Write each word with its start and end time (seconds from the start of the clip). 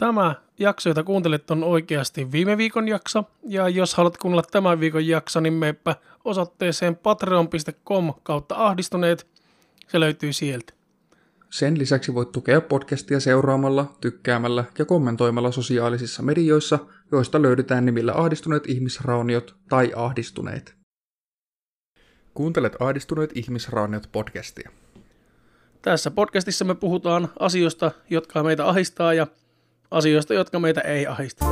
Tämä 0.00 0.34
jakso, 0.58 0.90
jota 0.90 1.02
kuuntelet, 1.02 1.50
on 1.50 1.64
oikeasti 1.64 2.32
viime 2.32 2.56
viikon 2.56 2.88
jakso. 2.88 3.24
Ja 3.42 3.68
jos 3.68 3.94
haluat 3.94 4.16
kuunnella 4.18 4.42
tämän 4.50 4.80
viikon 4.80 5.06
jakso, 5.06 5.40
niin 5.40 5.52
meepä 5.52 5.96
osoitteeseen 6.24 6.96
patreon.com 6.96 8.14
kautta 8.22 8.54
ahdistuneet. 8.54 9.26
Se 9.88 10.00
löytyy 10.00 10.32
sieltä. 10.32 10.72
Sen 11.50 11.78
lisäksi 11.78 12.14
voit 12.14 12.32
tukea 12.32 12.60
podcastia 12.60 13.20
seuraamalla, 13.20 13.94
tykkäämällä 14.00 14.64
ja 14.78 14.84
kommentoimalla 14.84 15.52
sosiaalisissa 15.52 16.22
medioissa, 16.22 16.78
joista 17.12 17.42
löydetään 17.42 17.86
nimillä 17.86 18.12
ahdistuneet 18.14 18.66
ihmisrauniot 18.66 19.56
tai 19.68 19.92
ahdistuneet. 19.96 20.74
Kuuntelet 22.34 22.76
ahdistuneet 22.80 23.30
ihmisrauniot 23.34 24.08
podcastia. 24.12 24.70
Tässä 25.82 26.10
podcastissa 26.10 26.64
me 26.64 26.74
puhutaan 26.74 27.28
asioista, 27.38 27.90
jotka 28.10 28.42
meitä 28.42 28.68
ahistaa 28.68 29.14
ja 29.14 29.26
asioista, 29.90 30.34
jotka 30.34 30.58
meitä 30.58 30.80
ei 30.80 31.06
ahista. 31.06 31.44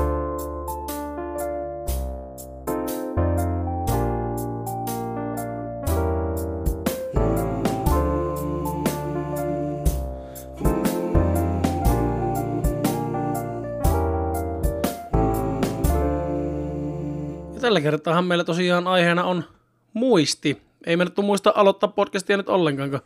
Ja 17.55 17.61
tällä 17.61 17.81
kertaa 17.81 18.23
meillä 18.23 18.45
tosiaan 18.45 18.87
aiheena 18.87 19.25
on 19.25 19.45
muisti. 19.93 20.62
Ei 20.87 20.97
me 20.97 21.05
nyt 21.05 21.17
muista 21.17 21.53
aloittaa 21.57 21.89
podcastia 21.89 22.37
nyt 22.37 22.48
ollenkaan, 22.48 22.91
kun 22.91 23.01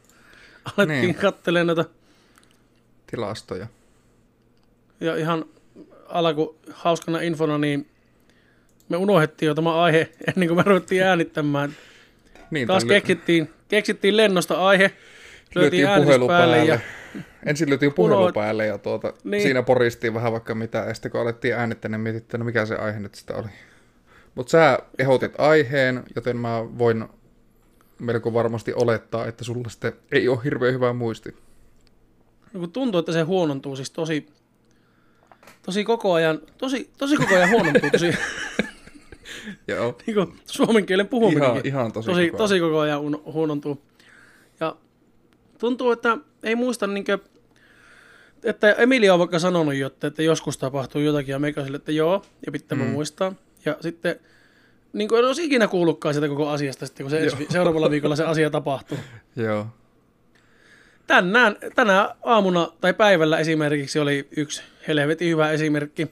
alettiin 0.65 0.89
niin. 0.89 1.15
katselemaan 1.15 1.77
näitä 1.77 1.85
Tilastoja. 3.07 3.67
Ja 5.03 5.17
ihan 5.17 5.45
alku 6.09 6.59
hauskana 6.73 7.21
infona, 7.21 7.59
niin 7.59 7.87
me 8.89 8.97
unohdettiin 8.97 9.47
jo 9.47 9.55
tämä 9.55 9.83
aihe 9.83 10.09
ennen 10.35 10.49
kuin 10.49 10.57
me 10.59 10.63
ruvettiin 10.67 11.03
äänittämään. 11.03 11.73
Niin, 12.51 12.67
Taas 12.69 12.85
keksittiin, 12.85 13.51
keksittiin 13.69 14.17
lennosta 14.17 14.67
aihe, 14.69 14.93
lyötiin 15.55 15.87
löytiin 15.87 16.05
puhelu 16.05 16.29
päälle 16.29 16.57
päälle. 16.57 16.73
ja 16.73 16.81
Ensin 17.47 17.69
lyötiin 17.71 17.93
puhelu 17.95 18.29
Unohd- 18.29 18.33
päälle 18.35 18.67
ja 18.67 18.79
tuota, 18.79 19.09
Niin. 19.09 19.31
niin. 19.31 19.43
siinä 19.43 19.63
poristiin 19.63 20.15
vähän 20.15 20.33
vaikka 20.33 20.55
mitä, 20.55 20.79
ja 20.79 20.95
sitten 20.95 21.11
kun 21.13 21.21
alettiin 21.21 21.55
äänittää, 21.55 21.89
niin 21.89 22.01
mietittiin, 22.01 22.39
no 22.39 22.45
mikä 22.45 22.67
se 22.67 22.77
aihe 22.77 23.01
nyt 23.01 23.15
sitä 23.15 23.35
oli. 23.35 23.49
Mutta 24.35 24.51
sä 24.51 24.79
ehdotit 24.99 25.33
aiheen, 25.39 26.03
joten 26.17 26.37
mä 26.37 26.65
voin 26.79 27.05
melko 27.99 28.35
varmasti 28.35 28.73
olettaa, 28.77 29.27
että 29.27 29.45
sulla 29.45 29.69
sitten 29.69 29.93
ei 30.13 30.29
ole 30.29 30.39
hirveän 30.45 30.75
hyvää 30.75 30.93
muisti. 30.93 31.37
no 32.53 32.61
kun 32.61 32.73
tuntuu, 32.73 32.99
että 32.99 33.13
se 33.13 33.23
huonontuu 33.23 33.77
siis 33.77 33.91
tosi, 33.91 34.27
tosi 35.63 35.85
koko 35.85 36.13
ajan, 36.13 36.41
tosi, 36.59 36.91
tosi 36.99 37.17
koko 37.17 37.35
ajan 37.35 37.51
huonontuu 37.51 37.91
tosi 37.91 38.15
Joo, 39.69 39.99
niin 40.07 40.15
kuin 40.15 40.39
suomen 40.47 40.87
kielen 40.87 41.05
ihan, 41.05 41.11
puhuminenkin. 41.11 41.67
ihan 41.67 41.93
tosi, 41.93 42.11
tosi, 42.11 42.27
koko 42.27 42.39
tosi 42.39 42.61
koko 42.61 42.79
ajan 42.79 43.01
huonontuu. 43.25 43.83
Ja 44.61 44.77
tuntuu, 45.59 45.91
että 45.91 46.19
ei 46.43 46.55
muista 46.55 46.87
niinkö, 46.87 47.19
että 48.45 48.73
Emilia 48.73 49.13
on 49.13 49.19
vaikka 49.19 49.39
sanonut 49.39 49.75
jo, 49.75 49.87
että, 49.87 50.07
että 50.07 50.23
joskus 50.23 50.59
tapahtuu 50.59 51.01
jotakin 51.01 51.33
ja 51.33 51.39
meikä 51.39 51.65
sille, 51.65 51.77
että 51.77 51.93
joo, 51.93 52.23
ja 52.47 52.53
pitää 52.53 52.79
mm. 52.79 52.85
Muistaa. 52.85 53.35
Ja 53.65 53.77
sitten 53.81 54.21
niin 54.93 55.09
kuin 55.09 55.19
en 55.19 55.25
olisi 55.25 55.45
ikinä 55.45 55.69
kuullutkaan 55.69 56.15
sitä 56.15 56.29
koko 56.29 56.49
asiasta, 56.49 56.87
sitten 56.87 57.05
kun 57.05 57.11
se 57.11 57.19
ensi, 57.19 57.47
seuraavalla 57.51 57.91
viikolla 57.91 58.17
se 58.17 58.25
asia 58.25 58.51
tapahtuu. 58.51 58.99
Joo, 59.37 59.67
Tänään, 61.07 61.57
tänä 61.75 62.15
aamuna 62.25 62.69
tai 62.81 62.95
päivällä 62.95 63.39
esimerkiksi 63.39 63.99
oli 63.99 64.29
yksi 64.37 64.63
helvetin 64.89 65.29
hyvä 65.31 65.51
esimerkki. 65.51 66.09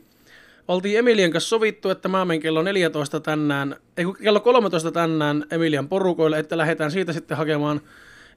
Oltiin 0.69 0.99
Emilian 0.99 1.31
kanssa 1.31 1.49
sovittu, 1.49 1.91
että 1.91 2.09
mä 2.09 2.25
menen 2.25 2.41
kello 2.41 2.63
14 2.63 3.21
tänään, 3.21 3.77
ei 3.97 4.05
kun 4.05 4.17
kello 4.23 4.41
13 4.41 4.93
tänään 4.93 5.45
Emilian 5.51 5.89
porukoille, 5.89 6.39
että 6.39 6.59
lähdetään 6.59 6.91
siitä 6.91 7.13
sitten 7.13 7.37
hakemaan 7.37 7.81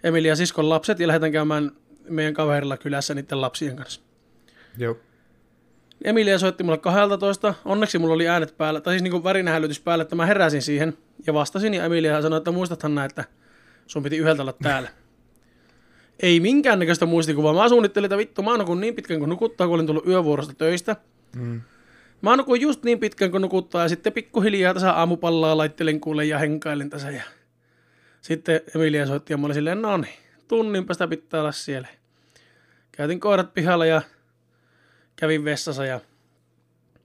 Emilian 0.03 0.37
siskon 0.37 0.69
lapset 0.69 0.99
ja 0.99 1.07
lähdetään 1.07 1.31
käymään 1.31 1.71
meidän 2.09 2.33
kaverilla 2.33 2.77
kylässä 2.77 3.13
niiden 3.13 3.41
lapsien 3.41 3.75
kanssa. 3.75 4.01
joo. 4.77 4.97
Emilia 6.03 6.39
soitti 6.39 6.63
mulle 6.63 6.77
12. 6.77 7.53
Onneksi 7.65 7.99
mulla 7.99 8.13
oli 8.13 8.27
äänet 8.27 8.57
päällä, 8.57 8.81
tai 8.81 8.93
siis 8.93 9.03
niin 9.03 9.23
värinähälytys 9.23 9.79
päällä, 9.79 10.01
että 10.01 10.15
mä 10.15 10.25
heräsin 10.25 10.61
siihen 10.61 10.97
ja 11.27 11.33
vastasin. 11.33 11.73
Ja 11.73 11.85
Emilia 11.85 12.21
sanoi, 12.21 12.37
että 12.37 12.51
muistathan 12.51 12.95
näin, 12.95 13.09
että 13.09 13.23
sun 13.87 14.03
piti 14.03 14.17
yhdeltä 14.17 14.41
olla 14.41 14.53
täällä. 14.53 14.89
Ei 16.19 16.39
minkäännäköistä 16.39 17.05
muistikuvaa. 17.05 17.53
Mä 17.53 17.69
suunnittelin, 17.69 18.05
että 18.05 18.17
vittu, 18.17 18.41
mä 18.41 18.57
nukun 18.57 18.81
niin 18.81 18.95
pitkän 18.95 19.19
kuin 19.19 19.29
nukuttaa, 19.29 19.67
kun 19.67 19.75
olin 19.75 19.87
tullut 19.87 20.07
yövuorosta 20.07 20.53
töistä. 20.53 20.95
Mm. 21.35 21.61
Mä 22.21 22.35
nukuin 22.35 22.61
just 22.61 22.83
niin 22.83 22.99
pitkän 22.99 23.31
kuin 23.31 23.41
nukuttaa 23.41 23.81
ja 23.81 23.89
sitten 23.89 24.13
pikkuhiljaa 24.13 24.73
tässä 24.73 24.91
aamupallaa 24.91 25.57
laittelin 25.57 26.01
kuule 26.01 26.25
ja 26.25 26.39
henkailin 26.39 26.89
tässä. 26.89 27.11
Ja 27.11 27.23
sitten 28.21 28.61
Emilia 28.75 29.07
soitti 29.07 29.33
ja 29.33 29.37
mä 29.37 29.45
olin 29.45 29.53
silleen, 29.53 29.81
no 29.81 29.97
niin, 29.97 30.13
tunnin 30.47 30.85
päästä 30.85 31.07
pitää 31.07 31.39
olla 31.39 31.51
siellä. 31.51 31.87
Käytin 32.91 33.19
koirat 33.19 33.53
pihalla 33.53 33.85
ja 33.85 34.01
kävin 35.15 35.45
vessassa 35.45 35.85
ja 35.85 35.99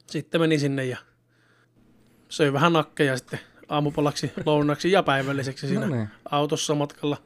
sitten 0.06 0.40
menin 0.40 0.60
sinne 0.60 0.84
ja 0.84 0.98
söin 2.28 2.52
vähän 2.52 2.72
nakkeja 2.72 3.16
sitten 3.16 3.40
aamupalaksi, 3.68 4.32
lounaksi 4.46 4.92
ja 4.92 5.02
päivälliseksi 5.02 5.68
siinä 5.68 5.86
No 5.86 5.96
niin. 5.96 6.08
autossa 6.30 6.74
matkalla. 6.74 7.16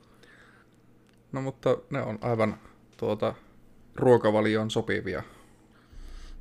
No 1.32 1.42
mutta 1.42 1.76
ne 1.90 2.02
on 2.02 2.18
aivan 2.20 2.58
tuota, 2.96 3.34
ruokavalioon 3.96 4.70
sopivia. 4.70 5.22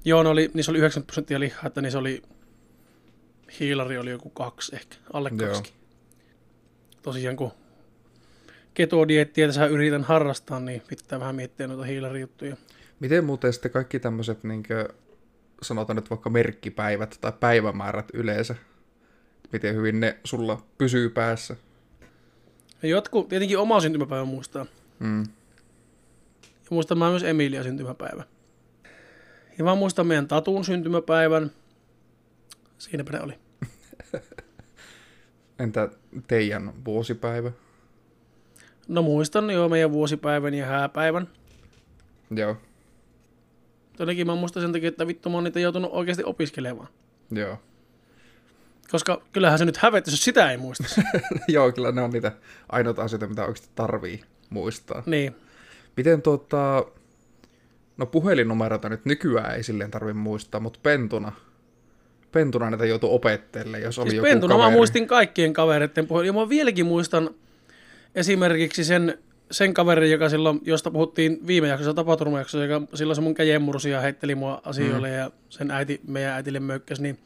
Joo, 0.06 0.24
ne 0.24 0.29
oli, 0.29 0.52
niissä 0.53 0.72
oli 0.72 0.79
90 0.79 1.07
prosenttia 1.07 1.40
lihaa, 1.40 1.63
että 1.68 1.81
niissä 1.81 2.00
oli, 2.00 2.22
hiilari 3.59 3.97
oli 3.97 4.09
joku 4.09 4.30
kaksi 4.30 4.75
ehkä, 4.75 4.96
alle 5.13 5.30
kaksi. 5.30 5.74
Tosiaan 7.01 7.35
kun 7.35 7.51
ketodiettiä 8.74 9.47
tässä 9.47 9.66
yritän 9.66 10.03
harrastaa, 10.03 10.59
niin 10.59 10.81
pitää 10.88 11.19
vähän 11.19 11.35
miettiä 11.35 11.68
noita 11.68 11.84
hiilarijuttuja. 11.84 12.57
Miten 13.00 13.25
muuten 13.25 13.53
sitten 13.53 13.72
kaikki 13.72 14.00
tämmöiset, 14.00 14.44
niin 14.44 14.63
sanotaan 15.62 15.96
nyt 15.96 16.09
vaikka 16.09 16.30
merkkipäivät 16.30 17.18
tai 17.22 17.34
päivämäärät 17.40 18.07
yleensä, 18.13 18.56
miten 19.51 19.75
hyvin 19.75 20.00
ne 20.00 20.18
sulla 20.24 20.63
pysyy 20.78 21.09
päässä? 21.09 21.56
Jotkut 22.84 23.30
tietenkin 23.30 23.57
oma 23.57 23.80
syntymäpäivä 23.80 24.25
muistaa. 24.25 24.66
Mm. 25.01 25.23
Ja 26.44 26.67
muistan 26.69 26.97
mä 26.97 27.09
myös 27.09 27.23
Emilia 27.23 27.63
syntymäpäivä. 27.63 28.23
Ja 29.57 29.63
mä 29.63 29.75
muistan 29.75 30.07
meidän 30.07 30.28
Tatun 30.28 30.66
syntymäpäivän. 30.66 31.51
Siinäpä 32.78 33.12
ne 33.12 33.22
oli. 33.22 33.34
Entä 35.59 35.89
teidän 36.28 36.73
vuosipäivä? 36.85 37.51
No 38.88 39.01
muistan 39.01 39.50
jo 39.50 39.69
meidän 39.69 39.91
vuosipäivän 39.91 40.53
ja 40.53 40.66
hääpäivän. 40.66 41.29
Joo, 42.35 42.57
Todellakin 43.97 44.28
mä 44.28 44.35
muistan 44.35 44.62
sen 44.62 44.73
takia, 44.73 44.89
että 44.89 45.07
vittu 45.07 45.29
mä 45.29 45.38
oon 45.38 45.44
niitä 45.44 45.59
joutunut 45.59 45.91
oikeasti 45.94 46.23
opiskelemaan. 46.23 46.88
joo. 47.31 47.57
Koska 48.91 49.22
kyllähän 49.31 49.59
se 49.59 49.66
nyt 49.66 49.78
hävettäisi, 49.78 50.16
jos 50.16 50.23
sitä 50.23 50.51
ei 50.51 50.57
muista. 50.57 50.83
Joo, 51.47 51.72
kyllä 51.72 51.91
ne 51.91 52.01
on 52.01 52.09
niitä 52.12 52.31
ainoita 52.69 53.03
asioita, 53.03 53.28
mitä 53.28 53.45
oikeasti 53.45 53.69
tarvii 53.75 54.23
muistaa. 54.51 55.03
niin. 55.06 55.35
Miten 55.97 56.22
tuota, 56.22 56.85
no 57.97 58.06
puhelinnumeroita 58.06 58.89
nyt 58.89 59.06
nykyään 59.06 59.56
ei 59.56 59.63
silleen 59.63 59.91
tarvi 59.91 60.13
muistaa, 60.13 60.62
mutta 60.62 60.79
pentuna, 60.84 61.31
pentuna 62.31 62.69
näitä 62.69 62.85
joutuu 62.85 63.16
opettele, 63.16 63.79
jos 63.79 64.00
oli 64.00 64.09
Siis 64.09 64.17
joku 64.17 64.29
pentuna 64.29 64.56
kaveri. 64.56 64.72
mä 64.72 64.78
muistin 64.78 65.07
kaikkien 65.07 65.53
kavereiden 65.53 66.07
puhelin. 66.07 66.28
Ja 66.28 66.34
mä 66.34 66.50
vieläkin 66.50 66.85
muistan 66.85 67.29
esimerkiksi 68.16 68.84
sen, 68.84 69.17
sen 69.51 69.73
kaverin, 69.73 70.12
joka 70.12 70.29
silloin, 70.29 70.59
josta 70.63 70.91
puhuttiin 70.91 71.47
viime 71.47 71.68
jaksossa 71.68 71.94
tapaturmajaksossa, 71.94 72.66
joka 72.66 72.88
silloin 72.94 73.16
se 73.16 73.22
mun 73.22 73.33
käjemursi 73.33 73.89
ja 73.89 74.01
heitteli 74.01 74.35
mua 74.35 74.62
asioille 74.66 75.09
mm. 75.09 75.16
ja 75.16 75.31
sen 75.50 75.71
äiti, 75.71 76.01
meidän 76.07 76.33
äitille 76.33 76.59
mökkäs, 76.59 77.00
niin 77.00 77.19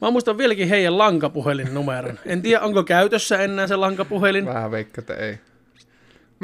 mä 0.00 0.10
muistan 0.10 0.38
vieläkin 0.38 0.68
heidän 0.68 0.98
lankapuhelinnumeron. 0.98 2.18
En 2.26 2.42
tiedä, 2.42 2.60
onko 2.60 2.84
käytössä 2.84 3.38
enää 3.38 3.66
se 3.66 3.76
lankapuhelin. 3.76 4.46
Vähän 4.46 4.70
veikka, 4.70 5.00
että 5.00 5.14
ei. 5.14 5.38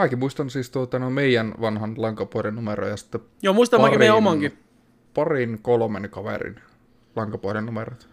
Mäkin 0.01 0.19
muistan 0.19 0.51
siis 0.51 0.71
tuota, 0.71 0.99
no 0.99 1.11
meidän 1.11 1.55
vanhan 1.61 1.95
lankapuhelin 1.97 2.55
numero 2.55 2.89
ja 2.89 2.97
sitten 2.97 3.21
Joo, 3.43 3.55
muistan 3.55 3.81
mäkin 3.81 3.99
meidän 3.99 4.17
omankin. 4.17 4.59
parin 5.15 5.59
kolmen 5.63 6.11
kaverin 6.11 6.61
lankapuhelin 7.17 7.67
numerot. 7.67 8.09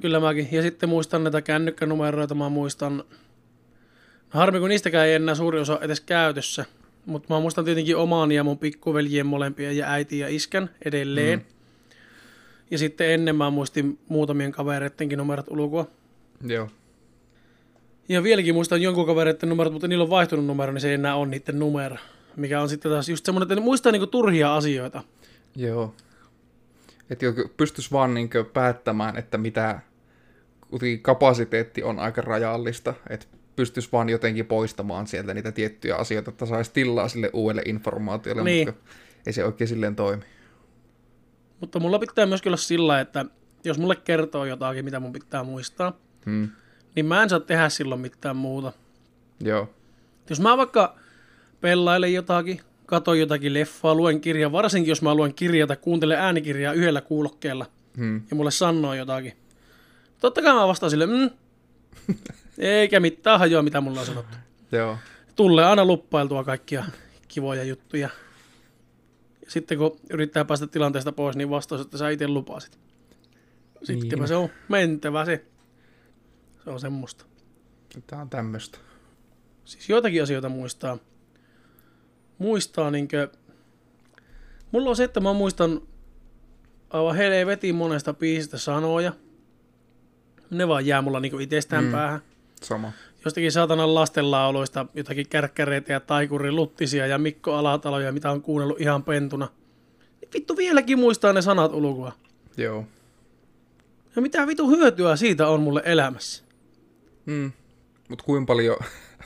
Kyllä 0.00 0.20
mäkin. 0.20 0.48
Ja 0.52 0.62
sitten 0.62 0.88
muistan 0.88 1.24
näitä 1.24 1.42
kännykkänumeroita, 1.42 2.34
mä 2.34 2.48
muistan... 2.48 3.04
Harmi, 4.28 4.60
kun 4.60 4.68
niistäkään 4.68 5.06
ei 5.06 5.14
enää 5.14 5.34
suuri 5.34 5.60
osa 5.60 5.78
edes 5.82 6.00
käytössä. 6.00 6.64
Mutta 7.06 7.34
mä 7.34 7.40
muistan 7.40 7.64
tietenkin 7.64 7.96
oman 7.96 8.32
ja 8.32 8.44
mun 8.44 8.58
pikkuveljien 8.58 9.26
molempia 9.26 9.72
ja 9.72 9.90
äiti 9.90 10.18
ja 10.18 10.28
iskän 10.28 10.70
edelleen. 10.84 11.38
Mm. 11.38 11.44
Ja 12.70 12.78
sitten 12.78 13.10
ennen 13.10 13.36
mä 13.36 13.50
muistin 13.50 13.98
muutamien 14.08 14.52
kavereidenkin 14.52 15.18
numerot 15.18 15.46
ulkoa. 15.50 15.86
Joo. 16.46 16.68
Ja 18.08 18.22
vieläkin 18.22 18.54
muistan 18.54 18.82
jonkun 18.82 19.06
kavereiden 19.06 19.48
numerot, 19.48 19.72
mutta 19.72 19.88
niillä 19.88 20.04
on 20.04 20.10
vaihtunut 20.10 20.46
numero, 20.46 20.72
niin 20.72 20.80
se 20.80 20.88
ei 20.88 20.94
enää 20.94 21.16
ole 21.16 21.28
niiden 21.28 21.58
numero. 21.58 21.96
Mikä 22.36 22.60
on 22.60 22.68
sitten 22.68 22.92
taas 22.92 23.08
just 23.08 23.24
semmoinen, 23.24 23.44
että 23.44 23.54
ne 23.54 23.60
muistaa 23.60 23.92
niinku 23.92 24.06
turhia 24.06 24.56
asioita. 24.56 25.02
Joo. 25.56 25.94
Että 27.10 27.26
pystyisi 27.56 27.90
vaan 27.90 28.14
niin 28.14 28.30
päättämään, 28.52 29.16
että 29.16 29.38
mitä 29.38 29.80
kapasiteetti 31.02 31.82
on 31.82 31.98
aika 31.98 32.20
rajallista, 32.20 32.94
että 33.10 33.26
pystyisi 33.56 33.88
vaan 33.92 34.08
jotenkin 34.08 34.46
poistamaan 34.46 35.06
sieltä 35.06 35.34
niitä 35.34 35.52
tiettyjä 35.52 35.96
asioita, 35.96 36.30
että 36.30 36.46
saisi 36.46 36.72
tilaa 36.72 37.08
sille 37.08 37.30
uudelle 37.32 37.62
informaatiolle, 37.64 38.44
niin. 38.44 38.68
mutta 38.68 38.90
ei 39.26 39.32
se 39.32 39.44
oikein 39.44 39.68
silleen 39.68 39.96
toimi. 39.96 40.22
Mutta 41.60 41.80
mulla 41.80 41.98
pitää 41.98 42.26
myös 42.26 42.42
olla 42.46 42.56
sillä, 42.56 43.00
että 43.00 43.24
jos 43.64 43.78
mulle 43.78 43.96
kertoo 43.96 44.44
jotakin, 44.44 44.84
mitä 44.84 45.00
mun 45.00 45.12
pitää 45.12 45.44
muistaa, 45.44 45.92
hmm. 46.26 46.48
Niin 46.94 47.06
mä 47.06 47.22
en 47.22 47.28
saa 47.28 47.40
tehdä 47.40 47.68
silloin 47.68 48.00
mitään 48.00 48.36
muuta. 48.36 48.72
Joo. 49.40 49.68
Jos 50.30 50.40
mä 50.40 50.56
vaikka 50.56 50.94
pelailen 51.60 52.14
jotakin, 52.14 52.60
katon 52.86 53.18
jotakin 53.18 53.54
leffaa, 53.54 53.94
luen 53.94 54.20
kirjaa, 54.20 54.52
varsinkin 54.52 54.88
jos 54.88 55.02
mä 55.02 55.14
luen 55.14 55.34
kirjaa 55.34 55.66
tai 55.66 55.76
kuuntelen 55.76 56.18
äänikirjaa 56.18 56.72
yhdellä 56.72 57.00
kuulokkeella 57.00 57.66
hmm. 57.96 58.22
ja 58.30 58.36
mulle 58.36 58.50
sanoo 58.50 58.94
jotakin. 58.94 59.32
Totta 60.20 60.42
kai 60.42 60.54
mä 60.54 60.68
vastaan 60.68 60.90
sille, 60.90 61.06
mm, 61.06 61.30
eikä 62.58 63.00
mitään 63.00 63.38
hajoa, 63.38 63.62
mitä 63.62 63.80
mulla 63.80 64.00
on 64.00 64.06
sanottu. 64.06 64.36
Joo. 64.72 64.98
Tulee 65.36 65.64
aina 65.64 65.84
luppailtua 65.84 66.44
kaikkia 66.44 66.84
kivoja 67.28 67.64
juttuja. 67.64 68.08
Ja 69.44 69.50
sitten 69.50 69.78
kun 69.78 69.96
yrittää 70.10 70.44
päästä 70.44 70.66
tilanteesta 70.66 71.12
pois, 71.12 71.36
niin 71.36 71.50
vastaus, 71.50 71.80
että 71.80 71.98
sä 71.98 72.10
itse 72.10 72.28
lupasit. 72.28 72.78
Sitten 73.82 74.18
niin. 74.18 74.28
se 74.28 74.36
on 74.36 74.48
mentävä 74.68 75.24
se. 75.24 75.44
Se 76.68 76.72
on 76.72 76.80
semmoista. 76.80 77.24
Tämä 78.06 78.22
on 78.22 78.30
tämmöistä. 78.30 78.78
Siis 79.64 79.88
joitakin 79.88 80.22
asioita 80.22 80.48
muistaa. 80.48 80.98
Muistaa 82.38 82.90
niinkö... 82.90 83.28
Mulla 84.72 84.90
on 84.90 84.96
se, 84.96 85.04
että 85.04 85.20
mä 85.20 85.32
muistan 85.32 85.80
aivan 86.90 87.16
helvetin 87.16 87.74
monesta 87.74 88.14
biisistä 88.14 88.58
sanoja. 88.58 89.12
Ne 90.50 90.68
vaan 90.68 90.86
jää 90.86 91.02
mulla 91.02 91.20
niinku 91.20 91.38
itsestään 91.38 91.84
mm. 91.84 91.90
päähän. 91.90 92.20
Sama. 92.62 92.92
Jostakin 93.24 93.52
saatanan 93.52 93.94
lastenlauluista 93.94 94.86
jotakin 94.94 95.28
kärkkäreitä 95.28 95.92
ja 95.92 96.00
taikuri 96.00 96.52
luttisia 96.52 97.06
ja 97.06 97.18
Mikko 97.18 97.54
Alataloja, 97.54 98.12
mitä 98.12 98.30
on 98.30 98.42
kuunnellut 98.42 98.80
ihan 98.80 99.04
pentuna. 99.04 99.48
Niin 100.20 100.30
vittu 100.34 100.56
vieläkin 100.56 100.98
muistaa 100.98 101.32
ne 101.32 101.42
sanat 101.42 101.72
ulkoa. 101.72 102.12
Joo. 102.56 102.84
Ja 104.16 104.22
mitä 104.22 104.46
vitu 104.46 104.70
hyötyä 104.70 105.16
siitä 105.16 105.48
on 105.48 105.60
mulle 105.60 105.82
elämässä? 105.84 106.47
Mm. 107.28 107.52
Mutta 108.08 108.24
kuinka 108.24 108.46
paljon 108.46 108.76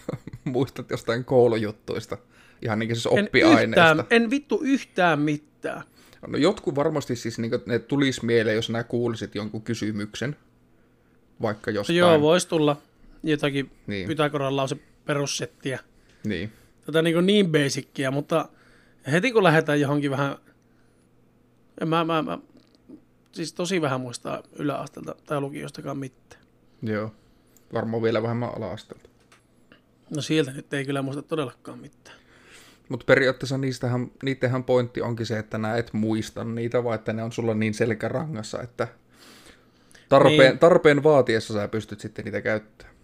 muistat 0.44 0.90
jostain 0.90 1.24
koulujuttuista? 1.24 2.18
Ihan 2.62 2.78
niin 2.78 2.94
siis 2.96 3.06
oppiaineista. 3.06 3.90
En, 3.90 3.98
yhtään, 3.98 4.06
en 4.10 4.30
vittu 4.30 4.60
yhtään 4.62 5.20
mitään. 5.20 5.82
No 6.26 6.38
jotkut 6.38 6.74
varmasti 6.74 7.16
siis 7.16 7.38
niin 7.38 7.52
ne 7.66 7.78
tulisi 7.78 8.26
mieleen, 8.26 8.56
jos 8.56 8.70
nää 8.70 8.84
kuulisit 8.84 9.34
jonkun 9.34 9.62
kysymyksen. 9.62 10.36
Vaikka 11.42 11.70
jostain. 11.70 11.98
Joo, 11.98 12.20
voisi 12.20 12.48
tulla 12.48 12.76
jotakin 13.22 13.70
niin. 13.86 14.08
Pythagoran 14.08 14.56
lause 14.56 14.76
perussettiä. 15.04 15.78
Niin. 16.24 16.52
Tätä 16.86 17.02
niin, 17.02 17.26
niin 17.26 17.52
basickia, 17.52 18.10
mutta 18.10 18.48
heti 19.12 19.32
kun 19.32 19.42
lähdetään 19.42 19.80
johonkin 19.80 20.10
vähän... 20.10 20.36
Mä, 21.86 22.04
mä, 22.04 22.22
mä, 22.22 22.38
siis 23.32 23.52
tosi 23.52 23.80
vähän 23.80 24.00
muistaa 24.00 24.42
yläastelta 24.58 25.14
tai 25.26 25.40
lukiostakaan 25.40 25.98
mitään. 25.98 26.42
Joo. 26.82 27.12
Varmaan 27.72 28.02
vielä 28.02 28.22
vähemmän 28.22 28.56
ala-astelta. 28.56 29.08
No 30.16 30.22
sieltä 30.22 30.50
nyt 30.50 30.74
ei 30.74 30.84
kyllä 30.84 31.02
muista 31.02 31.22
todellakaan 31.22 31.78
mitään. 31.78 32.16
Mutta 32.88 33.04
periaatteessa 33.04 33.58
niistähän, 33.58 34.10
niidenhän 34.22 34.64
pointti 34.64 35.00
onkin 35.00 35.26
se, 35.26 35.38
että 35.38 35.58
nää 35.58 35.76
et 35.76 35.92
muista 35.92 36.44
niitä, 36.44 36.84
vaan 36.84 36.94
että 36.94 37.12
ne 37.12 37.22
on 37.22 37.32
sulla 37.32 37.54
niin 37.54 37.74
selkärangassa, 37.74 38.62
että 38.62 38.88
tarpeen, 40.08 40.38
niin. 40.38 40.58
tarpeen 40.58 41.02
vaatiessa 41.02 41.54
sä 41.54 41.68
pystyt 41.68 42.00
sitten 42.00 42.24
niitä 42.24 42.40
käyttämään. 42.40 42.96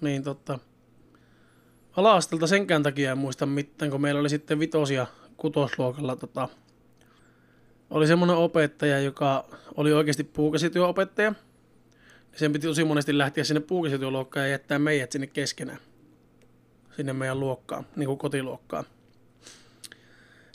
Niin 0.00 0.22
totta. 0.22 0.58
Ala-astelta 1.96 2.46
senkään 2.46 2.82
takia 2.82 3.12
en 3.12 3.18
muista 3.18 3.46
mitään, 3.46 3.90
kun 3.90 4.00
meillä 4.00 4.20
oli 4.20 4.28
sitten 4.28 4.58
vitosia 4.58 5.06
kutosluokalla 5.36 6.16
tota, 6.16 6.48
oli 7.90 8.06
semmoinen 8.06 8.36
opettaja, 8.36 9.00
joka 9.00 9.44
oli 9.76 9.92
oikeasti 9.92 10.24
puukäsityöopettaja. 10.24 11.34
Sen 12.36 12.52
piti 12.52 12.66
tosi 12.66 12.84
monesti 12.84 13.18
lähteä 13.18 13.44
sinne 13.44 13.60
puukäsityöluokkaan 13.60 14.46
ja 14.46 14.50
jättää 14.50 14.78
meidät 14.78 15.12
sinne 15.12 15.26
keskenään. 15.26 15.78
Sinne 16.96 17.12
meidän 17.12 17.40
luokkaan, 17.40 17.86
niin 17.96 18.06
kuin 18.06 18.18
kotiluokkaan. 18.18 18.84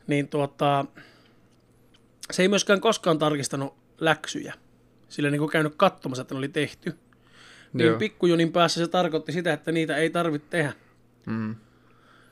Niin 0.08 0.28
tuota, 0.28 0.86
se 2.32 2.42
ei 2.42 2.48
myöskään 2.48 2.82
koskaan 2.82 3.20
tarkistanut 3.20 3.74
läksyjä. 4.00 4.54
Sillä 5.10 5.30
niin 5.30 5.40
kuin 5.40 5.52
käynyt 5.52 5.74
katsomassa, 5.78 6.22
että 6.22 6.34
ne 6.34 6.38
oli 6.38 6.50
tehty. 6.50 6.98
Niin 7.74 7.88
Joo. 7.88 7.98
pikkujunin 7.98 8.52
päässä 8.52 8.86
se 8.86 8.88
tarkoitti 8.88 9.32
sitä, 9.32 9.54
että 9.54 9.72
niitä 9.72 9.98
ei 9.98 10.10
tarvitse 10.10 10.48
tehdä. 10.50 10.74
Mm. 11.26 11.56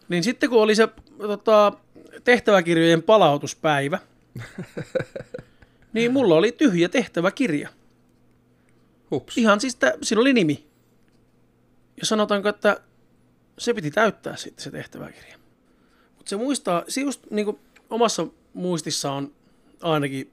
Niin 0.10 0.24
sitten 0.24 0.50
kun 0.50 0.62
oli 0.62 0.76
se 0.76 0.88
tota, 1.18 1.74
tehtäväkirjojen 2.24 3.04
palautuspäivä, 3.04 4.00
niin 5.94 6.12
mulla 6.12 6.36
oli 6.36 6.52
tyhjä 6.52 6.90
tehtäväkirja. 6.90 7.70
Hups. 9.12 9.38
Ihan 9.38 9.60
siis, 9.62 9.74
että 9.74 9.98
siinä 10.04 10.22
oli 10.22 10.34
nimi. 10.34 10.68
Ja 11.98 12.06
sanotaanko, 12.06 12.50
että 12.50 12.82
se 13.58 13.74
piti 13.74 13.92
täyttää 13.92 14.36
sitten 14.36 14.64
se 14.64 14.72
tehtäväkirja. 14.72 15.38
Mutta 16.18 16.30
se 16.30 16.36
muistaa, 16.36 16.84
se 16.88 17.02
just 17.02 17.22
niin 17.32 17.46
kuin 17.46 17.60
omassa 17.90 18.28
muistissa 18.54 19.12
on 19.12 19.32
ainakin 19.82 20.32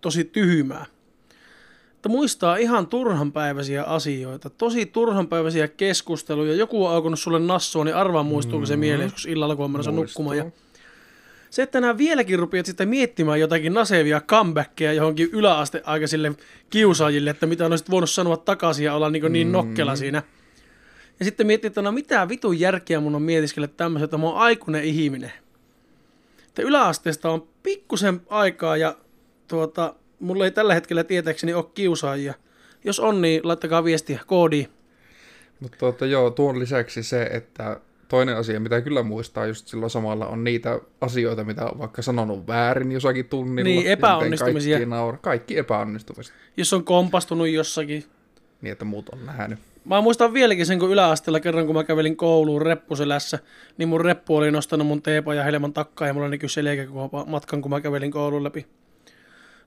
tosi 0.00 0.24
tyhmää. 0.24 0.86
Että 1.92 2.08
muistaa 2.08 2.56
ihan 2.56 2.86
turhanpäiväisiä 2.86 3.84
asioita, 3.84 4.50
tosi 4.50 4.86
turhanpäiväisiä 4.86 5.68
keskusteluja. 5.68 6.54
Joku 6.54 6.86
on 6.86 6.92
aukonut 6.92 7.20
sulle 7.20 7.38
nassua, 7.38 7.84
niin 7.84 7.96
arvaa 7.96 8.22
muistuuko 8.22 8.66
se 8.66 8.72
mm-hmm. 8.72 8.80
mieleen 8.80 9.06
joskus 9.06 9.26
illalla, 9.26 9.56
kun 9.56 9.64
on 9.64 9.70
menossa 9.70 9.92
nukkumaan. 9.92 10.36
Ja 10.36 10.44
se, 11.50 11.62
että 11.62 11.80
nämä 11.80 11.98
vieläkin 11.98 12.38
rupeat 12.38 12.66
sitten 12.66 12.88
miettimään 12.88 13.40
jotakin 13.40 13.74
nasevia 13.74 14.20
comebackia 14.20 14.92
johonkin 14.92 15.28
yläasteaikaisille 15.32 16.32
kiusaajille, 16.70 17.30
että 17.30 17.46
mitä 17.46 17.66
olisit 17.66 17.90
voinut 17.90 18.10
sanoa 18.10 18.36
takaisin 18.36 18.84
ja 18.84 18.94
olla 18.94 19.10
niin, 19.10 19.32
niin 19.32 19.52
nokkela 19.52 19.96
siinä. 19.96 20.22
Ja 21.18 21.24
sitten 21.24 21.46
miettii, 21.46 21.68
että 21.68 21.82
no 21.82 21.92
mitä 21.92 22.28
vitun 22.28 22.60
järkeä 22.60 23.00
mun 23.00 23.14
on 23.14 23.22
mietiskellä 23.22 23.68
tämmöisen, 23.68 24.04
että 24.04 24.18
mä 24.18 24.26
oon 24.26 24.38
aikuinen 24.38 24.84
ihminen. 24.84 25.32
Että 26.48 26.62
yläasteesta 26.62 27.30
on 27.30 27.48
pikkusen 27.62 28.20
aikaa 28.28 28.76
ja 28.76 28.96
tuota, 29.48 29.94
mulla 30.20 30.44
ei 30.44 30.50
tällä 30.50 30.74
hetkellä 30.74 31.04
tietääkseni 31.04 31.54
ole 31.54 31.64
kiusaajia. 31.74 32.34
Jos 32.84 33.00
on, 33.00 33.22
niin 33.22 33.40
laittakaa 33.44 33.84
viestiä, 33.84 34.20
koodi. 34.26 34.66
Mutta 35.60 35.78
tuota, 35.78 36.06
joo, 36.06 36.30
tuon 36.30 36.58
lisäksi 36.58 37.02
se, 37.02 37.22
että 37.22 37.80
toinen 38.08 38.36
asia, 38.36 38.60
mitä 38.60 38.80
kyllä 38.80 39.02
muistaa 39.02 39.46
just 39.46 39.66
silloin 39.66 39.90
samalla, 39.90 40.26
on 40.26 40.44
niitä 40.44 40.80
asioita, 41.00 41.44
mitä 41.44 41.64
on 41.64 41.78
vaikka 41.78 42.02
sanonut 42.02 42.46
väärin 42.46 42.92
jossakin 42.92 43.24
tunnilla. 43.24 43.68
Niin, 43.68 43.86
epäonnistumisia. 43.86 44.76
Kaikki, 44.76 44.90
naura, 44.90 45.18
kaikki 45.18 45.58
epäonnistumista. 45.58 46.34
Jos 46.56 46.72
on 46.72 46.84
kompastunut 46.84 47.48
jossakin. 47.48 48.04
Niin, 48.62 48.72
että 48.72 48.84
muut 48.84 49.08
on 49.08 49.26
nähnyt. 49.26 49.58
Mä 49.84 50.00
muistan 50.00 50.32
vieläkin 50.32 50.66
sen, 50.66 50.78
kun 50.78 50.90
yläasteella 50.90 51.40
kerran, 51.40 51.66
kun 51.66 51.74
mä 51.74 51.84
kävelin 51.84 52.16
kouluun 52.16 52.62
reppuselässä, 52.62 53.38
niin 53.78 53.88
mun 53.88 54.00
reppu 54.00 54.36
oli 54.36 54.50
nostanut 54.50 54.86
mun 54.86 55.02
ja 55.36 55.44
helman 55.44 55.72
takkaa 55.72 56.08
ja 56.08 56.14
mulla 56.14 56.28
näkyi 56.28 56.48
selkä 56.48 56.86
koko 56.86 57.24
matkan, 57.26 57.62
kun 57.62 57.70
mä 57.70 57.80
kävelin 57.80 58.10
koulun 58.10 58.44
läpi. 58.44 58.66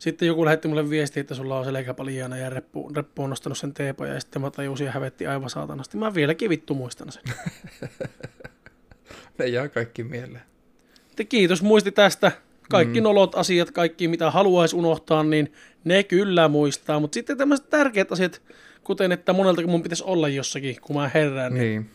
Sitten 0.02 0.28
joku 0.28 0.46
lähetti 0.46 0.68
mulle 0.68 0.90
viesti, 0.90 1.20
että 1.20 1.36
sulla 1.36 1.60
on 1.60 1.66
selkä 1.66 1.94
paljana 1.94 2.38
ja 2.38 2.50
reppu, 2.50 2.92
reppu 2.96 3.24
on 3.24 3.30
nostanut 3.30 3.58
sen 3.58 3.74
teepoja 3.74 4.14
ja 4.14 4.20
sitten 4.20 4.42
mä 4.42 4.52
tajusin 4.52 4.86
ja 4.86 4.92
hävetti 4.92 5.28
aivan 5.28 5.50
saatanasti. 5.50 5.98
Mä 5.98 6.14
vieläkin 6.14 6.50
vittu 6.50 6.74
muistan 6.74 7.12
sen. 7.12 7.24
ne 9.38 9.48
jää 9.48 9.68
kaikki 9.70 10.04
mieleen. 10.04 10.44
Te 11.16 11.24
kiitos 11.24 11.62
muisti 11.62 11.92
tästä. 11.92 12.32
Kaikki 12.70 13.00
mm. 13.00 13.04
nolot 13.04 13.36
asiat, 13.36 13.72
kaikki 13.72 14.08
mitä 14.08 14.32
haluaisi 14.32 14.76
unohtaa, 14.76 15.24
niin 15.24 15.54
ne 15.84 16.04
kyllä 16.04 16.48
muistaa. 16.48 17.00
Mutta 17.00 17.14
sitten 17.14 17.38
tämmöiset 17.38 17.70
tärkeät 17.70 18.12
asiat, 18.12 18.42
kuten 18.84 19.12
että 19.12 19.34
monelta 19.34 19.68
mun 19.68 19.84
pitäisi 19.84 20.04
olla 20.04 20.30
jossakin, 20.30 20.82
kun 20.82 20.96
mä 20.96 21.12
herään. 21.14 21.54
Niin. 21.54 21.90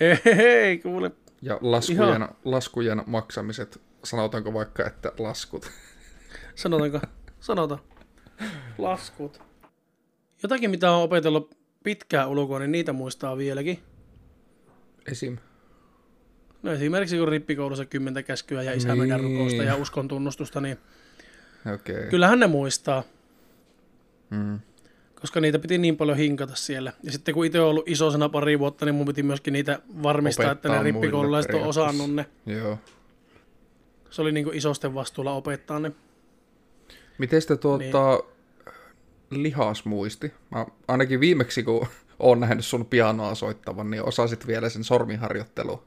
niin. 0.00 0.18
Hei, 0.36 0.78
kuule. 0.78 1.10
Ja 1.42 1.58
laskujen, 1.60 2.28
laskujen 2.44 3.02
maksamiset, 3.06 3.80
sanotaanko 4.04 4.54
vaikka, 4.54 4.86
että 4.86 5.12
laskut. 5.18 5.70
Sanotaanko? 6.54 7.00
Sanota. 7.40 7.78
Laskut. 8.78 9.42
Jotakin, 10.42 10.70
mitä 10.70 10.90
on 10.90 11.02
opetellut 11.02 11.56
pitkään 11.84 12.28
ulkoa, 12.28 12.58
niin 12.58 12.72
niitä 12.72 12.92
muistaa 12.92 13.36
vieläkin. 13.36 13.78
Esim. 15.06 15.38
No 16.62 16.72
esimerkiksi 16.72 17.18
kun 17.18 17.28
rippikoulussa 17.28 17.84
kymmentä 17.84 18.22
käskyä 18.22 18.62
ja 18.62 18.72
isännän 18.72 19.08
niin. 19.08 19.66
ja 19.66 19.76
uskon 19.76 20.08
tunnustusta, 20.08 20.60
niin 20.60 20.78
okay. 21.74 22.06
kyllähän 22.10 22.40
ne 22.40 22.46
muistaa. 22.46 23.02
Mm. 24.30 24.60
Koska 25.20 25.40
niitä 25.40 25.58
piti 25.58 25.78
niin 25.78 25.96
paljon 25.96 26.18
hinkata 26.18 26.54
siellä. 26.54 26.92
Ja 27.02 27.12
sitten 27.12 27.34
kun 27.34 27.46
itse 27.46 27.60
on 27.60 27.68
ollut 27.68 27.88
isosena 27.88 28.28
pari 28.28 28.58
vuotta, 28.58 28.84
niin 28.84 28.94
mun 28.94 29.06
piti 29.06 29.22
myöskin 29.22 29.52
niitä 29.52 29.78
varmistaa, 30.02 30.46
Opettaa 30.46 30.70
että 30.70 30.84
ne 30.84 30.92
rippikoululaiset 30.92 31.54
on 31.54 31.62
osannut 31.62 32.14
ne. 32.14 32.26
Joo. 32.46 32.78
Se 34.10 34.22
oli 34.22 34.32
niin 34.32 34.44
kuin 34.44 34.56
isosten 34.56 34.94
vastuulla 34.94 35.32
opettaa 35.32 35.78
ne. 35.78 35.92
Miten 37.18 37.40
sitten 37.40 37.58
tuota 37.58 38.18
niin. 39.30 39.42
lihasmuisti? 39.42 40.32
Mä 40.50 40.66
ainakin 40.88 41.20
viimeksi, 41.20 41.62
kun 41.62 41.86
oon 42.18 42.40
nähnyt 42.40 42.64
sun 42.64 42.86
pianoa 42.86 43.34
soittavan, 43.34 43.90
niin 43.90 44.02
osasit 44.02 44.46
vielä 44.46 44.68
sen 44.68 44.84
sormiharjoittelun. 44.84 45.82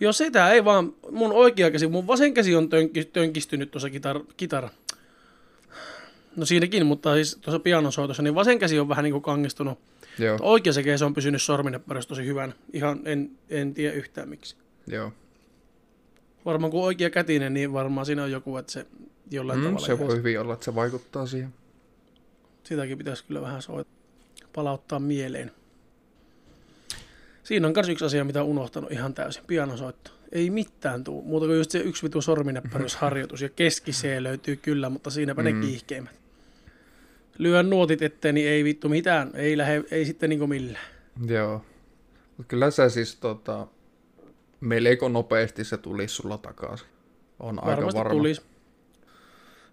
Joo, 0.00 0.12
sitä 0.12 0.50
ei 0.50 0.64
vaan, 0.64 0.94
mun 1.10 1.32
oikea 1.32 1.70
käsi, 1.70 1.86
mun 1.86 2.06
vasen 2.06 2.34
käsi 2.34 2.56
on 2.56 2.68
tönki, 2.68 3.04
tönkistynyt 3.04 3.70
tuossa 3.70 3.90
kitar, 3.90 4.20
kitara. 4.36 4.68
No 6.36 6.46
siinäkin, 6.46 6.86
mutta 6.86 7.14
siis 7.14 7.38
tuossa 7.40 7.58
pianosoitossa, 7.58 8.22
niin 8.22 8.34
vasen 8.34 8.58
käsi 8.58 8.78
on 8.78 8.88
vähän 8.88 9.02
niin 9.02 9.12
kuin 9.12 9.22
kangistunut. 9.22 9.78
Joo. 10.18 10.38
Oikea 10.40 10.72
se 10.72 10.82
käsi 10.82 11.04
on 11.04 11.14
pysynyt 11.14 11.42
sorminepparossa 11.42 12.08
tosi 12.08 12.26
hyvän. 12.26 12.54
Ihan 12.72 13.00
en, 13.04 13.30
en 13.50 13.74
tiedä 13.74 13.94
yhtään 13.94 14.28
miksi. 14.28 14.56
Joo. 14.86 15.12
Varmaan 16.44 16.70
kun 16.70 16.84
oikea 16.84 17.10
kätinen, 17.10 17.54
niin 17.54 17.72
varmaan 17.72 18.06
siinä 18.06 18.22
on 18.22 18.30
joku, 18.30 18.56
että 18.56 18.72
se 18.72 18.86
jollain 19.30 19.58
mm, 19.58 19.64
tavalla... 19.64 19.86
Se 19.86 19.98
voi 19.98 20.16
hyvin 20.16 20.40
olla, 20.40 20.54
että 20.54 20.64
se 20.64 20.74
vaikuttaa 20.74 21.26
siihen. 21.26 21.54
Sitäkin 22.64 22.98
pitäisi 22.98 23.24
kyllä 23.24 23.40
vähän 23.40 23.62
soittaa, 23.62 23.98
palauttaa 24.54 24.98
mieleen. 24.98 25.52
Siinä 27.42 27.66
on 27.66 27.72
myös 27.76 27.88
yksi 27.88 28.04
asia, 28.04 28.24
mitä 28.24 28.42
on 28.42 28.48
unohtanut 28.48 28.92
ihan 28.92 29.14
täysin. 29.14 29.42
Pianosoitto. 29.46 30.10
Ei 30.32 30.50
mitään 30.50 31.04
tuu. 31.04 31.22
Muuta 31.22 31.46
kuin 31.46 31.58
just 31.58 31.70
se 31.70 31.78
yksi 31.78 32.02
vitu 32.02 32.22
sorminäppäryysharjoitus. 32.22 33.42
Ja 33.42 33.48
keskisee 33.48 34.22
löytyy 34.22 34.56
kyllä, 34.56 34.88
mutta 34.90 35.10
siinäpä 35.10 35.42
mm. 35.42 35.44
ne 35.44 35.66
kiihkeimmät. 35.66 36.12
Lyön 37.38 37.70
nuotit 37.70 38.02
eteen, 38.02 38.34
niin 38.34 38.48
ei 38.48 38.64
vittu 38.64 38.88
mitään. 38.88 39.30
Ei, 39.34 39.56
lähe, 39.56 39.84
ei 39.90 40.04
sitten 40.04 40.30
niinku 40.30 40.46
millään. 40.46 40.84
Joo. 41.26 41.64
Kyllä 42.48 42.70
se 42.70 42.88
siis 42.88 43.16
tota, 43.16 43.66
melko 44.60 45.08
nopeasti 45.08 45.64
se 45.64 45.76
tulisi 45.76 46.14
sulla 46.14 46.38
takaisin. 46.38 46.88
On 47.40 47.56
Varmasti 47.56 47.80
aika 47.84 47.98
varma. 47.98 48.14
Tulisi. 48.14 48.42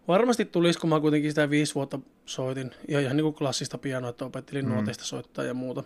Varmasti 0.08 0.46
tulisi, 0.46 0.80
kun 0.80 0.90
mä 0.90 1.00
kuitenkin 1.00 1.32
sitä 1.32 1.50
viisi 1.50 1.76
vuotta 1.76 2.00
soitin. 2.26 2.72
Ja 2.88 3.00
ihan 3.00 3.18
niin 3.18 3.24
kuin 3.24 3.36
klassista 3.36 3.78
pianoa, 3.78 4.10
että 4.10 4.26
opettelin 4.26 4.66
mm. 4.66 4.72
nuoteista 4.72 5.04
soittaa 5.04 5.46
ja 5.46 5.54
muuta. 5.54 5.84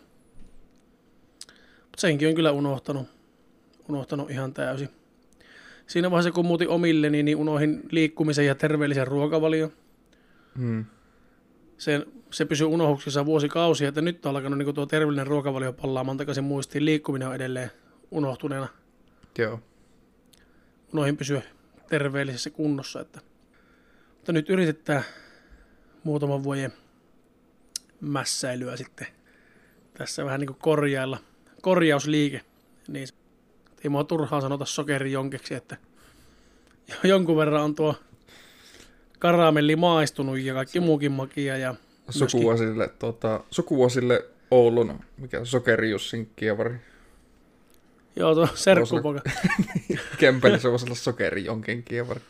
Mutta 1.81 2.01
senkin 2.01 2.27
on 2.27 2.35
kyllä 2.35 2.51
unohtanut. 2.51 3.07
Unohtanut 3.89 4.31
ihan 4.31 4.53
täysin. 4.53 4.89
Siinä 5.88 6.11
vaiheessa, 6.11 6.31
kun 6.31 6.45
muutin 6.45 6.69
omilleni, 6.69 7.23
niin 7.23 7.38
unohin 7.38 7.83
liikkumisen 7.91 8.45
ja 8.45 8.55
terveellisen 8.55 9.07
ruokavalion. 9.07 9.71
Mm. 10.57 10.85
Sen, 11.77 12.05
se 12.31 12.45
pysyy 12.45 12.67
unohuksissa 12.67 13.25
vuosikausia, 13.25 13.89
että 13.89 14.01
nyt 14.01 14.25
on 14.25 14.35
alkanut 14.35 14.59
niin 14.59 14.75
tuo 14.75 14.85
terveellinen 14.85 15.27
ruokavalio 15.27 15.73
pallaamaan 15.73 16.17
takaisin 16.17 16.43
muistiin. 16.43 16.85
Liikkuminen 16.85 17.27
on 17.27 17.35
edelleen 17.35 17.71
unohtuneena. 18.11 18.67
Joo. 19.38 19.59
Unohin 20.93 21.17
pysyä 21.17 21.41
terveellisessä 21.89 22.49
kunnossa. 22.49 23.01
Että. 23.01 23.28
Mutta 24.19 24.31
nyt 24.31 24.49
yritetään 24.49 25.03
muutaman 26.03 26.43
vuoden 26.43 26.73
mässäilyä 28.01 28.77
sitten 28.77 29.07
tässä 29.97 30.25
vähän 30.25 30.39
niin 30.39 30.47
kuin 30.47 30.57
korjailla 30.61 31.17
korjausliike. 31.61 32.41
Niin 32.88 33.07
ei 33.83 33.89
mua 33.89 34.03
turhaa 34.03 34.41
sanota 34.41 34.65
sokeri 34.65 35.11
jonkeksi, 35.11 35.53
että 35.53 35.77
jonkun 37.03 37.38
verran 37.38 37.63
on 37.63 37.75
tuo 37.75 37.95
karamelli 39.19 39.75
maistunut 39.75 40.39
ja 40.39 40.53
kaikki 40.53 40.79
muukin 40.79 41.11
makia. 41.11 41.57
Ja 41.57 41.75
sukua, 42.09 42.51
myöskin... 42.51 42.67
sille, 42.67 42.88
tuota, 42.88 43.43
sukua 43.51 43.89
sille 43.89 44.25
Oulun, 44.51 44.99
mikä 45.17 45.45
sokerijussin 45.45 46.31
kievari. 46.35 46.75
Joo, 48.15 48.35
tuo 48.35 48.47
serkkupoka. 48.53 49.21
Kempeli 50.19 50.59
se 50.59 50.71
voisi 50.71 50.85
olla 50.85 50.95
sokeri 50.95 51.45
jonkin 51.45 51.83
kievari. 51.83 52.21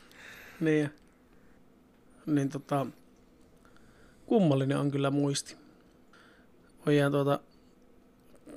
niin. 0.59 0.89
Niin 2.25 2.49
tota, 2.49 2.85
kummallinen 4.25 4.77
on 4.77 4.91
kyllä 4.91 5.11
muisti. 5.11 5.55
Voidaan 6.85 7.11
tuota, 7.11 7.39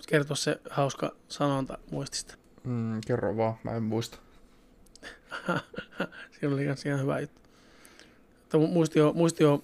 kertoa 0.09 0.37
se 0.37 0.61
hauska 0.71 1.17
sanonta 1.29 1.79
muistista? 1.91 2.35
Mm, 2.65 3.01
kerro 3.07 3.37
vaan, 3.37 3.55
mä 3.65 3.71
en 3.71 3.83
muista. 3.83 4.19
Siinä 6.31 6.55
oli 6.55 6.63
ihan 6.63 7.01
hyvä 7.01 7.21
juttu. 7.21 7.41
muisti 8.59 9.01
on, 9.01 9.17
muisti 9.17 9.45
on 9.45 9.63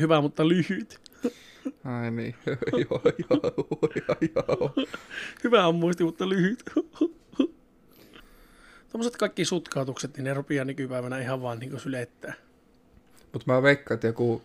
hyvä, 0.00 0.20
mutta 0.20 0.48
lyhyt. 0.48 1.00
Ai 1.84 2.10
niin, 2.10 2.34
joo, 2.72 3.02
joo, 3.30 3.40
joo, 4.08 4.18
joo. 4.34 4.74
Hyvä 5.44 5.66
on 5.66 5.74
muisti, 5.74 6.04
mutta 6.04 6.28
lyhyt. 6.28 6.64
Tuommoiset 8.90 9.16
kaikki 9.16 9.44
sutkautukset, 9.44 10.16
niin 10.16 10.24
ne 10.24 10.34
rupeaa 10.34 10.64
nykypäivänä 10.64 11.18
ihan 11.18 11.42
vaan 11.42 11.58
niin 11.58 11.80
sylettää. 11.80 12.34
Mutta 13.32 13.52
mä 13.52 13.62
veikkaan, 13.62 13.94
että 13.94 14.06
joku 14.06 14.42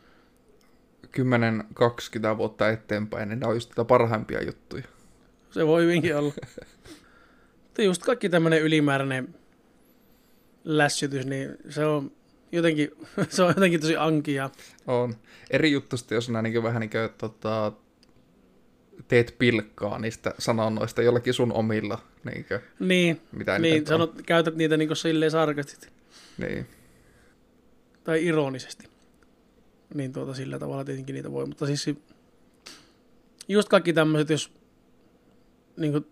10-20 1.06 2.38
vuotta 2.38 2.70
eteenpäin, 2.70 3.30
niin 3.30 3.40
ne 3.40 3.48
on 3.48 3.56
just 3.56 3.72
parhaimpia 3.88 4.44
juttuja. 4.44 4.84
Se 5.52 5.68
voi 5.68 5.84
hyvinkin 5.84 6.18
olla. 6.18 6.34
Mutta 7.64 7.82
just 7.82 8.04
kaikki 8.04 8.30
tämmöinen 8.30 8.62
ylimääräinen 8.62 9.36
lässytys, 10.64 11.26
niin 11.26 11.58
se 11.70 11.86
on 11.86 12.12
jotenkin, 12.52 12.92
se 13.30 13.44
on 13.44 13.50
jotenkin 13.50 13.82
tosi 13.82 13.96
ankia. 13.98 14.50
On. 14.88 15.16
Eri 15.52 15.72
juttu 15.72 15.98
sitten, 15.98 16.16
jos 16.16 16.30
niin 16.30 16.64
vähän 16.64 16.80
niin 16.80 16.90
kuin, 16.90 17.10
tota, 17.18 17.72
teet 19.08 19.36
pilkkaa 19.40 20.00
niistä 20.00 20.34
sanonnoista 20.40 21.02
jollakin 21.02 21.34
sun 21.34 21.54
omilla. 21.54 22.02
Niin, 22.24 22.46
kuin, 22.46 22.60
niin, 22.80 23.22
mitä 23.32 23.60
niin 23.60 23.88
sanot, 23.88 24.22
käytät 24.26 24.56
niitä 24.56 24.78
niin 24.78 24.96
silleen 24.96 25.32
sarkastisesti. 25.32 25.88
Niin. 26.38 26.68
Tai 28.06 28.26
ironisesti. 28.26 28.90
Niin 29.94 30.14
tuota, 30.14 30.34
sillä 30.34 30.60
tavalla 30.60 30.86
tietenkin 30.86 31.14
niitä 31.14 31.32
voi, 31.32 31.46
mutta 31.46 31.66
siis 31.66 31.90
just 33.48 33.70
kaikki 33.70 33.94
tämmöiset, 33.94 34.30
jos 34.30 34.52
niin 35.78 35.92
kuin, 35.92 36.06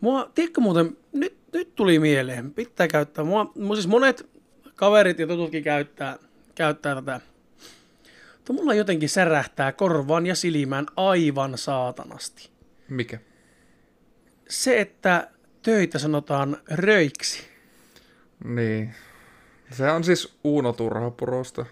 mua, 0.00 0.30
tiedätkö 0.34 0.60
muuten, 0.60 0.96
nyt, 1.12 1.36
nyt 1.52 1.74
tuli 1.74 1.98
mieleen, 1.98 2.54
pitää 2.54 2.88
käyttää, 2.88 3.24
mua, 3.24 3.52
mua 3.54 3.74
siis 3.74 3.88
monet 3.88 4.30
kaverit 4.74 5.18
ja 5.18 5.26
tututkin 5.26 5.64
käyttää, 5.64 6.18
käyttää 6.54 6.94
tätä, 6.94 7.20
mutta 8.36 8.52
mulla 8.52 8.74
jotenkin 8.74 9.08
särähtää 9.08 9.72
korvaan 9.72 10.26
ja 10.26 10.34
silmään 10.34 10.86
aivan 10.96 11.58
saatanasti. 11.58 12.50
Mikä? 12.88 13.18
Se, 14.48 14.80
että 14.80 15.30
töitä 15.62 15.98
sanotaan 15.98 16.56
röiksi. 16.70 17.42
Niin. 18.44 18.94
Se 19.70 19.90
on 19.90 20.04
siis 20.04 20.34
Uuno 20.44 20.72
Turhapurosta, 20.72 21.66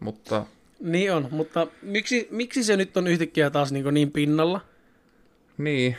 mutta... 0.00 0.46
Niin 0.80 1.12
on, 1.12 1.28
mutta 1.30 1.66
miksi, 1.82 2.28
miksi 2.30 2.64
se 2.64 2.76
nyt 2.76 2.96
on 2.96 3.06
yhtäkkiä 3.06 3.50
taas 3.50 3.72
niin, 3.72 3.94
niin 3.94 4.10
pinnalla? 4.10 4.60
Niin. 5.58 5.96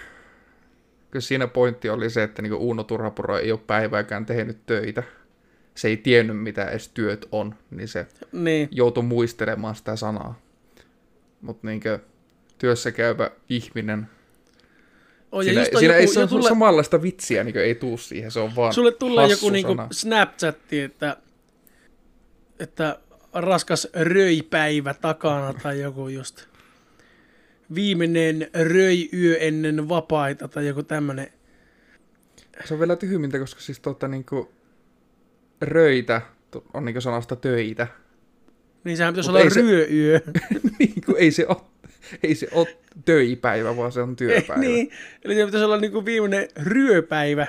Kyllä 1.12 1.22
siinä 1.22 1.48
pointti 1.48 1.90
oli 1.90 2.10
se, 2.10 2.24
että 2.24 2.42
niin 2.42 2.54
Uuno 2.54 2.84
Turhapuro 2.84 3.38
ei 3.38 3.52
ole 3.52 3.60
päivääkään 3.68 4.26
tehnyt 4.26 4.66
töitä. 4.66 5.04
Se 5.76 5.88
ei 5.88 5.98
tiennyt, 5.98 6.44
mitä 6.44 6.66
edes 6.66 6.90
työt 6.90 7.28
on, 7.32 7.56
niin 7.72 7.88
se 7.88 8.08
niin. 8.32 8.70
joutui 8.72 9.04
muistelemaan 9.04 9.76
sitä 9.76 9.96
sanaa. 9.96 10.40
Mutta 11.42 11.68
niin 11.68 11.82
työssä 12.58 12.92
käyvä 12.92 13.32
ihminen 13.50 14.08
Oh, 15.32 15.44
siinä, 15.44 15.64
siinä 15.64 15.82
joku, 15.82 15.94
ei 15.94 16.08
se 16.08 16.28
tulla... 16.28 16.50
samanlaista 16.50 17.02
vitsiä, 17.02 17.44
niin 17.44 17.58
ei 17.58 17.76
tuu 17.76 17.98
siihen, 17.98 18.32
se 18.32 18.40
on 18.40 18.56
vaan 18.56 18.74
Sulle 18.74 18.92
tulee 18.92 19.28
joku 19.28 19.50
niin 19.50 19.66
Snapchatti, 19.92 20.80
että, 20.80 21.18
että 22.60 23.00
raskas 23.34 23.88
röipäivä 23.94 24.94
takana 24.94 25.54
tai 25.54 25.80
joku 25.80 26.08
just 26.08 26.46
viimeinen 27.76 28.50
röi-yö 28.54 29.38
ennen 29.38 29.90
vapaita 29.90 30.48
tai 30.48 30.68
joku 30.68 30.84
tämmönen. 30.84 31.28
Se 32.66 32.74
on 32.74 32.80
vielä 32.80 32.96
tyhmintä, 32.96 33.40
koska 33.40 33.62
siis 33.62 33.80
tota 33.80 34.08
niinku 34.08 34.52
röitä 35.62 36.22
on 36.74 36.86
niinku 36.86 37.02
sanasta 37.02 37.36
töitä. 37.36 37.88
Niin 38.84 38.98
sehän 38.98 39.14
pitäisi 39.14 39.30
olla 39.30 39.40
ryöyö. 39.56 40.20
niin 40.80 41.02
kuin 41.06 41.18
ei 41.18 41.32
se 41.32 41.48
ole 41.48 41.58
ei 42.24 42.36
se 42.36 42.48
ole 42.52 42.78
töipäivä, 43.06 43.78
vaan 43.78 43.92
se 43.92 44.02
on 44.02 44.16
työpäivä. 44.16 44.64
Ei, 44.64 44.70
niin, 44.70 44.92
eli 45.24 45.36
se 45.36 45.46
pitäisi 45.46 45.66
olla 45.66 45.78
niinku 45.78 46.06
viimeinen 46.06 46.48
ryöpäivä 46.56 47.48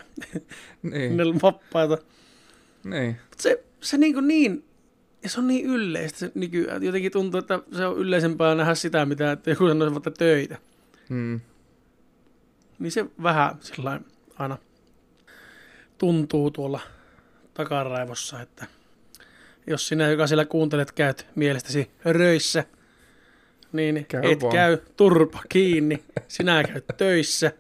niin. 0.82 1.42
vapaita. 1.42 1.98
Niin. 2.84 3.16
Se, 3.36 3.64
se 3.80 3.98
niinku 3.98 4.20
niin 4.20 4.64
ja 5.22 5.28
se 5.28 5.40
on 5.40 5.46
niin 5.46 5.66
yleistä 5.66 6.18
se 6.18 6.32
nykyään. 6.34 6.82
Jotenkin 6.82 7.12
tuntuu, 7.12 7.38
että 7.38 7.60
se 7.76 7.86
on 7.86 7.98
yleisempää 7.98 8.54
nähdä 8.54 8.74
sitä, 8.74 9.06
mitä 9.06 9.32
että 9.32 9.50
joku 9.50 9.68
sanoo 9.68 9.92
vaikka 9.92 10.10
töitä. 10.10 10.58
Hmm. 11.08 11.40
Niin 12.78 12.92
se 12.92 13.06
vähän 13.22 13.54
sillä 13.60 14.00
aina 14.38 14.58
tuntuu 15.98 16.50
tuolla 16.50 16.80
takaraivossa, 17.54 18.40
että 18.40 18.66
jos 19.66 19.88
sinä, 19.88 20.08
joka 20.08 20.26
siellä 20.26 20.44
kuuntelet, 20.44 20.92
käyt 20.92 21.26
mielestäsi 21.34 21.90
röissä, 22.04 22.64
niin 23.72 24.06
käy 24.08 24.20
et 24.24 24.42
vaan. 24.42 24.52
käy 24.52 24.78
turpa 24.96 25.42
kiinni, 25.48 26.04
sinä 26.28 26.62
käyt 26.62 26.84
töissä. 26.96 27.52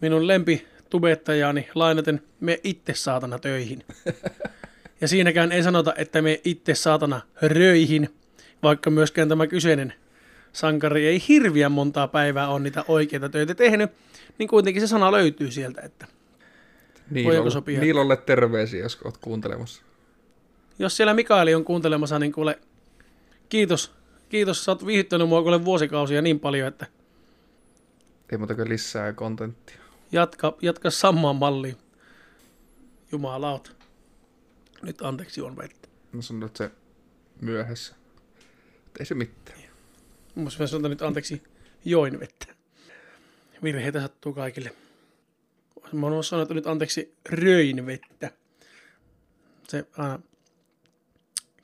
Minun 0.00 0.26
lempi 0.26 0.66
tubettajani 0.90 1.68
lainaten, 1.74 2.22
me 2.40 2.60
itse 2.64 2.94
saatana 2.94 3.38
töihin. 3.38 3.84
Ja 5.00 5.08
siinäkään 5.08 5.52
ei 5.52 5.62
sanota, 5.62 5.94
että 5.96 6.22
me 6.22 6.40
itse 6.44 6.74
saatana 6.74 7.20
röihin, 7.42 8.08
vaikka 8.62 8.90
myöskään 8.90 9.28
tämä 9.28 9.46
kyseinen 9.46 9.94
sankari 10.52 11.06
ei 11.06 11.22
hirviän 11.28 11.72
montaa 11.72 12.08
päivää 12.08 12.48
ole 12.48 12.60
niitä 12.60 12.84
oikeita 12.88 13.28
töitä 13.28 13.54
tehnyt, 13.54 13.90
niin 14.38 14.48
kuitenkin 14.48 14.82
se 14.82 14.86
sana 14.86 15.12
löytyy 15.12 15.50
sieltä, 15.50 15.80
että 15.80 16.06
Voidaanko 17.24 17.50
sopia? 17.50 17.80
Niilolle 17.80 18.16
terveisiä, 18.16 18.82
jos 18.82 18.98
olet 19.04 19.16
kuuntelemassa. 19.16 19.82
jos 20.78 20.96
siellä 20.96 21.14
Mikaeli 21.14 21.54
on 21.54 21.64
kuuntelemassa, 21.64 22.18
niin 22.18 22.32
kuule, 22.32 22.58
kiitos, 23.54 23.92
kiitos, 24.28 24.64
sä 24.64 24.70
oot 24.72 24.86
viihdyttänyt 24.86 25.28
mua 25.28 25.42
kuule 25.42 25.64
vuosikausia 25.64 26.22
niin 26.22 26.40
paljon, 26.40 26.68
että 26.68 26.86
Ei 28.32 28.38
muuta 28.38 28.54
kuin 28.54 28.68
lisää 28.68 29.12
kontenttia. 29.12 29.76
jatka, 30.12 30.56
jatka 30.62 30.90
samaan 30.90 31.36
malliin. 31.36 31.76
Jumalauta. 33.12 33.70
Nyt 34.82 35.02
anteeksi 35.02 35.40
on 35.40 35.56
vettä. 35.56 35.88
Mä 36.12 36.22
sanon, 36.22 36.42
että 36.42 36.58
se 36.58 36.70
myöhässä. 37.40 37.94
Mutta 38.84 39.00
ei 39.00 39.06
se 39.06 39.14
mitään. 39.14 39.58
Mun 40.34 40.50
mä 40.58 40.66
sanon 40.66 40.90
nyt 40.90 41.02
anteeksi 41.02 41.42
join 41.84 42.20
vettä. 42.20 42.46
Virheitä 43.62 44.00
sattuu 44.00 44.32
kaikille. 44.32 44.72
Mä 45.92 46.06
oon 46.06 46.24
sanonut 46.24 46.46
että 46.46 46.54
nyt 46.54 46.66
anteeksi 46.66 47.14
röin 47.28 47.86
vettä. 47.86 48.30
Se 49.68 49.86
aina 49.98 50.18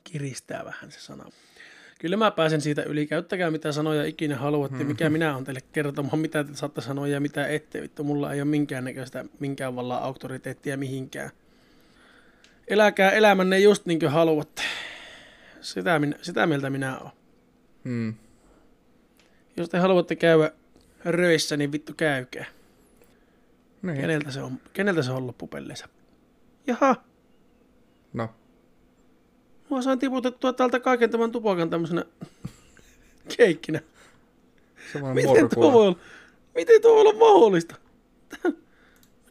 kiristää 0.03 0.65
vähän 0.65 0.91
se 0.91 0.99
sana. 0.99 1.31
Kyllä 2.01 2.17
mä 2.17 2.31
pääsen 2.31 2.61
siitä 2.61 2.83
yli. 2.83 3.07
Käyttäkää 3.07 3.51
mitä 3.51 3.71
sanoja 3.71 4.03
ikinä 4.03 4.35
haluatte. 4.35 4.83
Mikä 4.83 5.09
minä 5.09 5.35
on 5.35 5.43
teille 5.43 5.61
kertomaan, 5.71 6.19
mitä 6.19 6.43
te 6.43 6.49
saatte 6.53 6.81
sanoa 6.81 7.07
ja 7.07 7.19
mitä 7.19 7.47
ette. 7.47 7.81
Vittu, 7.81 8.03
mulla 8.03 8.33
ei 8.33 8.41
ole 8.41 8.49
minkäännäköistä 8.49 9.25
minkään 9.39 9.75
vallan 9.75 10.03
auktoriteettia 10.03 10.77
mihinkään. 10.77 11.29
Eläkää 12.67 13.11
elämänne 13.11 13.59
just 13.59 13.85
niin 13.85 13.99
kuin 13.99 14.11
haluatte. 14.11 14.61
Sitä, 15.61 15.99
minä, 15.99 16.15
sitä 16.21 16.47
mieltä 16.47 16.69
minä 16.69 16.99
oon. 16.99 17.11
Hmm. 17.85 18.13
Jos 19.57 19.69
te 19.69 19.77
haluatte 19.77 20.15
käydä 20.15 20.51
röissä, 21.05 21.57
niin 21.57 21.71
vittu 21.71 21.93
käykää. 21.97 22.45
Niin. 23.81 24.01
Keneltä 24.01 24.31
se 24.31 24.41
on, 24.41 24.59
keneltä 24.73 25.03
se 25.03 25.11
on 25.11 25.27
loppupelleissä? 25.27 25.87
Jaha, 26.67 26.95
No, 28.13 28.29
mä 29.71 29.81
sain 29.81 29.99
tiputettua 29.99 30.53
täältä 30.53 30.79
kaiken 30.79 31.09
tämän 31.09 31.31
tupakan 31.31 31.69
tämmöisenä 31.69 32.05
keikkinä. 33.37 33.79
Miten 35.13 35.49
tuo 35.49 35.73
voi 35.73 35.87
olla, 35.87 35.97
miten 36.55 36.81
tuo 36.81 36.91
voi 36.91 37.01
olla 37.01 37.13
mahdollista? 37.19 37.75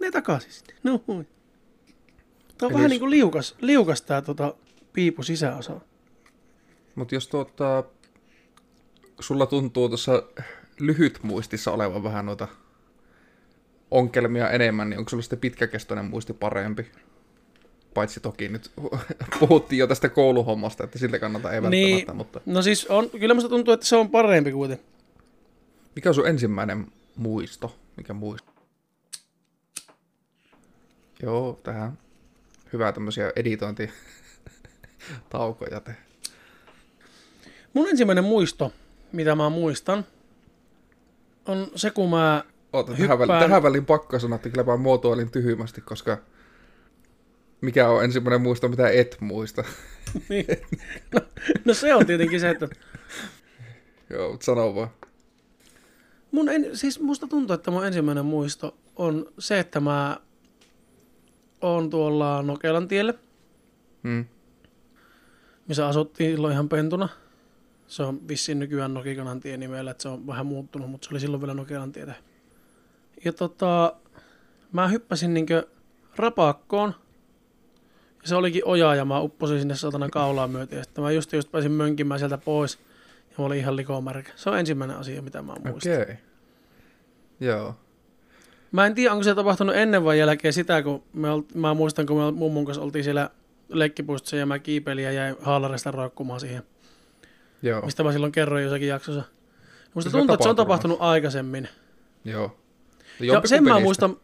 Mene 0.01 0.11
takaisin 0.13 0.53
sinne. 0.53 0.75
No. 0.83 0.99
Tää 0.99 2.67
on 2.67 2.71
Eli 2.71 2.73
vähän 2.73 2.83
jos- 2.83 2.91
niin 2.91 3.01
kuin 3.01 3.11
liukas, 3.11 3.57
liukas 3.61 4.03
tää 4.03 4.23
tota, 4.23 4.55
piipu 4.93 5.23
sisäosa. 5.23 5.81
Mutta 6.95 7.15
jos 7.15 7.29
tuota, 7.29 7.85
sulla 9.21 9.47
tuntuu 9.47 9.89
tuossa 9.89 10.23
lyhyt 10.81 11.19
muistissa 11.23 11.73
olevan 11.73 12.03
vähän 12.03 12.27
noita 12.27 12.49
onkelmia 13.91 14.51
enemmän, 14.51 14.91
niin 14.91 14.99
onko 14.99 15.09
sulla 15.09 15.23
sitten 15.23 15.39
pitkäkestoinen 15.39 16.05
muisti 16.05 16.33
parempi? 16.33 16.91
Paitsi 17.95 18.21
toki 18.21 18.49
nyt 18.49 18.71
puhuttiin 19.41 19.79
jo 19.79 19.87
tästä 19.87 20.09
kouluhommasta, 20.09 20.85
että 20.85 20.99
siltä 20.99 21.19
kannalta 21.19 21.53
ei 21.53 21.63
välttämättä, 21.63 22.13
Niin. 22.13 22.17
mutta 22.17 22.41
No 22.47 22.63
siis 22.63 22.87
on, 22.87 23.11
kyllä 23.11 23.35
musta 23.35 23.49
tuntuu, 23.49 23.75
että 23.75 23.87
se 23.87 23.97
on 23.97 24.11
parempi 24.11 24.53
kuitenkin. 24.53 24.87
mikä 25.97 26.09
on 26.09 26.15
sun 26.15 26.29
ensimmäinen 26.29 26.87
muisto? 27.17 27.77
Mikä 27.97 28.13
muisto? 28.13 28.53
Joo, 31.23 31.61
tähän 31.63 31.99
hyvää 32.73 32.93
tämmöisiä 32.93 33.33
editointitaukoja 33.37 35.81
te. 35.85 35.97
Mun 37.75 37.89
ensimmäinen 37.89 38.25
muisto, 38.25 38.73
mitä 39.13 39.35
mä 39.35 39.51
muistan, 39.51 40.05
on 41.47 41.71
se, 41.77 41.91
kun 41.91 42.11
mä 42.11 42.45
Oota, 42.73 42.93
Hyppään- 42.93 43.09
tähän, 43.09 43.19
väliin, 43.29 43.45
tähän 43.49 43.63
väliin 43.63 43.87
pakko 43.87 44.19
sanoa, 44.19 44.37
että 44.37 44.49
kyllä 44.49 44.65
mä 44.65 44.77
muotoilin 44.77 45.31
tyhmästi, 45.31 45.81
koska 45.81 46.19
mikä 47.61 47.89
on 47.89 48.05
ensimmäinen 48.05 48.41
muisto, 48.41 48.69
mitä 48.69 48.89
et 48.89 49.17
muista. 49.21 49.65
niin, 50.29 50.47
no, 51.15 51.21
no, 51.65 51.75
se 51.75 51.95
on 51.95 52.07
tietenkin 52.07 52.41
se, 52.41 52.51
että 52.51 52.69
Joo, 54.11 54.31
mutta 54.31 54.45
sano 54.45 54.75
vaan. 54.75 54.89
mun 56.31 56.49
en, 56.49 56.77
siis 56.77 57.01
musta 57.01 57.27
tuntuu, 57.27 57.55
että 57.55 57.71
mun 57.71 57.87
ensimmäinen 57.87 58.25
muisto 58.27 58.77
on 58.97 59.27
se, 59.39 59.59
että 59.59 59.81
mä 59.81 60.17
oon 61.61 61.91
tuolla 61.91 62.43
Nokelan 62.43 62.89
tielle, 62.89 63.15
Hmm. 64.03 64.25
missä 65.69 65.89
asuttiin 65.89 66.31
silloin 66.33 66.53
ihan 66.53 66.69
pentuna. 66.69 67.09
Se 67.87 68.03
on 68.03 68.29
vissiin 68.29 68.59
nykyään 68.59 68.95
Nokikanan 68.95 69.41
tie 69.41 69.57
nimellä, 69.57 69.91
että 69.91 70.03
se 70.03 70.09
on 70.09 70.27
vähän 70.27 70.47
muuttunut, 70.47 70.91
mutta 70.91 71.05
se 71.09 71.15
oli 71.15 71.21
silloin 71.21 71.41
vielä 71.41 71.55
Nokelan 71.55 71.93
tietä. 71.93 72.15
Ja 73.25 73.33
tota, 73.33 73.97
mä 74.73 74.89
hyppäsin 74.89 75.35
niinkö 75.35 75.67
rapakkoon, 76.17 76.95
se 78.25 78.35
olikin 78.35 78.63
oja, 78.65 78.95
ja 78.95 79.05
mä 79.05 79.21
upposin 79.21 79.59
sinne 79.59 79.75
satana 79.75 80.09
kaulaa 80.09 80.49
myöten, 80.49 80.77
ja 80.77 80.85
sitten 80.85 81.05
mä 81.05 81.11
just, 81.11 81.33
just 81.33 81.53
pääsin 81.53 81.73
mönkimään 81.73 82.21
sieltä 82.21 82.39
pois, 82.39 82.79
ja 83.31 83.35
mä 83.39 83.45
olin 83.45 83.59
ihan 83.59 83.77
likomärkä. 83.77 84.33
Se 84.37 84.51
on 84.51 84.59
ensimmäinen 84.59 84.97
asia, 84.97 85.23
mitä 85.23 85.43
mä 85.43 85.55
muistan. 85.65 85.93
Okei. 85.93 86.03
Okay. 86.03 86.17
Joo. 87.41 87.75
Mä 88.73 88.87
en 88.87 88.95
tiedä, 88.95 89.13
onko 89.13 89.25
se 89.25 89.35
tapahtunut 89.35 89.77
ennen 89.77 90.05
vai 90.05 90.19
jälkeen 90.19 90.53
sitä, 90.53 90.83
kun 90.83 91.03
me 91.13 91.31
olt, 91.31 91.55
mä 91.55 91.75
muistan, 91.75 92.07
kun 92.07 92.17
me 92.17 92.31
mummun 92.31 92.65
kanssa 92.65 92.83
oltiin 92.83 93.05
siellä 93.05 93.31
leikkipuistossa 93.69 94.37
ja 94.37 94.47
mä 94.47 94.59
kiipeilin 94.59 95.05
ja 95.05 95.13
jäin 95.13 95.37
haalarista 95.41 95.91
roikkumaan 95.91 96.41
siihen, 96.41 96.63
Joo. 97.63 97.81
mistä 97.85 98.03
mä 98.03 98.13
silloin 98.13 98.33
kerroin 98.33 98.65
jossakin 98.65 98.89
jaksossa. 98.89 99.23
Musta 99.95 100.11
tuntuu, 100.11 100.35
että 100.35 100.43
se 100.43 100.49
on 100.49 100.57
tapahtunut 100.57 100.99
tapahtunut 100.99 101.15
aikaisemmin. 101.15 101.69
Joo. 102.25 102.57
Ja 103.21 103.43
sen 103.45 103.65
mä, 103.65 103.81
muistan, 103.81 104.17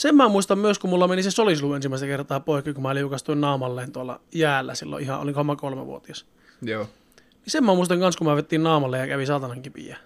sen 0.00 0.14
mä 0.14 0.28
muistan 0.28 0.58
myös, 0.58 0.78
kun 0.78 0.90
mulla 0.90 1.08
meni 1.08 1.22
se 1.22 1.30
solislu 1.30 1.74
ensimmäistä 1.74 2.06
kertaa 2.06 2.40
poikki, 2.40 2.72
kun 2.72 2.82
mä 2.82 2.94
liukastuin 2.94 3.40
naamalleen 3.40 3.92
tuolla 3.92 4.20
jäällä 4.34 4.74
silloin 4.74 5.02
ihan, 5.04 5.20
olin 5.20 5.46
mä 5.46 5.56
kolmevuotias. 5.56 6.26
Joo. 6.62 6.84
Niin 7.16 7.42
sen 7.46 7.64
mä 7.64 7.74
muistan 7.74 8.00
kans, 8.00 8.16
kun 8.16 8.26
mä 8.26 8.36
vettiin 8.36 8.62
naamalle 8.62 8.98
ja 8.98 9.06
kävi 9.06 9.26
saatanan 9.26 9.62
kipiä. 9.62 9.96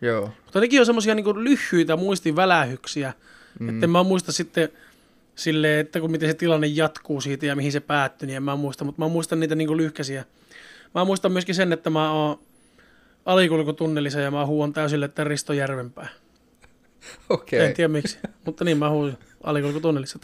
Joo. 0.00 0.30
Mutta 0.44 0.60
nekin 0.60 0.80
on 0.80 0.86
semmosia 0.86 1.14
niinku 1.14 1.44
lyhyitä 1.44 1.96
muistivälähyksiä, 1.96 3.12
mm. 3.60 3.68
että 3.68 3.86
mä 3.86 4.02
muista 4.02 4.32
sitten 4.32 4.68
sille, 5.34 5.80
että 5.80 6.00
kun 6.00 6.10
miten 6.10 6.28
se 6.28 6.34
tilanne 6.34 6.66
jatkuu 6.66 7.20
siitä 7.20 7.46
ja 7.46 7.56
mihin 7.56 7.72
se 7.72 7.80
päättyi, 7.80 8.26
niin 8.26 8.36
en 8.36 8.42
mä 8.42 8.56
muista, 8.56 8.84
mutta 8.84 9.02
mä 9.02 9.08
muistan 9.08 9.40
niitä 9.40 9.54
niinku 9.54 9.76
lyhkäisiä. 9.76 10.24
Mä 10.94 11.04
muistan 11.04 11.32
myöskin 11.32 11.54
sen, 11.54 11.72
että 11.72 11.90
mä 11.90 12.12
oon 12.12 12.38
alikulkutunnelissa 13.24 14.20
ja 14.20 14.30
mä 14.30 14.46
huuan 14.46 14.72
täysille, 14.72 15.04
että 15.04 15.24
Risto 15.24 15.52
Järvenpää. 15.52 16.08
Okei. 17.30 17.60
En 17.66 17.74
tiedä 17.74 17.88
miksi, 17.88 18.18
mutta 18.44 18.64
niin 18.64 18.78
mä 18.78 18.90
huusin 18.90 19.18
alikulkutunnelissa 19.42 20.18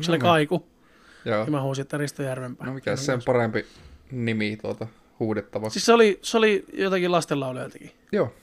se 0.00 0.10
oli 0.10 0.18
No. 0.18 0.22
kaiku, 0.22 0.66
Joo. 1.24 1.42
niin 1.44 1.52
mä 1.52 1.62
huusin, 1.62 1.82
että 1.82 1.98
Risto 1.98 2.22
Järvenpää. 2.22 2.66
No 2.66 2.74
mikä 2.74 2.96
sen 2.96 3.20
parempi 3.26 3.66
nimi 4.10 4.56
tuota 4.62 4.86
huudettavaksi. 5.20 5.72
Siis 5.74 5.86
se 5.86 5.92
oli, 5.92 6.18
se 6.22 6.36
oli 6.38 6.64
jotakin 6.72 7.12
lastenlaulujaltakin. 7.12 7.90
Joo. 8.12 8.34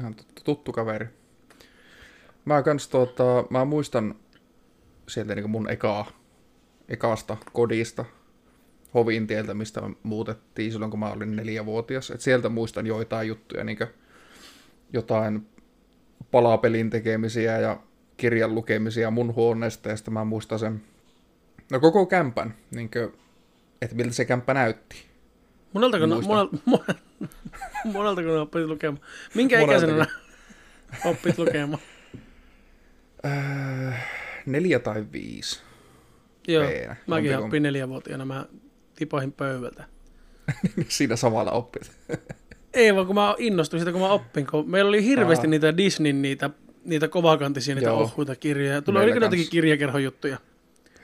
Ihan 0.00 0.14
tuttu, 0.14 0.42
tuttu 0.44 0.72
kaveri. 0.72 1.06
Mä 2.44 2.62
kans 2.62 2.88
tuota, 2.88 3.44
mä 3.50 3.64
muistan 3.64 4.14
sieltä 5.08 5.34
niinku 5.34 5.48
mun 5.48 5.70
ekaa, 5.70 6.10
ekasta 6.88 7.36
kodista, 7.52 8.04
Hovintieltä, 8.94 9.54
mistä 9.54 9.80
me 9.80 9.96
muutettiin 10.02 10.72
silloin, 10.72 10.90
kun 10.90 11.00
mä 11.00 11.10
olin 11.12 11.36
neljävuotias. 11.36 12.10
Et 12.10 12.20
sieltä 12.20 12.48
muistan 12.48 12.86
joitain 12.86 13.28
juttuja, 13.28 13.64
niinku 13.64 13.84
jotain 14.92 15.46
palapelin 16.32 16.90
tekemisiä 16.90 17.58
ja 17.58 17.80
kirjan 18.16 18.54
lukemisia 18.54 19.10
mun 19.10 19.34
huoneesta, 19.34 19.88
ja 19.88 19.96
sitten 19.96 20.14
mä 20.14 20.24
muistan 20.24 20.58
sen, 20.58 20.82
no 21.70 21.80
koko 21.80 22.06
kämpän, 22.06 22.54
niinkö, 22.70 23.10
että 23.82 23.96
miltä 23.96 24.12
se 24.14 24.24
kämppä 24.24 24.54
näytti. 24.54 25.06
Moneltako 25.72 26.06
ne, 26.06 26.14
Muistan. 26.14 26.36
monel, 26.36 26.48
monel, 26.66 26.94
moneltako 27.84 28.28
ne 28.28 28.38
oppit 28.38 28.66
lukemaan? 28.66 29.00
Minkä 29.34 29.60
ikäisenä 29.60 30.06
oppit 31.04 31.38
lukemaan? 31.38 31.82
Öö, 33.24 33.92
neljä 34.46 34.78
tai 34.78 35.04
viisi. 35.12 35.60
Joo, 36.48 36.66
Peenä. 36.66 36.96
mäkin 37.06 37.24
Jompikumpi. 37.24 37.44
oppin 37.46 37.62
neljävuotiaana, 37.62 38.24
mä 38.24 38.46
tipahin 38.94 39.32
pöydältä. 39.32 39.84
Siinä 40.88 41.16
samalla 41.16 41.50
oppit. 41.50 41.92
Ei 42.74 42.94
vaan 42.94 43.06
kun 43.06 43.14
mä 43.14 43.34
innostuin 43.38 43.80
siitä, 43.80 43.92
kun 43.92 44.00
mä 44.00 44.08
oppin, 44.08 44.46
kun 44.46 44.70
meillä 44.70 44.88
oli 44.88 45.04
hirveästi 45.04 45.46
Aa. 45.46 45.50
niitä 45.50 45.76
Disneyn 45.76 46.22
niitä, 46.22 46.50
niitä 46.84 47.08
kovakantisia, 47.08 47.74
niitä 47.74 47.90
Joo. 47.90 48.00
ohuita 48.00 48.36
kirjoja. 48.36 48.82
Tuli 48.82 48.94
Meillä 48.94 49.04
oli 49.04 49.12
kyllä 49.12 49.26
jotakin 49.26 49.50
kirjakerhojuttuja. 49.50 50.38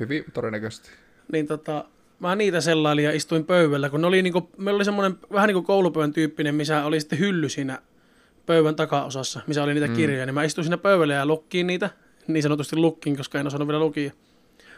Hyvin 0.00 0.24
todennäköisesti. 0.35 0.90
Niin 1.33 1.46
tota, 1.46 1.85
mä 2.20 2.37
niitä 2.37 2.61
sellailin 2.61 3.04
ja 3.04 3.12
istuin 3.12 3.44
pöydällä, 3.44 3.90
kun 3.90 4.00
ne 4.00 4.07
oli 4.07 4.22
niinku, 4.22 4.50
meillä 4.57 4.78
oli 4.78 4.85
semmoinen 4.85 5.18
vähän 5.33 5.48
niin 5.48 5.54
kuin 5.54 5.66
koulupöydän 5.66 6.12
tyyppinen, 6.12 6.54
missä 6.54 6.85
oli 6.85 7.00
sitten 7.00 7.18
hylly 7.18 7.48
siinä 7.48 7.78
pöydän 8.46 8.76
takaosassa, 8.76 9.40
missä 9.46 9.62
oli 9.62 9.74
niitä 9.74 9.87
mm. 9.87 9.94
kirjoja, 9.94 10.26
niin 10.26 10.35
mä 10.35 10.44
istuin 10.44 10.64
siinä 10.64 10.78
pöydällä 10.78 11.14
ja 11.14 11.26
lukkiin 11.26 11.66
niitä, 11.66 11.90
niin 12.26 12.42
sanotusti 12.42 12.76
lukkiin, 12.76 13.16
koska 13.16 13.40
en 13.40 13.46
osannut 13.46 13.68
vielä 13.68 13.81
lukia. 13.81 14.12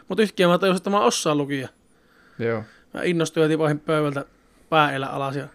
Mutta 0.07 0.21
yhtäkkiä 0.21 0.47
mä 0.47 0.57
tajusin, 0.57 0.77
että 0.77 0.89
mä 0.89 0.99
osaan 0.99 1.37
lukia. 1.37 1.69
Joo. 2.39 2.63
Mä 2.93 3.03
innostuin 3.03 3.43
ja 3.43 3.49
tipahin 3.49 3.79
pöydältä 3.79 4.25
pääelä 4.69 5.07
alas 5.07 5.35
ja 5.35 5.47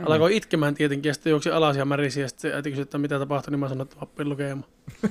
Mm. 0.00 0.12
alkoi 0.12 0.36
itkemään 0.36 0.74
tietenkin 0.74 1.10
ja 1.10 1.14
sitten 1.14 1.30
juoksi 1.30 1.50
alas 1.50 1.76
ja 1.76 1.84
märisi 1.84 2.20
ja 2.20 2.28
sitten 2.28 2.54
äiti 2.54 2.70
kysyi, 2.70 2.82
että 2.82 2.98
mitä 2.98 3.18
tapahtui, 3.18 3.50
niin 3.50 3.60
mä 3.60 3.68
sanoin, 3.68 3.86
että 3.86 3.96
oppin 4.00 4.28
lukemaan. 4.28 4.64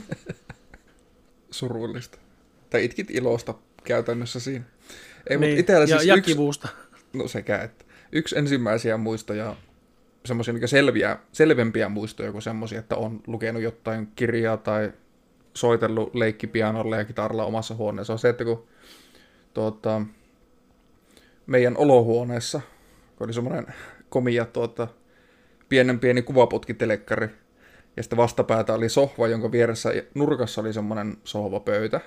Surullista. 1.51 2.17
Tai 2.69 2.85
itkit 2.85 3.11
ilosta 3.11 3.53
käytännössä 3.83 4.39
siinä. 4.39 4.65
Ei, 5.29 5.37
niin. 5.37 5.49
Mutta 5.49 5.59
itsellä 5.59 5.81
ja, 5.81 5.87
siis 5.87 6.05
ja 6.05 6.15
yksi, 6.15 6.31
kivusta. 6.31 6.67
no 7.13 7.27
sekä, 7.27 7.57
että 7.57 7.85
yksi 8.11 8.37
ensimmäisiä 8.37 8.97
muistoja, 8.97 9.55
semmoisia 10.25 10.53
niin 10.53 10.67
selviä, 10.67 11.17
selvempiä 11.31 11.89
muistoja 11.89 12.31
kuin 12.31 12.41
semmoisia, 12.41 12.79
että 12.79 12.95
on 12.95 13.21
lukenut 13.27 13.61
jotain 13.61 14.07
kirjaa 14.15 14.57
tai 14.57 14.91
soitellut 15.53 16.15
leikkipianolla 16.15 16.95
ja 16.95 17.05
kitaralla 17.05 17.45
omassa 17.45 17.75
huoneessa, 17.75 18.13
on 18.13 18.19
se, 18.19 18.29
että 18.29 18.43
kun 18.43 18.67
tuota, 19.53 20.01
meidän 21.45 21.77
olohuoneessa, 21.77 22.61
kun 23.15 23.27
oli 23.27 23.33
semmoinen 23.33 23.65
komia 24.09 24.45
tuota, 24.45 24.87
pienen 25.69 25.99
pieni 25.99 26.21
kuvaputkitelekkari, 26.21 27.29
ja 27.97 28.03
sitten 28.03 28.17
vastapäätä 28.17 28.73
oli 28.73 28.89
sohva, 28.89 29.27
jonka 29.27 29.51
vieressä 29.51 29.89
nurkassa 30.15 30.61
oli 30.61 30.73
semmoinen 30.73 31.17
sohvapöytä. 31.23 32.01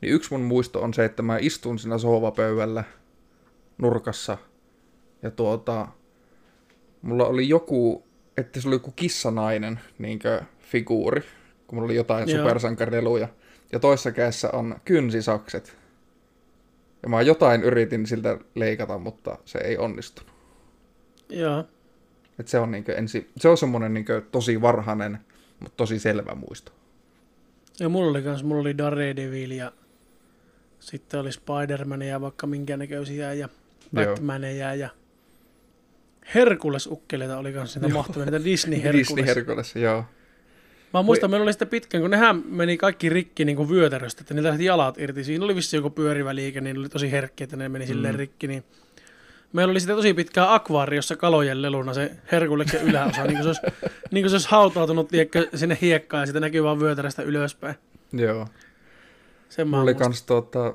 Niin 0.00 0.12
yksi 0.12 0.30
mun 0.30 0.40
muisto 0.40 0.82
on 0.82 0.94
se, 0.94 1.04
että 1.04 1.22
mä 1.22 1.38
istun 1.40 1.78
siinä 1.78 1.98
sohvapöydällä 1.98 2.84
nurkassa, 3.78 4.38
ja 5.22 5.30
mulla 7.02 7.26
oli 7.26 7.48
joku, 7.48 8.06
että 8.36 8.60
se 8.60 8.68
oli 8.68 8.74
joku 8.74 8.90
kissanainen 8.90 9.80
niinkö 9.98 10.42
figuuri, 10.58 11.20
kun 11.66 11.76
mulla 11.76 11.86
oli 11.86 11.96
jotain 11.96 12.28
Joo. 12.28 12.38
supersankarileluja. 12.38 13.28
Ja 13.72 13.78
toisessa 13.78 14.12
kädessä 14.12 14.50
on 14.52 14.76
kynsisakset. 14.84 15.76
Ja 17.02 17.08
mä 17.08 17.22
jotain 17.22 17.62
yritin 17.62 18.06
siltä 18.06 18.38
leikata, 18.54 18.98
mutta 18.98 19.38
se 19.44 19.58
ei 19.58 19.78
onnistunut. 19.78 20.35
Joo. 21.28 21.64
Et 22.38 22.48
se 22.48 22.58
on, 22.58 22.70
niinkö 22.70 22.94
ensi, 22.96 23.30
se 23.36 23.48
on 23.48 23.56
semmonen 23.58 23.94
niinkö 23.94 24.22
tosi 24.32 24.60
varhainen, 24.62 25.18
mutta 25.60 25.76
tosi 25.76 25.98
selvä 25.98 26.34
muisto. 26.34 26.72
Ja 27.80 27.88
mulla 27.88 28.10
oli 28.10 28.22
kans, 28.22 28.44
mulla 28.44 28.60
oli 28.60 28.78
Daredevil 28.78 29.50
ja 29.50 29.72
sitten 30.80 31.20
oli 31.20 31.32
Spider-Man 31.32 32.02
ja 32.02 32.20
vaikka 32.20 32.46
minkä 32.46 32.76
näköisiä 32.76 33.32
ja 33.32 33.48
Joo. 33.92 34.06
Batmaneja 34.06 34.74
ja 34.74 34.88
Herkules-ukkeleita 36.34 37.36
oli 37.38 37.52
kans 37.52 37.76
niitä 37.76 37.88
mahtavia, 37.94 38.24
niitä 38.24 38.44
Disney 38.44 38.78
Herkules. 38.82 39.08
Disney 39.08 39.26
Herkules, 39.26 39.76
joo. 39.76 40.04
Mä 40.94 41.02
muistan, 41.02 41.30
meillä 41.30 41.44
oli 41.44 41.52
sitä 41.52 41.66
pitkään, 41.66 42.02
kun 42.02 42.10
nehän 42.10 42.42
meni 42.48 42.76
kaikki 42.76 43.08
rikki 43.08 43.44
niin 43.44 43.56
kuin 43.56 43.68
vyötäröstä, 43.70 44.20
että 44.20 44.34
niillä 44.34 44.48
lähti 44.48 44.64
jalat 44.64 44.98
irti. 44.98 45.24
Siinä 45.24 45.44
oli 45.44 45.56
vissi 45.56 45.76
joku 45.76 45.90
pyörivä 45.90 46.34
liike, 46.34 46.60
niin 46.60 46.74
ne 46.74 46.80
oli 46.80 46.88
tosi 46.88 47.10
herkkiä, 47.10 47.44
että 47.44 47.56
ne 47.56 47.68
meni 47.68 47.86
silleen 47.86 48.14
Mm. 48.14 48.18
rikki. 48.18 48.46
Niin 48.48 48.64
meillä 49.52 49.70
oli 49.70 49.80
sitten 49.80 49.96
tosi 49.96 50.14
pitkää 50.14 50.54
akvaariossa 50.54 51.16
kalojen 51.16 51.62
leluna 51.62 51.94
se 51.94 52.10
Herkuleksen 52.32 52.82
yläosa, 52.82 53.24
niin 53.24 53.36
kuin 53.36 53.42
se 53.42 53.48
olisi, 53.48 53.60
niin 54.10 54.22
kuin 54.22 54.30
se 54.30 54.34
olisi 54.34 54.48
hautautunut 54.50 55.08
tiedätkö, 55.08 55.48
sinne 55.54 55.78
hiekkaan 55.80 56.22
ja 56.22 56.26
sitten 56.26 56.42
näkyy 56.42 56.62
vaan 56.62 56.80
vyötäröstä 56.80 57.22
ylöspäin. 57.22 57.74
Joo. 58.12 58.48
Sen 59.48 59.68
Mulla 59.68 59.82
oli 59.82 59.94
kans 59.94 60.22
tuota, 60.22 60.74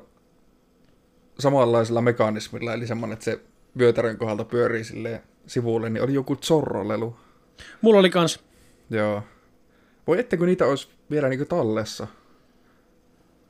samanlaisella 1.38 2.00
mekanismilla, 2.00 2.74
eli 2.74 2.86
semmonen, 2.86 3.12
että 3.12 3.24
se 3.24 3.40
vyötärön 3.78 4.16
kohdalta 4.16 4.44
pyörii 4.44 4.84
silleen 4.84 5.22
sivulle, 5.46 5.90
niin 5.90 6.02
oli 6.02 6.14
joku 6.14 6.36
zorrolelu. 6.36 7.16
Mulla 7.80 8.00
oli 8.00 8.10
kans, 8.10 8.40
Joo. 8.90 9.22
Voi 10.06 10.20
että 10.20 10.36
kun 10.36 10.46
niitä 10.46 10.66
olisi 10.66 10.88
vielä 11.10 11.28
niinku 11.28 11.44
tallessa 11.44 12.06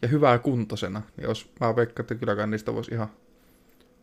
ja 0.03 0.09
hyvää 0.09 0.39
kuntosena, 0.39 1.03
niin 1.17 1.29
olisi, 1.29 1.51
mä 1.61 1.77
veikkaan, 1.77 2.05
että 2.05 2.15
kylläkään 2.15 2.51
niistä 2.51 2.75
voisi 2.75 2.95
ihan 2.95 3.09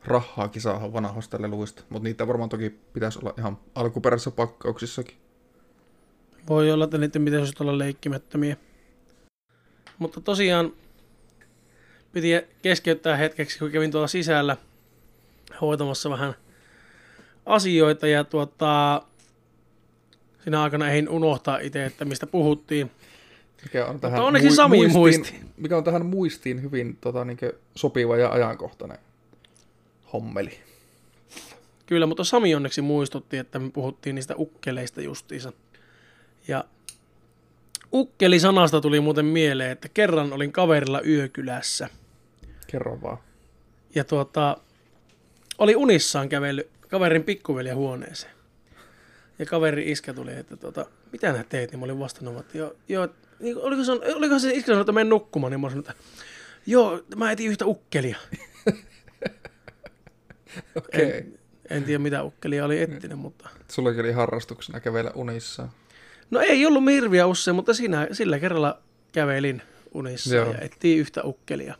rahaakin 0.06 0.62
saada 0.62 0.94
vanhoista 0.94 1.42
leluista, 1.42 1.84
mutta 1.90 2.04
niitä 2.04 2.28
varmaan 2.28 2.50
toki 2.50 2.70
pitäisi 2.94 3.20
olla 3.20 3.34
ihan 3.38 3.58
alkuperäisissä 3.76 4.32
pakkauksissakin. 4.32 5.18
voi 6.50 6.72
olla, 6.72 6.84
että 6.84 6.98
niiden 6.98 7.26
pitäisi 7.26 7.54
olla 7.60 7.78
leikkimättömiä. 7.78 8.58
Mutta 9.98 10.22
tosiaan 10.22 10.74
piti 12.12 12.30
keskeyttää 12.62 13.18
hetkeksi, 13.18 13.60
kun 13.60 13.72
kävin 13.72 13.92
tuolla 13.92 14.08
sisällä 14.08 14.58
hoitamassa 15.62 16.10
vähän 16.10 16.36
asioita 17.46 18.08
ja 18.08 18.24
tuota, 18.24 19.02
siinä 20.44 20.64
aikana 20.64 20.90
ehdin 20.90 21.10
unohtaa 21.10 21.60
itse, 21.60 21.86
että 21.86 22.06
mistä 22.06 22.28
puhuttiin. 22.28 22.92
Mikä 23.64 23.86
on 23.86 24.00
tähän 24.00 24.22
onneksi 24.22 24.56
Sami 24.56 24.88
muisti. 24.88 25.36
Mikä 25.58 25.78
on 25.78 25.84
tähän 25.84 26.06
muistiin 26.06 26.62
hyvin 26.62 26.98
tota, 27.02 27.26
niin 27.26 27.38
sopiva 27.76 28.18
ja 28.18 28.32
ajankohtainen 28.32 28.98
hommeli. 30.14 30.60
Kyllä, 31.86 32.06
mutta 32.06 32.24
Sami 32.24 32.56
onneksi 32.56 32.82
muistutti, 32.82 33.38
että 33.38 33.60
me 33.60 33.70
puhuttiin 33.72 34.16
niistä 34.16 34.36
ukkeleista 34.38 35.02
justiinsa. 35.02 35.54
Ja 36.48 36.64
ukkeli-sanasta 37.94 38.82
tuli 38.82 39.00
muuten 39.00 39.26
mieleen, 39.26 39.72
että 39.72 39.90
kerran 39.90 40.34
olin 40.34 40.52
kaverilla 40.52 41.02
yökylässä. 41.02 41.90
Kerro 42.68 43.02
vaan. 43.02 43.18
Ja 43.96 44.04
tuota, 44.04 44.58
oli 45.58 45.76
unissaan 45.76 46.30
kävellyt 46.30 46.70
kaverin 46.90 47.24
pikkuveljen 47.24 47.76
huoneeseen. 47.76 48.34
Ja 49.40 49.46
kaveri 49.46 49.92
iskä 49.92 50.14
tuli, 50.14 50.32
että 50.34 50.58
tuota, 50.58 50.86
mitä 51.12 51.32
nää 51.32 51.44
teet? 51.44 51.72
Niin 51.72 51.80
mä 51.80 51.86
olin 51.86 52.00
vastannut, 52.00 52.40
että 52.40 52.58
joo, 52.58 52.76
joo 52.90 53.08
niin, 53.40 53.58
oliko, 53.58 53.84
se, 53.84 53.92
oliko 53.92 54.40
se 54.40 54.50
iskä 54.50 54.66
sanonut, 54.66 54.84
että 54.84 54.92
menen 54.92 55.10
nukkumaan, 55.10 55.52
niin 55.52 55.60
mä 55.60 55.70
sanoin, 55.70 55.90
että 55.90 56.04
joo, 56.66 57.04
mä 57.16 57.32
etin 57.32 57.50
yhtä 57.50 57.66
ukkelia. 57.66 58.18
Okei. 60.76 61.08
Okay. 61.08 61.18
En, 61.18 61.40
en 61.70 61.84
tiedä 61.84 62.00
mitä 62.00 62.24
ukkelia 62.24 62.66
oli 62.66 62.82
etsinyt, 62.82 63.20
mutta... 63.20 63.50
Sulla 63.68 63.90
oli 63.90 64.12
harrastuksena 64.12 64.80
kävellä 64.80 65.12
unissaan. 65.16 65.70
No 66.32 66.40
ei 66.40 66.66
ollut 66.66 66.84
mirviä 66.84 67.26
usein, 67.26 67.56
mutta 67.56 67.74
siinä, 67.74 68.08
sillä 68.12 68.40
kerralla 68.40 68.82
kävelin 69.12 69.62
unissa 69.94 70.36
Joo. 70.36 70.52
ja 70.52 70.60
etsin 70.60 71.00
yhtä 71.00 71.22
ukkelia. 71.24 71.76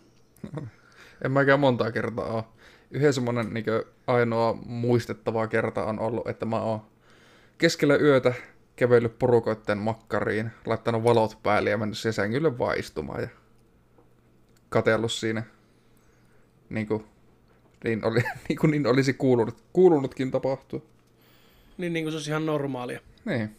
En 1.26 1.32
mäkään 1.32 1.60
montaa 1.60 1.92
kertaa 1.92 2.26
ole. 2.26 2.44
Yhden 2.92 3.14
semmonen 3.14 3.54
niin 3.54 3.66
ainoa 4.08 4.54
muistettava 4.66 5.48
kerta 5.48 5.86
on 5.86 6.00
ollut, 6.00 6.28
että 6.28 6.46
mä 6.46 6.62
oon 6.62 6.82
keskellä 7.58 7.96
yötä 7.96 8.34
kävellyt 8.76 9.20
porukoitten 9.20 9.78
makkariin, 9.78 10.52
laittanut 10.66 11.04
valot 11.04 11.38
päälle 11.44 11.70
ja 11.70 11.78
mennyt 11.78 11.98
sängylle 11.98 12.58
vaan 12.58 12.80
istumaan 12.80 13.22
ja 13.22 13.30
katellut 14.70 15.12
siinä. 15.12 15.44
Niin 16.70 16.88
kuin, 16.88 17.06
niin, 17.84 18.06
oli, 18.06 18.20
niin, 18.50 18.60
kuin 18.60 18.72
niin 18.72 18.88
olisi 18.88 19.14
kuulunut, 19.14 19.64
kuulunutkin 19.74 20.32
tapahtua. 20.32 20.82
Niin, 21.78 21.94
niin 21.94 22.06
kuin 22.06 22.12
se 22.12 22.18
olisi 22.18 22.30
ihan 22.30 22.46
normaalia. 22.46 23.00
Niin. 23.26 23.56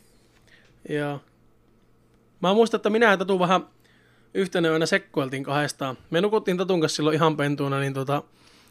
Ja 0.89 1.19
mä 2.41 2.55
muistan, 2.55 2.79
että 2.79 2.91
minä 2.91 3.11
ja 3.11 3.17
Tatu 3.17 3.39
vähän 3.39 3.67
yhtenä 4.35 4.69
yönä 4.69 4.87
sekkoiltiin 4.87 5.45
kahdestaan. 5.45 5.99
Me 6.11 6.21
nukuttiin 6.21 6.57
Tatun 6.57 6.81
kanssa 6.81 6.97
silloin 6.97 7.15
ihan 7.15 7.37
pentuuna 7.37 7.81
niin 7.81 7.95
tota, 7.95 8.23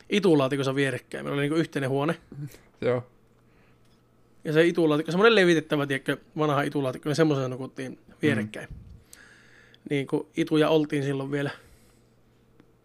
itulaatikossa 0.10 0.76
vierekkäin. 0.76 1.26
Meillä 1.26 1.40
oli 1.40 1.50
niin 1.50 1.60
yhteinen 1.60 1.90
huone. 1.90 2.16
Joo. 2.82 3.04
Ja 4.44 4.54
se 4.54 4.68
itulaatikko, 4.68 5.12
semmoinen 5.12 5.36
levitettävä, 5.36 5.88
tiedätkö, 5.88 6.18
vanha 6.38 6.62
itulaatikko, 6.62 7.10
niin 7.10 7.16
semmoisen 7.16 7.52
nukuttiin 7.52 8.00
vierekkäin. 8.22 8.68
Mm. 8.70 8.76
Niin 9.90 10.08
kuin 10.08 10.28
ituja 10.38 10.70
oltiin 10.70 11.04
silloin 11.04 11.32
vielä. 11.32 11.52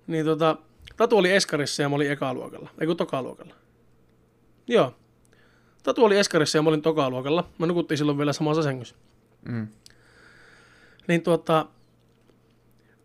Niin 0.07 0.25
tota, 0.25 0.57
Tatu 0.97 1.19
oli 1.19 1.33
Eskarissa 1.33 1.83
ja 1.83 1.89
mä 1.89 1.95
olin 1.95 2.11
ekaluokalla. 2.11 2.71
Ei 2.81 2.87
kun 2.87 2.97
tokaluokalla. 2.97 3.55
Joo. 4.67 4.95
Tatu 5.83 6.05
oli 6.05 6.19
Eskarissa 6.19 6.59
ja 6.59 6.63
mä 6.63 6.69
olin 6.69 6.83
tokaluokalla. 6.83 7.49
Mä 7.59 7.67
nukuttiin 7.67 7.99
silloin 7.99 8.19
vielä 8.19 8.33
samassa 8.33 8.63
sängyssä. 8.63 8.97
Mm. 9.49 9.69
Niin 11.09 11.23
tuota, 11.23 11.67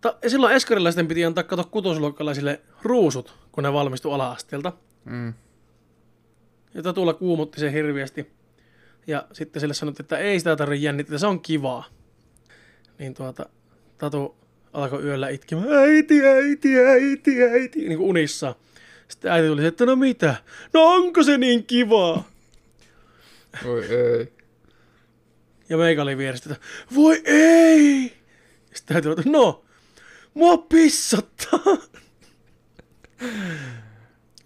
ta, 0.02 0.18
ja 0.24 0.30
silloin 0.30 0.56
eskarilaisten 0.56 1.08
piti 1.08 1.26
antaa 1.26 1.44
kato 1.44 1.64
kutosluokkalaisille 1.72 2.62
ruusut, 2.84 3.36
kun 3.52 3.64
ne 3.64 3.74
valmistui 3.74 4.14
ala-asteelta. 4.14 4.74
Mm. 5.06 5.34
Ja 6.74 6.84
Tatulla 6.84 7.14
kuumotti 7.14 7.60
se 7.60 7.72
hirviästi. 7.72 8.32
Ja 9.08 9.28
sitten 9.34 9.60
sille 9.60 9.74
sanottiin, 9.74 10.04
että 10.04 10.18
ei 10.18 10.40
sitä 10.40 10.56
tarvitse 10.56 10.86
jännittää, 10.86 11.18
se 11.18 11.28
on 11.28 11.42
kivaa. 11.42 11.84
Niin 13.00 13.14
tuota, 13.14 13.50
Tatu 13.98 14.36
alkoi 14.74 15.04
yöllä 15.04 15.30
itkemään, 15.30 15.72
äiti, 15.72 16.26
äiti, 16.26 16.80
äiti, 16.80 17.44
äiti, 17.44 17.80
niin 17.80 17.98
kuin 17.98 18.10
unissa. 18.10 18.56
Sitten 19.08 19.32
äiti 19.32 19.48
tuli, 19.48 19.66
että 19.66 19.86
no 19.86 19.96
mitä, 19.96 20.36
no 20.74 20.84
onko 20.84 21.24
se 21.24 21.38
niin 21.38 21.66
kivaa? 21.66 22.30
Oi 23.66 23.86
ei. 23.86 24.34
Ja 25.70 25.78
meikä 25.78 26.02
oli 26.02 26.18
vieressä, 26.18 26.52
että 26.52 26.66
voi 26.96 27.22
ei! 27.26 28.14
Sitten 28.74 28.98
äiti 28.98 29.10
että 29.10 29.24
no, 29.26 29.66
mua 30.34 30.58
pissattaa. 30.58 31.78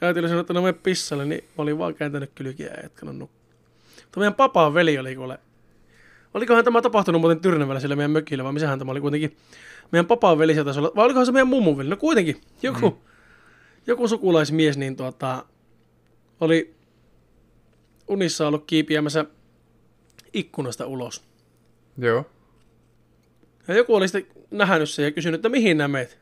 Äiti 0.01 0.19
oli 0.19 0.27
sanonut, 0.27 0.43
että 0.43 0.53
no 0.53 0.61
me 0.61 0.73
pissalle, 0.73 1.25
niin 1.25 1.43
mä 1.43 1.61
olin 1.61 1.77
vaan 1.77 1.95
kääntänyt 1.95 2.31
kylkiä 2.35 2.67
ja 2.67 2.83
jatkanut 2.83 3.17
nukkua. 3.17 3.43
Mutta 4.03 4.19
meidän 4.19 4.33
papaan 4.33 4.73
veli 4.73 4.97
oli 4.97 5.15
kuule. 5.15 5.39
Olikohan 6.33 6.63
tämä 6.63 6.81
tapahtunut 6.81 7.21
muuten 7.21 7.39
Tyrnävällä 7.39 7.79
sillä 7.79 7.95
meidän 7.95 8.11
mökillä, 8.11 8.43
vai 8.43 8.53
missähän 8.53 8.79
tämä 8.79 8.91
oli 8.91 9.01
kuitenkin. 9.01 9.37
Meidän 9.91 10.05
papaan 10.05 10.37
veli 10.37 10.55
se 10.55 10.63
taisi 10.63 10.79
olla, 10.79 10.91
vai 10.95 11.05
olikohan 11.05 11.25
se 11.25 11.31
meidän 11.31 11.47
mummun 11.47 11.77
veli? 11.77 11.89
No 11.89 11.97
kuitenkin, 11.97 12.41
joku. 12.61 12.89
Mm. 12.89 12.97
joku 13.87 14.07
sukulaismies 14.07 14.77
niin 14.77 14.95
tuota, 14.95 15.45
oli 16.39 16.75
unissa 18.07 18.47
ollut 18.47 18.63
kiipiämässä 18.67 19.25
ikkunasta 20.33 20.85
ulos. 20.85 21.23
Joo. 21.97 22.25
Ja 23.67 23.73
joku 23.73 23.95
oli 23.95 24.07
sitten 24.07 24.43
nähnyt 24.51 24.89
sen 24.89 25.05
ja 25.05 25.11
kysynyt, 25.11 25.37
että 25.37 25.49
mihin 25.49 25.77
nämä 25.77 25.87
meet. 25.87 26.19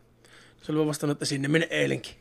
Se 0.62 0.72
oli 0.72 0.88
vastannut, 0.88 1.16
että 1.16 1.26
sinne 1.26 1.48
mene 1.48 1.68
eilenkin. 1.70 2.16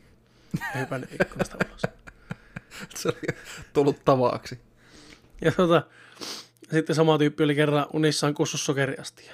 Ja 0.59 0.79
hypännyt 0.79 1.09
ikkunasta 1.21 1.57
ulos. 1.69 1.81
Se 2.95 3.09
oli 3.09 3.37
tullut 3.73 4.05
tavaksi. 4.05 4.59
Ja 5.41 5.51
tota, 5.51 5.83
sitten 6.71 6.95
sama 6.95 7.17
tyyppi 7.17 7.43
oli 7.43 7.55
kerran 7.55 7.85
unissaan 7.93 8.33
kussus 8.33 8.65
sokeriastia. 8.65 9.33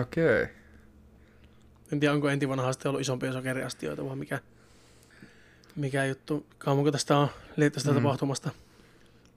Okei. 0.00 0.42
Okay. 0.42 0.54
En 1.92 2.00
tiedä, 2.00 2.14
onko 2.14 2.28
enti 2.28 2.48
vanhaa 2.48 2.72
sitten 2.72 2.88
ollut 2.88 3.00
isompia 3.00 3.32
sokeriastioita 3.32 4.04
vai 4.04 4.16
mikä, 4.16 4.40
mikä 5.76 6.04
juttu. 6.04 6.46
Kauanko 6.58 6.92
tästä 6.92 7.16
on 7.16 7.28
tästä 7.72 7.90
mm. 7.90 7.96
tapahtumasta? 7.96 8.50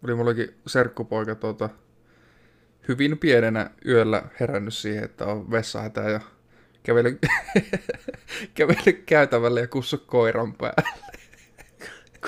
Oli 0.03 0.15
mullakin 0.15 0.55
serkkupoika 0.67 1.35
tuota, 1.35 1.69
hyvin 2.87 3.17
pienenä 3.17 3.71
yöllä 3.85 4.23
herännyt 4.39 4.73
siihen, 4.73 5.03
että 5.03 5.25
on 5.25 5.51
vessahätä 5.51 6.01
ja 6.01 6.19
kävellyt, 6.83 7.17
kävellyt 8.55 9.03
käytävälle 9.05 9.61
ja 9.61 9.67
kussu 9.67 9.97
koiran 9.97 10.53
päälle. 10.53 10.89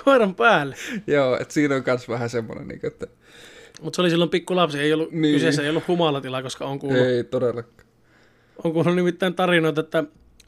Koiran 0.04 0.36
päälle? 0.36 0.76
Joo, 1.08 1.38
että 1.40 1.54
siinä 1.54 1.76
on 1.76 1.84
myös 1.86 2.10
vähän 2.10 2.30
semmoinen, 2.30 2.68
niin 2.68 2.80
että... 2.84 3.08
Mutta 3.82 3.96
se 3.96 4.02
oli 4.02 4.10
silloin 4.10 4.30
pikku 4.30 4.56
lapsi, 4.56 4.80
ei 4.80 4.94
ollut, 4.94 5.12
niin. 5.12 5.34
kyseessä 5.36 5.64
ei 5.64 5.70
ollut 5.70 5.88
humalatila, 5.88 6.42
koska 6.42 6.66
on 6.66 6.80
kuullut... 6.80 7.06
Ei 7.06 7.24
todellakaan. 7.24 7.88
On 8.64 8.74
kuullut 8.74 8.96
nimittäin 8.96 9.34
tarinoita, 9.34 9.82
että 9.82 10.04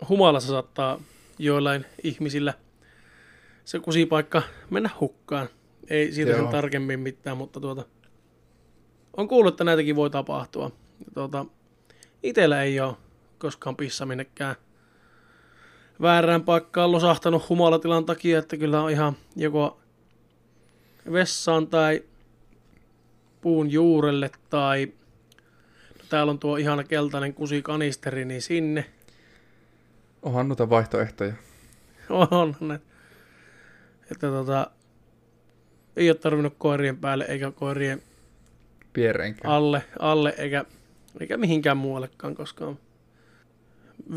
humalassa 0.10 0.50
saattaa 0.50 1.02
joillain 1.39 1.86
ihmisillä 2.04 2.54
se 3.65 3.80
kusipaikka 3.80 4.41
mennä 4.69 4.89
hukkaan. 5.00 5.50
Ei 5.89 6.12
siitä 6.12 6.32
Joo. 6.32 6.39
sen 6.39 6.48
tarkemmin 6.48 7.00
mitään, 7.00 7.38
mutta 7.38 7.60
tuota, 7.60 7.86
on 9.17 9.28
kuullut, 9.28 9.54
että 9.54 9.63
näitäkin 9.63 9.96
voi 9.96 10.10
tapahtua. 10.10 10.72
Tuota, 11.13 11.46
itellä 12.24 12.63
ei 12.63 12.80
ole 12.80 12.96
koskaan 13.38 13.76
pissa 13.76 14.06
minnekään 14.06 14.56
väärään 16.02 16.43
paikkaan 16.43 16.91
losahtanut 16.91 17.50
humalatilan 17.50 18.06
takia, 18.06 18.39
että 18.39 18.58
kyllä 18.58 18.82
on 18.82 18.91
ihan 18.91 19.13
joko 19.36 19.80
vessaan 21.12 21.67
tai 21.67 22.04
puun 23.43 23.71
juurelle 23.71 24.32
tai 24.49 24.93
no 25.99 26.06
täällä 26.10 26.32
on 26.32 26.39
tuo 26.39 26.58
ihana 26.58 26.84
keltainen 26.84 27.34
kusikanisteri, 27.34 28.25
niin 28.25 28.41
sinne. 28.41 28.86
Onhan 30.21 30.47
noita 30.47 30.69
vaihtoehtoja. 30.69 31.34
On, 32.10 32.56
ne. 32.60 32.79
Että 34.12 34.27
tota, 34.27 34.71
ei 35.95 36.10
ole 36.10 36.17
tarvinnut 36.17 36.56
koirien 36.58 36.97
päälle 36.97 37.25
eikä 37.25 37.51
koirien 37.51 38.01
Pierenkään. 38.93 39.53
alle, 39.53 39.84
alle 39.99 40.34
eikä, 40.38 40.65
eikä 41.19 41.38
mihinkään 41.38 41.77
muuallekaan 41.77 42.36
koskaan 42.36 42.79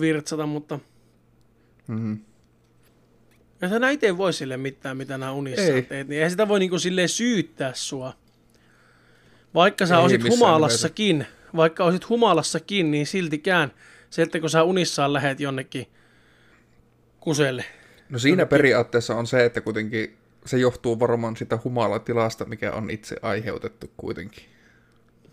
virtsata, 0.01 0.47
mutta 0.47 0.79
mm-hmm. 1.87 2.19
jos 3.63 3.71
nämä 3.71 3.91
itse 3.91 4.17
voi 4.17 4.33
sille 4.33 4.57
mitään, 4.57 4.97
mitä 4.97 5.19
nämä 5.19 5.33
unissa 5.33 5.63
Ei. 5.63 5.83
teet, 5.83 6.09
niin 6.09 6.23
ei 6.23 6.31
sitä 6.31 6.49
voi 6.49 6.59
niinku 6.59 6.79
silleen 6.79 7.09
syyttää 7.09 7.75
sua. 7.75 8.13
Vaikka 9.57 9.87
sä 9.87 9.97
Ei 9.97 10.03
olisit 10.03 10.29
humalassakin, 10.29 11.27
vaikka 11.57 11.85
olisit 11.85 12.09
humalassakin, 12.09 12.91
niin 12.91 13.07
siltikään 13.07 13.73
se, 14.11 14.23
että 14.23 14.41
kun 14.41 14.51
sä 14.51 14.63
unissaan 14.63 15.13
lähet 15.13 15.41
jonnekin 15.41 15.87
kuselle. 17.21 17.65
No 18.09 18.19
siinä 18.19 18.43
Jonnekin- 18.43 18.49
periaatteessa 18.49 19.15
on 19.15 19.27
se, 19.27 19.45
että 19.45 19.61
kuitenkin 19.61 20.17
se 20.47 20.59
johtuu 20.59 21.01
varmaan 21.01 21.37
sitä 21.37 21.59
humalatilasta, 21.65 22.45
mikä 22.45 22.73
on 22.73 22.91
itse 22.91 23.17
aiheutettu 23.23 23.91
kuitenkin. 23.97 24.45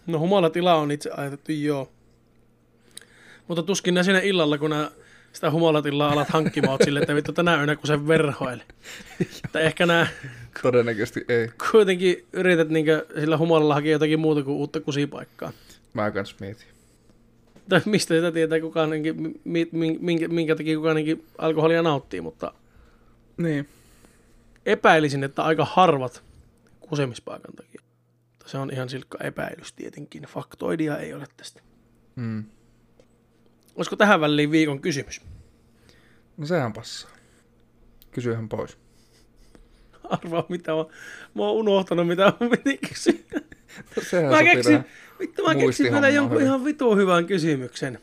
No 0.07 0.19
humalatila 0.19 0.75
on 0.75 0.91
itse 0.91 1.09
ajatettu, 1.17 1.51
joo. 1.51 1.91
Mutta 3.47 3.63
tuskin 3.63 3.93
nää 3.93 4.03
siinä 4.03 4.19
illalla, 4.19 4.57
kun 4.57 4.69
nää 4.69 4.91
sitä 5.33 5.51
humalatilaa 5.51 6.11
alat 6.11 6.29
hankkimaan 6.29 6.71
oot 6.71 6.81
silleen, 6.83 7.03
että 7.03 7.15
vittu 7.15 7.33
tänä 7.33 7.57
yönä 7.57 7.75
kun 7.75 7.87
se 7.87 8.07
verhoile. 8.07 8.63
että 9.45 9.59
ehkä 9.59 9.85
nää 9.85 10.07
Todennäköisesti 10.61 11.25
ei. 11.29 11.49
kuitenkin 11.71 12.25
yrität 12.33 12.69
niinkö 12.69 13.05
sillä 13.19 13.37
humalalla 13.37 13.73
hakea 13.73 13.91
jotakin 13.91 14.19
muuta 14.19 14.43
kuin 14.43 14.55
uutta 14.55 14.79
kusipaikkaa. 14.79 15.51
Mä 15.93 16.11
kans 16.11 16.35
mietin. 16.39 16.67
Tai 17.69 17.81
mistä 17.85 18.15
sitä 18.15 18.31
tietää 18.31 18.59
kukaan, 18.59 18.89
niinkin, 18.89 19.39
mi, 19.43 19.69
mi, 19.71 19.97
minkä, 20.01 20.27
minkä 20.27 20.55
takia 20.55 20.77
kukaan 20.77 20.95
niinkin 20.95 21.25
alkoholia 21.37 21.81
nauttii, 21.81 22.21
mutta 22.21 22.53
Niin. 23.37 23.69
epäilisin, 24.65 25.23
että 25.23 25.43
aika 25.43 25.65
harvat 25.65 26.23
kusemispaikan 26.79 27.53
takia. 27.55 27.81
Se 28.45 28.57
on 28.57 28.71
ihan 28.73 28.89
silkka 28.89 29.17
epäilys 29.23 29.73
tietenkin. 29.73 30.23
Faktoidia 30.23 30.97
ei 30.97 31.13
ole 31.13 31.25
tästä. 31.37 31.61
Mm. 32.15 32.43
Olisiko 33.75 33.95
tähän 33.95 34.21
väliin 34.21 34.51
viikon 34.51 34.79
kysymys? 34.81 35.21
No 36.37 36.45
sehän 36.45 36.73
passaa. 36.73 37.11
Kysyhän 38.11 38.49
pois. 38.49 38.77
Arvaa 40.09 40.45
mitä 40.49 40.71
mä, 40.71 40.77
mä 41.33 41.43
oon 41.43 41.55
unohtanut, 41.55 42.07
mitä 42.07 42.33
mun 42.39 42.49
piti 42.49 42.77
kysyä. 42.77 43.13
No 44.23 44.29
Mä 44.29 44.43
keksin, 44.43 44.83
vittu, 45.19 45.43
mä 45.43 45.55
keksin 45.55 45.93
vielä 45.93 46.09
jonkun 46.09 46.35
hyvin. 46.35 46.47
ihan 46.47 46.65
vitu 46.65 46.95
hyvän 46.95 47.25
kysymyksen. 47.25 47.99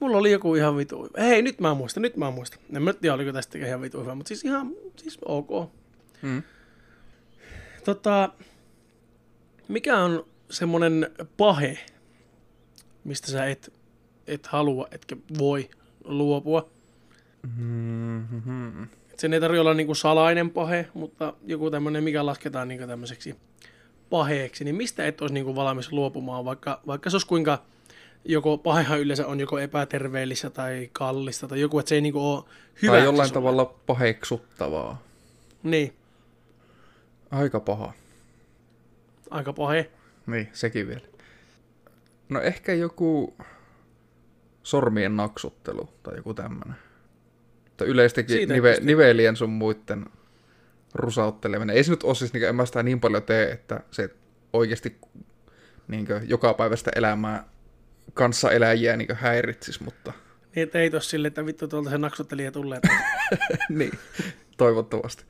Mulla 0.00 0.16
oli 0.16 0.32
joku 0.32 0.54
ihan 0.54 0.76
vitu 0.76 1.02
hyvä. 1.04 1.22
Hei, 1.28 1.42
nyt 1.42 1.60
mä 1.60 1.74
muistan, 1.74 2.02
nyt 2.02 2.16
mä 2.16 2.30
muistan. 2.30 2.60
En 2.72 2.82
mä 2.82 2.92
tiedä, 2.92 3.14
oliko 3.14 3.32
tästä 3.32 3.58
ihan 3.58 3.82
vitu 3.82 4.00
hyvä, 4.00 4.14
mutta 4.14 4.28
siis 4.28 4.44
ihan, 4.44 4.70
siis 4.96 5.18
ok. 5.24 5.70
Mm. 6.22 6.42
Tota, 7.84 8.32
mikä 9.68 9.98
on 9.98 10.26
semmonen 10.50 11.10
pahe, 11.36 11.78
mistä 13.04 13.30
sä 13.30 13.46
et, 13.46 13.72
et 14.26 14.46
halua, 14.46 14.88
etkä 14.90 15.16
voi 15.38 15.70
luopua? 16.04 16.68
Mm-hmm. 17.42 18.82
Et 18.82 19.18
sen 19.18 19.34
ei 19.34 19.40
tarvitse 19.40 19.60
olla 19.60 19.74
niinku 19.74 19.94
salainen 19.94 20.50
pahe, 20.50 20.88
mutta 20.94 21.34
joku 21.46 21.70
tämmöinen, 21.70 22.04
mikä 22.04 22.26
lasketaan 22.26 22.68
niinku 22.68 22.86
tämmöiseksi 22.86 23.36
paheeksi, 24.10 24.64
niin 24.64 24.74
mistä 24.74 25.06
et 25.06 25.20
olisi 25.20 25.34
niinku 25.34 25.54
valmis 25.54 25.92
luopumaan, 25.92 26.44
vaikka, 26.44 26.80
vaikka 26.86 27.10
se 27.10 27.14
olisi 27.14 27.26
kuinka, 27.26 27.62
joko 28.24 28.58
pahehan 28.58 29.00
yleensä 29.00 29.26
on 29.26 29.40
joko 29.40 29.58
epäterveellistä 29.58 30.50
tai 30.50 30.90
kallista 30.92 31.48
tai 31.48 31.60
joku, 31.60 31.78
että 31.78 31.88
se 31.88 31.94
ei 31.94 32.00
niinku 32.00 32.32
ole 32.32 32.44
hyvä. 32.82 32.92
Tai 32.96 33.04
jollain 33.04 33.32
tavalla 33.32 33.64
paheksuttavaa. 33.86 35.02
Niin, 35.62 35.92
Aika 37.30 37.60
paha. 37.60 37.92
aika 39.30 39.52
pahe. 39.52 39.90
Niin, 40.26 40.48
sekin 40.52 40.88
vielä. 40.88 41.06
No 42.28 42.40
ehkä 42.40 42.74
joku 42.74 43.34
sormien 44.66 45.16
naksuttelu 45.16 45.88
tai 46.02 46.16
joku 46.16 46.34
tämmönen. 46.34 46.74
Tai 47.76 47.86
yleistäkin 47.88 48.48
nive, 48.48 48.76
nivelien 48.80 49.36
sun 49.36 49.50
muitten 49.50 50.06
rusautteleminen. 50.94 51.76
Ei 51.76 51.84
se 51.84 51.90
nyt 51.90 52.02
ole 52.02 52.14
siis, 52.14 52.32
niin 52.32 52.48
en 52.48 52.56
mä 52.56 52.66
sitä 52.66 52.82
niin 52.82 53.00
paljon 53.00 53.22
tee, 53.22 53.50
että 53.50 53.80
se 53.90 54.10
oikeasti 54.52 54.96
niin 55.88 56.06
joka 56.28 56.54
päivästä 56.54 56.90
elämää 56.96 57.44
kanssa 58.14 58.50
eläjiä 58.50 58.96
niin 58.96 59.14
häiritsis, 59.14 59.80
mutta 59.80 60.12
Niin, 60.54 60.62
että 60.62 60.78
ei 60.78 60.90
tos 60.90 61.10
silleen, 61.10 61.28
että 61.28 61.46
vittu 61.46 61.68
tuolta 61.68 61.90
se 61.90 61.98
naksuttelija 61.98 62.52
tulee. 62.52 62.80
niin, 63.68 63.92
toivottavasti. 64.56 65.24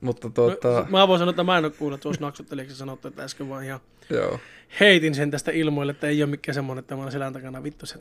Mutta 0.00 0.28
No, 0.28 0.32
tuota, 0.34 0.86
mä 0.90 1.08
voin 1.08 1.18
sanoa, 1.18 1.30
että 1.30 1.44
mä 1.44 1.58
en 1.58 1.64
ole 1.64 1.72
kuullut, 1.72 1.98
että 1.98 2.08
olisi 2.08 2.20
naksuttelijaksi 2.20 2.76
sanottu, 2.76 3.08
että 3.08 3.22
äsken 3.22 3.48
vaan 3.48 3.64
ihan 3.64 3.80
joo. 4.10 4.40
heitin 4.80 5.14
sen 5.14 5.30
tästä 5.30 5.50
ilmoille, 5.50 5.90
että 5.90 6.06
ei 6.06 6.22
ole 6.22 6.30
mikään 6.30 6.54
semmoinen, 6.54 6.80
että 6.80 6.94
mä 6.94 7.02
olen 7.02 7.12
selän 7.12 7.32
takana 7.32 7.62
vittu 7.62 7.86
se. 7.86 7.98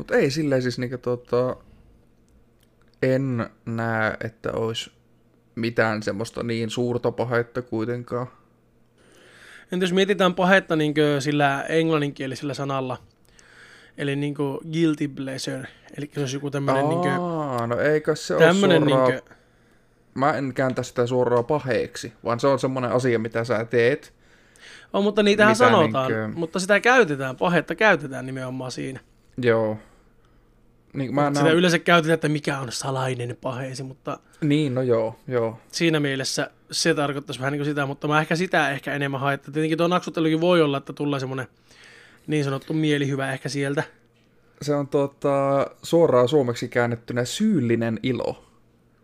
Mutta 0.00 0.16
ei 0.16 0.30
silleen 0.30 0.62
siis 0.62 0.78
niinku 0.78 0.98
tota, 0.98 1.56
en 3.02 3.50
näe, 3.66 4.16
että 4.24 4.52
olisi 4.52 4.92
mitään 5.54 6.02
semmoista 6.02 6.42
niin 6.42 6.70
suurta 6.70 7.12
pahetta 7.12 7.62
kuitenkaan. 7.62 8.26
Entä 9.72 9.84
jos 9.84 9.92
mietitään 9.92 10.34
pahetta 10.34 10.76
niin 10.76 10.94
sillä 11.18 11.64
englanninkielisellä 11.68 12.54
sanalla, 12.54 12.96
eli 13.98 14.16
niin 14.16 14.34
guilty 14.72 15.08
pleasure, 15.08 15.68
eli 15.96 16.10
se 16.14 16.20
olisi 16.20 16.36
joku 16.36 16.50
tämmöinen 16.50 16.88
niin 16.88 17.08
Aa, 17.08 17.66
no 17.66 17.78
eikö 17.80 18.16
se 18.16 18.34
ole 18.34 18.54
suoraan, 18.54 18.86
niin 18.86 19.22
mä 20.14 20.32
en 20.32 20.54
kääntää 20.54 20.84
sitä 20.84 21.06
suoraan 21.06 21.44
paheeksi, 21.44 22.12
vaan 22.24 22.40
se 22.40 22.46
on 22.46 22.58
semmoinen 22.58 22.92
asia, 22.92 23.18
mitä 23.18 23.44
sä 23.44 23.64
teet. 23.64 24.14
on, 24.92 25.04
mutta 25.04 25.22
niitähän 25.22 25.56
sanotaan, 25.56 26.12
niinkö- 26.12 26.38
mutta 26.38 26.60
sitä 26.60 26.80
käytetään, 26.80 27.36
pahetta 27.36 27.74
käytetään 27.74 28.26
nimenomaan 28.26 28.72
siinä. 28.72 29.00
Joo. 29.42 29.78
Niin, 30.92 31.14
mä 31.14 31.28
sitä 31.28 31.44
näen, 31.44 31.56
yleensä 31.56 31.78
käytetään, 31.78 32.14
että 32.14 32.28
mikä 32.28 32.58
on 32.58 32.72
salainen 32.72 33.36
paheesi, 33.40 33.82
mutta 33.82 34.18
niin, 34.40 34.74
no 34.74 34.82
joo, 34.82 35.16
joo. 35.28 35.58
siinä 35.72 36.00
mielessä 36.00 36.50
se 36.70 36.94
tarkoittaisi 36.94 37.40
vähän 37.40 37.52
niin 37.52 37.58
kuin 37.58 37.66
sitä, 37.66 37.86
mutta 37.86 38.08
mä 38.08 38.20
ehkä 38.20 38.36
sitä 38.36 38.70
ehkä 38.70 38.94
enemmän 38.94 39.34
että 39.34 39.52
tietenkin 39.52 39.78
tuo 39.78 39.88
naksuttelukin 39.88 40.40
voi 40.40 40.62
olla, 40.62 40.78
että 40.78 40.92
tulee 40.92 41.20
semmoinen 41.20 41.46
niin 42.26 42.44
sanottu 42.44 42.72
mielihyvä 42.72 43.32
ehkä 43.32 43.48
sieltä. 43.48 43.82
Se 44.62 44.74
on 44.74 44.88
tota, 44.88 45.66
suoraan 45.82 46.28
suomeksi 46.28 46.68
käännettynä 46.68 47.24
syyllinen 47.24 48.00
ilo, 48.02 48.44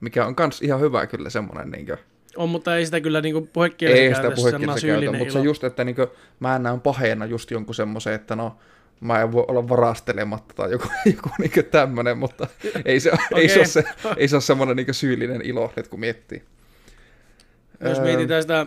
mikä 0.01 0.27
on 0.27 0.35
kans 0.35 0.62
ihan 0.62 0.81
hyvä 0.81 1.07
kyllä 1.07 1.31
semmoinen 1.31 1.70
niin 1.70 1.87
kuin, 1.87 1.99
On, 2.37 2.49
mutta 2.49 2.77
ei 2.77 2.85
sitä 2.85 3.01
kyllä 3.01 3.20
niinku 3.20 3.49
puhekielessä 3.53 4.03
ei 4.03 4.14
sitä 4.14 4.31
puhekielessä 4.31 4.81
syyllinen 4.81 5.05
käytä, 5.05 5.18
mutta 5.18 5.33
se 5.33 5.38
ilo. 5.38 5.44
just, 5.44 5.64
että 5.64 5.85
niin 5.85 5.96
kuin, 5.96 6.09
mä 6.40 6.59
näen 6.59 6.81
paheena 6.81 7.27
just 7.27 7.51
jonkun 7.51 7.75
semmoisen, 7.75 8.14
että 8.14 8.37
no, 8.37 8.57
mä 9.00 9.22
en 9.22 9.32
voi 9.32 9.44
olla 9.48 9.68
varastelematta 9.68 10.54
tai 10.54 10.70
joku, 10.70 10.88
joku 11.16 11.30
niin 11.38 11.66
tämmöinen, 11.70 12.18
mutta 12.18 12.46
ei 12.85 13.00
se, 13.00 13.11
ei 13.37 13.48
se 13.48 13.59
ole, 13.59 13.66
se, 13.66 13.85
ei 14.16 14.28
se 14.28 14.37
ole 14.37 14.42
semmoinen 14.42 14.76
niin 14.76 14.94
syyllinen 14.94 15.42
ilo, 15.42 15.72
nyt 15.76 15.88
kun 15.88 16.00
miettii. 16.00 16.42
Jos 17.80 17.98
Öö, 17.98 18.04
mietitään 18.04 18.42
sitä, 18.42 18.66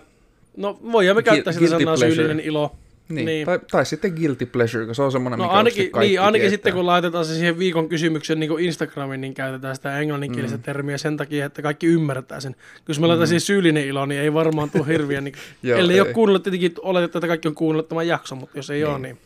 no 0.58 0.80
voidaan 0.92 1.16
me 1.16 1.24
käyttää 1.24 1.54
sitä 1.54 1.68
sanaa 1.68 1.80
pleasure. 1.80 2.16
syyllinen 2.16 2.46
ilo. 2.46 2.76
Niin, 3.10 3.26
Niin. 3.26 3.46
Tai, 3.46 3.60
tai 3.72 3.86
sitten 3.86 4.14
guilty 4.14 4.46
pleasure, 4.46 4.86
kun 4.86 4.96
se 4.96 5.02
on 5.02 5.12
semmoinen, 5.12 5.40
No 5.40 5.46
mikä 5.46 5.58
ainakin, 5.58 5.92
kaikki 5.92 6.10
niin, 6.10 6.22
ainakin 6.22 6.42
tietää. 6.42 6.50
sitten 6.50 6.74
kun 6.74 6.86
laitetaan 6.86 7.26
se 7.26 7.34
siihen 7.34 7.60
viikon 7.60 7.90
kysymyksen 7.90 8.40
niin 8.40 8.50
kuin 8.50 8.66
Instagramiin, 8.66 9.22
niin 9.22 9.34
käytetään 9.34 9.76
sitä 9.76 10.00
englanninkielistä 10.00 10.58
mm. 10.58 10.64
termiä 10.64 10.98
sen 10.98 11.18
takia, 11.18 11.46
että 11.46 11.62
kaikki 11.62 11.88
ymmärtää 11.88 12.40
sen. 12.40 12.56
Jos 12.88 13.00
me 13.00 13.08
laitetaan 13.08 13.28
siihen 13.28 13.42
syyllinen 13.42 13.88
ilo, 13.88 14.06
niin 14.06 14.22
ei 14.22 14.34
varmaan 14.34 14.70
tule 14.70 14.88
hirviä. 14.88 15.22
Niin, 15.22 15.36
Joo, 15.64 15.80
ellei 15.80 16.00
ole 16.00 16.08
ei. 16.08 16.14
kuunnellut, 16.14 16.44
tietenkin 16.44 16.74
oletetaan, 16.82 17.20
että 17.20 17.28
kaikki 17.28 17.48
on 17.48 17.56
kuunnellut 17.56 17.90
tämän 17.90 18.08
jakson, 18.08 18.38
mutta 18.38 18.58
jos 18.58 18.70
ei 18.70 18.80
niin. 18.80 18.88
ole, 18.88 19.00
niin 19.00 19.18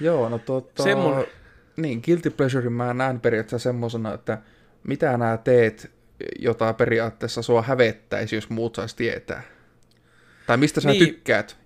Joo, 0.00 0.28
no 0.28 0.38
tota... 0.38 0.82
Semmonen. 0.82 1.26
Niin, 1.76 2.02
guilty 2.04 2.30
pleasure 2.30 2.70
mä 2.70 2.94
näen 2.94 3.20
periaatteessa 3.20 3.68
semmosena, 3.68 4.14
että 4.14 4.38
mitä 4.86 5.16
nää 5.18 5.36
teet, 5.36 5.90
jota 6.38 6.72
periaatteessa 6.72 7.42
sua 7.42 7.62
hävettäisi, 7.62 8.36
jos 8.36 8.50
muut 8.50 8.74
sais 8.74 8.94
tietää. 8.94 9.42
Tai 10.46 10.56
mistä 10.56 10.80
sä 10.80 10.88
Niin. 10.90 11.06
tykkäät, 11.06 11.56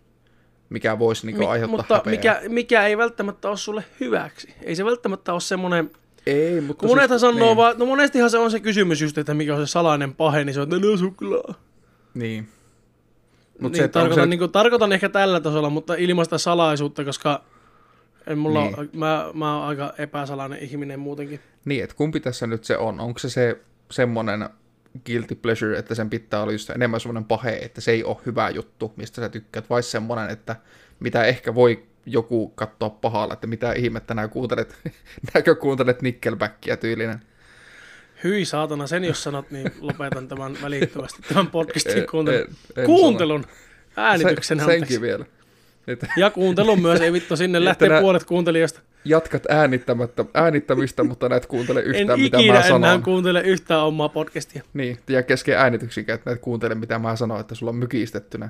mikä 0.70 0.98
voisi 0.98 1.26
niinku 1.26 1.40
Mi- 1.40 1.46
aiheuttaa 1.46 1.76
mutta 1.76 1.94
häpeää. 1.94 2.10
mikä, 2.10 2.40
mikä 2.48 2.86
ei 2.86 2.98
välttämättä 2.98 3.48
ole 3.48 3.56
sulle 3.56 3.84
hyväksi. 4.00 4.54
Ei 4.62 4.76
se 4.76 4.84
välttämättä 4.84 5.32
ole 5.32 5.40
semmoinen, 5.40 5.90
Ei, 6.26 6.60
mutta 6.60 6.80
kun 6.80 6.88
monethan 6.88 7.20
siis, 7.20 7.32
sanoo 7.32 7.48
niin, 7.48 7.56
vaan, 7.56 7.78
no 7.78 7.86
monestihan 7.86 8.30
se 8.30 8.38
on 8.38 8.50
se 8.50 8.60
kysymys 8.60 9.00
just, 9.00 9.18
että 9.18 9.34
mikä 9.34 9.54
on 9.54 9.66
se 9.66 9.70
salainen 9.70 10.14
pahe, 10.14 10.44
niin 10.44 10.54
se 10.54 10.60
on, 10.60 10.74
että 10.74 10.86
no 10.86 10.96
suklaa. 10.96 11.54
Niin. 12.14 12.48
Mut 13.60 13.72
niin, 13.72 13.82
se, 13.82 13.88
tarkoitan, 13.88 14.24
se, 14.24 14.30
niin 14.30 14.38
kuin, 14.38 14.52
tarkoitan 14.52 14.92
ehkä 14.92 15.08
tällä 15.08 15.40
tasolla, 15.40 15.70
mutta 15.70 15.94
ilmaista 15.94 16.38
salaisuutta, 16.38 17.04
koska 17.04 17.44
en 18.26 18.38
mulla 18.38 18.60
Niin. 18.64 18.74
niin. 18.76 18.90
mä, 18.92 19.30
mä 19.34 19.56
oon 19.58 19.68
aika 19.68 19.94
epäsalainen 19.98 20.58
ihminen 20.58 21.00
muutenkin. 21.00 21.40
niin, 21.64 21.84
että 21.84 21.96
kumpi 21.96 22.20
tässä 22.20 22.46
nyt 22.46 22.64
se 22.64 22.76
on? 22.76 23.00
Onko 23.00 23.18
se 23.18 23.30
se 23.30 23.60
semmonen 23.90 24.48
guilty 25.06 25.34
pleasure, 25.34 25.78
että 25.78 25.94
sen 25.94 26.10
pitää 26.10 26.40
olla 26.42 26.52
just 26.52 26.70
enemmän 26.70 27.00
semmoinen 27.00 27.24
pahe, 27.24 27.56
että 27.56 27.80
se 27.80 27.90
ei 27.92 28.04
ole 28.04 28.16
hyvä 28.26 28.50
juttu, 28.50 28.92
mistä 28.96 29.20
sä 29.20 29.28
tykkäät, 29.28 29.70
vai 29.70 29.82
semmoinen, 29.82 30.30
että 30.30 30.56
mitä 31.00 31.24
ehkä 31.24 31.54
voi 31.54 31.82
joku 32.06 32.48
katsoa 32.48 32.90
pahalla, 32.90 33.34
että 33.34 33.46
mitä 33.46 33.72
ihmettä 33.72 34.14
nää 34.14 34.28
kuuntelet, 34.28 34.76
näkö 35.34 35.54
kuuntelet 35.54 36.02
Nickelbackia 36.02 36.76
tyylinen. 36.76 37.20
Hyi 38.24 38.44
saatana, 38.44 38.86
sen 38.86 39.04
jos 39.04 39.22
sanot, 39.22 39.50
niin 39.50 39.72
lopetan 39.80 40.28
tämän 40.28 40.56
välittömästi, 40.62 41.22
tämän 41.28 41.46
podcastin 41.46 41.98
En- 42.02 42.06
kuuntelun. 42.10 42.40
en- 42.40 42.82
en 42.82 42.86
Kuuntelun! 42.86 43.44
Äänityksen 43.96 44.58
Se, 44.60 44.64
senkin 44.64 45.00
vielä. 45.00 45.24
Että 45.86 46.06
Ja 46.16 46.30
kuuntelun 46.30 46.82
myös, 46.82 47.00
ei 47.00 47.12
vittu, 47.12 47.36
sinne 47.36 47.64
lähtee 47.64 47.88
nä- 47.88 48.00
puolet 48.00 48.24
kuuntelijoista. 48.24 48.80
jatkat 49.04 49.42
äänittämättä, 49.48 50.24
äänittämistä, 50.34 51.04
mutta 51.04 51.28
näet 51.28 51.46
kuuntele 51.46 51.80
En 51.80 51.86
yhtään, 51.86 52.20
mitä 52.20 52.38
ikinä 52.38 52.54
mä 52.54 52.62
sanon. 52.68 53.02
kuuntele 53.02 53.40
yhtään 53.40 53.80
omaa 53.80 54.08
podcastia. 54.08 54.62
Niin, 54.74 54.98
ja 55.08 55.22
kesken 55.22 55.58
äänityksikään, 55.58 56.14
että 56.14 56.30
näet 56.30 56.40
kuuntele, 56.40 56.74
mitä 56.74 56.98
mä 56.98 57.16
sanon, 57.16 57.40
että 57.40 57.54
sulla 57.54 57.70
on 57.70 57.76
mykistettynä 57.76 58.48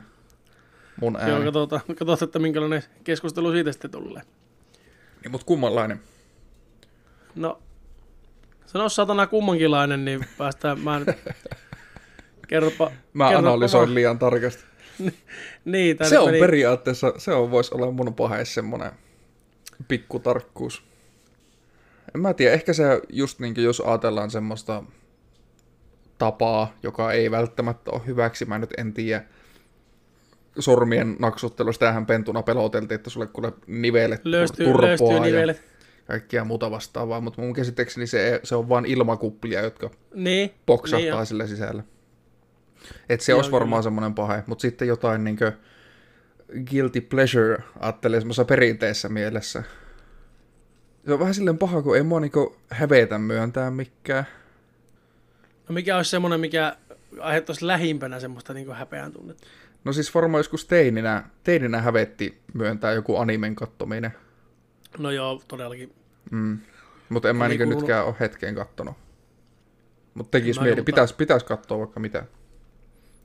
mun 1.01 1.17
ääni. 1.17 1.31
Joo, 1.31 1.43
katsotaan, 1.45 1.81
katsotaan, 1.89 2.19
että 2.25 2.39
minkälainen 2.39 2.83
keskustelu 3.05 3.53
siitä 3.53 3.73
sitten 3.73 3.91
tulee. 3.91 4.23
Niin, 5.23 5.33
mutta 5.33 5.47
kummanlainen? 5.47 6.01
No, 7.35 7.59
sano 8.67 8.89
satana 8.89 9.27
kummankinlainen, 9.27 10.05
niin 10.05 10.25
päästään, 10.39 10.81
mä 10.81 10.99
nyt... 10.99 11.09
Kerropa, 12.49 12.91
Mä 13.13 13.29
kerropa 13.29 13.49
analysoin 13.49 13.87
vaan. 13.89 13.95
liian 13.95 14.19
tarkasti. 14.19 14.65
Niin, 15.65 15.97
Se 16.03 16.19
on 16.19 16.29
meni- 16.29 16.41
periaatteessa, 16.41 17.13
se 17.19 17.33
on, 17.33 17.51
voisi 17.51 17.75
olla 17.75 17.91
mun 17.91 18.15
paheis 18.15 18.55
semmonen 18.55 18.93
pikkutarkkuus. 19.89 20.83
En 22.15 22.21
mä 22.21 22.35
tiedä, 22.35 22.53
ehkä 22.55 22.73
se 22.73 23.01
just 23.13 23.39
niin 23.39 23.55
jos 23.59 23.81
ajatellaan 23.81 24.31
semmoista 24.31 24.83
tapaa, 26.19 26.75
joka 26.83 27.13
ei 27.13 27.31
välttämättä 27.31 27.91
ole 27.91 28.01
hyväksi, 28.07 28.45
mä 28.45 28.59
nyt 28.59 28.71
en 28.79 28.93
tiedä. 28.93 29.25
Sormien 30.59 31.17
naksuttelusta 31.19 31.87
tähän 31.87 32.07
pentuna 32.07 32.43
peloteltiin, 32.43 32.95
että 32.97 33.11
sulle 33.11 33.27
kuule 33.27 33.53
nivelet 33.67 34.21
Löystyy, 34.25 34.67
turpoaa 34.67 34.89
löystyy 34.89 35.09
ja 35.17 35.21
nivelet. 35.21 35.63
kaikkia 36.07 36.45
muuta 36.45 36.71
vastaavaa, 36.71 37.21
mutta 37.21 37.43
mun 37.43 37.53
käsittääkseni 37.53 38.07
se, 38.07 38.41
se 38.43 38.55
on 38.55 38.69
vain 38.69 38.87
ilmakuplia, 38.87 39.61
jotka 39.63 39.91
Niin. 40.15 40.51
poksahtaa 40.67 41.19
niin 41.19 41.27
sillä 41.27 41.47
sisällä. 41.47 41.83
Et 43.09 43.21
se 43.21 43.33
Joo, 43.33 43.39
olisi 43.39 43.53
varmaan 43.53 43.83
semmoinen 43.83 44.15
pahe, 44.15 44.43
mutta 44.47 44.63
sitten 44.63 44.89
jotain 44.89 45.25
niin 45.25 45.39
guilty 46.71 47.01
pleasure 47.01 47.63
ajattelee 47.81 48.21
semmoisessa 48.21 48.45
perinteessä 48.45 49.09
mielessä. 49.09 49.63
Se 51.07 51.13
on 51.13 51.19
vähän 51.19 51.35
silleen 51.35 51.59
paha, 51.59 51.83
kun 51.83 51.97
ei 51.97 52.03
mua 52.03 52.21
niinku 52.21 52.57
hävetä 52.71 53.19
myöntää 53.19 53.71
mikään. 53.71 54.27
No 55.69 55.73
mikä 55.73 55.97
olisi 55.97 56.11
semmoinen, 56.11 56.41
mikä 56.41 56.77
aiheuttaisi 57.21 57.67
lähimpänä 57.67 58.21
semmoista 58.21 58.55
niin 58.55 58.73
häpeän 58.73 59.13
tunnetta? 59.13 59.47
No 59.85 59.93
siis 59.93 60.15
varmaan 60.15 60.39
joskus 60.39 60.65
teininä, 60.65 61.25
teininä 61.43 61.81
hävetti 61.81 62.41
myöntää 62.55 62.93
joku 62.93 63.17
animen 63.17 63.57
kattominen. 63.57 64.15
No 64.99 65.11
joo, 65.11 65.43
todellakin. 65.49 65.95
Mm. 66.31 66.59
Mutta 67.09 67.31
en 67.31 67.37
mä 67.37 67.49
niinku 67.49 67.65
kuulu- 67.65 67.77
nytkään 67.77 68.07
ole 68.07 68.15
hetken 68.21 68.55
kattonut. 68.55 68.95
Mutta 70.15 70.31
tekis 70.31 70.57
En 70.57 70.63
mieli, 70.63 70.75
mäkään, 70.75 70.85
pitäis, 70.85 71.13
pitäis 71.13 71.45
katsoa 71.45 71.79
vaikka 71.79 72.01
mitä. 72.01 72.25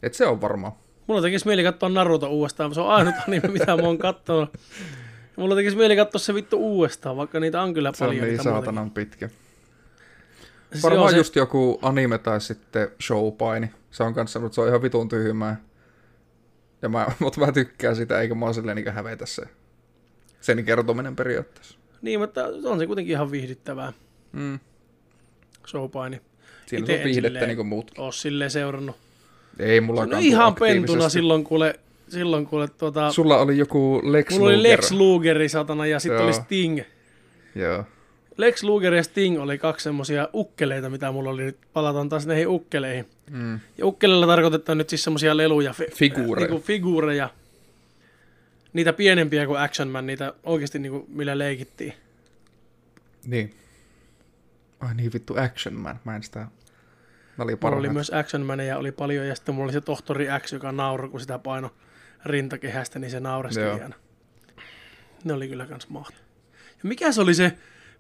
Et 0.04 0.14
se 0.14 0.26
on 0.28 0.42
varmaan. 0.42 0.74
Mulla 1.08 1.22
tekisi 1.22 1.46
mieli 1.48 1.64
katsoa 1.64 1.90
Naruto 1.90 2.28
uudestaan, 2.30 2.74
se 2.74 2.82
on 2.82 2.90
ainut 2.90 3.16
anime, 3.28 3.48
mitä 3.48 3.78
mä 3.78 3.84
oon 3.88 3.98
kattonut. 3.98 4.50
Mulla 5.36 5.56
tekisi 5.56 5.78
mieli 5.78 5.96
katsoa 5.96 6.20
se 6.20 6.34
vittu 6.34 6.58
uudestaan, 6.58 7.18
vaikka 7.18 7.40
niitä 7.40 7.62
on 7.62 7.74
kyllä 7.74 7.92
Se 7.96 8.04
on 8.04 8.08
paljon. 8.10 8.28
niin 8.28 8.44
saatanan 8.44 8.92
pitkä. 8.92 9.26
muitakin. 9.26 9.50
Siis 10.72 10.84
Varmaan 10.84 11.12
se- 11.12 11.18
just 11.18 11.36
joku 11.36 11.80
anime 11.82 12.18
tai 12.18 12.42
sitten 12.42 12.92
showpaini. 13.02 13.72
Se 13.92 14.04
on 14.04 14.14
kanssa, 14.14 14.40
mutta 14.40 14.56
se 14.56 14.62
on 14.62 14.68
ihan 14.68 14.82
vitun 14.82 15.10
tyhmää. 15.10 15.62
Ja 16.82 16.90
mä, 16.90 17.08
mutta 17.20 17.40
mä 17.40 17.52
tykkään 17.52 17.96
sitä, 17.96 18.22
eikä 18.22 18.36
mä 18.36 18.46
oon 18.46 18.54
silleen 18.54 18.76
niin 18.76 18.92
hävetä 18.94 19.26
se. 19.26 19.44
Sen 20.42 20.66
kertominen 20.66 21.16
periaatteessa. 21.16 21.78
Niin, 22.02 22.20
mutta 22.20 22.46
on 22.66 22.80
se 22.80 22.88
kuitenkin 22.88 23.12
ihan 23.12 23.32
viihdyttävää, 23.32 23.94
Mm. 24.32 24.60
showpaini. 25.68 26.22
Siinä 26.66 26.84
Ite 26.84 26.98
on 26.98 27.04
viihdettä 27.04 27.46
niin 27.46 27.56
kuin 27.56 27.68
muut. 27.68 27.92
Oon 27.98 28.14
silleen 28.14 28.52
seurannut. 28.52 28.96
Ei 29.60 29.82
mulla 29.82 30.06
No 30.06 30.18
ihan 30.20 30.56
pentuna 30.56 31.10
silloin 31.10 31.44
kuule, 31.44 31.80
silloin 32.10 32.46
kuule 32.46 32.68
tuota, 32.68 33.12
Sulla 33.12 33.38
oli 33.38 33.58
joku 33.58 34.02
Lex 34.04 34.32
mulla 34.32 34.46
oli. 34.48 34.64
Lex 34.64 34.92
Lugeri 34.92 35.50
satana 35.50 35.86
ja 35.86 36.00
sitten 36.00 36.22
oli 36.24 36.34
Sting. 36.34 36.80
Joo. 37.56 37.84
Lex 38.38 38.64
Luger 38.64 38.94
ja 38.94 39.04
Sting 39.04 39.40
oli 39.40 39.58
kaksi 39.58 39.84
semmosia 39.84 40.30
ukkeleita, 40.34 40.90
mitä 40.90 41.12
mulla 41.12 41.30
oli 41.30 41.44
nyt. 41.44 41.58
Palataan 41.74 42.10
taas 42.10 42.28
näihin 42.28 42.48
ukkeleihin. 42.48 43.06
Mm. 43.32 43.60
Ja 43.78 43.86
ukkeleilla 43.86 44.28
tarkoitetaan 44.28 44.78
nyt 44.78 44.90
siis 44.90 45.04
semmosia 45.04 45.38
leluja. 45.38 45.74
Fi- 45.74 45.88
Figuureja. 45.94 46.48
Niinku 46.48 46.66
figuureja. 46.66 47.30
Niitä 48.74 48.94
pienempiä 48.94 49.46
kuin 49.48 49.60
Action 49.60 49.88
Man, 49.88 50.06
niitä 50.06 50.34
oikeasti 50.44 50.80
niinku, 50.80 51.06
millä 51.10 51.38
leikittiin. 51.38 51.94
Niin. 53.26 53.54
Ai 54.80 54.96
niin 54.96 55.14
vittu 55.14 55.36
Action 55.38 55.76
Man. 55.76 56.00
Mä 56.04 56.16
en 56.16 56.24
sitä... 56.24 56.48
Mä 57.39 57.43
oli 57.43 57.58
Mulla 57.62 57.75
oli 57.78 57.89
myös 57.89 58.12
Action 58.13 58.45
Man 58.45 58.60
ja 58.60 58.78
oli 58.78 58.91
paljon, 58.91 59.28
ja 59.28 59.36
sitten 59.36 59.56
mulla 59.56 59.65
oli 59.65 59.73
se 59.73 59.82
tohtori 59.82 60.28
X, 60.39 60.54
joka 60.54 60.71
nauroi, 60.71 61.10
kun 61.10 61.19
sitä 61.19 61.39
paino 61.39 61.71
rintakehästä, 62.25 62.99
niin 62.99 63.12
se 63.12 63.19
naureskeli 63.19 63.82
aina. 63.82 63.95
Ne 65.23 65.34
oli 65.34 65.47
kyllä 65.47 65.65
kans 65.65 65.89
mahtavaa. 65.89 66.23
Ja 66.84 66.89
mikä 66.89 67.12
se 67.12 67.21
oli 67.21 67.34
se 67.34 67.52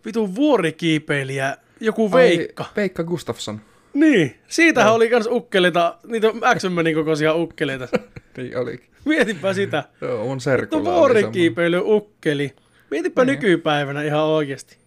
vitun 0.05 0.35
vuorikiipeilijä, 0.35 1.57
joku 1.79 2.11
Veikka? 2.11 2.63
Ai, 2.63 2.69
Veikka 2.75 3.03
Gustafsson. 3.03 3.61
Niin, 3.93 4.39
siitähän 4.47 4.93
oli 4.93 5.09
kans 5.09 5.27
ukkeleita, 5.31 5.97
niitä 6.07 6.27
Action 6.41 6.73
Manin 6.73 6.95
kokoisia 6.95 7.33
ukkeleita. 7.33 7.87
Niin 8.37 8.57
olikin. 8.57 8.89
Mietipä 9.05 9.53
sitä. 9.53 9.83
Joo, 10.01 10.33
No 10.33 10.39
serkulla 10.39 10.89
oli 10.89 10.95
vuorikiipeily 10.97 11.81
ukkeli. 11.85 12.55
Mietipä 12.91 13.25
Niin. 13.25 13.31
nykypäivänä 13.39 14.01
ihan 14.03 14.23
oikeasti. 14.23 14.77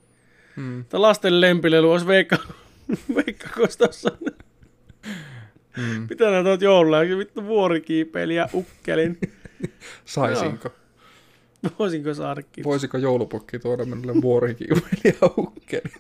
semmonen. 0.55 0.77
Mm. 0.77 0.85
Tämä 0.89 1.03
lasten 1.03 1.41
lempilelu 1.41 1.91
olisi 1.93 2.07
Veikka, 2.07 2.37
Veikka 3.17 3.49
Gustafsson. 3.55 4.19
Mm. 5.77 6.07
Mitä 6.11 6.31
näitä 6.31 6.49
oot 6.51 6.63
joululla? 6.63 7.01
Vittu 7.19 7.45
vuorikiipeilijä 7.45 8.49
ukkelin. 8.55 9.19
Saisinko? 10.05 10.69
Voisinko 11.79 12.15
saada 12.15 12.43
kiitos? 12.43 12.71
Voisiko 12.71 12.99
joulupukki 12.99 13.59
tuoda 13.59 13.85
minulle 13.85 14.23
vuorikiumelia 14.23 15.15
ukkeli? 15.37 15.93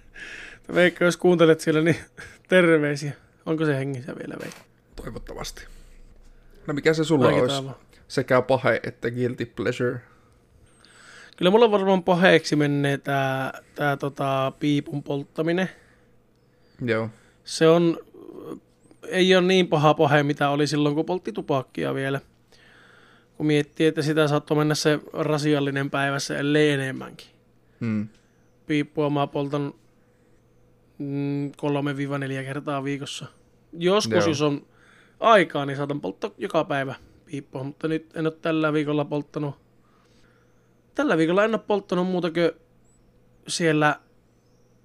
Veikka, 0.74 1.04
jos 1.04 1.16
kuuntelet 1.16 1.60
siellä, 1.60 1.80
niin 1.80 1.96
terveisiä. 2.48 3.12
Onko 3.46 3.64
se 3.64 3.76
hengissä 3.76 4.16
vielä, 4.18 4.34
Veikka? 4.42 4.60
Toivottavasti. 4.96 5.64
No 6.66 6.74
mikä 6.74 6.94
se 6.94 7.04
sulla 7.04 7.24
Laitetaan 7.24 7.50
olisi? 7.50 7.64
vaan. 7.64 7.76
Sekä 8.08 8.42
pahe 8.42 8.80
että 8.82 9.10
guilty 9.10 9.46
pleasure. 9.46 10.00
Kyllä 11.36 11.50
mulla 11.50 11.70
varmaan 11.70 12.02
paheeksi 12.02 12.56
menee 12.56 12.98
tää, 12.98 13.62
tää 13.74 13.96
tota, 13.96 14.52
piipun 14.60 15.02
polttaminen. 15.02 15.70
Joo. 16.84 17.08
Se 17.44 17.68
on, 17.68 17.98
ei 19.08 19.36
ole 19.36 19.46
niin 19.46 19.68
paha 19.68 19.94
pahe, 19.94 20.22
mitä 20.22 20.50
oli 20.50 20.66
silloin, 20.66 20.94
kun 20.94 21.04
poltti 21.04 21.32
tupakkia 21.32 21.94
vielä. 21.94 22.20
Kun 23.36 23.46
miettii, 23.46 23.86
että 23.86 24.02
sitä 24.02 24.28
saattoi 24.28 24.56
mennä 24.56 24.74
se 24.74 25.00
rasiallinen 25.12 25.90
päivässä, 25.90 26.38
ellei 26.38 26.70
enemmänkin. 26.70 27.28
Mm. 27.80 28.08
Piippua 28.66 29.10
mä 29.10 29.26
poltan 29.26 29.74
mm, 30.98 31.48
3-4 31.48 31.52
kertaa 32.44 32.84
viikossa. 32.84 33.26
Joskus, 33.72 34.18
Joo. 34.18 34.28
jos 34.28 34.42
on 34.42 34.66
aikaa, 35.20 35.66
niin 35.66 35.76
saatan 35.76 36.00
polttaa 36.00 36.30
joka 36.38 36.64
päivä 36.64 36.94
piippua, 37.24 37.64
mutta 37.64 37.88
nyt 37.88 38.16
en 38.16 38.26
ole 38.26 38.36
tällä 38.42 38.72
viikolla 38.72 39.04
polttanut. 39.04 39.54
Tällä 40.94 41.16
viikolla 41.16 41.44
en 41.44 41.54
ole 41.54 41.62
polttanut 41.66 42.06
muuta 42.06 42.30
kuin 42.30 42.50
siellä 43.48 44.00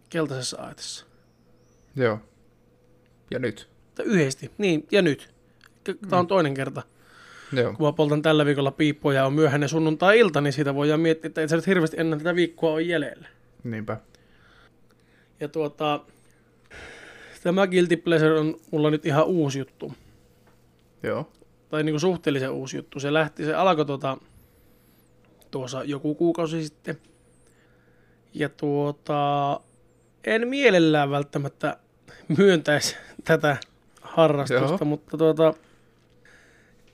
keltaisessa 0.10 0.62
aitassa. 0.62 1.06
Joo. 1.96 2.20
Ja 3.32 3.40
nyt? 3.40 3.70
Tai 3.96 4.06
yhdesti, 4.06 4.52
niin, 4.58 4.88
ja 4.92 5.02
nyt. 5.02 5.34
Tämä 6.10 6.20
on 6.20 6.28
toinen 6.28 6.54
kerta. 6.54 6.82
Joo. 7.54 7.74
Kun 7.74 7.86
mä 7.86 7.92
poltan 7.92 8.22
tällä 8.22 8.46
viikolla 8.46 8.72
piippua 8.72 9.14
ja 9.14 9.26
on 9.26 9.34
myöhäinen 9.34 9.70
sunnuntai-ilta, 9.70 10.42
niin 10.42 10.54
siitä 10.54 10.76
voidaan 10.76 11.00
miettiä, 11.00 11.28
että 11.28 11.42
ei 11.42 11.50
se 11.50 11.56
nyt 11.56 11.68
hirveästi 11.68 11.98
ennen 12.00 12.20
tätä 12.20 12.36
viikkoa 12.36 12.72
ole 12.72 12.82
jäljellä. 12.82 13.28
Niinpä. 13.64 13.98
Ja 15.40 15.48
tuota, 15.48 16.00
tämä 17.44 17.68
Guilty 17.68 17.98
Pleasure 17.98 18.40
on 18.40 18.58
mulla 18.72 18.92
nyt 18.92 19.06
ihan 19.06 19.26
uusi 19.26 19.60
juttu. 19.60 19.94
Joo. 21.04 21.32
Tai 21.70 21.84
niinku 21.84 22.00
suhteellisen 22.00 22.52
uusi 22.52 22.78
juttu. 22.78 23.00
Se 23.00 23.14
lähti, 23.14 23.46
se 23.46 23.54
alkoi 23.54 23.86
tuota, 23.86 24.18
tuossa 25.52 25.84
joku 25.84 26.16
kuukausi 26.16 26.64
sitten. 26.64 26.98
Ja 28.34 28.50
tuota, 28.50 29.60
en 30.24 30.48
mielellään 30.48 31.10
välttämättä 31.10 31.78
myöntäisi 32.38 32.96
tätä 33.24 33.58
harrastusta, 34.02 34.64
Joo. 34.64 34.86
mutta 34.86 35.18
tuota, 35.18 35.54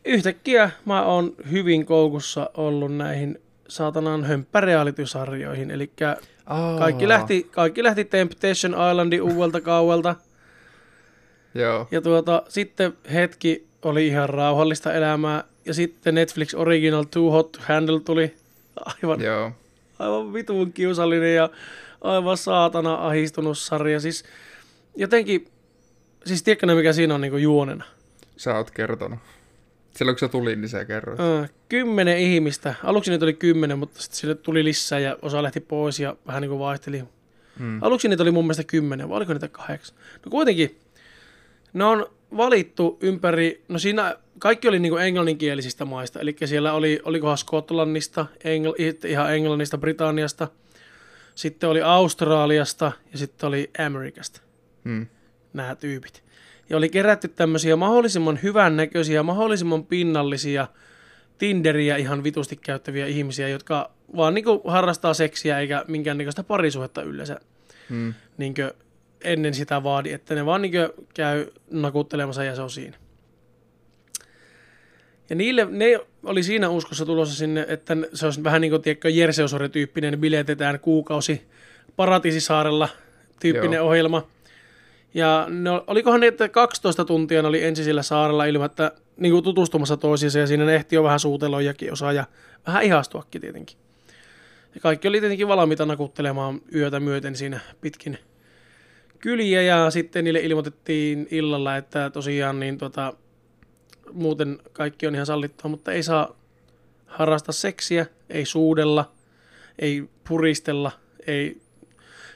yhtäkkiä 0.05 0.71
mä 0.85 1.03
oon 1.03 1.33
hyvin 1.51 1.85
koukussa 1.85 2.49
ollut 2.53 2.95
näihin 2.95 3.41
saatanan 3.67 4.23
hömppärealitysarjoihin. 4.23 5.71
Eli 5.71 5.91
kaikki 6.79 7.07
lähti, 7.07 7.47
kaikki 7.51 7.83
lähti 7.83 8.05
Temptation 8.05 8.73
Islandin 8.91 9.21
uudelta 9.21 9.61
kauelta. 9.71 10.15
Joo. 11.55 11.87
Ja 11.91 12.01
tuota, 12.01 12.43
sitten 12.49 12.93
hetki 13.13 13.67
oli 13.81 14.07
ihan 14.07 14.29
rauhallista 14.29 14.93
elämää. 14.93 15.43
Ja 15.65 15.73
sitten 15.73 16.15
Netflix 16.15 16.53
Original 16.53 17.03
Too 17.03 17.31
Hot 17.31 17.51
to 17.51 17.59
Handle 17.61 17.99
tuli. 17.99 18.35
Aivan, 18.85 19.21
Joo. 19.21 19.51
aivan 19.99 20.33
vitun 20.33 20.73
kiusallinen 20.73 21.35
ja 21.35 21.49
aivan 22.01 22.37
saatana 22.37 22.93
ahistunut 22.93 23.57
sarja. 23.57 23.99
Siis 23.99 24.23
jotenkin, 24.95 25.47
siis 26.25 26.43
tiedätkö 26.43 26.65
ne, 26.65 26.75
mikä 26.75 26.93
siinä 26.93 27.15
on 27.15 27.21
niin 27.21 27.41
juonena? 27.41 27.85
Sä 28.37 28.57
oot 28.57 28.71
kertonut. 28.71 29.19
Silloin 29.95 30.15
kun 30.15 30.19
se 30.19 30.31
tuli, 30.31 30.55
niin 30.55 30.69
sä 30.69 30.85
kerroit. 30.85 31.19
Äh, 31.19 31.49
kymmenen 31.69 32.17
ihmistä. 32.17 32.75
Aluksi 32.83 33.11
niitä 33.11 33.25
oli 33.25 33.33
kymmenen, 33.33 33.79
mutta 33.79 34.01
sitten 34.01 34.19
sille 34.19 34.35
tuli 34.35 34.63
lisää 34.63 34.99
ja 34.99 35.17
osa 35.21 35.43
lähti 35.43 35.59
pois 35.59 35.99
ja 35.99 36.15
vähän 36.27 36.41
niin 36.41 36.49
kuin 36.49 36.59
vaihteli. 36.59 37.03
Mm. 37.59 37.83
Aluksi 37.83 38.07
niitä 38.07 38.23
oli 38.23 38.31
mun 38.31 38.45
mielestä 38.45 38.63
kymmenen, 38.63 39.09
vai 39.09 39.17
oliko 39.17 39.33
niitä 39.33 39.47
kahdeksan? 39.47 39.97
No 40.25 40.29
kuitenkin, 40.29 40.79
ne 41.73 41.83
on 41.83 42.07
valittu 42.37 42.97
ympäri, 43.01 43.63
no 43.67 43.79
siinä 43.79 44.17
kaikki 44.39 44.67
oli 44.67 44.79
niinku 44.79 44.97
englanninkielisistä 44.97 45.85
maista, 45.85 46.19
eli 46.19 46.35
siellä 46.45 46.73
oli, 46.73 46.99
olikohan 47.05 47.37
Skotlannista, 47.37 48.25
Engl, 48.43 48.71
ihan 49.05 49.35
Englannista, 49.35 49.77
Britanniasta, 49.77 50.47
sitten 51.35 51.69
oli 51.69 51.81
Australiasta 51.81 52.91
ja 53.11 53.17
sitten 53.17 53.47
oli 53.47 53.69
Amerikasta 53.85 54.41
Mm. 54.83 55.07
nämä 55.53 55.75
tyypit. 55.75 56.23
Ja 56.69 56.77
oli 56.77 56.89
kerätty 56.89 57.27
tämmöisiä 57.27 57.75
mahdollisimman 57.75 58.39
hyvän 58.43 58.77
näköisiä, 58.77 59.23
mahdollisimman 59.23 59.85
pinnallisia 59.85 60.67
Tinderiä 61.37 61.97
ihan 61.97 62.23
vitusti 62.23 62.55
käyttäviä 62.55 63.05
ihmisiä, 63.05 63.47
jotka 63.49 63.91
vaan 64.15 64.33
niinku 64.33 64.61
harrastaa 64.67 65.13
seksiä 65.13 65.59
eikä 65.59 65.85
minkäännäköistä 65.87 66.43
parisuhetta 66.43 67.01
yleensä 67.03 67.39
Mm. 67.89 68.13
niinkö 68.37 68.73
ennen 69.23 69.53
sitä 69.53 69.83
vaadi, 69.83 70.11
että 70.11 70.35
ne 70.35 70.45
vaan 70.45 70.61
niinkö 70.61 70.93
käy 71.13 71.47
nakuttelemassa 71.71 72.43
ja 72.43 72.55
se 72.55 72.61
on 72.61 72.69
siinä. 72.69 72.97
Ja 75.29 75.35
niille, 75.35 75.67
ne 75.69 75.99
oli 76.23 76.43
siinä 76.43 76.69
uskossa 76.69 77.05
tulossa 77.05 77.35
sinne, 77.35 77.65
että 77.69 77.97
se 78.13 78.25
olisi 78.25 78.43
vähän 78.43 78.61
niin 78.61 78.71
kuin 78.71 78.81
tiedätkö, 78.81 79.09
Jerseosore-tyyppinen, 79.09 80.17
biletetään 80.19 80.79
kuukausi 80.79 81.41
Paratiisisaarella 81.95 82.89
tyyppinen 83.39 83.77
Joo. 83.77 83.87
ohjelma. 83.87 84.27
Ja 85.13 85.45
no, 85.49 85.83
olikohan 85.87 86.19
ne, 86.19 86.27
että 86.27 86.49
12 86.49 87.05
tuntia 87.05 87.41
ne 87.41 87.47
oli 87.47 87.63
ensin 87.63 87.85
sillä 87.85 88.03
saarella 88.03 88.45
ilman, 88.45 88.65
että 88.65 88.91
niin 89.17 89.31
kuin 89.31 89.43
tutustumassa 89.43 89.97
toisiinsa 89.97 90.39
ja 90.39 90.47
siinä 90.47 90.65
ne 90.65 90.75
ehti 90.75 90.95
jo 90.95 91.03
vähän 91.03 91.19
suutelojakin 91.19 91.93
osaa 91.93 92.13
ja 92.13 92.25
vähän 92.67 92.83
ihastuakin 92.83 93.41
tietenkin. 93.41 93.77
Ja 94.75 94.81
kaikki 94.81 95.07
oli 95.07 95.19
tietenkin 95.19 95.47
valmiita 95.47 95.85
nakuttelemaan 95.85 96.61
yötä 96.75 96.99
myöten 96.99 97.35
siinä 97.35 97.59
pitkin 97.81 98.17
kyliä 99.19 99.61
ja 99.61 99.91
sitten 99.91 100.23
niille 100.23 100.39
ilmoitettiin 100.39 101.27
illalla, 101.31 101.77
että 101.77 102.09
tosiaan 102.09 102.59
niin 102.59 102.77
tota, 102.77 103.13
muuten 104.13 104.59
kaikki 104.73 105.07
on 105.07 105.15
ihan 105.15 105.25
sallittua, 105.25 105.71
mutta 105.71 105.91
ei 105.91 106.03
saa 106.03 106.35
harrastaa 107.05 107.53
seksiä, 107.53 108.05
ei 108.29 108.45
suudella, 108.45 109.11
ei 109.79 110.03
puristella, 110.27 110.91
ei... 111.27 111.61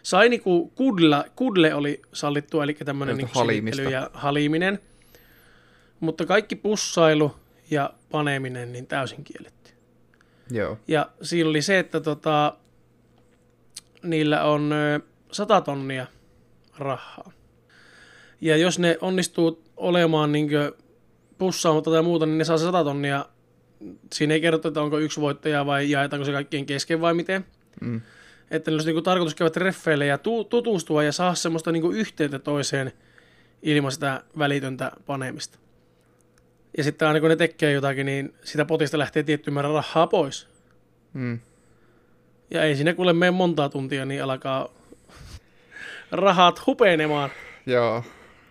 Sai 0.06 0.30
niinku 0.30 0.68
kudla, 0.76 1.26
kudle 1.36 1.74
oli 1.74 2.02
sallittua, 2.14 2.64
eli 2.64 2.74
tämmöinen 2.74 3.18
niinku 3.18 3.40
silittely 3.40 3.90
ja 3.90 4.10
haliminen. 4.14 4.80
Mutta 6.00 6.26
kaikki 6.26 6.56
pussailu 6.56 7.36
ja 7.72 7.94
paneminen 8.12 8.72
niin 8.72 8.88
täysin 8.88 9.24
kielletty. 9.24 9.72
Joo. 10.52 10.78
Ja 10.88 11.10
siinä 11.22 11.50
oli 11.50 11.62
se, 11.62 11.80
että 11.80 12.02
tota, 12.02 12.58
niillä 14.04 14.44
on 14.44 14.74
ö, 14.74 15.00
100 15.32 15.62
tonnia 15.62 16.08
rahaa. 16.78 17.32
Ja 18.42 18.58
jos 18.58 18.80
ne 18.80 18.98
onnistuu 19.02 19.64
olemaan 19.78 20.32
niin 20.32 20.50
pussaamatta 21.38 21.92
tai 21.92 22.02
muuta, 22.02 22.26
niin 22.26 22.38
ne 22.38 22.44
saa 22.44 22.58
se 22.58 22.64
100 22.64 22.84
tonnia. 22.84 23.26
Siinä 24.14 24.34
ei 24.34 24.42
kerrota, 24.42 24.68
että 24.68 24.82
onko 24.82 25.00
yksi 25.00 25.22
voittaja 25.22 25.66
vai 25.66 25.92
jaetaanko 25.92 26.26
se 26.26 26.32
kaikkien 26.32 26.66
kesken 26.66 27.02
vai 27.02 27.14
miten. 27.14 27.46
Mm. 27.82 28.02
Että 28.52 28.72
niillä 28.72 28.82
olisi 28.82 28.94
niin 28.94 29.04
tarkoitus 29.04 29.36
käydä 29.36 29.50
treffeille 29.50 30.06
ja 30.06 30.18
tu- 30.18 30.44
tutustua 30.44 31.04
ja 31.04 31.12
saada 31.12 31.36
semmoista 31.36 31.72
niin 31.72 31.94
yhteyttä 31.94 32.40
toiseen 32.40 32.92
ilman 33.62 33.92
sitä 33.92 34.24
välitöntä 34.38 34.92
panemista. 35.06 35.60
Ja 36.78 36.84
sitten 36.84 37.08
aina 37.08 37.20
kun 37.20 37.30
ne 37.30 37.36
tekee 37.36 37.72
jotakin, 37.72 38.06
niin 38.06 38.34
sitä 38.44 38.66
potista 38.66 38.98
lähtee 38.98 39.24
tietty 39.24 39.52
määrä 39.52 39.74
rahaa 39.74 40.08
pois. 40.08 40.48
Mm. 41.14 41.40
Ja 42.52 42.64
ei 42.64 42.76
siinä 42.76 42.94
kuule 42.94 43.14
mene 43.14 43.32
montaa 43.32 43.70
tuntia, 43.70 44.06
niin 44.06 44.24
alkaa 44.24 44.70
rahat 46.12 46.66
hupenemaan. 46.68 47.30
Joo. 47.66 48.04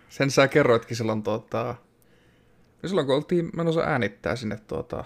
Sen 0.09 0.31
sä 0.31 0.49
kerroitkin 0.49 0.97
silloin 0.97 1.23
tuota... 1.23 1.75
Silloin 2.87 3.07
kun 3.07 3.17
oltiin 3.17 3.51
menossa 3.57 3.81
äänittää 3.81 4.37
sinne 4.37 4.59
tuota... 4.67 5.05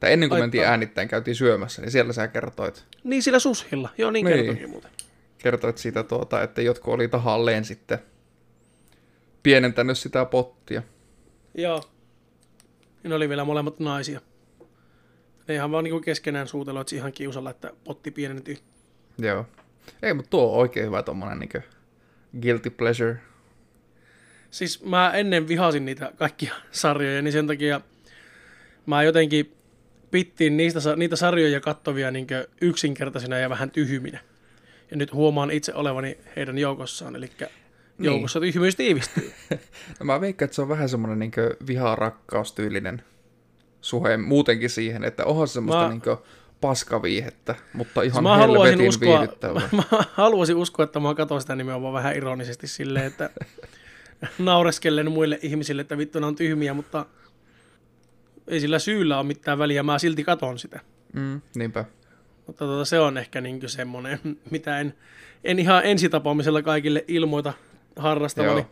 Tai 0.00 0.12
ennen 0.12 0.28
kuin 0.28 0.40
mentiin 0.40 0.64
äänittäin, 0.64 1.08
käytiin 1.08 1.34
syömässä, 1.34 1.82
niin 1.82 1.90
siellä 1.92 2.12
sä 2.12 2.28
kertoit, 2.28 2.84
Niin 3.04 3.22
sillä 3.22 3.38
sushilla. 3.38 3.88
Joo, 3.98 4.10
niin, 4.10 4.26
Niin. 4.26 4.36
kertoikin 4.36 4.70
muuten. 4.70 4.90
kertoit 5.38 5.78
siitä, 5.78 6.02
tuota, 6.02 6.42
että 6.42 6.62
jotkut 6.62 6.94
oli 6.94 7.08
tahalleen 7.08 7.64
sitten 7.64 7.98
pienentänyt 9.42 9.98
sitä 9.98 10.24
pottia. 10.24 10.82
Joo. 11.54 11.82
Ja 13.04 13.08
ne 13.10 13.14
oli 13.16 13.28
vielä 13.28 13.44
molemmat 13.44 13.80
naisia. 13.80 14.20
Ne 15.48 15.54
ihan 15.54 15.70
vaan 15.70 15.84
niinku 15.84 16.00
keskenään 16.00 16.48
suuteloit 16.48 16.92
ihan 16.92 17.12
kiusalla, 17.12 17.50
että 17.50 17.72
potti 17.84 18.10
pienentyy. 18.10 18.56
Joo. 19.18 19.46
Ei, 20.02 20.14
mutta 20.14 20.30
tuo 20.30 20.52
on 20.52 20.58
oikein 20.58 20.86
hyvä 20.86 21.02
tommonen 21.02 21.38
niin 21.38 21.64
guilty 22.42 22.70
pleasure. 22.70 23.16
Siis 24.50 24.84
mä 24.84 25.10
ennen 25.10 25.48
vihasin 25.48 25.84
niitä 25.84 26.12
kaikkia 26.16 26.54
sarjoja, 26.70 27.22
niin 27.22 27.32
sen 27.32 27.46
takia 27.46 27.80
mä 28.86 29.02
jotenkin 29.02 29.55
pittiin 30.16 30.56
niistä, 30.56 30.96
niitä 30.96 31.16
sarjoja 31.16 31.60
kattovia 31.60 32.10
niin 32.10 32.26
yksinkertaisina 32.60 33.38
ja 33.38 33.50
vähän 33.50 33.70
tyhminä. 33.70 34.20
Ja 34.90 34.96
nyt 34.96 35.12
huomaan 35.12 35.50
itse 35.50 35.74
olevani 35.74 36.18
heidän 36.36 36.58
joukossaan, 36.58 37.16
eli 37.16 37.30
joukossa 37.98 38.40
tyhmyys 38.40 38.76
tiivistyy. 38.76 39.32
No 40.00 40.06
mä 40.06 40.20
veikkaan, 40.20 40.46
että 40.46 40.54
se 40.54 40.62
on 40.62 40.68
vähän 40.68 40.88
semmoinen 40.88 41.18
niin 41.18 41.32
viha-rakkaustyylinen 41.66 43.02
suhe 43.80 44.16
muutenkin 44.16 44.70
siihen, 44.70 45.04
että 45.04 45.24
onhan 45.24 45.48
se 45.48 45.52
semmoista 45.52 45.82
Mä- 45.82 45.88
mä... 45.88 45.94
niin 45.94 46.18
paskaviihettä, 46.60 47.54
mutta 47.72 48.02
ihan 48.02 48.22
mä 48.22 48.36
haluaisin 48.36 48.78
helvetin 48.78 48.88
uskoa, 48.88 49.08
viihdyttävää. 49.08 49.68
mä 49.92 50.04
haluaisin 50.12 50.56
uskoa, 50.56 50.84
että 50.84 51.00
mä 51.00 51.14
katson 51.14 51.40
sitä 51.40 51.56
nimenomaan 51.56 51.94
vähän 51.94 52.16
ironisesti 52.16 52.66
silleen, 52.66 53.06
että 53.06 53.30
naureskellen 54.38 55.12
muille 55.12 55.38
ihmisille, 55.42 55.82
että 55.82 55.98
vittu 55.98 56.18
on 56.24 56.36
tyhmiä, 56.36 56.74
mutta 56.74 57.06
ei 58.48 58.60
sillä 58.60 58.78
syyllä 58.78 59.18
ole 59.18 59.26
mitään 59.26 59.58
väliä, 59.58 59.82
mä 59.82 59.98
silti 59.98 60.24
katon 60.24 60.58
sitä. 60.58 60.80
Mm, 61.12 61.40
niinpä. 61.56 61.84
Mutta 62.46 62.64
tota, 62.66 62.84
se 62.84 63.00
on 63.00 63.18
ehkä 63.18 63.40
niin 63.40 63.68
semmoinen, 63.68 64.18
mitä 64.50 64.80
en, 64.80 64.94
en 65.44 65.58
ihan 65.58 65.84
ensitapaamisella 65.84 66.62
kaikille 66.62 67.04
ilmoita 67.08 67.52
harrastavani. 67.96 68.60
Joo. 68.60 68.70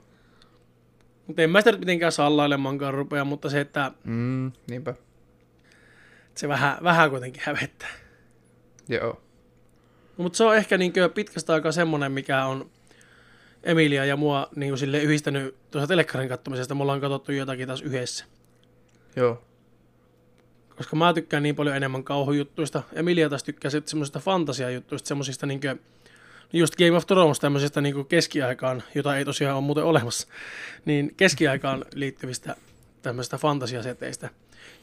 Mutta 1.27 1.43
en 1.43 1.51
mä 1.51 1.61
sitä 1.61 1.70
nyt 1.72 1.81
mitenkään 1.81 2.12
sallailemankaan 2.12 2.95
rupea, 2.95 3.25
mutta 3.25 3.51
se, 3.51 3.61
että 3.61 3.93
Mm, 4.05 4.53
niinpä. 4.70 4.95
se 6.35 6.49
vähän, 6.49 6.79
vähän 6.83 7.11
kuitenkin 7.11 7.43
hävettää. 7.47 7.89
Joo. 8.89 9.20
Mutta 10.16 10.37
se 10.37 10.45
on 10.45 10.57
ehkä 10.57 10.79
niinkö 10.79 11.09
pitkästä 11.09 11.53
aikaa 11.55 11.72
semmonen, 11.72 12.12
mikä 12.12 12.45
on 12.45 12.70
Emilia 13.62 14.05
ja 14.05 14.16
mua 14.16 14.49
niin 14.57 14.79
sille 14.79 15.03
yhdistänyt 15.03 15.55
tuossa 15.70 15.87
telekkarin 15.89 16.29
kattomisesta. 16.29 16.75
Me 16.75 16.83
ollaan 16.83 17.01
katsottu 17.01 17.33
jotakin 17.33 17.66
taas 17.66 17.83
yhdessä. 17.83 18.25
Joo. 19.16 19.43
Koska 20.77 20.97
mä 20.97 21.14
tykkään 21.14 21.43
niin 21.43 21.57
paljon 21.57 21.77
enemmän 21.77 22.05
kauhujuttuista. 22.05 22.83
Emilia 22.93 23.29
taas 23.29 23.45
tykkää 23.45 23.70
sitten 23.70 23.91
semmoisista 23.91 24.18
fantasiajuttuista, 24.18 25.09
semmoisista 25.09 25.47
niinkö, 25.47 25.77
just 26.53 26.77
Game 26.77 26.97
of 26.97 27.07
Thrones 27.07 27.41
tämmöisestä 27.41 27.81
niin 27.81 28.07
keskiaikaan, 28.07 28.83
jota 28.95 29.16
ei 29.16 29.25
tosiaan 29.25 29.57
ole 29.57 29.64
muuten 29.64 29.85
olemassa, 29.85 30.29
niin 30.85 31.14
keskiaikaan 31.16 31.85
liittyvistä 31.95 32.57
tämmöisistä 33.03 33.39
fantasiaseteistä. 33.39 34.31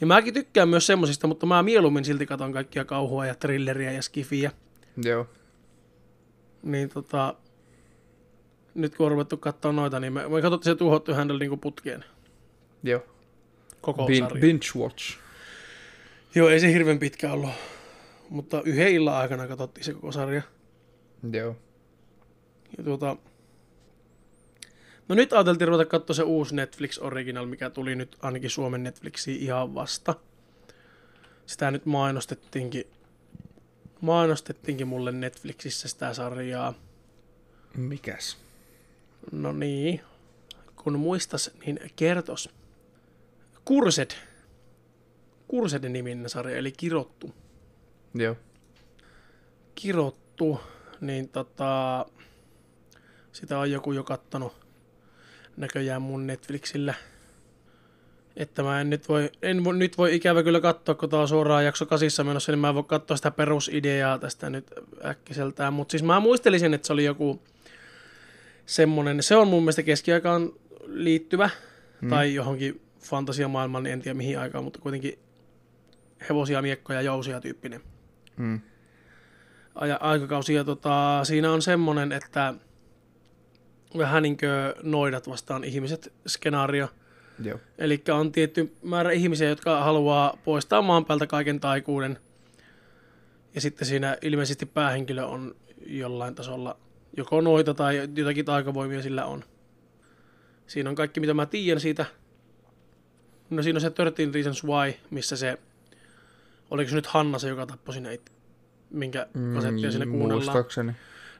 Ja 0.01 0.07
mäkin 0.07 0.33
tykkään 0.33 0.69
myös 0.69 0.87
semmosista, 0.87 1.27
mutta 1.27 1.45
mä 1.45 1.63
mieluummin 1.63 2.05
silti 2.05 2.25
katon 2.25 2.53
kaikkia 2.53 2.85
kauhua 2.85 3.25
ja 3.25 3.35
thrilleriä 3.35 3.91
ja 3.91 4.01
skifiä. 4.01 4.51
Joo. 5.03 5.27
Niin 6.63 6.89
tota, 6.89 7.35
nyt 8.75 8.95
kun 8.95 9.05
on 9.05 9.11
ruvettu 9.11 9.37
katsoa 9.37 9.71
noita, 9.71 9.99
niin 9.99 10.13
me, 10.13 10.27
me 10.27 10.41
katsottiin 10.41 10.73
se 10.73 10.75
tuhottu 10.75 11.13
hänellä 11.13 11.39
niinku 11.39 11.57
putkeen 11.57 12.05
Joo. 12.83 13.03
koko 13.81 14.05
Bin, 14.05 14.23
sarja. 14.23 14.41
binge 14.41 14.67
watch. 14.77 15.17
Joo, 16.35 16.49
ei 16.49 16.59
se 16.59 16.73
hirveän 16.73 16.99
pitkä 16.99 17.31
ollut. 17.31 17.49
Mutta 18.29 18.61
yhden 18.65 18.87
illan 18.87 19.15
aikana 19.15 19.47
katsottiin 19.47 19.83
se 19.83 19.93
koko 19.93 20.11
sarja. 20.11 20.41
Joo. 21.31 21.55
Ja 22.77 22.83
tuota... 22.83 23.17
No 25.07 25.15
nyt 25.15 25.33
ajateltiin 25.33 25.67
ruveta 25.67 25.89
katsoa 25.89 26.13
se 26.13 26.23
uusi 26.23 26.55
Netflix 26.55 26.97
Original, 27.01 27.45
mikä 27.45 27.69
tuli 27.69 27.95
nyt 27.95 28.17
ainakin 28.21 28.49
Suomen 28.49 28.83
Netflixiin 28.83 29.41
ihan 29.41 29.75
vasta. 29.75 30.15
Sitä 31.45 31.71
nyt 31.71 31.85
mainostettiinkin, 31.85 32.87
mainostettiinkin 34.01 34.87
mulle 34.87 35.11
Netflixissä 35.11 35.87
sitä 35.87 36.13
sarjaa. 36.13 36.73
Mikäs? 37.75 38.37
No 39.31 39.51
niin, 39.51 40.01
kun 40.75 40.99
muistas, 40.99 41.51
niin 41.65 41.79
kertos. 41.95 42.49
Kursed. 43.65 44.11
Kursedin 45.51 45.93
niminen 45.93 46.29
sarja, 46.29 46.57
eli 46.57 46.71
Kirottu. 46.71 47.33
Joo. 48.15 48.35
Kirottu, 49.75 50.59
niin 51.01 51.29
tota, 51.29 52.05
sitä 53.31 53.59
on 53.59 53.71
joku 53.71 53.91
jo 53.91 54.03
kattonut 54.03 54.53
näköjään 55.57 56.01
mun 56.01 56.27
Netflixillä. 56.27 56.93
Että 58.35 58.63
mä 58.63 58.81
en 58.81 58.89
nyt 58.89 59.09
voi, 59.09 59.29
en 59.41 59.63
voi, 59.63 59.77
nyt 59.77 59.97
voi 59.97 60.15
ikävä 60.15 60.43
kyllä 60.43 60.59
katsoa, 60.59 60.95
kun 60.95 61.09
tää 61.09 61.19
on 61.19 61.27
suoraan 61.27 61.65
jakso 61.65 61.85
kasissa 61.85 62.23
menossa, 62.23 62.51
niin 62.51 62.59
mä 62.59 62.69
en 62.69 62.75
voi 62.75 62.83
katsoa 62.83 63.17
sitä 63.17 63.31
perusideaa 63.31 64.19
tästä 64.19 64.49
nyt 64.49 64.71
äkkiseltään. 65.05 65.73
Mutta 65.73 65.91
siis 65.91 66.03
mä 66.03 66.19
muistelisin, 66.19 66.73
että 66.73 66.87
se 66.87 66.93
oli 66.93 67.05
joku 67.05 67.41
semmonen, 68.65 69.23
se 69.23 69.35
on 69.35 69.47
mun 69.47 69.63
mielestä 69.63 69.83
keskiaikaan 69.83 70.51
liittyvä, 70.87 71.49
Mm. 72.01 72.09
tai 72.09 72.33
johonkin 72.33 72.81
fantasiamaailmaan, 72.99 73.83
niin 73.83 73.93
en 73.93 74.01
tiedä 74.01 74.17
mihin 74.17 74.39
aikaan, 74.39 74.63
mutta 74.63 74.79
kuitenkin 74.79 75.19
hevosia, 76.29 76.61
miekkoja, 76.61 77.01
jousia 77.01 77.41
tyyppinen 77.41 77.81
Mm. 78.37 78.61
aja, 79.75 79.97
aikakausi. 80.01 80.53
Ja 80.53 80.63
tota, 80.63 81.19
siinä 81.23 81.51
on 81.51 81.61
semmonen, 81.61 82.11
että 82.11 82.53
vähän 83.97 84.23
niin 84.23 84.37
kuin 84.37 84.49
noidat 84.91 85.29
vastaan 85.29 85.63
ihmiset 85.63 86.13
skenaario. 86.27 86.89
Eli 87.77 88.03
on 88.13 88.31
tietty 88.31 88.75
määrä 88.83 89.11
ihmisiä, 89.11 89.49
jotka 89.49 89.83
haluaa 89.83 90.37
poistaa 90.43 90.81
maan 90.81 91.05
päältä 91.05 91.27
kaiken 91.27 91.59
taikuuden. 91.59 92.17
Ja 93.55 93.61
sitten 93.61 93.87
siinä 93.87 94.17
ilmeisesti 94.21 94.65
päähenkilö 94.65 95.25
on 95.25 95.55
jollain 95.85 96.35
tasolla 96.35 96.77
joko 97.17 97.41
noita 97.41 97.73
tai 97.73 98.09
jotakin 98.15 98.45
taikavoimia 98.45 99.01
sillä 99.01 99.25
on. 99.25 99.43
Siinä 100.67 100.89
on 100.89 100.95
kaikki, 100.95 101.19
mitä 101.19 101.33
mä 101.33 101.45
tiedän 101.45 101.81
siitä. 101.81 102.05
No 103.49 103.63
siinä 103.63 103.77
on 103.77 103.81
se 103.81 103.89
13 103.89 104.33
Reasons 104.33 104.63
Why, 104.63 104.93
missä 105.09 105.35
se, 105.37 105.57
oliko 106.71 106.89
se 106.89 106.95
nyt 106.95 107.07
Hanna 107.07 107.39
se, 107.39 107.49
joka 107.49 107.65
tappoi 107.65 107.95
itse, 107.97 108.31
minkä 108.89 109.27
kasettia 109.53 109.89
kuunnellaan. 109.89 110.07
Mm, 110.07 110.27
Muistaakseni. 110.27 110.93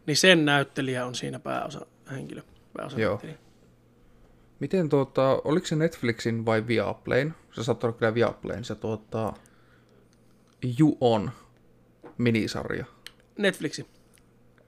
Niin 0.06 0.18
sen 0.18 0.46
näyttelijä 0.46 1.06
on 1.06 1.16
siinä 1.16 1.40
pääosa 1.40 1.86
henkilö. 2.12 2.42
Pääosa 2.78 3.00
Joo. 3.00 3.12
näyttelijä. 3.12 3.38
Miten 4.60 4.90
tuota, 4.90 5.42
oliko 5.44 5.68
se 5.68 5.76
Netflixin 5.76 6.46
vai 6.46 6.68
Viaplayn? 6.68 7.36
Se 7.52 7.64
saattaa 7.64 7.88
olla 7.88 7.98
kyllä 7.98 8.14
Viaplayn, 8.14 8.64
se 8.64 8.76
tuota, 8.76 9.34
You 10.80 10.98
On 11.02 11.32
minisarja. 12.18 12.86
Netflixi. 13.38 13.86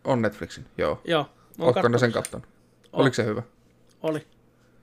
On 0.03 0.21
Netflixin, 0.21 0.65
joo. 0.77 1.01
Joo. 1.05 1.29
Oletko 1.59 1.81
sen 1.81 1.91
kattonut 1.91 2.13
kattonut? 2.13 2.47
On. 2.93 3.01
Oliko 3.01 3.13
se 3.13 3.25
hyvä? 3.25 3.43
Oli. 4.03 4.27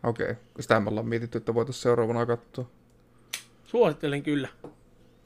Okei. 0.02 0.30
Okay. 0.30 0.42
Sitä 0.60 0.80
me 0.80 0.88
ollaan 0.88 1.08
mietitty, 1.08 1.38
että 1.38 1.54
voitaisiin 1.54 1.82
seuraavana 1.82 2.26
katsoa. 2.26 2.70
Suosittelen 3.64 4.22
kyllä. 4.22 4.48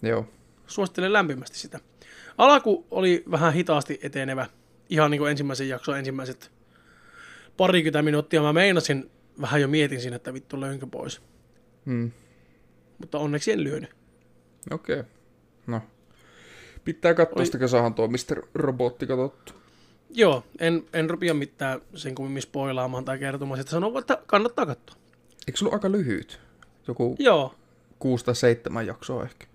Joo. 0.03 0.27
Suosittelen 0.67 1.13
lämpimästi 1.13 1.59
sitä. 1.59 1.81
Alku 2.39 2.87
oli 2.91 3.25
vähän 3.31 3.53
hitaasti 3.53 3.99
etenevä. 4.03 4.47
Ihan 4.89 5.11
niin 5.11 5.19
kuin 5.19 5.31
ensimmäisen 5.31 5.69
jakson 5.69 5.99
ensimmäiset 5.99 6.51
parikymmentä 7.57 8.03
minuuttia. 8.03 8.43
Mä 8.43 8.53
meinasin, 8.53 9.11
vähän 9.41 9.61
jo 9.61 9.69
mietin 9.69 10.01
siinä, 10.01 10.17
että 10.17 10.35
vittu 10.35 10.61
löynkö 10.61 10.87
pois. 10.87 11.23
Mm. 11.85 12.11
Mutta 12.99 13.19
onneksi 13.19 13.53
en 13.53 13.65
lyönyt. 13.65 13.91
Okei. 14.71 15.01
Okay. 15.01 15.11
No. 15.67 15.81
Pitää 16.85 17.15
katsoa 17.15 17.37
Oli- 17.37 17.47
sitä, 17.47 17.59
kun 17.59 17.69
saadaan 17.69 17.95
tuo 17.95 18.09
Mr. 18.09 18.43
Robotti 18.55 19.07
katsottu. 19.07 19.53
Joo, 20.11 20.45
en, 20.59 20.85
en 20.93 21.11
rupia 21.11 21.35
mitään 21.35 21.81
sen 21.95 22.15
kummemmin 22.15 22.43
spoilaamaan 22.43 23.05
tai 23.05 23.19
kertomaan. 23.19 23.59
Sitten 23.59 23.71
sanon, 23.71 23.99
että 23.99 24.19
kannattaa 24.27 24.67
katsoa. 24.67 24.97
Eikö 25.49 25.59
se 25.59 25.65
ollut 25.65 25.75
aika 25.75 25.93
lyhyt? 25.93 26.41
Joku 26.89 27.17
Joo, 27.19 27.55
kuusi 27.99 28.25
tai 28.25 28.35
seitsemän 28.35 28.87
jaksoa 28.87 29.25
ehkä. 29.25 29.47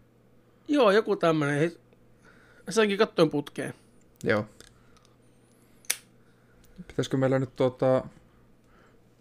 Joo, 0.69 0.91
joku 0.91 1.15
tämmönen. 1.15 1.71
Sainkin 2.69 2.97
kattoin 2.97 3.29
putkeen. 3.29 3.73
Joo. 4.23 4.45
Pitäisikö 6.87 7.17
meillä 7.17 7.39
nyt 7.39 7.55
tuota... 7.55 8.03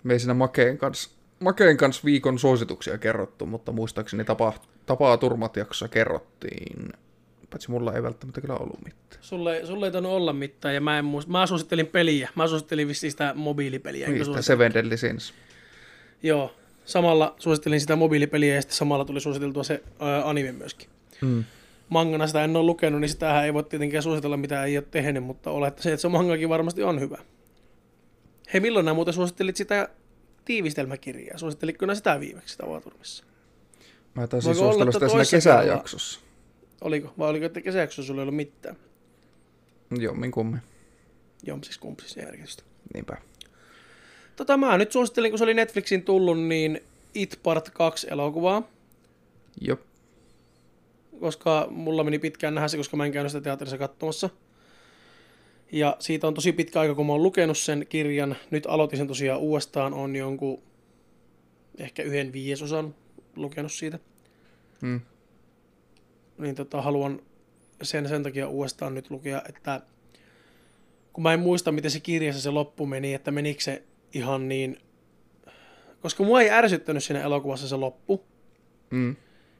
Me 0.02 0.12
ei 0.12 0.18
siinä 0.18 0.34
Makeen 0.34 0.78
kanssa, 0.78 1.10
Makeen 1.40 1.76
kanssa 1.76 2.02
viikon 2.04 2.38
suosituksia 2.38 2.98
kerrottu, 2.98 3.46
mutta 3.46 3.72
muistaakseni 3.72 4.24
tapa, 4.24 4.52
tapaa 4.86 5.16
turmat 5.16 5.56
jaksossa 5.56 5.88
kerrottiin. 5.88 6.92
Paitsi 7.50 7.70
mulla 7.70 7.94
ei 7.94 8.02
välttämättä 8.02 8.40
kyllä 8.40 8.54
ollut 8.54 8.84
mitään. 8.84 9.22
Sulle, 9.22 9.60
sulle 9.66 9.86
ei 9.86 9.92
tainnut 9.92 10.12
olla 10.12 10.32
mitään 10.32 10.74
ja 10.74 10.80
mä 10.80 10.98
en 10.98 11.04
muista. 11.04 11.32
Mä 11.32 11.46
suosittelin 11.46 11.86
peliä. 11.86 12.30
Mä 12.34 12.48
suosittelin 12.48 12.88
vissiin 12.88 13.10
sitä 13.10 13.32
mobiilipeliä. 13.34 14.06
suosittelin- 14.06 14.42
Seven 14.42 14.74
Deadly 14.74 14.96
Sins. 14.96 15.34
Joo. 16.22 16.54
Samalla 16.84 17.34
suosittelin 17.38 17.80
sitä 17.80 17.96
mobiilipeliä 17.96 18.54
ja 18.54 18.62
sitten 18.62 18.76
samalla 18.76 19.04
tuli 19.04 19.20
suositeltua 19.20 19.64
se 19.64 19.82
ää, 20.00 20.28
anime 20.28 20.52
myöskin. 20.52 20.88
Mm. 21.20 21.44
Mangana 21.88 22.26
sitä 22.26 22.44
en 22.44 22.56
ole 22.56 22.66
lukenut, 22.66 23.00
niin 23.00 23.08
sitähän 23.08 23.44
ei 23.44 23.54
voi 23.54 23.64
tietenkään 23.64 24.02
suositella, 24.02 24.36
mitä 24.36 24.64
ei 24.64 24.78
ole 24.78 24.84
tehnyt, 24.90 25.24
mutta 25.24 25.50
olettaisin, 25.50 25.92
että 25.92 26.02
se 26.02 26.08
mangakin 26.08 26.48
varmasti 26.48 26.82
on 26.82 27.00
hyvä. 27.00 27.18
Hei, 28.52 28.60
milloin 28.60 28.84
nämä 28.84 28.94
muuten 28.94 29.14
suosittelit 29.14 29.56
sitä 29.56 29.88
tiivistelmäkirjaa? 30.44 31.38
Suosittelitko 31.38 31.86
nämä 31.86 31.94
sitä 31.94 32.20
viimeksi 32.20 32.52
sitä 32.52 32.66
Avaturmissa? 32.66 33.24
Mä 34.14 34.26
taisin 34.26 34.48
Voiko 34.48 34.60
suositella 34.60 34.92
sitä 34.92 35.08
siinä 35.08 35.24
kesäjaksossa. 35.30 36.20
Oliko? 36.80 37.14
Vai 37.18 37.30
oliko, 37.30 37.46
että 37.46 37.60
kesäjaksossa 37.60 38.06
sulla 38.06 38.20
ei 38.20 38.22
ollut 38.22 38.36
mitään? 38.36 38.76
Jommin 39.98 40.30
kummin. 40.30 40.60
Jompsis 41.42 41.78
kumpsis 41.78 42.16
järjestystä. 42.16 42.62
Niinpä. 42.94 43.16
Tota 44.36 44.56
mä 44.56 44.78
nyt 44.78 44.92
suosittelin, 44.92 45.30
kun 45.30 45.38
se 45.38 45.44
oli 45.44 45.54
Netflixin 45.54 46.02
tullut, 46.02 46.40
niin 46.40 46.80
It 47.14 47.40
Part 47.42 47.70
2 47.70 48.06
elokuvaa. 48.10 48.62
Jop. 49.60 49.80
Koska 51.20 51.66
mulla 51.70 52.04
meni 52.04 52.18
pitkään 52.18 52.54
nähdä 52.54 52.68
se, 52.68 52.76
koska 52.76 52.96
mä 52.96 53.06
en 53.06 53.12
käynyt 53.12 53.32
sitä 53.32 53.44
teatterissa 53.44 53.78
katsomassa. 53.78 54.30
Ja 55.72 55.96
siitä 55.98 56.26
on 56.26 56.34
tosi 56.34 56.52
pitkä 56.52 56.80
aika, 56.80 56.94
kun 56.94 57.06
mä 57.06 57.12
oon 57.12 57.22
lukenut 57.22 57.58
sen 57.58 57.86
kirjan. 57.88 58.36
Nyt 58.50 58.66
aloitin 58.66 58.96
sen 58.96 59.06
tosiaan 59.06 59.40
uudestaan, 59.40 59.94
on 59.94 60.16
jonkun 60.16 60.62
ehkä 61.78 62.02
yhden 62.02 62.32
viiesosan 62.32 62.94
lukenut 63.36 63.72
siitä. 63.72 63.98
Mm. 64.80 65.00
Niin 66.38 66.54
tota, 66.54 66.82
haluan 66.82 67.22
sen 67.82 68.08
sen 68.08 68.22
takia 68.22 68.48
uudestaan 68.48 68.94
nyt 68.94 69.10
lukea, 69.10 69.42
että 69.48 69.80
kun 71.12 71.22
mä 71.22 71.32
en 71.34 71.40
muista, 71.40 71.72
miten 71.72 71.90
se 71.90 72.00
kirjassa 72.00 72.42
se 72.42 72.50
loppu 72.50 72.86
meni, 72.86 73.14
että 73.14 73.30
menikö 73.30 73.62
se 73.62 73.82
ihan 74.14 74.48
niin... 74.48 74.78
Koska 76.00 76.24
mua 76.24 76.40
ei 76.42 76.50
ärsyttänyt 76.50 77.04
siinä 77.04 77.22
elokuvassa 77.22 77.68
se 77.68 77.76
loppu, 77.76 78.24
Mm. 78.90 79.16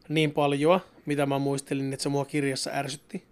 niin 0.09 0.31
paljon, 0.31 0.81
mitä 1.09 1.27
mä 1.27 1.39
muistelin, 1.39 1.93
että 1.93 2.03
se 2.03 2.09
mua 2.09 2.25
kirjassa 2.25 2.71
ärsytti. 2.75 3.25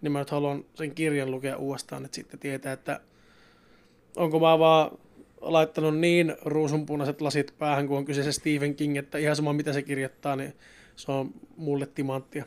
Niin 0.00 0.12
mä 0.12 0.18
nyt 0.18 0.30
haluan 0.30 0.64
sen 0.74 0.94
kirjan 0.94 1.30
lukea 1.30 1.56
uudestaan, 1.56 2.04
että 2.04 2.14
sitten 2.14 2.40
tietää, 2.40 2.72
että 2.72 3.00
onko 4.16 4.40
mä 4.40 4.58
vaan 4.58 4.90
laittanut 5.40 5.98
niin 5.98 6.36
ruusunpunaiset 6.44 7.20
lasit 7.20 7.54
päähän, 7.58 7.88
kun 7.88 7.96
on 7.96 8.04
kyseessä 8.04 8.32
Stephen 8.32 8.74
King, 8.74 8.96
että 8.96 9.18
ihan 9.18 9.36
sama 9.36 9.52
mitä 9.52 9.72
se 9.72 9.82
kirjoittaa, 9.82 10.36
niin 10.36 10.56
se 10.96 11.12
on 11.12 11.34
mulle 11.56 11.86
timanttia. 11.86 12.44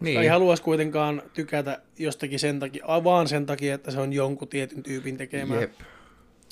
Niin. 0.00 0.20
Ei 0.20 0.26
haluaisi 0.26 0.62
kuitenkaan 0.62 1.22
tykätä 1.32 1.82
jostakin 1.98 2.38
sen 2.38 2.60
takia, 2.60 3.04
vaan 3.04 3.28
sen 3.28 3.46
takia, 3.46 3.74
että 3.74 3.90
se 3.90 4.00
on 4.00 4.12
jonkun 4.12 4.48
tietyn 4.48 4.82
tyypin 4.82 5.16
tekemä. 5.16 5.60
Jep. 5.60 5.72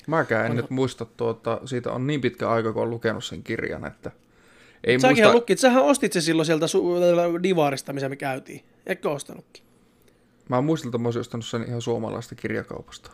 Mäkään 0.07 0.45
en 0.45 0.51
on... 0.51 0.57
nyt 0.57 0.69
muista 0.69 1.05
tuota, 1.05 1.61
siitä 1.65 1.91
on 1.91 2.07
niin 2.07 2.21
pitkä 2.21 2.49
aika, 2.49 2.73
kun 2.73 2.81
on 2.81 2.89
lukenut 2.89 3.25
sen 3.25 3.43
kirjan, 3.43 3.85
että 3.85 4.11
ei 4.83 4.99
Säkin 4.99 5.23
muista... 5.23 5.33
lukkit, 5.33 5.59
sähän 5.59 5.83
ostit 5.83 6.13
se 6.13 6.21
silloin 6.21 6.45
sieltä 6.45 6.65
su- 6.65 7.43
Divarista, 7.43 7.93
missä 7.93 8.09
me 8.09 8.15
käytiin. 8.15 8.65
Eikö 8.85 9.11
ostanutkin? 9.11 9.63
Mä 10.49 10.61
muistan, 10.61 10.89
että 10.89 10.97
mä 10.97 11.07
olisin 11.07 11.19
ostanut 11.19 11.45
sen 11.45 11.63
ihan 11.67 11.81
suomalaista 11.81 12.35
kirjakaupasta. 12.35 13.11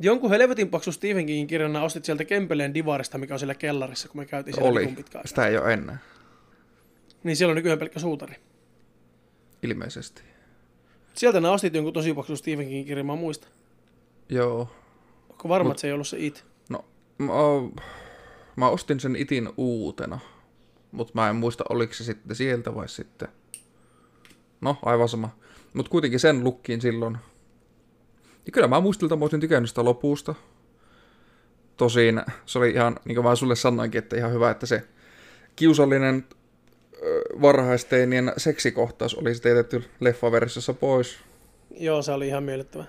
Jonkun 0.00 0.30
helvetin 0.30 0.68
paksu 0.68 0.92
Stephen 0.92 1.26
Kingin 1.26 1.46
kirjana 1.46 1.82
ostit 1.82 2.04
sieltä 2.04 2.24
Kempeleen 2.24 2.74
Divarista, 2.74 3.18
mikä 3.18 3.34
on 3.34 3.38
siellä 3.38 3.54
kellarissa, 3.54 4.08
kun 4.08 4.20
me 4.20 4.26
käytiin 4.26 4.54
siellä 4.54 4.70
Oli, 4.70 4.86
pitkä 4.86 5.20
sitä 5.24 5.46
ei 5.46 5.56
ole 5.58 5.72
ennen. 5.72 6.00
Niin 7.24 7.36
siellä 7.36 7.50
on 7.50 7.56
nykyään 7.56 7.78
pelkkä 7.78 7.98
suutari. 7.98 8.34
Ilmeisesti. 9.62 10.22
Sieltä 11.14 11.40
nämä 11.40 11.54
ostit 11.54 11.74
jonkun 11.74 11.92
tosi 11.92 12.14
paksu 12.14 12.36
Stephen 12.36 12.66
Kingin 12.66 12.86
kirjan, 12.86 13.06
mä 13.06 13.16
muistan. 13.16 13.50
Joo. 14.28 14.68
Onko 15.30 15.48
varma, 15.48 15.68
Mut, 15.68 15.72
että 15.72 15.80
se 15.80 15.86
ei 15.86 15.92
ollut 15.92 16.08
se 16.08 16.16
it? 16.20 16.44
No, 16.68 16.84
mä, 17.18 17.32
mä 18.56 18.68
ostin 18.68 19.00
sen 19.00 19.16
itin 19.16 19.48
uutena, 19.56 20.18
mutta 20.92 21.12
mä 21.14 21.30
en 21.30 21.36
muista, 21.36 21.64
oliko 21.68 21.94
se 21.94 22.04
sitten 22.04 22.36
sieltä 22.36 22.74
vai 22.74 22.88
sitten... 22.88 23.28
No, 24.60 24.76
aivan 24.82 25.08
sama. 25.08 25.36
Mutta 25.74 25.90
kuitenkin 25.90 26.20
sen 26.20 26.44
lukkiin 26.44 26.80
silloin. 26.80 27.18
Ja 28.46 28.52
kyllä 28.52 28.68
mä 28.68 28.80
muistelta, 28.80 29.16
mä 29.16 29.24
olisin 29.24 29.40
tykännyt 29.40 29.68
sitä 29.68 29.84
lopusta. 29.84 30.34
Tosin 31.76 32.22
se 32.46 32.58
oli 32.58 32.70
ihan, 32.70 32.96
niin 33.04 33.14
kuin 33.14 33.24
mä 33.24 33.34
sulle 33.34 33.56
sanoinkin, 33.56 33.98
että 33.98 34.16
ihan 34.16 34.32
hyvä, 34.32 34.50
että 34.50 34.66
se 34.66 34.84
kiusallinen 35.56 36.24
varhaisteinien 37.42 38.32
seksikohtaus 38.36 39.14
olisi 39.14 39.42
teetetty 39.42 39.84
leffaversiossa 40.00 40.74
pois. 40.74 41.18
Joo, 41.70 42.02
se 42.02 42.12
oli 42.12 42.28
ihan 42.28 42.42
miellyttävä. 42.42 42.84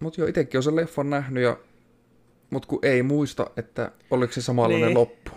Mutta 0.00 0.20
joo, 0.20 0.28
itsekin 0.28 0.58
on 0.58 0.62
sen 0.62 0.76
leffan 0.76 1.10
nähnyt, 1.10 1.42
ja... 1.42 1.56
mutta 2.50 2.68
kun 2.68 2.78
ei 2.82 3.02
muista, 3.02 3.50
että 3.56 3.92
oliko 4.10 4.32
se 4.32 4.42
samanlainen 4.42 4.88
niin. 4.88 4.98
loppu. 4.98 5.30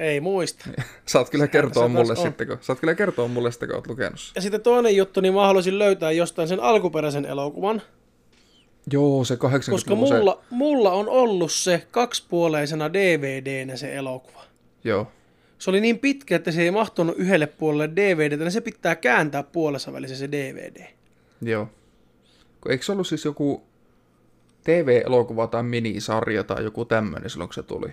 Ei 0.00 0.20
muista. 0.20 0.64
saat 1.06 1.30
kyllä 1.30 1.48
kertoa 1.48 1.82
se 1.82 1.88
mulle 1.88 2.16
sitten, 2.16 2.46
kun, 2.46 2.58
saat 2.60 2.80
kyllä 2.80 2.94
kertoa 2.94 3.28
mulle 3.28 3.50
sitten, 3.50 3.68
kun 3.68 3.76
oot 3.76 3.86
lukenut 3.86 4.32
Ja 4.34 4.40
sitten 4.40 4.60
toinen 4.60 4.96
juttu, 4.96 5.20
niin 5.20 5.34
mä 5.34 5.46
haluaisin 5.46 5.78
löytää 5.78 6.12
jostain 6.12 6.48
sen 6.48 6.60
alkuperäisen 6.60 7.24
elokuvan. 7.24 7.82
Joo, 8.92 9.24
se 9.24 9.36
80 9.36 9.70
Koska 9.74 9.94
mulla, 9.94 10.38
se... 10.40 10.46
mulla 10.50 10.92
on 10.92 11.08
ollut 11.08 11.52
se 11.52 11.86
kaksipuoleisena 11.90 12.92
DVDnä 12.92 13.76
se 13.76 13.94
elokuva. 13.94 14.44
Joo. 14.84 15.12
Se 15.58 15.70
oli 15.70 15.80
niin 15.80 15.98
pitkä, 15.98 16.36
että 16.36 16.50
se 16.50 16.62
ei 16.62 16.70
mahtunut 16.70 17.18
yhdelle 17.18 17.46
puolelle 17.46 17.90
DVDtä, 17.96 18.44
niin 18.44 18.52
se 18.52 18.60
pitää 18.60 18.96
kääntää 18.96 19.42
puolessa 19.42 19.92
välissä 19.92 20.16
se 20.16 20.32
DVD. 20.32 20.86
Joo. 21.42 21.68
Eikö 22.68 22.84
se 22.84 22.92
ollut 22.92 23.06
siis 23.06 23.24
joku 23.24 23.62
TV-elokuva 24.64 25.46
tai 25.46 25.62
minisarja 25.62 26.44
tai 26.44 26.64
joku 26.64 26.84
tämmöinen 26.84 27.30
silloin, 27.30 27.48
kun 27.48 27.54
se 27.54 27.62
tuli? 27.62 27.92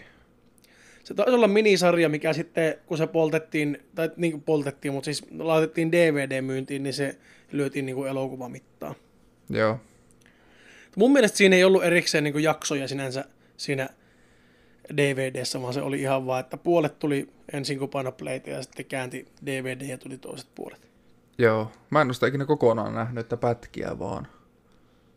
Se 1.07 1.13
taisi 1.13 1.31
olla 1.31 1.47
minisarja, 1.47 2.09
mikä 2.09 2.33
sitten, 2.33 2.75
kun 2.85 2.97
se 2.97 3.07
poltettiin, 3.07 3.83
tai 3.95 4.09
niin 4.17 4.31
kuin 4.31 4.43
poltettiin, 4.43 4.93
mutta 4.93 5.05
siis 5.05 5.25
laitettiin 5.39 5.91
DVD-myyntiin, 5.91 6.83
niin 6.83 6.93
se 6.93 7.17
lyötiin 7.51 7.85
niin 7.85 7.95
kuin 7.95 8.09
elokuvamittaan. 8.09 8.95
Joo. 9.49 9.79
Mun 10.95 11.11
mielestä 11.11 11.37
siinä 11.37 11.55
ei 11.55 11.63
ollut 11.63 11.83
erikseen 11.83 12.23
niin 12.23 12.31
kuin 12.31 12.43
jaksoja 12.43 12.87
sinänsä 12.87 13.25
siinä 13.57 13.89
DVDssä, 14.97 15.61
vaan 15.61 15.73
se 15.73 15.81
oli 15.81 16.01
ihan 16.01 16.25
vaan, 16.25 16.39
että 16.39 16.57
puolet 16.57 16.99
tuli 16.99 17.29
ensin 17.53 17.79
kun 17.79 17.89
paino 17.89 18.11
playtä 18.11 18.49
ja 18.49 18.63
sitten 18.63 18.85
käänti 18.85 19.25
DVD 19.45 19.81
ja 19.81 19.97
tuli 19.97 20.17
toiset 20.17 20.47
puolet. 20.55 20.89
Joo, 21.37 21.71
mä 21.89 22.01
en 22.01 22.07
ole 22.07 22.13
sitä 22.13 22.27
ikinä 22.27 22.45
kokonaan 22.45 22.95
nähnyt, 22.95 23.21
että 23.21 23.37
pätkiä 23.37 23.99
vaan. 23.99 24.27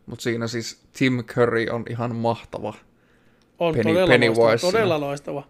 Mutta 0.05 0.23
siinä 0.23 0.47
siis 0.47 0.81
Tim 0.97 1.23
Curry 1.23 1.65
on 1.71 1.85
ihan 1.89 2.15
mahtava. 2.15 2.73
On 3.59 3.75
Penny, 3.75 3.93
todella, 3.93 4.35
loistava, 4.37 4.71
todella 4.71 4.99
loistava. 4.99 5.47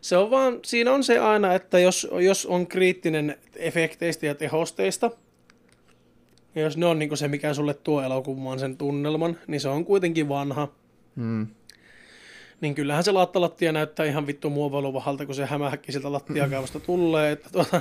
Se 0.00 0.16
on 0.16 0.30
vaan, 0.30 0.58
siinä 0.64 0.92
on 0.92 1.04
se 1.04 1.18
aina, 1.18 1.54
että 1.54 1.78
jos, 1.78 2.08
jos 2.20 2.46
on 2.46 2.66
kriittinen 2.66 3.36
efekteistä 3.56 4.26
ja 4.26 4.34
tehosteista, 4.34 5.10
ja 6.54 6.62
jos 6.62 6.76
ne 6.76 6.86
on 6.86 6.98
niin 6.98 7.16
se, 7.16 7.28
mikä 7.28 7.54
sulle 7.54 7.74
tuo 7.74 8.02
elokuvaan 8.02 8.58
sen 8.58 8.76
tunnelman, 8.76 9.38
niin 9.46 9.60
se 9.60 9.68
on 9.68 9.84
kuitenkin 9.84 10.28
vanha. 10.28 10.68
Hmm. 11.16 11.46
Niin 12.60 12.74
kyllähän 12.74 13.04
se 13.04 13.12
lattalattia 13.12 13.72
näyttää 13.72 14.06
ihan 14.06 14.26
vittu 14.26 14.50
muovailuvahalta, 14.50 15.26
kun 15.26 15.34
se 15.34 15.46
hämähäkki 15.46 15.92
sieltä 15.92 16.12
lattiakaavasta 16.12 16.80
tulee. 16.80 17.32
Että 17.32 17.48
tuota, 17.52 17.80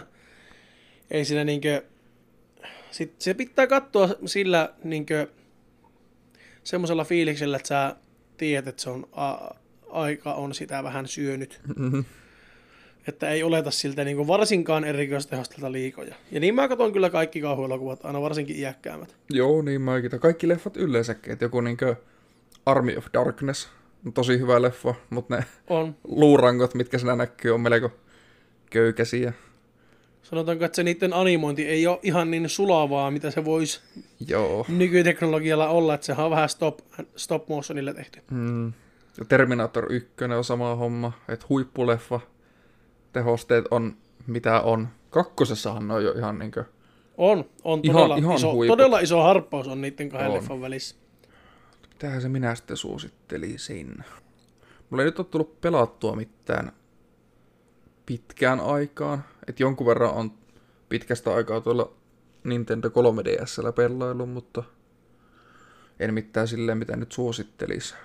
ei 1.11 1.25
siinä 1.25 1.43
niinkö... 1.43 1.83
Sitten 2.91 3.21
se 3.21 3.33
pitää 3.33 3.67
katsoa 3.67 4.09
sillä 4.25 4.73
niinkö 4.83 5.27
semmoisella 6.63 7.03
fiiliksellä, 7.03 7.57
että 7.57 7.67
sä 7.67 7.95
tiedät, 8.37 8.67
että 8.67 8.81
se 8.81 8.89
on 8.89 9.07
a- 9.11 9.55
aika 9.91 10.33
on 10.33 10.53
sitä 10.53 10.83
vähän 10.83 11.07
syönyt. 11.07 11.61
Mm-hmm. 11.77 12.05
Että 13.07 13.29
ei 13.29 13.43
oleta 13.43 13.71
siltä 13.71 14.03
niin 14.03 14.17
kuin 14.17 14.27
varsinkaan 14.27 14.83
erikoistehostelta 14.83 15.71
liikoja. 15.71 16.15
Ja 16.31 16.39
niin 16.39 16.55
mä 16.55 16.67
katson 16.67 16.93
kyllä 16.93 17.09
kaikki 17.09 17.41
kauhuelokuvat, 17.41 18.05
aina 18.05 18.21
varsinkin 18.21 18.55
iäkkäämät. 18.55 19.15
Joo, 19.29 19.61
niin 19.61 19.81
mäkin. 19.81 20.19
Kaikki 20.19 20.47
leffat 20.47 20.77
yleensäkin. 20.77 21.33
Että 21.33 21.45
joku 21.45 21.61
niinkö 21.61 21.95
Army 22.65 22.97
of 22.97 23.05
Darkness 23.13 23.69
on 24.05 24.13
tosi 24.13 24.39
hyvä 24.39 24.61
leffa, 24.61 24.95
mutta 25.09 25.35
ne 25.35 25.45
on. 25.67 25.95
luurangot, 26.03 26.73
mitkä 26.75 26.97
siinä 26.97 27.15
näkyy, 27.15 27.51
on 27.51 27.61
melko 27.61 27.91
köykäisiä. 28.69 29.33
Sanotaanko, 30.23 30.65
että 30.65 30.75
se 30.75 30.83
niiden 30.83 31.13
animointi 31.13 31.67
ei 31.67 31.87
ole 31.87 31.99
ihan 32.03 32.31
niin 32.31 32.49
sulavaa, 32.49 33.11
mitä 33.11 33.31
se 33.31 33.45
voisi 33.45 33.79
Joo. 34.27 34.65
nykyteknologialla 34.69 35.69
olla, 35.69 35.93
että 35.93 36.05
se 36.05 36.13
on 36.13 36.31
vähän 36.31 36.49
stop, 36.49 36.79
stop 37.15 37.47
motionille 37.47 37.93
tehty. 37.93 38.21
Mm. 38.31 38.73
Ja 39.19 39.25
Terminator 39.25 39.93
1 39.93 40.09
on 40.37 40.43
sama 40.43 40.75
homma, 40.75 41.11
että 41.27 41.45
huippuleffa, 41.49 42.19
tehosteet 43.13 43.65
on 43.71 43.97
mitä 44.27 44.61
on. 44.61 44.87
Kakkosessahan 45.09 45.91
on 45.91 46.03
jo 46.03 46.11
ihan 46.11 46.39
niinkö... 46.39 46.65
On, 47.17 47.45
on 47.63 47.79
ihan, 47.83 47.95
todella, 47.95 48.17
ihan 48.17 48.35
iso, 48.35 48.53
todella 48.67 48.99
iso 48.99 49.21
harppaus 49.21 49.67
on 49.67 49.81
niiden 49.81 50.09
kahden 50.09 50.27
on. 50.27 50.33
leffan 50.33 50.61
välissä. 50.61 50.95
Mitähän 51.89 52.21
se 52.21 52.29
minä 52.29 52.55
sitten 52.55 52.77
suosittelisin? 52.77 54.03
Mulla 54.89 55.03
ei 55.03 55.07
nyt 55.07 55.19
ole 55.19 55.27
tullut 55.31 55.61
pelattua 55.61 56.15
mitään 56.15 56.71
pitkään 58.05 58.59
aikaan. 58.59 59.23
Että 59.47 59.63
jonkun 59.63 59.87
verran 59.87 60.13
on 60.13 60.31
pitkästä 60.89 61.33
aikaa 61.33 61.61
tuolla 61.61 61.93
Nintendo 62.43 62.87
3DSllä 62.87 63.73
pelailu, 63.73 64.25
mutta 64.25 64.63
en 65.99 66.13
mitään 66.13 66.47
silleen, 66.47 66.77
mitä 66.77 66.95
nyt 66.95 67.11
suosittelisi. 67.11 67.95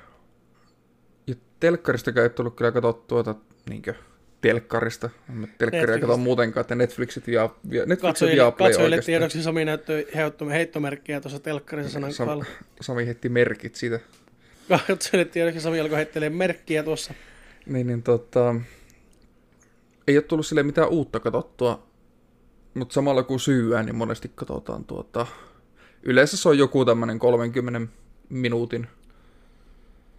Ja 1.65 1.71
telkkarista 1.71 2.23
ei 2.23 2.31
tullut 2.31 2.57
kyllä 2.57 2.73
katsottua, 2.73 3.21
että 3.21 3.35
niinkö, 3.71 3.95
telkkarista. 4.41 5.11
Telkkaria 5.59 5.99
katso 5.99 6.17
muutenkaan, 6.17 6.61
että 6.61 6.75
Netflixit 6.75 7.29
ja, 7.29 7.51
Netflixit 7.65 8.01
katsojille, 8.01 8.43
ja 8.43 8.51
Play 8.51 8.71
katsojille 8.71 9.01
tiedoksi 9.01 9.43
Sami 9.43 9.65
näyttö 9.65 10.05
heittomerkkiä 10.53 11.21
tuossa 11.21 11.41
telkkarissa 11.41 11.93
sanan 11.93 12.13
Sam, 12.13 12.41
Sami 12.81 13.07
heitti 13.07 13.29
merkit 13.29 13.75
siitä. 13.75 14.01
Katsojille 14.89 15.25
tiedoksi 15.25 15.61
Sami 15.61 15.81
alkoi 15.81 15.97
heittelee 15.97 16.31
merkkiä 16.31 16.83
tuossa. 16.83 17.15
Niin, 17.67 17.87
niin 17.87 18.03
tota, 18.03 18.55
ei 20.09 20.17
ole 20.17 20.25
tullut 20.25 20.47
sille 20.47 20.63
mitään 20.63 20.89
uutta 20.89 21.21
katsottua, 21.21 21.87
mutta 22.75 22.93
samalla 22.93 23.23
kun 23.23 23.41
syyää, 23.41 23.83
niin 23.83 23.97
monesti 23.97 24.31
katsotaan 24.35 24.85
tuota... 24.85 25.27
Yleensä 26.03 26.37
se 26.37 26.49
on 26.49 26.59
joku 26.59 26.85
tämmöinen 26.85 27.19
30 27.19 27.93
minuutin 28.29 28.87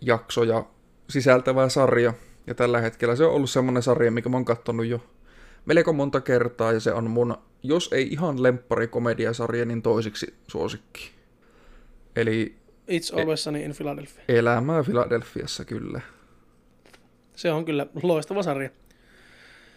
jakso 0.01 0.43
ja 0.43 0.65
sisältävä 1.09 1.69
sarja. 1.69 2.13
Ja 2.47 2.55
tällä 2.55 2.81
hetkellä 2.81 3.15
se 3.15 3.25
on 3.25 3.31
ollut 3.31 3.49
semmoinen 3.49 3.83
sarja, 3.83 4.11
mikä 4.11 4.29
mä 4.29 4.37
oon 4.37 4.45
katsonut 4.45 4.85
jo 4.85 5.01
melko 5.65 5.93
monta 5.93 6.21
kertaa, 6.21 6.71
ja 6.73 6.79
se 6.79 6.93
on 6.93 7.09
mun, 7.09 7.37
jos 7.63 7.89
ei 7.93 8.07
ihan 8.11 8.43
lemppari 8.43 8.87
komediasarja, 8.87 9.65
niin 9.65 9.81
toisiksi 9.81 10.33
suosikki. 10.47 11.11
Eli... 12.15 12.55
It's 12.87 13.19
Always 13.19 13.43
Sunny 13.43 13.59
in 13.59 13.75
Philadelphia. 13.75 14.23
Elämää 14.27 14.83
Philadelphiassa, 14.83 15.65
kyllä. 15.65 16.01
Se 17.35 17.51
on 17.51 17.65
kyllä 17.65 17.87
loistava 18.03 18.43
sarja. 18.43 18.69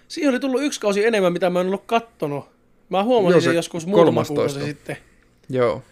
Siihen 0.08 0.30
oli 0.30 0.40
tullut 0.40 0.62
yksi 0.62 0.80
kausi 0.80 1.06
enemmän, 1.06 1.32
mitä 1.32 1.50
mä 1.50 1.60
en 1.60 1.66
ollut 1.66 1.86
kattonut. 1.86 2.44
Mä 2.88 3.04
huomasin 3.04 3.34
Joo, 3.34 3.40
sen 3.40 3.54
joskus 3.54 3.86
muutama 3.86 4.24
kuukausi 4.24 4.60
sitten. 4.60 4.96
Joo. 5.48 5.82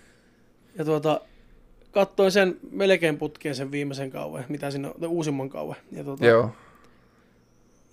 Ja 0.79 0.85
tuota, 0.85 1.21
katsoin 1.97 2.33
sen 2.33 2.57
melkein 2.71 3.19
putkeen 3.19 3.55
sen 3.55 3.71
viimeisen 3.71 4.11
kauan, 4.11 4.45
mitä 4.49 4.71
sinne 4.71 4.89
on, 4.89 5.09
uusimman 5.09 5.49
kauan. 5.49 5.77
Ja 5.93 6.05
tuota, 6.05 6.27
Joo. 6.27 6.51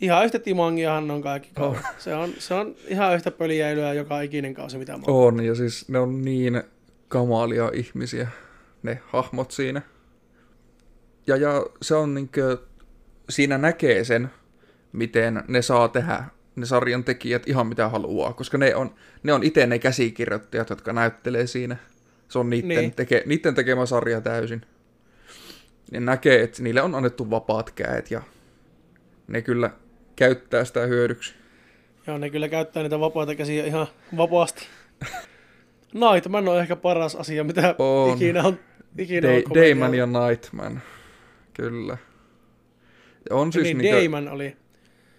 Ihan 0.01 0.25
yhtä 0.25 0.39
timangiahan 0.39 1.11
on 1.11 1.21
kaikki 1.21 1.49
kauan. 1.53 1.77
Oh. 1.77 1.85
Se, 1.97 2.15
on, 2.15 2.33
se 2.39 2.53
on 2.53 2.75
ihan 2.87 3.15
yhtä 3.15 3.31
pöliäilyä 3.31 3.93
joka 3.93 4.21
ikinen 4.21 4.53
kausi, 4.53 4.77
mitä 4.77 4.97
mä 4.97 5.03
oon. 5.07 5.33
On, 5.33 5.45
ja 5.45 5.55
siis 5.55 5.89
ne 5.89 5.99
on 5.99 6.21
niin 6.21 6.63
kamalia 7.07 7.71
ihmisiä, 7.73 8.27
ne 8.83 8.99
hahmot 9.05 9.51
siinä. 9.51 9.81
Ja, 11.27 11.35
ja 11.35 11.65
se 11.81 11.95
on 11.95 12.13
niinkö, 12.13 12.57
siinä 13.29 13.57
näkee 13.57 14.03
sen, 14.03 14.29
miten 14.91 15.43
ne 15.47 15.61
saa 15.61 15.87
tehdä 15.87 16.23
ne 16.55 16.65
sarjan 16.65 17.03
tekijät 17.03 17.47
ihan 17.47 17.67
mitä 17.67 17.89
haluaa, 17.89 18.33
koska 18.33 18.57
ne 18.57 18.75
on, 18.75 18.95
ne 19.23 19.33
on 19.33 19.43
itse 19.43 19.67
ne 19.67 19.79
käsikirjoittajat, 19.79 20.69
jotka 20.69 20.93
näyttelee 20.93 21.47
siinä. 21.47 21.77
Se 22.33 22.39
on 22.39 22.49
niiden, 22.49 22.69
niin. 22.69 22.93
teke, 22.93 23.23
niiden 23.25 23.55
tekemä 23.55 23.85
sarja 23.85 24.21
täysin. 24.21 24.61
Ne 25.91 25.99
näkee, 25.99 26.43
että 26.43 26.63
niille 26.63 26.81
on 26.81 26.95
annettu 26.95 27.29
vapaat 27.29 27.71
käet 27.71 28.11
ja 28.11 28.21
ne 29.27 29.41
kyllä 29.41 29.69
käyttää 30.15 30.65
sitä 30.65 30.79
hyödyksi. 30.79 31.33
Joo, 32.07 32.17
ne 32.17 32.29
kyllä 32.29 32.49
käyttää 32.49 32.83
niitä 32.83 32.99
vapaita 32.99 33.35
käsiä 33.35 33.65
ihan 33.65 33.87
vapaasti. 34.17 34.65
Nightman 35.93 36.47
on 36.47 36.59
ehkä 36.59 36.75
paras 36.75 37.15
asia, 37.15 37.43
mitä 37.43 37.75
on. 37.77 38.13
ikinä 38.17 38.43
on 38.43 38.59
ikinä 38.97 39.27
Day, 39.27 39.43
on 39.45 39.53
Dayman 39.53 39.95
ja 39.95 40.05
Nightman, 40.05 40.81
kyllä. 41.53 41.97
On 43.29 43.53
siis 43.53 43.63
niin, 43.63 43.77
niinkö... 43.77 43.97
Dayman 43.97 44.27
oli 44.27 44.57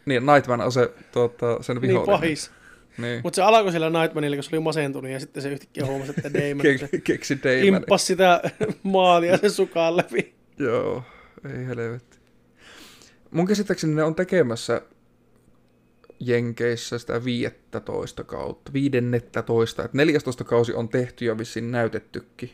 niin, 0.07 0.27
Nightman 0.27 0.61
on 0.61 0.73
se 0.73 0.91
tuota, 1.13 1.63
sen 1.63 1.77
niin, 1.77 1.83
vihollinen. 1.83 2.13
Niin, 2.13 2.21
pahis. 2.21 2.51
Niin. 2.99 3.21
Mutta 3.25 3.37
se 3.37 3.43
alkoi 3.43 3.71
siellä 3.71 4.01
Nightmanilla, 4.01 4.37
kun 4.37 4.45
se 4.45 4.51
oli 4.53 4.61
masentunut, 4.61 5.11
ja 5.11 5.21
sitten 5.21 5.43
se 5.43 5.53
yhtäkkiä 5.53 5.87
huomasi, 5.87 6.13
että 6.17 6.33
Damon 6.41 6.67
Ke- 6.67 7.01
keksi 7.05 7.39
Damon. 7.43 7.99
Sitä 7.99 8.41
maalia 8.83 9.39
sen 9.39 9.51
sukaan 9.51 9.97
läpi. 9.97 10.35
Joo, 10.59 11.03
ei 11.51 11.67
helvetti. 11.67 12.19
Mun 13.31 13.47
käsittääkseni 13.47 13.95
ne 13.95 14.03
on 14.03 14.15
tekemässä 14.15 14.83
Jenkeissä 16.21 16.99
sitä 16.99 17.25
15 17.25 18.25
kautta, 18.25 18.73
15, 18.73 19.85
että 19.85 19.97
14 19.97 20.45
kausi 20.45 20.75
on 20.75 20.89
tehty 20.89 21.25
ja 21.25 21.39
vissiin 21.39 21.71
näytettykin. 21.71 22.51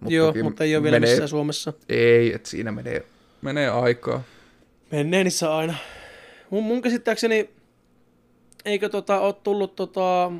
Mutta 0.00 0.14
Joo, 0.14 0.34
mutta 0.42 0.64
ei 0.64 0.76
ole 0.76 0.82
vielä 0.82 0.96
menee, 0.96 1.10
missään 1.10 1.28
Suomessa. 1.28 1.72
Ei, 1.88 2.34
että 2.34 2.48
siinä 2.48 2.72
menee, 2.72 3.04
menee 3.42 3.68
aikaa. 3.68 4.22
Menneenissä 4.90 5.56
aina 5.56 5.74
mun, 6.50 6.64
mun 6.64 6.82
käsittääkseni, 6.82 7.50
eikö 8.68 8.88
tota, 8.88 9.20
ole 9.20 9.34
tullut 9.42 9.76
tota, 9.76 10.32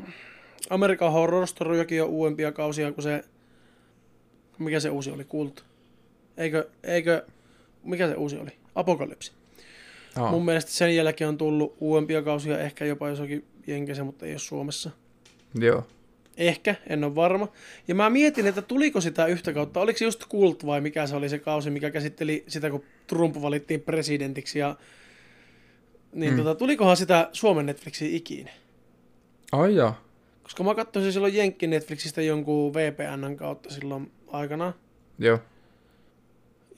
Amerikan 0.71 1.13
Horror 1.13 1.47
Storyakin 1.47 1.99
jo 1.99 2.07
uudempia 2.07 2.53
kausia 2.53 2.93
kuin 2.93 3.03
se, 3.03 3.25
mikä 4.59 4.81
se 4.81 4.91
uusi 4.91 5.11
oli, 5.11 5.25
Kult. 5.25 5.65
Eikö, 6.37 6.69
eikö, 6.83 7.27
mikä 7.85 8.09
se 8.09 8.15
uusi 8.15 8.37
oli? 8.37 8.51
Apokalypsi. 8.75 9.33
Oh. 10.21 10.31
Mun 10.31 10.45
mielestä 10.45 10.71
sen 10.71 10.97
jälkeen 10.97 11.29
on 11.29 11.39
tullut 11.39 11.77
uudempia 11.81 12.23
kausia, 12.23 12.59
ehkä 12.59 12.85
jopa 12.85 13.09
jossakin 13.09 13.45
Jenkeissä, 13.67 14.05
mutta 14.05 14.27
ei 14.27 14.33
ole 14.33 14.39
Suomessa. 14.39 14.91
Joo. 15.55 15.87
Ehkä, 16.37 16.75
en 16.87 17.05
ole 17.05 17.15
varma. 17.15 17.49
Ja 17.89 17.95
mä 17.95 18.11
mietin, 18.11 18.47
että 18.47 18.63
tuliko 18.63 19.01
sitä 19.01 19.27
yhtä 19.27 19.53
kautta, 19.53 19.81
oliko 19.81 19.99
se 19.99 20.05
just 20.05 20.25
Kult 20.25 20.67
vai 20.67 20.81
mikä 20.81 21.07
se 21.07 21.17
oli 21.17 21.29
se 21.29 21.39
kausi, 21.39 21.71
mikä 21.71 21.91
käsitteli 21.91 22.45
sitä, 22.49 22.71
kun 22.71 22.85
Trump 23.07 23.43
valittiin 23.43 23.81
presidentiksi 23.81 24.59
ja 24.59 24.77
niin 26.13 26.33
mm. 26.33 26.37
tota, 26.37 26.55
tulikohan 26.55 26.97
sitä 26.97 27.29
Suomen 27.33 27.67
Netflixiin 27.67 28.17
ikinä? 28.17 28.51
Ai 29.53 29.77
ja. 29.77 29.95
Koska 30.43 30.65
mä 30.65 30.75
katsoin 30.75 31.13
silloin 31.13 31.35
Jenkki 31.35 31.67
Netflixistä 31.67 32.23
jonkun 32.23 32.75
VPNn 32.75 33.37
kautta 33.37 33.71
silloin 33.71 34.13
aikana. 34.29 34.73
Joo. 35.19 35.39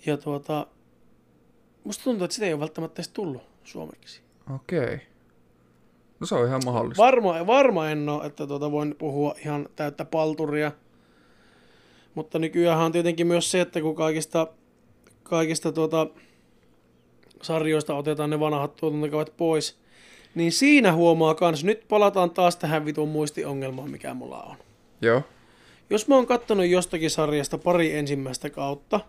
Ja 0.06 0.16
tuota, 0.16 0.66
musta 1.84 2.04
tuntuu, 2.04 2.24
että 2.24 2.34
sitä 2.34 2.46
ei 2.46 2.52
ole 2.52 2.60
välttämättä 2.60 2.96
edes 2.96 3.08
tullut 3.08 3.42
suomeksi. 3.64 4.20
Okei. 4.54 4.84
Okay. 4.84 4.98
No 6.20 6.26
se 6.26 6.34
on 6.34 6.46
ihan 6.46 6.62
mahdollista. 6.64 7.02
Varma, 7.02 7.46
varma 7.46 7.90
en 7.90 8.08
ole, 8.08 8.26
että 8.26 8.46
tuota 8.46 8.70
voin 8.70 8.94
puhua 8.98 9.34
ihan 9.44 9.68
täyttä 9.76 10.04
palturia. 10.04 10.72
Mutta 12.14 12.38
nykyään 12.38 12.78
on 12.78 12.92
tietenkin 12.92 13.26
myös 13.26 13.50
se, 13.50 13.60
että 13.60 13.80
kun 13.80 13.94
kaikista, 13.94 14.46
kaikista 15.22 15.72
tuota, 15.72 16.06
sarjoista 17.42 17.94
otetaan 17.94 18.30
ne 18.30 18.40
vanhat 18.40 18.76
tuotantokaudet 18.76 19.36
pois, 19.36 19.78
niin 20.34 20.52
siinä 20.52 20.92
huomaa 20.92 21.34
kans, 21.34 21.64
nyt 21.64 21.88
palataan 21.88 22.30
taas 22.30 22.56
tähän 22.56 22.84
vitun 22.84 23.08
muistiongelmaan, 23.08 23.90
mikä 23.90 24.14
mulla 24.14 24.42
on. 24.42 24.56
Joo. 25.02 25.22
Jos 25.90 26.08
mä 26.08 26.14
oon 26.14 26.26
kattonut 26.26 26.66
jostakin 26.66 27.10
sarjasta 27.10 27.58
pari 27.58 27.96
ensimmäistä 27.96 28.50
kautta, 28.50 29.00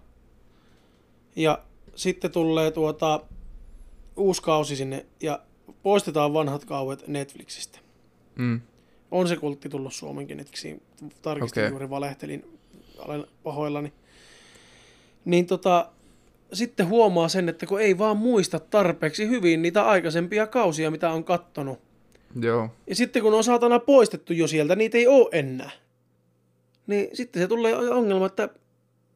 ja 1.35 1.59
sitten 1.95 2.31
tulee 2.31 2.71
tuota 2.71 3.21
uusi 4.17 4.41
kausi 4.41 4.75
sinne, 4.75 5.05
ja 5.21 5.39
poistetaan 5.83 6.33
vanhat 6.33 6.65
kauet 6.65 7.07
Netflixistä. 7.07 7.79
Mm. 8.35 8.61
On 9.11 9.27
se 9.27 9.35
kultti 9.35 9.69
tullut 9.69 9.93
Suomenkin 9.93 10.37
Netflixiin. 10.37 10.81
Tarkistin 11.21 11.61
okay. 11.63 11.69
juuri, 11.71 11.89
valehtelin, 11.89 12.59
olen 12.97 13.25
pahoillani. 13.43 13.93
Niin 15.25 15.45
tota, 15.45 15.91
sitten 16.53 16.87
huomaa 16.87 17.27
sen, 17.27 17.49
että 17.49 17.65
kun 17.65 17.81
ei 17.81 17.97
vaan 17.97 18.17
muista 18.17 18.59
tarpeeksi 18.59 19.29
hyvin 19.29 19.61
niitä 19.61 19.83
aikaisempia 19.83 20.47
kausia, 20.47 20.91
mitä 20.91 21.11
on 21.11 21.23
kattonut. 21.23 21.79
Joo. 22.41 22.69
Ja 22.87 22.95
sitten 22.95 23.21
kun 23.21 23.33
on 23.33 23.43
saatana 23.43 23.79
poistettu 23.79 24.33
jo 24.33 24.47
sieltä, 24.47 24.75
niitä 24.75 24.97
ei 24.97 25.07
ole 25.07 25.29
enää. 25.31 25.71
Niin 26.87 27.09
sitten 27.13 27.41
se 27.41 27.47
tulee 27.47 27.75
ongelma, 27.75 28.25
että 28.25 28.49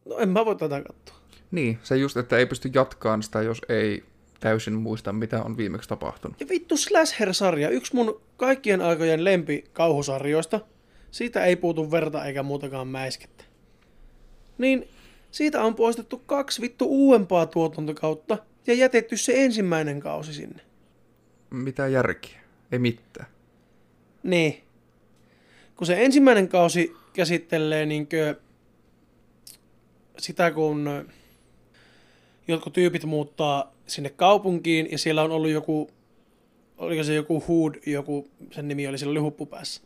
no 0.06 0.18
en 0.18 0.30
mä 0.30 0.46
voi 0.46 0.56
tätä 0.56 0.82
katsoa. 0.82 1.16
Niin, 1.52 1.80
se 1.84 1.98
just, 1.98 2.18
että 2.18 2.38
ei 2.38 2.46
pysty 2.46 2.72
jatkaan 2.74 3.24
sitä, 3.24 3.42
jos 3.42 3.62
ei 3.70 4.04
täysin 4.40 4.74
muista, 4.74 5.14
mitä 5.14 5.44
on 5.44 5.58
viimeksi 5.58 5.90
tapahtunut. 5.90 6.40
Ja 6.40 6.50
vittu 6.50 6.78
Slasher-sarja, 6.78 7.70
yksi 7.70 7.96
mun 7.96 8.22
kaikkien 8.38 8.82
aikojen 8.82 9.24
lempi 9.24 9.64
kauhusarjoista. 9.74 10.60
Siitä 11.12 11.46
ei 11.46 11.56
puutu 11.56 11.92
verta 11.92 12.26
eikä 12.26 12.44
muutakaan 12.44 12.88
mäiskettä. 12.88 13.44
Niin 14.58 14.88
siitä 15.36 15.64
on 15.64 15.76
poistettu 15.76 16.18
kaksi 16.18 16.62
vittu 16.62 16.86
uudempaa 16.86 17.46
tuotantokautta 17.46 18.38
ja 18.68 18.74
jätetty 18.74 19.18
se 19.18 19.46
ensimmäinen 19.46 20.00
kausi 20.00 20.34
sinne. 20.34 20.62
Mitä 21.50 21.88
järkiä? 21.88 22.40
Ei 22.72 22.80
mitään. 22.80 23.28
Niin. 24.24 24.64
Kun 25.76 25.88
se 25.88 26.06
ensimmäinen 26.06 26.48
kausi 26.48 26.94
käsittelee 27.14 27.86
niinkö 27.86 28.36
sitä, 30.18 30.52
kun 30.52 31.10
jotkut 32.48 32.74
tyypit 32.74 33.04
muuttaa 33.04 33.74
sinne 33.88 34.10
kaupunkiin 34.10 34.92
ja 34.92 34.98
siellä 34.98 35.24
on 35.24 35.32
ollut 35.32 35.50
joku, 35.50 35.90
oliko 36.78 37.04
se 37.04 37.14
joku 37.14 37.44
Hood, 37.48 37.76
joku, 37.86 38.28
sen 38.52 38.68
nimi 38.68 38.88
oli 38.88 38.98
siellä 38.98 39.14
oli 39.14 39.46
päässä. 39.46 39.82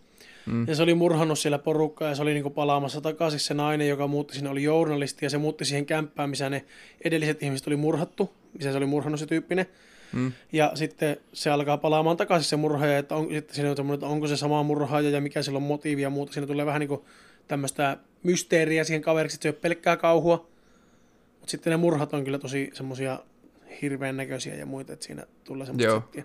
Mm. 0.46 0.68
Ja 0.68 0.76
se 0.76 0.84
oli 0.84 0.94
murhannut 0.94 1.40
siellä 1.40 1.60
porukkaa 1.60 2.10
ja 2.10 2.16
se 2.16 2.22
oli 2.22 2.34
niinku 2.34 2.50
palaamassa 2.50 3.02
takaisin 3.02 3.40
se 3.40 3.54
nainen, 3.54 3.90
joka 3.90 4.08
muutti 4.08 4.36
sinne, 4.36 4.50
oli 4.50 4.64
journalisti 4.64 5.26
ja 5.26 5.30
se 5.30 5.38
muutti 5.38 5.66
siihen 5.66 5.86
kämppään, 5.86 6.30
missä 6.30 6.50
ne 6.50 6.66
edelliset 7.04 7.44
ihmiset 7.44 7.68
oli 7.68 7.76
murhattu, 7.76 8.34
missä 8.54 8.72
se 8.72 8.78
oli 8.78 8.86
murhannut 8.86 9.20
se 9.20 9.26
tyyppinen. 9.26 9.66
Mm. 10.14 10.32
Ja 10.52 10.72
sitten 10.76 11.18
se 11.34 11.50
alkaa 11.50 11.78
palaamaan 11.78 12.18
takaisin 12.18 12.50
se 12.50 12.56
murhaaja, 12.56 12.98
että 12.98 13.16
on, 13.16 13.28
sitten 13.32 13.56
siinä 13.56 13.72
on 13.72 13.94
että 13.94 14.06
onko 14.06 14.28
se 14.28 14.38
sama 14.38 14.64
murhaaja 14.64 15.10
ja 15.10 15.22
mikä 15.22 15.42
sillä 15.42 15.58
on 15.58 15.64
motiivi 15.64 16.02
ja 16.02 16.10
muuta. 16.10 16.34
Siinä 16.34 16.48
tulee 16.48 16.66
vähän 16.66 16.80
niin 16.80 16.88
kuin 16.88 17.02
tämmöistä 17.48 17.98
mysteeriä 18.24 18.84
siihen 18.84 19.02
kaveriksi, 19.02 19.36
että 19.36 19.44
se 19.44 19.50
ei 19.50 19.54
ole 19.54 19.60
pelkkää 19.62 19.98
kauhua. 19.98 20.50
Mutta 21.40 21.52
sitten 21.52 21.72
ne 21.72 21.78
murhat 21.78 22.14
on 22.14 22.24
kyllä 22.24 22.40
tosi 22.40 22.70
semmoisia 22.74 23.20
hirveän 23.82 24.18
näköisiä 24.18 24.56
ja 24.56 24.66
muita, 24.66 24.94
että 24.94 25.06
siinä 25.06 25.26
tulee 25.44 25.66
semmoista 25.66 26.22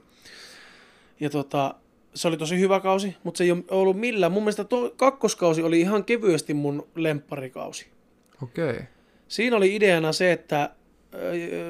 Ja 1.20 1.30
tota, 1.30 1.74
se 2.14 2.28
oli 2.28 2.36
tosi 2.36 2.58
hyvä 2.58 2.80
kausi, 2.80 3.16
mutta 3.24 3.38
se 3.38 3.44
ei 3.44 3.50
ole 3.50 3.64
ollut 3.70 4.00
millään. 4.00 4.32
Mun 4.32 4.42
mielestä 4.42 4.64
tuo 4.64 4.90
kakkoskausi 4.96 5.62
oli 5.62 5.80
ihan 5.80 6.04
kevyesti 6.04 6.54
mun 6.54 6.86
lempparikausi. 6.94 7.86
Okei. 8.42 8.70
Okay. 8.70 8.82
Siinä 9.28 9.56
oli 9.56 9.74
ideana 9.74 10.12
se, 10.12 10.32
että 10.32 10.70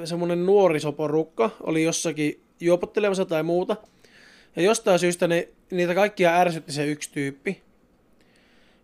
semmoinen 0.04 0.46
nuorisoporukka 0.46 1.50
oli 1.62 1.84
jossakin 1.84 2.40
juopottelemassa 2.60 3.24
tai 3.24 3.42
muuta. 3.42 3.76
Ja 4.56 4.62
jostain 4.62 4.98
syystä 4.98 5.28
ne, 5.28 5.48
niitä 5.70 5.94
kaikkia 5.94 6.36
ärsytti 6.36 6.72
se 6.72 6.86
yksi 6.86 7.12
tyyppi. 7.12 7.62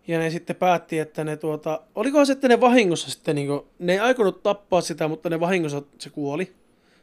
Ja 0.07 0.19
ne 0.19 0.29
sitten 0.29 0.55
päätti, 0.55 0.99
että 0.99 1.23
ne 1.23 1.37
tuota, 1.37 1.81
olikohan 1.95 2.25
se, 2.25 2.33
että 2.33 2.47
ne 2.47 2.61
vahingossa 2.61 3.11
sitten, 3.11 3.35
niin 3.35 3.47
kuin, 3.47 3.61
ne 3.79 3.93
ei 3.93 3.99
aikonut 3.99 4.43
tappaa 4.43 4.81
sitä, 4.81 5.07
mutta 5.07 5.29
ne 5.29 5.39
vahingossa 5.39 5.81
se 5.97 6.09
kuoli. 6.09 6.53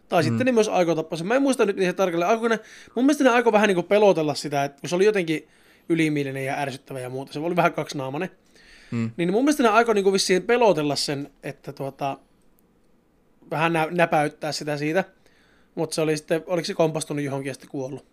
Tai 0.09 0.23
mm. 0.23 0.29
sitten 0.29 0.47
ne 0.47 0.53
myös 0.53 0.69
aikoo 0.69 0.95
tappaa 0.95 1.17
sen. 1.17 1.27
Mä 1.27 1.35
en 1.35 1.43
muista 1.43 1.67
nyt 1.67 1.77
niitä 1.77 1.93
tarkalleen. 1.93 2.31
Aiko 2.31 2.49
ne, 2.49 2.61
mun 2.95 3.05
mielestä 3.05 3.25
ne 3.25 3.31
aikoo 3.31 3.53
vähän 3.53 3.69
niin 3.69 3.75
kuin 3.75 3.87
pelotella 3.87 4.35
sitä, 4.35 4.65
että 4.65 4.81
kun 4.81 4.89
se 4.89 4.97
oli 4.97 5.05
jotenkin 5.05 5.49
ylimielinen 5.89 6.45
ja 6.45 6.59
ärsyttävä 6.59 7.01
ja 7.01 7.11
muuta. 7.11 7.33
Se 7.33 7.39
oli 7.39 7.57
vähän 7.57 7.73
kaksinaamainen. 7.73 8.31
Mm. 8.91 9.11
Niin 9.17 9.33
mun 9.33 9.45
mielestä 9.45 9.63
ne 9.63 9.69
aikoo 9.69 9.95
niin 9.95 10.03
kuin 10.03 10.13
vissiin 10.13 10.43
pelotella 10.43 10.97
sen, 10.97 11.31
että 11.43 11.73
tuota, 11.73 12.19
vähän 13.51 13.73
nä- 13.73 13.89
näpäyttää 13.91 14.53
sitä 14.53 14.77
siitä. 14.77 15.05
Mutta 15.75 15.95
se 15.95 16.01
oli 16.01 16.17
sitten, 16.17 16.43
oliko 16.47 16.67
se 16.67 16.75
kompastunut 16.75 17.25
johonkin 17.25 17.51
ja 17.51 17.55
sitten 17.55 17.71
kuollut. 17.71 18.07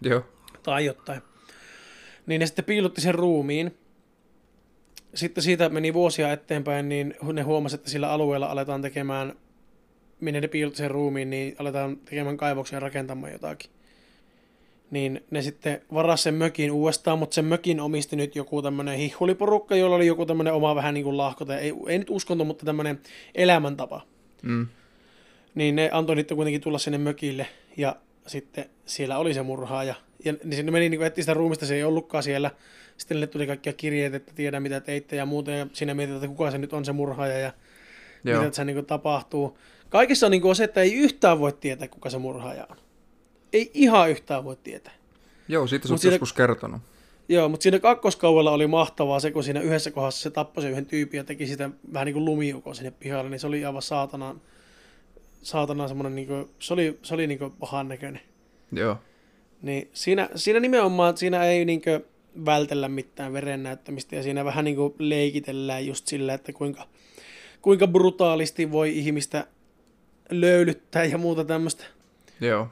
Joo. 0.00 0.24
Tai 0.62 0.84
jotain. 0.84 1.22
Niin 2.26 2.40
ne 2.40 2.46
sitten 2.46 2.64
piilotti 2.64 3.00
sen 3.00 3.14
ruumiin. 3.14 3.78
Sitten 5.14 5.44
siitä 5.44 5.68
meni 5.68 5.94
vuosia 5.94 6.32
eteenpäin, 6.32 6.88
niin 6.88 7.14
ne 7.32 7.42
huomasivat, 7.42 7.80
että 7.80 7.90
sillä 7.90 8.10
alueella 8.10 8.46
aletaan 8.46 8.82
tekemään 8.82 9.32
minne 10.20 10.40
ne 10.40 10.48
piilotti 10.48 10.78
sen 10.78 10.90
ruumiin, 10.90 11.30
niin 11.30 11.56
aletaan 11.58 11.96
tekemään 11.96 12.36
kaivoksia 12.36 12.76
ja 12.76 12.80
rakentamaan 12.80 13.32
jotakin. 13.32 13.70
Niin 14.90 15.24
ne 15.30 15.42
sitten 15.42 15.82
varas 15.94 16.22
sen 16.22 16.34
mökin 16.34 16.72
uudestaan, 16.72 17.18
mutta 17.18 17.34
sen 17.34 17.44
mökin 17.44 17.80
omisti 17.80 18.16
nyt 18.16 18.36
joku 18.36 18.62
tämmöinen 18.62 18.98
hihhuliporukka, 18.98 19.76
jolla 19.76 19.96
oli 19.96 20.06
joku 20.06 20.26
tämmöinen 20.26 20.52
oma 20.52 20.74
vähän 20.74 20.94
niin 20.94 21.04
kuin 21.04 21.16
lahko, 21.16 21.52
ei, 21.52 21.72
ei 21.88 21.98
nyt 21.98 22.10
uskonto, 22.10 22.44
mutta 22.44 22.66
tämmöinen 22.66 23.00
elämäntapa. 23.34 24.06
Mm. 24.42 24.66
Niin 25.54 25.76
ne 25.76 25.90
antoi 25.92 26.16
niitä 26.16 26.34
kuitenkin 26.34 26.60
tulla 26.60 26.78
sinne 26.78 26.98
mökille 26.98 27.46
ja 27.76 27.96
sitten 28.26 28.64
siellä 28.84 29.18
oli 29.18 29.34
se 29.34 29.42
murhaaja. 29.42 29.94
Ja 30.24 30.32
niin 30.44 30.56
sinne 30.56 30.72
meni 30.72 30.88
niin 30.88 31.00
kuin, 31.00 31.12
sitä 31.16 31.34
ruumista, 31.34 31.66
se 31.66 31.74
ei 31.74 31.84
ollutkaan 31.84 32.22
siellä. 32.22 32.50
Sitten 32.96 33.20
ne 33.20 33.26
tuli 33.26 33.46
kaikkia 33.46 33.72
kirjeitä, 33.72 34.16
että 34.16 34.32
tiedä 34.34 34.60
mitä 34.60 34.80
teitte 34.80 35.16
ja 35.16 35.26
muuta. 35.26 35.50
Ja 35.50 35.66
siinä 35.72 35.94
mietitään, 35.94 36.24
että 36.24 36.36
kuka 36.36 36.50
se 36.50 36.58
nyt 36.58 36.72
on 36.72 36.84
se 36.84 36.92
murhaaja 36.92 37.38
ja 37.38 37.52
Joo. 38.24 38.38
mitä 38.38 38.50
tässä 38.50 38.64
niin 38.64 38.76
kuin 38.76 38.86
tapahtuu. 38.86 39.58
Kaikessa 39.90 40.26
on, 40.26 40.30
niin 40.30 40.42
kuin 40.42 40.56
se, 40.56 40.64
että 40.64 40.80
ei 40.82 40.94
yhtään 40.94 41.38
voi 41.38 41.52
tietää, 41.52 41.88
kuka 41.88 42.10
se 42.10 42.18
murhaaja 42.18 42.66
on. 42.70 42.76
Ei 43.52 43.70
ihan 43.74 44.10
yhtään 44.10 44.44
voi 44.44 44.56
tietää. 44.56 44.92
Joo, 45.48 45.66
siitä 45.66 45.88
sä 45.88 45.92
Mut 45.92 45.94
oot 45.94 46.00
siinä- 46.00 46.14
joskus 46.14 46.32
kertonut. 46.32 46.80
Joo, 47.28 47.48
mutta 47.48 47.62
siinä 47.62 47.78
kakkoskaudella 47.78 48.50
oli 48.50 48.66
mahtavaa 48.66 49.20
se, 49.20 49.30
kun 49.30 49.44
siinä 49.44 49.60
yhdessä 49.60 49.90
kohdassa 49.90 50.22
se 50.22 50.30
tappoi 50.30 50.62
sen 50.62 50.72
yhden 50.72 50.86
tyypin 50.86 51.18
ja 51.18 51.24
teki 51.24 51.46
sitä 51.46 51.70
vähän 51.92 52.06
niin 52.06 52.14
kuin 52.14 52.24
lumiukon 52.24 52.74
sinne 52.74 52.90
pihalle, 52.90 53.30
niin 53.30 53.40
se 53.40 53.46
oli 53.46 53.64
aivan 53.64 53.82
saatana, 53.82 54.36
saatana 55.42 55.88
semmoinen, 55.88 56.14
niin 56.14 56.28
kuin, 56.28 56.48
se 56.58 56.72
oli, 56.72 56.98
se 57.02 57.14
oli 57.14 57.26
niin 57.26 57.38
kuin 57.38 57.52
pahan 57.52 57.88
näköinen. 57.88 58.20
Joo. 58.72 58.96
Niin 59.62 59.88
siinä, 59.92 60.28
siinä 60.34 60.60
nimenomaan, 60.60 61.16
siinä 61.16 61.44
ei 61.44 61.64
niin 61.64 61.82
kuin 61.82 62.04
vältellä 62.44 62.88
mitään 62.88 63.32
veren 63.32 63.62
näyttämistä 63.62 64.16
ja 64.16 64.22
siinä 64.22 64.44
vähän 64.44 64.64
niin 64.64 64.76
kuin 64.76 64.94
leikitellään 64.98 65.86
just 65.86 66.06
sillä, 66.06 66.34
että 66.34 66.52
kuinka, 66.52 66.86
kuinka 67.62 67.86
brutaalisti 67.86 68.72
voi 68.72 68.98
ihmistä 68.98 69.46
löylyttää 70.30 71.04
ja 71.04 71.18
muuta 71.18 71.44
tämmöistä. 71.44 71.84
Joo. 72.40 72.68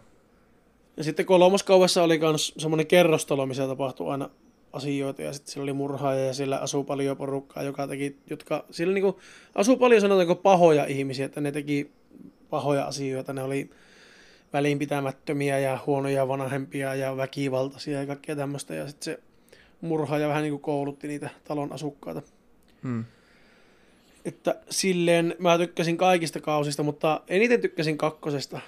Ja 0.97 1.05
sitten 1.05 1.27
kolmoskaudessa 1.27 2.03
oli 2.03 2.19
myös 2.19 2.55
semmoinen 2.57 2.87
kerrostalo, 2.87 3.47
missä 3.47 3.67
tapahtui 3.67 4.11
aina 4.11 4.31
asioita 4.73 5.23
ja 5.23 5.33
sitten 5.33 5.53
siellä 5.53 5.63
oli 5.63 5.73
murhaaja 5.73 6.25
ja 6.25 6.35
siellä 6.35 6.59
asuu 6.59 6.85
paljon 6.85 7.17
porukkaa, 7.17 7.63
joka 7.63 7.87
teki, 7.87 8.17
jotka, 8.31 8.65
siellä 8.71 8.95
niinku 8.95 9.21
asuu 9.55 9.77
paljon 9.77 10.01
sanotaanko 10.01 10.35
pahoja 10.35 10.85
ihmisiä, 10.85 11.27
että 11.27 11.41
ne 11.41 11.53
teki 11.53 11.91
pahoja 12.51 12.85
asioita, 12.85 13.33
ne 13.33 13.43
oli 13.43 13.71
välinpitämättömiä 14.53 15.59
ja 15.59 15.79
huonoja 15.87 16.29
vanhempia 16.29 16.95
ja 16.95 17.17
väkivaltaisia 17.17 18.01
ja 18.01 18.07
kaikkea 18.07 18.37
tämmöistä 18.37 18.75
ja 18.75 18.89
sitten 18.89 19.05
se 19.05 19.21
murhaaja 19.81 20.29
vähän 20.29 20.43
niin 20.43 20.53
kuin 20.53 20.63
koulutti 20.63 21.09
niitä 21.09 21.31
talon 21.45 21.73
asukkaita. 21.73 22.23
Hmm. 22.83 23.05
Että 24.25 24.61
silleen 24.71 25.35
mä 25.39 25.59
tykkäsin 25.59 25.97
kaikista 25.97 26.41
kausista, 26.41 26.83
mutta 26.83 27.21
eniten 27.29 27.61
tykkäsin 27.61 27.99
kakkosesta. 27.99 28.61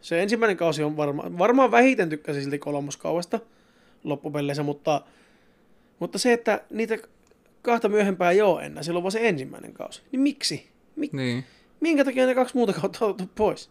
Se 0.00 0.22
ensimmäinen 0.22 0.56
kausi 0.56 0.82
on 0.82 0.96
varma, 0.96 1.38
varmaan 1.38 1.70
vähiten 1.70 2.08
tykkäsin 2.08 2.42
silti 2.42 2.58
kolmoskaudesta 2.58 3.40
loppupeleissä, 4.04 4.62
mutta, 4.62 5.02
mutta 5.98 6.18
se, 6.18 6.32
että 6.32 6.60
niitä 6.70 6.98
kahta 7.62 7.88
myöhempää 7.88 8.30
ei 8.30 8.42
ole 8.42 8.62
enää, 8.62 8.82
silloin 8.82 9.02
vaan 9.02 9.12
se 9.12 9.28
ensimmäinen 9.28 9.72
kausi. 9.72 10.02
Niin 10.12 10.20
miksi? 10.20 10.68
Mik, 10.96 11.12
Niin. 11.12 11.44
minkä 11.80 12.04
takia 12.04 12.26
ne 12.26 12.34
kaksi 12.34 12.56
muuta 12.56 12.72
kautta 12.72 13.04
on 13.04 13.10
otettu 13.10 13.32
pois? 13.34 13.70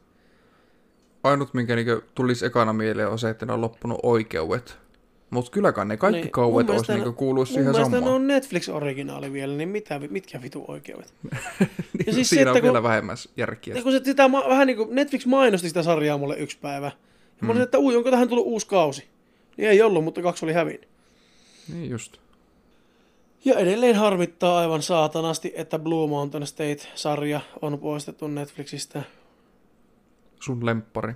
Ainut, 1.24 1.54
minkä 1.54 1.76
niinku 1.76 2.04
tulisi 2.16 2.46
ekana 2.46 2.74
mieleen, 2.74 3.08
on 3.08 3.20
se, 3.20 3.30
että 3.30 3.46
ne 3.46 3.54
on 3.54 3.62
loppunut 3.62 4.00
oikeudet. 4.04 4.78
Mutta 5.32 5.52
kylläkään 5.52 5.88
ne 5.88 5.98
kaikki 5.98 6.16
Niin, 6.18 6.24
niin, 6.24 6.32
kauet 6.32 6.68
mun 6.68 6.76
olisi 6.76 6.94
niinku 6.94 7.12
kuuluisi 7.14 7.54
Mun 7.54 7.74
siihen 7.74 7.86
samaan. 7.86 8.04
ne 8.04 8.10
on 8.10 8.28
Netflix-originaali 8.28 9.34
vielä, 9.34 9.54
niin 9.56 9.70
mitä, 9.70 10.00
mitkä 10.10 10.42
vitu 10.42 10.66
oikeudet? 10.68 11.14
niin, 11.24 11.42
ja 12.08 12.14
siis 12.14 12.30
se, 12.30 12.36
siinä 12.36 12.42
että 12.42 12.52
on 12.52 12.62
kun- 12.62 12.64
vielä 12.64 12.84
vähemmän 12.84 13.18
järkiä. 13.38 13.76
Ja 13.76 13.82
kun 13.84 13.92
se, 13.92 14.02
sitä, 14.04 14.32
vähän 14.32 14.68
niin 14.68 14.78
kuin 14.78 14.96
Netflix 14.96 15.26
mainosti 15.26 15.68
sitä 15.68 15.84
sarjaa 15.84 16.18
mulle 16.18 16.38
yksi 16.38 16.58
päivä. 16.62 16.92
Ja 17.42 17.48
mä 17.48 17.52
olin, 17.52 17.62
että 17.64 17.80
ui, 17.80 17.96
onko 17.96 18.12
tähän 18.12 18.30
tullut 18.30 18.46
uusi 18.46 18.68
kausi? 18.68 19.08
Niin 19.58 19.70
ei 19.70 19.82
ollut, 19.82 20.04
mutta 20.04 20.22
kaksi 20.22 20.46
oli 20.46 20.54
hävinnyt. 20.54 20.88
Niin 21.74 21.90
just. 21.90 22.18
Ja 23.46 23.56
edelleen 23.60 23.96
harmittaa 23.96 24.60
aivan 24.60 24.82
saatanasti, 24.82 25.54
että 25.56 25.80
Blue 25.80 26.10
Mountain 26.10 26.48
State-sarja 26.48 27.42
on 27.62 27.80
poistettu 27.80 28.28
Netflixistä. 28.28 29.04
Sun 30.40 30.66
lemppari. 30.66 31.14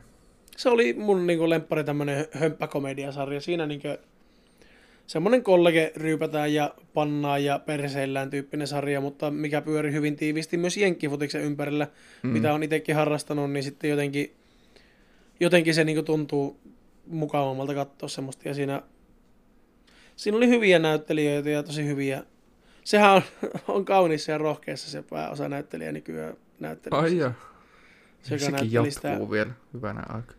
Se 0.56 0.70
oli 0.70 0.94
mun 0.94 1.28
niin 1.28 1.50
lemppari 1.50 1.84
tämmönen 1.84 2.28
hömppäkomediasarja. 2.32 3.42
Siinä 3.42 3.66
niin 3.66 3.82
semmonen 5.08 5.44
kollege 5.44 5.92
ryypätään 5.96 6.54
ja 6.54 6.74
pannaan 6.94 7.44
ja 7.44 7.60
perseillään 7.60 8.30
tyyppinen 8.30 8.68
sarja, 8.68 9.02
mutta 9.02 9.32
mikä 9.32 9.62
pyöri 9.62 9.92
hyvin 9.92 10.16
tiivisti 10.16 10.58
myös 10.58 10.78
jenkkifutiksen 10.78 11.42
ympärillä, 11.42 11.88
mm. 12.24 12.30
mitä 12.30 12.54
on 12.54 12.64
itsekin 12.64 12.96
harrastanut, 12.96 13.52
niin 13.52 13.64
sitten 13.64 13.90
jotenkin, 13.90 14.36
jotenkin 15.40 15.74
se 15.74 15.84
niin 15.84 16.06
tuntuu 16.06 16.60
mukavammalta 17.08 17.74
katsoa 17.74 18.10
semmoista. 18.10 18.48
Ja 18.48 18.54
siinä, 18.54 18.82
siinä 20.16 20.38
oli 20.38 20.48
hyviä 20.48 20.80
näyttelijöitä 20.80 21.50
ja 21.50 21.64
tosi 21.64 21.86
hyviä. 21.86 22.24
Sehän 22.84 23.12
on, 23.12 23.22
on 23.76 23.86
kauniissa 23.86 24.32
ja 24.32 24.38
rohkeassa 24.38 24.92
se 24.92 25.04
pääosa 25.10 25.50
näyttelijä 25.50 25.92
nykyään 25.92 26.38
näyttelijä. 26.60 27.02
Ai 27.02 27.18
ja. 27.18 27.32
Se, 28.24 28.38
Sekin 28.38 28.72
jatkuu 28.72 28.92
sitä 28.92 29.20
vielä 29.32 29.52
hyvänä 29.74 30.04
aika. 30.10 30.34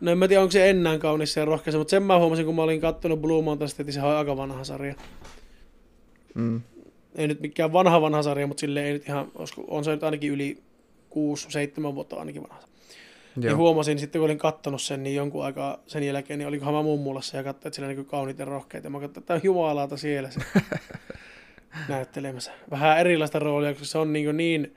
No 0.00 0.10
en 0.10 0.18
mä 0.18 0.28
tiedä, 0.28 0.42
onko 0.42 0.52
se 0.52 0.70
enää 0.70 0.98
kaunissa 0.98 1.40
ja 1.40 1.46
rohkeassa, 1.46 1.78
mutta 1.78 1.90
sen 1.90 2.02
mä 2.02 2.18
huomasin, 2.18 2.46
kun 2.46 2.54
mä 2.54 2.62
olin 2.62 2.80
kattonut 2.80 3.20
Blue 3.20 3.42
Mountain 3.42 3.68
State, 3.68 3.92
se 3.92 4.02
on 4.02 4.16
aika 4.16 4.36
vanha 4.36 4.64
sarja. 4.64 4.94
Mm. 6.34 6.60
Ei 7.14 7.28
nyt 7.28 7.40
mikään 7.40 7.72
vanha 7.72 8.00
vanha 8.00 8.22
sarja, 8.22 8.46
mutta 8.46 8.60
sille 8.60 8.86
ei 8.86 8.92
nyt 8.92 9.08
ihan, 9.08 9.32
on 9.68 9.84
se 9.84 9.90
nyt 9.90 10.02
ainakin 10.02 10.32
yli 10.32 10.62
6-7 11.10 11.94
vuotta 11.94 12.16
ainakin 12.16 12.42
vanha. 12.42 12.66
Ja 13.40 13.50
Joo. 13.50 13.56
huomasin 13.56 13.98
sitten, 13.98 14.18
kun 14.20 14.24
olin 14.24 14.38
kattonut 14.38 14.82
sen, 14.82 15.02
niin 15.02 15.16
jonkun 15.16 15.44
aikaa 15.44 15.78
sen 15.86 16.02
jälkeen, 16.02 16.38
niin 16.38 16.48
olikohan 16.48 16.74
mä 16.74 16.82
mummulassa 16.82 17.36
ja 17.36 17.44
katsoin, 17.44 17.68
että 17.68 17.76
siellä 17.76 17.88
näkyy 17.88 18.04
kauniit 18.04 18.38
ja 18.38 18.44
rohkeita. 18.44 18.86
Ja 18.86 18.90
mä 18.90 19.00
katsoin, 19.00 19.22
että 19.22 19.26
tämä 19.26 19.36
on 19.36 19.44
jumalauta 19.44 19.96
siellä 19.96 20.30
se 20.30 20.40
näyttelemässä. 21.88 22.52
Vähän 22.70 22.98
erilaista 22.98 23.38
roolia, 23.38 23.72
koska 23.72 23.84
se 23.84 23.98
on 23.98 24.12
niin, 24.12 24.36
niin 24.36 24.76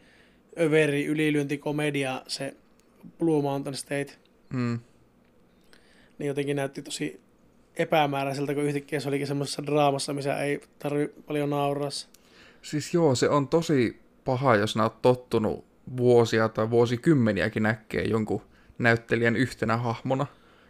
överi 0.59 1.05
ylilyöntikomedia 1.05 2.21
se 2.27 2.55
Blue 3.19 3.41
Mountain 3.41 3.75
State. 3.75 4.13
Mm. 4.53 4.79
Niin 6.19 6.27
jotenkin 6.27 6.55
näytti 6.55 6.81
tosi 6.81 7.21
epämääräiseltä, 7.75 8.53
kun 8.53 8.63
yhtäkkiä 8.63 8.99
se 8.99 9.07
olikin 9.07 9.27
semmoisessa 9.27 9.65
draamassa, 9.65 10.13
missä 10.13 10.39
ei 10.43 10.61
tarvi 10.79 11.07
paljon 11.27 11.49
nauraa. 11.49 11.89
Siis 12.61 12.93
joo, 12.93 13.15
se 13.15 13.29
on 13.29 13.47
tosi 13.47 13.99
paha, 14.25 14.55
jos 14.55 14.75
nää 14.75 14.85
oot 14.85 15.01
tottunut 15.01 15.65
vuosia 15.97 16.49
tai 16.49 16.69
vuosikymmeniäkin 16.69 17.63
näkee 17.63 18.03
jonkun 18.03 18.41
näyttelijän 18.77 19.35
yhtenä 19.35 19.77
hahmona. 19.77 20.25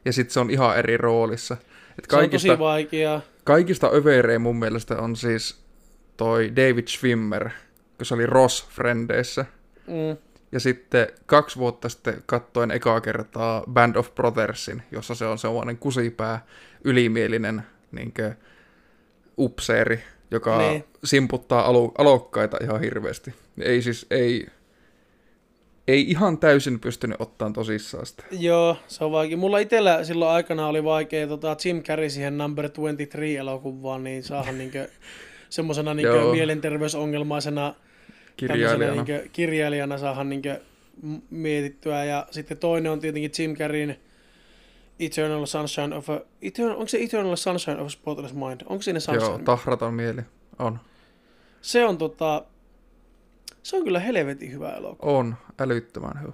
Ja 0.05 0.13
sitten 0.13 0.33
se 0.33 0.39
on 0.39 0.49
ihan 0.49 0.77
eri 0.77 0.97
roolissa. 0.97 1.53
Et 1.99 2.05
Se 2.09 2.15
on 2.15 2.19
kaikista, 2.19 2.47
tosi 2.47 2.59
vaikeaa. 2.59 3.21
kaikista 3.43 3.87
överein 3.93 4.41
mun 4.41 4.59
mielestä 4.59 4.97
on 4.97 5.15
siis 5.15 5.63
toi 6.17 6.55
David 6.55 6.87
Schwimmer, 6.87 7.49
kun 7.97 8.05
se 8.05 8.13
oli 8.13 8.25
Ross 8.25 8.67
Frendeissä. 8.69 9.45
Mm. 9.87 10.17
Ja 10.51 10.59
sitten 10.59 11.07
kaksi 11.25 11.59
vuotta 11.59 11.89
sitten 11.89 12.23
kattoin 12.25 12.71
ekaa 12.71 13.01
kertaa 13.01 13.63
Band 13.73 13.95
of 13.95 14.15
Brothersin, 14.15 14.83
jossa 14.91 15.15
se 15.15 15.25
on 15.25 15.37
sellainen 15.37 15.77
kusipää, 15.77 16.45
ylimielinen 16.83 17.63
niinkö, 17.91 18.33
upseeri, 19.37 20.03
joka 20.31 20.57
Niin. 20.57 20.83
simputtaa 21.03 21.61
alu, 21.65 21.91
alokkaita 21.97 22.57
ihan 22.61 22.81
hirveästi. 22.81 23.33
Ei 23.61 23.81
siis, 23.81 24.05
ei, 24.11 24.47
ei 25.87 26.01
ihan 26.09 26.37
täysin 26.37 26.79
pystynyt 26.79 27.21
ottamaan 27.21 27.53
tosissaan 27.53 28.05
sitä. 28.05 28.23
Joo, 28.31 28.77
se 28.87 29.03
on 29.03 29.11
vaikea. 29.11 29.37
Mulla 29.37 29.59
itsellä 29.59 30.03
silloin 30.03 30.31
aikana 30.31 30.67
oli 30.67 30.83
vaikea 30.83 31.27
tota 31.27 31.55
Jim 31.65 31.83
Carrey 31.83 32.09
siihen 32.09 32.37
Number 32.37 32.69
23 32.69 33.35
elokuvaan, 33.35 34.03
niin 34.03 34.23
saahan 34.23 34.57
niinkö 34.57 34.87
semmoisena 35.49 35.93
niinkö 35.93 36.15
Joo. 36.15 36.31
mielenterveysongelmaisena 36.31 37.75
Kirjailijana. 38.47 38.95
niinkö 38.95 39.27
kirjailijana 39.33 39.97
saahan 39.97 40.29
niinkö 40.29 40.61
m- 41.03 41.15
mietittyä. 41.29 42.03
Ja 42.05 42.27
sitten 42.31 42.57
toinen 42.57 42.91
on 42.91 42.99
tietenkin 42.99 43.31
Jim 43.39 43.55
Carreyn 43.55 43.99
Eternal 44.99 45.45
Sunshine 45.45 45.95
of 45.95 46.09
a... 46.09 46.21
Eternal, 46.41 46.73
onko 46.75 46.87
se 46.87 46.97
Eternal 47.03 47.35
Sunshine 47.35 47.81
of 47.81 47.87
a 47.87 47.89
Spotless 47.89 48.33
Mind? 48.33 48.61
Onko 48.65 48.81
siinä 48.81 48.99
Sunshine? 48.99 49.29
Joo, 49.29 49.39
tahraton 49.39 49.93
mieli. 49.93 50.21
On. 50.59 50.79
Se 51.61 51.85
on 51.85 51.97
tota... 51.97 52.45
Se 53.63 53.77
on 53.77 53.83
kyllä 53.83 53.99
helvetin 53.99 54.51
hyvä 54.51 54.71
elokuva. 54.71 55.11
On. 55.11 55.35
Älyttömän 55.59 56.21
hyvä. 56.21 56.33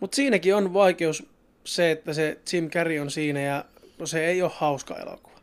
Mutta 0.00 0.16
siinäkin 0.16 0.54
on 0.54 0.74
vaikeus 0.74 1.26
se, 1.64 1.90
että 1.90 2.12
se 2.12 2.38
Jim 2.52 2.70
Carrey 2.70 2.98
on 2.98 3.10
siinä 3.10 3.40
ja 3.40 3.64
no 3.98 4.06
se 4.06 4.26
ei 4.26 4.42
ole 4.42 4.50
hauska 4.54 4.96
elokuva. 4.96 5.34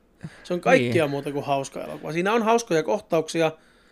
Se 0.44 0.54
on 0.54 0.62
kaikkia 0.62 1.04
niin. 1.04 1.10
muuta 1.12 1.32
kuin 1.32 1.46
hauska 1.46 1.84
elokuva. 1.84 2.12
Siinä 2.12 2.34
on 2.34 2.44
hauskoja 2.44 2.84
kohtauksia, 2.84 3.52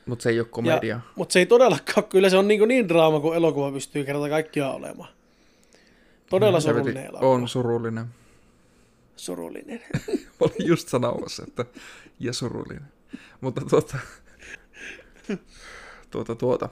Mutta 0.10 0.24
se 0.24 0.30
ei 0.30 0.39
ole 0.39 0.47
komedia. 0.51 0.99
mutta 1.16 1.34
se 1.34 1.39
ei 1.39 1.45
todellakaan, 1.45 2.03
kyllä 2.10 2.30
se 2.30 2.38
on 2.38 2.47
niin, 2.47 2.68
niin 2.68 2.89
draama 2.89 3.20
kuin 3.20 3.38
elokuva 3.38 3.72
pystyy 3.72 4.03
kerta 4.03 4.30
kaikkiaan 4.30 4.76
olemaan. 4.76 5.10
Todella 6.30 6.60
surullinen 6.60 6.95
Helvetin- 7.03 7.10
elokuva. 7.10 7.30
On 7.32 7.47
surullinen. 7.47 8.05
Surullinen. 9.16 9.82
Mä 10.07 10.41
olin 10.41 10.68
just 10.68 10.88
sanomassa, 10.88 11.43
että 11.47 11.66
ja 12.20 12.34
surullinen. 12.34 12.84
Mutta 13.41 13.62
tuota, 13.70 13.97
tuota, 16.12 16.36
tuota. 16.36 16.70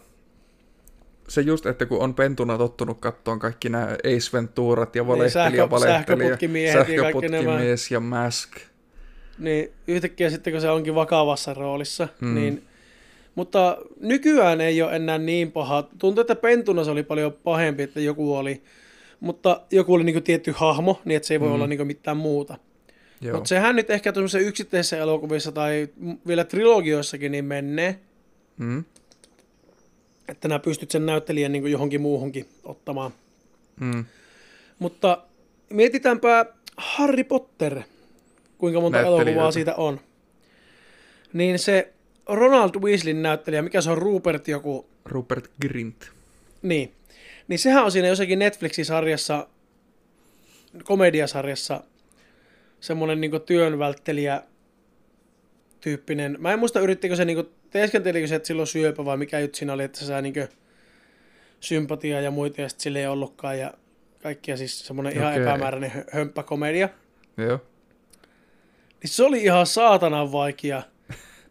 Se 1.28 1.42
just, 1.42 1.66
että 1.66 1.86
kun 1.86 2.02
on 2.02 2.14
pentuna 2.14 2.58
tottunut 2.58 3.00
kattoon 3.00 3.40
kaikki 3.40 3.70
nämä 3.70 3.86
Ace 3.86 4.30
Venturat 4.34 4.96
ja 4.96 5.08
valehtelija, 5.08 5.50
Niin, 5.50 5.60
sähkö- 5.60 5.70
valehtelija, 5.70 6.06
sähköputkimiehet 6.28 6.76
ja 6.76 6.86
sähköputkimies 6.86 7.92
ja 7.92 8.00
Mask. 8.00 8.52
niin 9.40 9.72
yhtäkkiä 9.88 10.30
sitten 10.30 10.54
kun 10.54 10.62
se 10.62 10.70
onkin 10.70 10.96
vakavassa 10.96 11.54
roolissa, 11.54 12.08
Mm. 12.22 12.28
mm. 12.28 12.36
niin 12.36 12.68
Mutta 13.38 13.78
nykyään 14.00 14.62
ei 14.62 14.82
ole 14.82 14.96
enää 14.96 15.18
niin 15.18 15.52
paha. 15.52 15.84
Tuntuu, 16.00 16.22
että 16.22 16.36
pentuna 16.36 16.84
se 16.84 16.92
oli 16.92 17.04
paljon 17.04 17.34
pahempi, 17.34 17.84
että 17.84 18.00
joku 18.00 18.36
oli, 18.36 18.62
mutta 19.20 19.62
joku 19.72 19.94
oli 19.94 20.04
niin 20.04 20.24
tietty 20.24 20.54
hahmo, 20.56 21.02
niin 21.06 21.16
että 21.16 21.28
se 21.28 21.34
ei 21.34 21.40
voi 21.40 21.48
mm. 21.48 21.54
olla 21.56 21.68
niin 21.68 21.88
mitään 21.88 22.18
muuta. 22.18 22.58
Mutta 23.34 23.48
sehän 23.48 23.76
nyt 23.76 23.90
ehkä 23.90 24.14
tuollaisessa 24.14 24.48
yksittäisessä 24.48 24.98
elokuvissa 24.98 25.52
tai 25.52 25.88
vielä 26.28 26.44
trilogioissakin 26.44 27.32
niin 27.32 27.46
menee. 27.46 28.00
Mm. 28.58 28.84
Että 30.28 30.48
nämä 30.48 30.60
pystyt 30.60 30.92
sen 30.92 31.06
näyttelijän 31.06 31.52
niin 31.52 31.72
johonkin 31.72 32.02
muuhunkin 32.02 32.46
ottamaan. 32.64 33.12
Mm. 33.80 34.06
Mutta 34.80 35.24
mietitäänpä 35.70 36.46
Harry 36.78 37.24
Potter, 37.24 37.82
kuinka 38.58 38.82
monta 38.82 39.02
elokuvaa 39.02 39.52
siitä 39.52 39.76
on. 39.76 40.00
Niin 41.34 41.60
se 41.60 41.94
Ronald 42.28 42.82
Weasleyn 42.82 43.22
näyttelijä, 43.22 43.62
mikä 43.62 43.82
se 43.82 43.90
on 43.92 43.98
Rupert 43.98 44.48
joku... 44.48 44.90
Rupert 45.06 45.52
Grint. 45.62 46.12
Niin. 46.62 46.94
Niin 47.48 47.60
sehän 47.60 47.84
on 47.84 47.92
siinä 47.92 48.08
jossakin 48.08 48.40
Netflixin 48.40 48.86
sarjassa, 48.86 49.48
komediasarjassa, 50.84 51.84
semmoinen 52.80 53.22
niin 53.22 53.42
työnvälttelijä 53.46 54.44
tyyppinen. 55.82 56.38
Mä 56.40 56.54
en 56.54 56.60
muista, 56.60 56.80
yrittikö 56.80 57.16
se, 57.16 57.26
niin 57.26 57.50
teeskentelikö 57.70 58.28
se, 58.28 58.36
että 58.36 58.48
silloin 58.48 58.68
syöpä 58.68 59.06
vai 59.06 59.18
mikä 59.18 59.40
juttu 59.40 59.58
siinä 59.58 59.74
oli, 59.74 59.84
että 59.84 60.00
se 60.00 60.06
saa 60.06 60.22
niin 60.22 60.50
sympatiaa 61.60 62.22
ja 62.22 62.32
muita, 62.32 62.62
ja 62.62 62.70
sitten 62.70 62.84
sille 62.84 63.00
ei 63.00 63.08
ollutkaan, 63.08 63.60
ja 63.60 63.74
kaikkia 64.24 64.58
siis 64.58 64.88
semmoinen 64.88 65.14
okay. 65.14 65.22
ihan 65.22 65.42
epämääräinen 65.42 65.92
hömppäkomedia. 66.12 66.90
Joo. 67.38 67.60
Niin 69.04 69.10
se 69.10 69.24
oli 69.24 69.44
ihan 69.44 69.66
saatanan 69.66 70.32
vaikea 70.32 70.84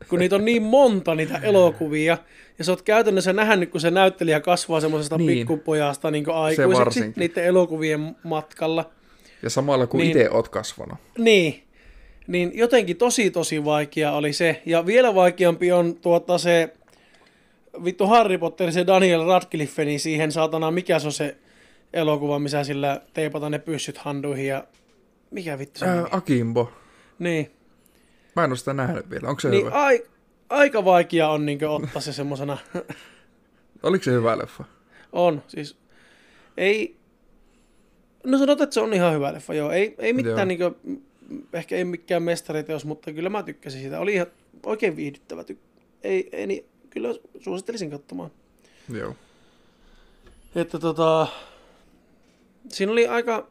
kun 0.09 0.19
niitä 0.19 0.37
on 0.37 0.45
niin 0.45 0.63
monta 0.63 1.15
niitä 1.15 1.39
elokuvia, 1.43 2.19
ja 2.59 2.65
sä 2.65 2.73
oot 2.73 2.83
käytännössä 2.83 3.33
nähnyt, 3.33 3.71
kun 3.71 3.81
se 3.81 3.91
näyttelijä 3.91 4.41
kasvaa 4.41 4.81
semmoisesta 4.81 5.19
niin. 5.19 5.27
pikkupojasta 5.27 6.11
niin 6.11 6.31
aikuiseksi 6.31 7.13
niiden 7.17 7.45
elokuvien 7.45 8.17
matkalla. 8.23 8.91
Ja 9.43 9.51
samalla 9.51 9.87
kuin 9.87 9.99
niin, 9.99 10.11
itse 10.11 10.31
oot 10.31 10.49
kasvanut. 10.49 10.99
Niin. 11.19 11.63
Niin 12.27 12.51
jotenkin 12.55 12.97
tosi 12.97 13.31
tosi 13.31 13.65
vaikea 13.65 14.13
oli 14.13 14.33
se. 14.33 14.63
Ja 14.67 14.87
vielä 14.87 15.15
vaikeampi 15.15 15.73
on 15.73 15.95
tuota 15.95 16.39
se 16.39 16.73
vittu 17.85 18.07
Harry 18.07 18.39
Potter, 18.39 18.73
se 18.73 18.87
Daniel 18.87 19.27
Radcliffe, 19.27 19.85
niin 19.85 20.01
siihen 20.01 20.33
saatana, 20.33 20.71
mikä 20.71 20.99
se 20.99 21.07
on 21.07 21.13
se 21.13 21.37
elokuva, 21.93 22.39
missä 22.39 22.65
sillä 22.65 23.01
teipataan 23.15 23.53
ne 23.53 23.59
pyssyt 23.59 23.99
handuihin 23.99 24.47
ja 24.47 24.65
mikä 25.31 25.59
vittu 25.59 25.81
se 25.81 25.87
Ää, 25.87 26.07
Akimbo. 26.11 26.73
Niin. 27.19 27.51
Mä 28.37 28.45
en 28.45 28.51
ole 28.51 28.57
sitä 28.57 28.73
nähnyt 28.73 29.11
vielä. 29.11 29.29
Onko 29.29 29.41
se 29.41 29.49
niin 29.49 29.67
hyvä? 29.67 29.85
Ai, 29.85 30.03
aika 30.49 30.85
vaikea 30.85 31.29
on 31.29 31.47
niin 31.47 31.69
ottaa 31.69 32.03
se 32.03 32.13
semmosena. 32.13 32.59
Oliko 33.83 34.05
se 34.05 34.13
hyvä 34.13 34.39
leffa? 34.39 34.65
On, 35.13 35.43
siis 35.49 35.77
ei... 36.57 36.97
No 38.25 38.39
sanotaan, 38.39 38.65
että 38.65 38.75
se 38.75 38.81
on 38.81 38.95
ihan 38.95 39.15
hyvä 39.15 39.33
leffa, 39.33 39.55
joo. 39.55 39.71
Ei, 39.71 39.95
ei 39.99 40.13
mitään 40.13 40.49
niin 40.49 40.59
kuin, 40.59 41.03
ehkä 41.53 41.77
ei 41.77 41.85
mikään 41.85 42.23
mestariteos, 42.23 42.85
mutta 42.85 43.13
kyllä 43.13 43.29
mä 43.29 43.43
tykkäsin 43.43 43.81
siitä. 43.81 44.01
Oli 44.01 44.15
ihan 44.15 44.27
oikein 44.67 44.97
viihdyttävä. 44.97 45.45
Ei, 46.03 46.29
ei, 46.33 46.47
niin, 46.47 46.65
kyllä 46.91 47.09
suosittelisin 47.41 47.91
katsomaan. 47.91 48.31
Joo. 48.93 49.15
Että 50.55 50.79
tota, 50.79 51.27
siinä 52.69 52.93
oli 52.93 53.07
aika 53.07 53.47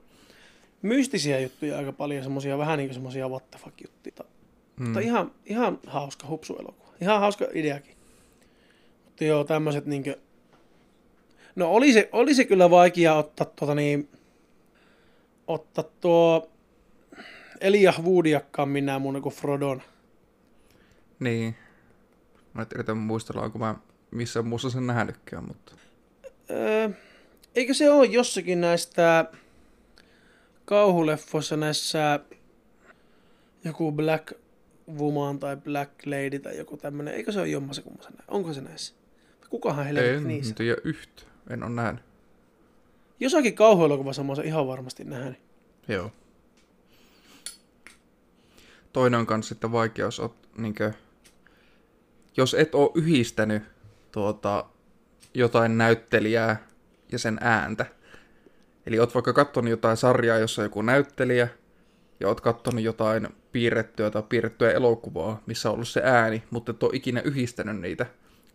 mystisiä 0.82 1.40
juttuja 1.40 1.78
aika 1.78 1.92
paljon, 1.92 2.24
semmosia 2.24 2.58
vähän 2.58 2.78
niin 2.78 2.88
kuin 2.88 2.94
semmosia 2.94 3.30
what 3.30 3.52
the 3.52 3.60
fuck 3.60 3.82
juttuja. 3.82 4.35
Mm. 4.80 4.86
Mutta 4.86 5.00
ihan, 5.00 5.32
ihan 5.46 5.80
hauska 5.88 6.28
hupsuelokuva. 6.28 6.94
Ihan 7.02 7.20
hauska 7.20 7.48
ideakin. 7.54 7.96
Mutta 9.06 9.24
joo, 9.24 9.44
tämmöiset 9.44 9.86
niinkö... 9.86 10.18
No 11.56 11.72
oli 11.72 11.94
se, 11.94 12.10
oli 12.12 12.36
se 12.36 12.46
kyllä 12.46 12.70
vaikea 12.70 13.16
ottaa 13.16 13.48
tuota 13.56 13.76
niin... 13.76 14.10
Ottaa 15.48 15.84
tuo... 16.02 16.50
Elijah 17.62 18.04
Woodiakkaan 18.04 18.70
minä 18.70 19.00
muun 19.00 19.22
kuin 19.22 19.36
Frodon. 19.36 19.82
Niin. 21.20 21.56
Mä 22.54 22.62
et 22.62 22.74
yritän 22.74 22.98
muistella, 22.98 23.42
onko 23.42 23.60
mä 23.60 23.76
missään 24.12 24.48
muussa 24.48 24.70
sen 24.70 24.88
nähnytkään, 24.88 25.48
mutta... 25.48 25.76
Öö, 26.50 26.90
eikö 27.56 27.74
se 27.74 27.92
ole 27.92 28.06
jossakin 28.06 28.62
näistä 28.62 29.26
kauhuleffoissa 30.66 31.58
näissä 31.58 32.20
joku 33.64 33.92
Black 33.92 34.34
Woman 34.98 35.40
tai 35.40 35.58
Black 35.58 35.92
Lady 36.06 36.40
tai 36.40 36.58
joku 36.58 36.78
tämmöinen. 36.78 37.14
Eikö 37.14 37.32
se 37.32 37.40
ole 37.40 37.48
jommassa 37.48 37.82
kummassa 37.82 38.10
näin? 38.10 38.24
Onko 38.28 38.54
se 38.54 38.62
näissä? 38.62 38.94
Kukahan 39.50 39.86
helvetti 39.86 40.10
en, 40.10 40.28
niissä? 40.28 40.52
En 40.52 40.56
tiedä 40.56 40.82
yhtä. 40.84 41.24
En 41.50 41.64
ole 41.64 41.72
nähnyt. 41.72 42.04
Jossakin 43.20 43.56
kauhuelokuvassa 43.56 44.24
mä 44.24 44.32
oon 44.32 44.46
ihan 44.46 44.68
varmasti 44.68 45.04
nähnyt. 45.04 45.40
Joo. 45.88 46.12
Toinen 48.94 49.20
on 49.20 49.26
kanssa 49.26 49.50
sitten 49.50 49.72
vaikeus, 49.72 50.20
on, 50.20 50.34
niinkö, 50.58 50.94
jos 52.38 52.54
et 52.54 52.76
ole 52.76 52.92
yhdistänyt 52.96 53.64
tuota, 54.12 54.66
jotain 55.34 55.78
näyttelijää 55.78 56.68
ja 57.12 57.20
sen 57.20 57.38
ääntä. 57.42 57.86
Eli 58.86 59.00
oot 59.00 59.14
vaikka 59.14 59.34
katsonut 59.34 59.70
jotain 59.70 59.98
sarjaa, 59.98 60.38
jossa 60.38 60.62
on 60.62 60.66
joku 60.66 60.82
näyttelijä, 60.82 61.48
ja 62.20 62.28
oot 62.28 62.42
katsonut 62.42 62.84
jotain 62.84 63.28
piirrettyä 63.56 64.12
tai 64.12 64.24
piirrettyä 64.30 64.72
elokuvaa, 64.72 65.42
missä 65.46 65.70
on 65.70 65.74
ollut 65.74 65.88
se 65.88 66.02
ääni, 66.04 66.44
mutta 66.52 66.72
et 66.72 66.84
ole 66.84 66.92
ikinä 66.94 67.22
yhdistänyt 67.22 67.82
niitä, 67.82 68.06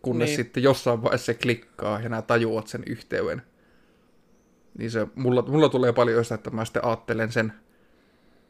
kunnes 0.01 0.29
niin. 0.29 0.35
sitten 0.35 0.63
jossain 0.63 1.03
vaiheessa 1.03 1.25
se 1.25 1.33
klikkaa 1.33 2.01
ja 2.01 2.09
nämä 2.09 2.21
tajuat 2.21 2.67
sen 2.67 2.83
yhteyden. 2.87 3.41
Niin 4.77 4.91
se, 4.91 5.07
mulla, 5.15 5.41
mulla 5.41 5.69
tulee 5.69 5.93
paljon 5.93 6.25
sitä, 6.25 6.35
että 6.35 6.49
mä 6.49 6.65
sitten 6.65 6.85
ajattelen 6.85 7.31
sen, 7.31 7.53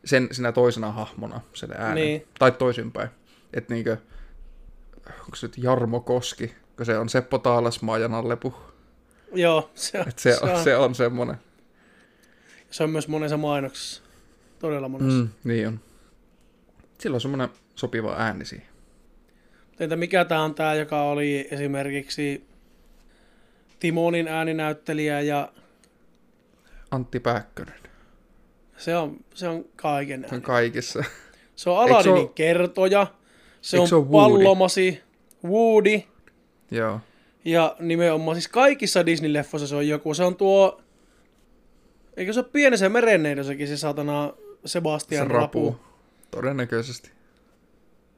sen 0.05 0.27
sinä 0.31 0.51
toisena 0.51 0.91
hahmona, 0.91 1.41
sen 1.53 1.71
äänen. 1.77 1.95
Niin. 1.95 2.27
Tai 2.39 2.51
toisinpäin. 2.51 3.09
Että 3.53 3.73
niinkö, 3.73 3.97
onko 5.19 5.35
se 5.35 5.47
nyt 5.47 5.57
Jarmo 5.57 5.99
Koski, 5.99 6.55
kun 6.77 6.85
se 6.85 6.97
on 6.97 7.09
Seppo 7.09 7.37
Taalasmaa 7.37 7.97
ja 7.97 8.07
Nallepu. 8.07 8.53
Joo, 9.33 9.71
se 9.75 9.99
on, 9.99 10.05
se, 10.15 10.33
se, 10.33 10.39
on, 10.41 10.63
se 10.63 10.77
on 10.77 10.95
semmoinen. 10.95 11.35
Se 12.71 12.83
on 12.83 12.89
myös 12.89 13.07
monessa 13.07 13.37
mainoksessa. 13.37 14.01
Todella 14.59 14.89
monessa. 14.89 15.21
Mm, 15.21 15.29
niin 15.43 15.67
on. 15.67 15.79
Sillä 17.01 17.15
on 17.15 17.21
semmoinen 17.21 17.49
sopiva 17.75 18.15
ääni 18.17 18.45
siihen. 18.45 18.67
Entä 19.79 19.95
mikä 19.95 20.25
tämä 20.25 20.43
on 20.43 20.55
tämä, 20.55 20.73
joka 20.75 21.01
oli 21.03 21.47
esimerkiksi 21.51 22.45
Timonin 23.79 24.27
ääninäyttelijä 24.27 25.21
ja... 25.21 25.51
Antti 26.91 27.19
Pääkkönen. 27.19 27.75
Se 28.77 28.95
on, 28.95 29.17
se 29.33 29.47
on 29.47 29.65
kaiken 29.75 30.25
ääni. 30.31 30.41
kaikissa. 30.41 31.03
Se 31.55 31.69
on 31.69 31.77
Aladinin 31.77 32.27
se 32.27 32.33
kertoja. 32.35 33.07
Se 33.61 33.79
on, 33.79 33.87
se 33.87 33.95
on 33.95 34.09
Woody? 34.09 34.33
Pallomasi, 34.33 35.01
Woody. 35.45 36.01
Joo. 36.71 36.99
Ja 37.45 37.75
nimenomaan 37.79 38.35
siis 38.35 38.47
kaikissa 38.47 39.01
Disney-leffoissa 39.05 39.67
se 39.67 39.75
on 39.75 39.87
joku. 39.87 40.13
Se 40.13 40.23
on 40.23 40.35
tuo... 40.35 40.81
Eikö 42.17 42.33
se 42.33 42.39
ole 42.39 42.49
pienessä 42.51 42.89
merenneidossakin 42.89 43.67
se 43.67 43.77
satana 43.77 44.33
Sebastian 44.65 45.27
se 45.27 45.33
rapu. 45.33 45.65
rapu. 45.65 45.90
Todennäköisesti. 46.31 47.11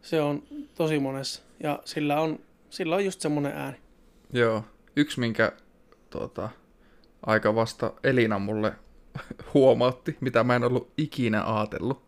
Se 0.02 0.22
on 0.22 0.44
tosi 0.76 1.00
monessa. 1.00 1.42
Ja 1.60 1.80
sillä 1.86 2.22
on, 2.22 2.40
sillä 2.70 2.96
on 2.96 3.06
just 3.06 3.22
semmoinen 3.22 3.52
ääni. 3.52 3.78
Joo. 4.34 4.64
Yksi, 4.96 5.20
minkä 5.20 5.52
tuota, 6.10 6.50
aika 7.26 7.56
vasta 7.56 7.94
Elina 8.04 8.40
mulle 8.40 8.74
huomautti, 9.54 10.18
mitä 10.22 10.44
mä 10.44 10.56
en 10.56 10.64
ollut 10.64 10.92
ikinä 10.98 11.44
ajatellut. 11.56 12.04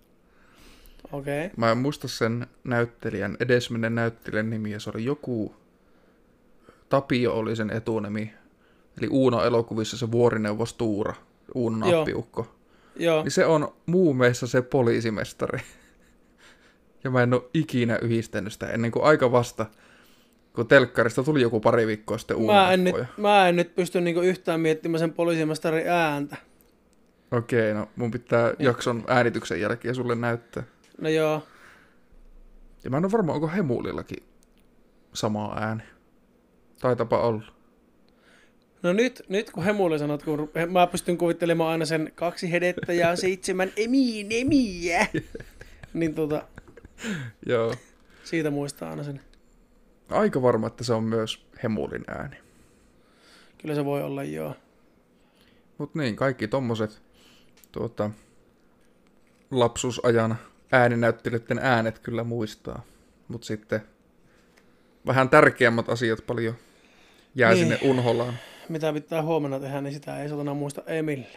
Okei. 1.11 1.45
Okay. 1.45 1.55
Mä 1.57 1.71
en 1.71 1.77
muista 1.77 2.07
sen 2.07 2.47
näyttelijän, 2.63 3.37
edesmenen 3.39 3.95
näyttelijän 3.95 4.49
nimi, 4.49 4.71
ja 4.71 4.79
se 4.79 4.89
oli 4.89 5.05
joku... 5.05 5.55
Tapio 6.89 7.33
oli 7.33 7.55
sen 7.55 7.69
etunimi. 7.69 8.33
Eli 8.97 9.07
Uuno-elokuvissa 9.07 9.97
se 9.97 10.11
vuorineuvos 10.11 10.73
Tuura, 10.73 11.13
Uuno 11.55 11.77
nappiukko. 11.77 12.55
Joo. 12.95 13.23
Niin 13.23 13.31
se 13.31 13.45
on 13.45 13.73
muumeissa 13.85 14.47
se 14.47 14.61
poliisimestari. 14.61 15.59
Ja 17.05 17.11
mä 17.11 17.23
en 17.23 17.33
ole 17.33 17.43
ikinä 17.53 17.97
yhdistänyt 18.01 18.53
sitä 18.53 18.67
ennen 18.67 18.91
kuin 18.91 19.05
aika 19.05 19.31
vasta, 19.31 19.65
kun 20.53 20.67
telkkarista 20.67 21.23
tuli 21.23 21.41
joku 21.41 21.59
pari 21.59 21.87
viikkoa 21.87 22.17
sitten 22.17 22.45
mä 22.45 22.73
en, 22.73 22.83
nyt, 22.83 22.95
mä 23.17 23.49
en 23.49 23.55
nyt 23.55 23.75
pysty 23.75 24.01
niinku 24.01 24.21
yhtään 24.21 24.59
miettimään 24.59 24.99
sen 24.99 25.13
poliisimestarin 25.13 25.87
ääntä. 25.87 26.35
Okei, 27.31 27.73
no 27.73 27.89
mun 27.95 28.11
pitää 28.11 28.47
ja. 28.47 28.55
jakson 28.59 29.03
äänityksen 29.07 29.61
jälkeen 29.61 29.95
sulle 29.95 30.15
näyttää. 30.15 30.63
No 31.01 31.09
joo. 31.09 31.43
Ja 32.83 32.89
mä 32.89 32.97
en 32.97 33.05
ole 33.05 33.11
varma, 33.11 33.33
onko 33.33 33.47
Hemulillakin 33.47 34.23
sama 35.13 35.57
ääni. 35.59 35.83
Taitapa 36.81 37.19
olla. 37.19 37.43
No 38.83 38.93
nyt, 38.93 39.23
nyt 39.29 39.51
kun 39.51 39.63
Hemuli 39.63 39.99
sanot, 39.99 40.23
kun 40.23 40.49
mä 40.69 40.87
pystyn 40.87 41.17
kuvittelemaan 41.17 41.71
aina 41.71 41.85
sen 41.85 42.11
kaksi 42.15 42.51
hedettä 42.51 42.93
ja 42.93 43.15
seitsemän 43.15 43.71
emiin 43.77 44.27
emiä, 44.29 45.07
niin 45.93 46.15
tota, 46.15 46.43
Joo. 47.45 47.73
siitä 48.23 48.51
muistaa 48.51 48.89
aina 48.89 49.03
sen. 49.03 49.21
Aika 50.09 50.41
varma, 50.41 50.67
että 50.67 50.83
se 50.83 50.93
on 50.93 51.03
myös 51.03 51.45
hemulin 51.63 52.03
ääni. 52.07 52.37
Kyllä 53.57 53.75
se 53.75 53.85
voi 53.85 54.03
olla, 54.03 54.23
joo. 54.23 54.55
Mutta 55.77 55.99
niin, 55.99 56.15
kaikki 56.15 56.47
tommoset 56.47 57.01
tuota, 57.71 58.11
lapsuusajan 59.51 60.35
ääninäyttelijöiden 60.71 61.59
äänet 61.61 61.99
kyllä 61.99 62.23
muistaa. 62.23 62.83
Mutta 63.27 63.47
sitten 63.47 63.81
vähän 65.05 65.29
tärkeämmät 65.29 65.89
asiat 65.89 66.19
paljon 66.27 66.55
jää 67.35 67.53
Niin. 67.53 67.59
sinne 67.59 67.79
unholaan. 67.83 68.33
Mitä 68.69 68.93
pitää 68.93 69.23
huomenna 69.23 69.59
tehdä, 69.59 69.81
niin 69.81 69.93
sitä 69.93 70.21
ei 70.23 70.29
satana 70.29 70.53
muista 70.53 70.81
ei 70.87 71.01
millään. 71.01 71.31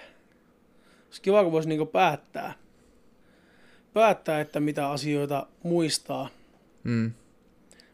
Olisi 1.06 1.22
kiva, 1.22 1.42
kun 1.42 1.52
voisi 1.52 1.68
niinku 1.68 1.86
päättää. 1.86 2.54
Päättää, 3.98 4.40
että 4.40 4.60
mitä 4.60 4.90
asioita 4.90 5.46
muistaa. 5.62 6.28
Mm. 6.84 7.12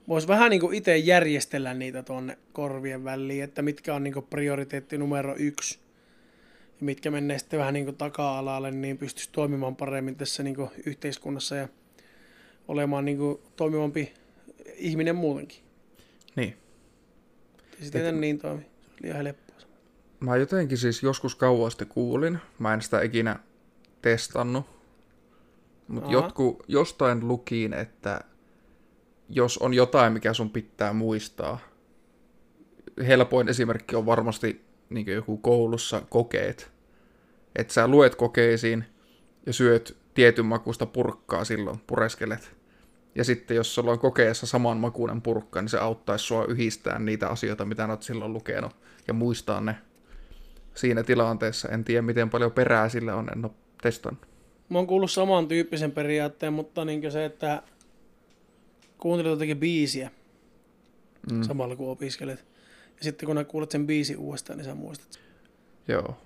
Voisi 0.09 0.29
vähän 0.29 0.51
niinku 0.51 0.71
itse 0.71 0.97
järjestellä 0.97 1.75
niitä 1.75 2.03
tuonne 2.03 2.39
korvien 2.53 3.05
väliin, 3.05 3.45
että 3.45 3.63
mitkä 3.63 3.95
on 3.95 4.03
niinku 4.03 4.23
prioriteetti 4.23 4.99
numero 4.99 5.35
yksi. 5.39 5.79
Ja 6.81 6.85
mitkä 6.87 7.11
menee 7.11 7.39
sitten 7.39 7.59
vähän 7.59 7.75
niinku 7.75 7.93
taka-alalle, 7.93 8.71
niin 8.71 8.99
pystyisi 8.99 9.29
toimimaan 9.33 9.77
paremmin 9.77 10.17
tässä 10.17 10.43
niinku 10.43 10.71
yhteiskunnassa 10.87 11.57
ja 11.57 11.69
olemaan 12.69 13.05
niinku 13.05 13.41
toimivampi 13.57 14.15
ihminen 14.77 15.17
muutenkin. 15.17 15.59
Niin. 16.37 16.57
Se 17.71 17.79
tietenkään 17.79 18.21
niin 18.21 18.39
toimi. 18.39 18.63
Se 18.63 18.91
oli 18.91 18.99
liian 19.03 19.17
helppoa. 19.17 19.57
Mä 20.21 20.37
jotenkin 20.37 20.79
siis 20.79 21.03
joskus 21.03 21.35
kauan 21.35 21.71
sitten 21.71 21.89
kuulin, 21.89 22.39
mä 22.59 22.75
en 22.75 22.83
sitä 22.83 23.03
ikinä 23.03 23.39
testannut, 24.03 24.74
mutta 25.89 26.09
Aha. 26.09 26.13
jotkut 26.13 26.63
jostain 26.69 27.29
lukiin, 27.29 27.73
että 27.73 28.21
jos 29.29 29.59
on 29.59 29.75
jotain, 29.75 30.13
mikä 30.13 30.33
sun 30.33 30.51
pitää 30.51 30.93
muistaa, 30.93 31.59
helpoin 33.07 33.49
esimerkki 33.49 33.97
on 33.97 34.07
varmasti 34.07 34.65
niin 34.91 35.07
joku 35.07 35.37
koulussa 35.37 36.03
kokeet. 36.09 36.73
Että 37.57 37.73
sä 37.73 37.89
luet 37.89 38.15
kokeisiin 38.15 38.85
ja 39.47 39.53
syöt 39.53 39.97
tietyn 40.15 40.47
makusta 40.47 40.87
purkkaa 40.87 41.45
silloin, 41.45 41.81
pureskelet. 41.87 42.57
Ja 43.15 43.25
sitten 43.25 43.57
jos 43.57 43.75
sulla 43.75 43.91
on 43.91 43.99
kokeessa 43.99 44.47
saman 44.47 44.77
makuinen 44.77 45.23
purkka, 45.23 45.61
niin 45.61 45.69
se 45.69 45.79
auttaisi 45.79 46.25
sua 46.25 46.45
yhdistämään 46.45 47.05
niitä 47.05 47.29
asioita, 47.29 47.65
mitä 47.65 47.87
oot 47.87 48.03
silloin 48.03 48.33
lukenut, 48.33 48.77
ja 49.09 49.15
muistaa 49.15 49.61
ne 49.61 49.77
siinä 50.75 51.03
tilanteessa. 51.03 51.69
En 51.69 51.85
tiedä, 51.85 52.03
miten 52.03 52.31
paljon 52.31 52.53
perää 52.53 52.89
sillä 52.89 53.15
on, 53.15 53.29
en 53.37 53.45
ole 53.45 53.53
testannut. 53.83 54.34
Mä 54.69 54.79
oon 54.79 54.87
kuullut 54.87 55.11
samantyyppisen 55.11 55.93
periaatteen, 55.93 56.53
mutta 56.53 56.85
niin 56.85 57.13
se, 57.13 57.25
että 57.25 57.63
kuuntelet 58.99 59.31
jotakin 59.31 59.59
biisiä 59.59 60.11
Mm. 61.33 61.43
samalla 61.43 61.77
kun 61.77 61.91
opiskelet. 61.91 62.39
Ja 62.97 63.05
sitten 63.05 63.27
kun 63.27 63.47
kuulet 63.47 63.71
sen 63.71 63.87
biisin 63.87 64.19
uudestaan, 64.19 64.57
niin 64.59 64.65
sä 64.67 64.75
muistat. 64.75 65.21
Joo. 65.89 66.17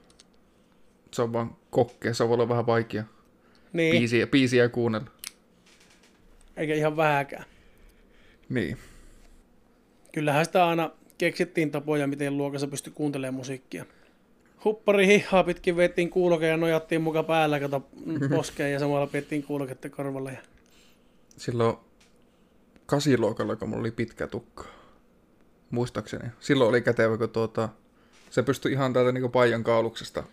Se 1.12 1.22
on 1.22 1.32
vaan 1.32 1.56
kokkea, 1.70 2.14
se 2.14 2.28
voi 2.28 2.34
olla 2.34 2.48
vähän 2.48 2.66
vaikea 2.66 3.04
Niin, 3.72 3.96
biisiä, 3.96 4.26
biisiä 4.26 4.68
kuunnella. 4.68 5.10
eikä 6.56 6.74
ihan 6.74 6.96
vähäkään. 6.96 7.44
Niin. 8.48 8.78
Kyllähän 10.12 10.44
sitä 10.44 10.66
aina 10.66 10.90
keksittiin 11.18 11.70
tapoja, 11.70 12.06
miten 12.06 12.36
luokassa 12.36 12.66
pystyi 12.66 12.92
kuuntelemaan 12.96 13.34
musiikkia. 13.34 13.84
Huppari 14.64 15.06
hihaa 15.06 15.44
pitkin 15.44 15.76
vettiin 15.76 16.10
kuuloke 16.10 16.46
ja 16.46 16.56
nojattiin 16.56 17.00
muka 17.00 17.22
päällä, 17.22 17.60
kato 17.60 17.88
poskeen 18.36 18.72
ja 18.72 18.78
samalla 18.78 19.06
piettiin 19.06 19.42
kuuloketta 19.42 19.90
korvalle. 19.90 20.32
Ja... 20.32 20.38
Silloin 21.36 21.76
kasiluokalla, 22.86 23.56
kun 23.56 23.68
mulla 23.68 23.80
oli 23.80 23.90
pitkä 23.90 24.26
tukka. 24.26 24.64
Muistaakseni. 25.70 26.28
Silloin 26.40 26.68
oli 26.68 26.80
kätevä, 26.82 27.16
kun 27.18 27.30
tuota, 27.30 27.68
se 28.30 28.42
pystyi 28.42 28.72
ihan 28.72 28.92
täältä 28.92 29.12
niin 29.12 29.30
paijan 29.30 29.64
kauluksesta 29.64 30.24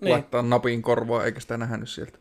niin. 0.00 0.12
Laittaa 0.12 0.42
napin 0.42 0.82
korvaa, 0.82 1.24
eikä 1.24 1.40
sitä 1.40 1.56
nähnyt 1.56 1.88
sieltä. 1.88 2.18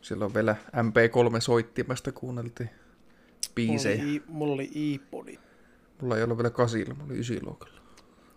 Silloin 0.00 0.34
vielä 0.34 0.56
MP3-soittimesta 0.76 2.12
kuunneltiin 2.12 2.70
mulla 2.70 3.54
biisejä. 3.54 4.02
oli, 4.02 4.14
i- 4.16 4.22
mulla 4.26 4.54
oli 4.54 4.70
iPodi. 4.74 5.38
Mulla 6.00 6.16
ei 6.16 6.22
ollut 6.22 6.38
vielä 6.38 6.50
kasilla, 6.50 6.94
mulla 6.94 7.06
oli 7.12 7.18
ysiluokalla. 7.20 7.79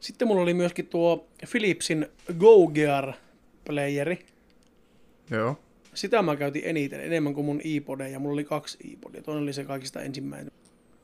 Sitten 0.04 0.28
mulla 0.28 0.42
oli 0.42 0.54
myöskin 0.54 0.88
tuo 0.88 1.28
Philipsin 1.52 2.08
Go 2.40 2.68
Gear 2.68 3.14
playeri. 3.66 4.26
Joo. 5.30 5.60
Sitä 5.94 6.22
mä 6.22 6.36
käytin 6.36 6.62
eniten, 6.66 7.02
enemmän 7.02 7.34
kuin 7.34 7.46
mun 7.46 7.62
iPodeja. 7.64 8.20
Mulla 8.20 8.34
oli 8.34 8.44
kaksi 8.44 8.78
iPodia, 8.84 9.22
toinen 9.22 9.44
oli 9.44 9.54
se 9.54 9.64
kaikista 9.64 10.02
ensimmäinen. 10.02 10.52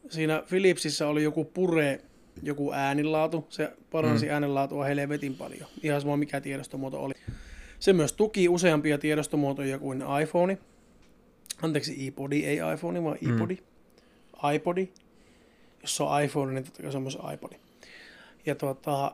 Siinä 0.10 0.44
Philipsissä 0.50 1.08
oli 1.08 1.24
joku 1.24 1.46
pure, 1.46 2.02
joku 2.44 2.74
äänenlaatu. 2.74 3.48
Se 3.50 3.72
paransi 3.92 4.26
mm. 4.26 4.32
äänenlaatua 4.32 4.86
helvetin 4.86 5.36
paljon. 5.36 5.70
Ihan 5.84 6.02
sama 6.02 6.18
mikä 6.18 6.42
tiedostomuoto 6.42 7.04
oli. 7.04 7.14
Se 7.80 7.94
myös 7.94 8.14
tuki 8.14 8.50
useampia 8.50 8.98
tiedostomuotoja 8.98 9.80
kuin 9.80 10.04
iPhone. 10.24 10.58
Anteeksi, 11.62 12.08
iPodi, 12.08 12.46
ei 12.46 12.60
iPhone, 12.74 13.04
vaan 13.04 13.18
iPodi. 13.22 13.56
Mm. 13.56 14.52
iPodi. 14.56 14.90
Jos 15.82 15.98
se 15.98 16.04
on 16.04 16.24
iPhone, 16.24 16.54
niin 16.54 16.64
totta 16.64 16.82
kai 16.82 16.92
se 16.92 16.98
on 16.98 17.04
myös 17.04 17.18
iPodi. 17.34 17.56
Ja 18.46 18.56
tuota, 18.56 19.12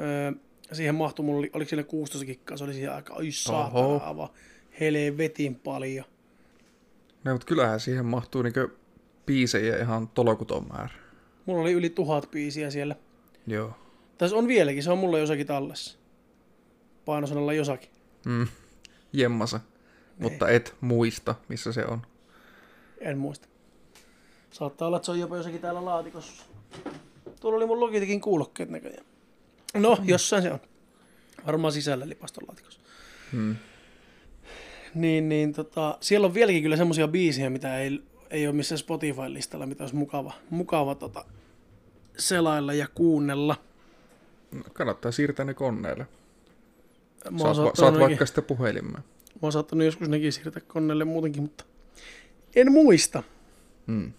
öö, 0.00 0.32
siihen 0.72 0.94
mahtui, 0.94 1.24
mulla 1.24 1.38
oli, 1.38 1.50
oliko 1.52 1.68
siinä 1.68 1.82
16 1.82 2.26
giggaa, 2.26 2.56
se 2.56 2.64
oli 2.64 2.72
siihen 2.72 2.92
aika, 2.92 3.14
ai 3.14 3.30
saatana 3.30 3.96
aivan 3.96 4.28
helvetin 4.80 5.54
paljon. 5.54 6.04
No, 7.24 7.32
mutta 7.32 7.46
kyllähän 7.46 7.80
siihen 7.80 8.06
mahtuu 8.06 8.42
niinkö 8.42 8.68
biisejä 9.26 9.76
ihan 9.76 10.08
tolokuton 10.08 10.66
määrä. 10.68 10.94
Mulla 11.46 11.62
oli 11.62 11.72
yli 11.72 11.90
tuhat 11.90 12.30
biisiä 12.30 12.70
siellä. 12.70 12.96
Joo. 13.46 13.72
Tässä 14.18 14.36
on 14.36 14.48
vieläkin, 14.48 14.82
se 14.82 14.90
on 14.90 14.98
mulla 14.98 15.18
jossakin 15.18 15.46
tallessa. 15.46 15.98
Painosanalla 17.04 17.52
jossakin. 17.52 17.90
Mm. 18.26 18.46
Jemmasa. 19.12 19.60
Mutta 20.18 20.48
et 20.48 20.74
muista, 20.80 21.34
missä 21.48 21.72
se 21.72 21.84
on. 21.84 22.02
En 23.00 23.18
muista. 23.18 23.48
Saattaa 24.50 24.88
olla, 24.88 24.96
että 24.96 25.06
se 25.06 25.12
on 25.12 25.20
jopa 25.20 25.36
jossakin 25.36 25.60
täällä 25.60 25.84
laatikossa. 25.84 26.44
Tuolla 27.40 27.56
oli 27.56 27.66
mun 27.66 27.80
Logitechin 27.80 28.20
kuulokkeet 28.20 28.70
näköjään. 28.70 29.04
No, 29.74 29.98
jossain 30.04 30.42
se 30.42 30.52
on. 30.52 30.58
Varmaan 31.46 31.72
sisällä 31.72 32.08
lipastolaatikossa. 32.08 32.80
Mm. 33.32 33.56
Niin, 34.94 35.28
niin 35.28 35.52
tota, 35.52 35.98
siellä 36.00 36.26
on 36.26 36.34
vieläkin 36.34 36.62
kyllä 36.62 36.76
semmoisia 36.76 37.08
biisejä, 37.08 37.50
mitä 37.50 37.78
ei, 37.78 38.02
ei 38.30 38.46
ole 38.46 38.54
missään 38.56 38.78
Spotify-listalla, 38.78 39.66
mitä 39.66 39.82
olisi 39.84 39.96
mukava, 39.96 40.32
mukava 40.50 40.94
tota, 40.94 41.24
selailla 42.18 42.72
ja 42.72 42.88
kuunnella. 42.94 43.56
No, 44.52 44.62
Kannattaa 44.72 45.12
siirtää 45.12 45.44
ne 45.44 45.54
koneelle. 45.54 46.06
Mä 47.30 47.38
Saat, 47.38 47.56
va- 47.56 47.70
saat 47.74 47.92
nekin, 47.94 48.06
vaikka 48.06 48.26
sitten 48.26 48.44
puhelimeen. 48.44 49.02
mä 49.34 49.38
oon 49.42 49.52
saattanut 49.52 49.84
joskus 49.84 50.08
nekin 50.08 50.32
siirtää 50.32 50.62
koneelle 50.66 51.04
muutenkin, 51.04 51.42
mutta 51.42 51.64
en 52.56 52.72
muista. 52.72 53.22
Mm. 53.86 54.12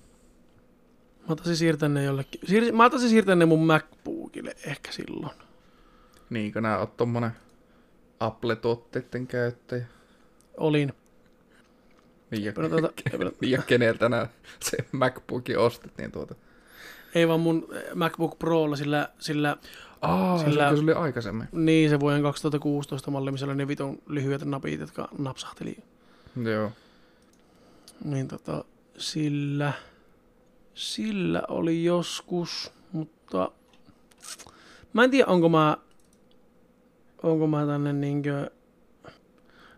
Mä 1.30 1.36
taisin 1.36 1.56
siirtää 1.56 1.90
ne 1.90 2.04
jollekin. 2.04 2.42
Siir, 2.48 2.74
mä 2.74 2.90
taisin 2.90 3.10
siirtää 3.10 3.36
ne 3.36 3.46
mun 3.46 3.66
MacBookille 3.66 4.56
ehkä 4.66 4.92
silloin. 4.92 5.38
Niin, 6.30 6.54
kun 6.54 6.64
nää 6.64 6.80
oot 6.80 6.98
tommonen 6.98 7.32
Apple-tuotteiden 8.20 9.28
käyttäjä. 9.28 9.86
Olin. 10.58 10.94
Niin 12.32 12.44
ja, 12.44 12.54
tuota, 12.54 12.90
niin 13.42 13.52
ja 13.52 13.62
keneltä 13.62 14.10
nää 14.10 14.28
se 14.60 14.78
MacBookin 14.92 15.60
ostit, 15.60 15.98
niin 15.98 16.12
tuota. 16.12 16.36
ei 17.16 17.28
vaan 17.28 17.40
mun 17.40 17.68
MacBook 17.96 18.40
Prolla, 18.40 18.76
sillä, 18.76 19.10
sillä 19.20 19.58
Aa, 20.02 20.38
Sillä... 20.38 20.76
se 20.76 20.82
oli 20.82 20.94
aikaisemmin. 20.94 21.48
niin 21.52 21.90
se 21.90 22.00
vuoden 22.00 22.22
2016 22.22 23.12
malli, 23.12 23.32
missä 23.32 23.46
oli 23.46 23.56
ne 23.56 23.68
vitun 23.68 24.02
lyhyet 24.08 24.46
napit, 24.46 24.80
jotka 24.80 25.10
napsahteli. 25.18 25.78
Joo. 26.44 26.72
Niin 28.04 28.28
tota, 28.28 28.66
sillä, 28.98 29.74
sillä 30.78 31.42
oli 31.48 31.84
joskus, 31.84 32.72
mutta 32.92 33.52
mä 34.94 35.04
en 35.04 35.12
tiedä, 35.12 35.32
onko 35.32 35.50
mä, 35.50 35.78
onko 37.24 37.48
mä 37.48 37.66
tänne 37.66 37.94
niinkö, 37.94 38.52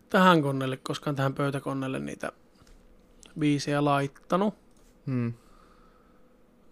tähän 0.10 0.42
koneelle, 0.42 0.78
koskaan 0.78 1.16
tähän 1.16 1.34
pöytäkoneelle 1.34 2.00
niitä 2.00 2.32
biisejä 3.40 3.86
laittanut. 3.86 4.54
Hmm. 5.06 5.34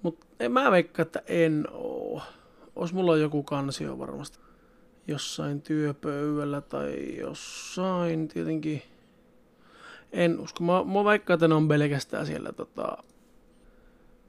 Mutta 0.02 0.50
mä 0.50 0.72
veikkaan, 0.72 1.06
että 1.06 1.22
en 1.28 1.68
oo. 1.72 2.22
Ois 2.76 2.94
mulla 2.94 3.18
joku 3.18 3.44
kansio 3.44 4.00
varmasti. 4.00 4.40
Jossain 5.08 5.62
työpöydällä 5.62 6.62
tai 6.62 7.18
jossain 7.20 8.28
tietenkin. 8.28 8.82
En 10.12 10.40
usko. 10.40 10.64
Mä, 10.64 10.84
mä 10.94 11.04
veikkaan, 11.06 11.36
että 11.36 11.48
ne 11.48 11.56
on 11.56 11.68
pelkästään 11.68 12.26
siellä, 12.26 12.52
tota, 12.52 13.04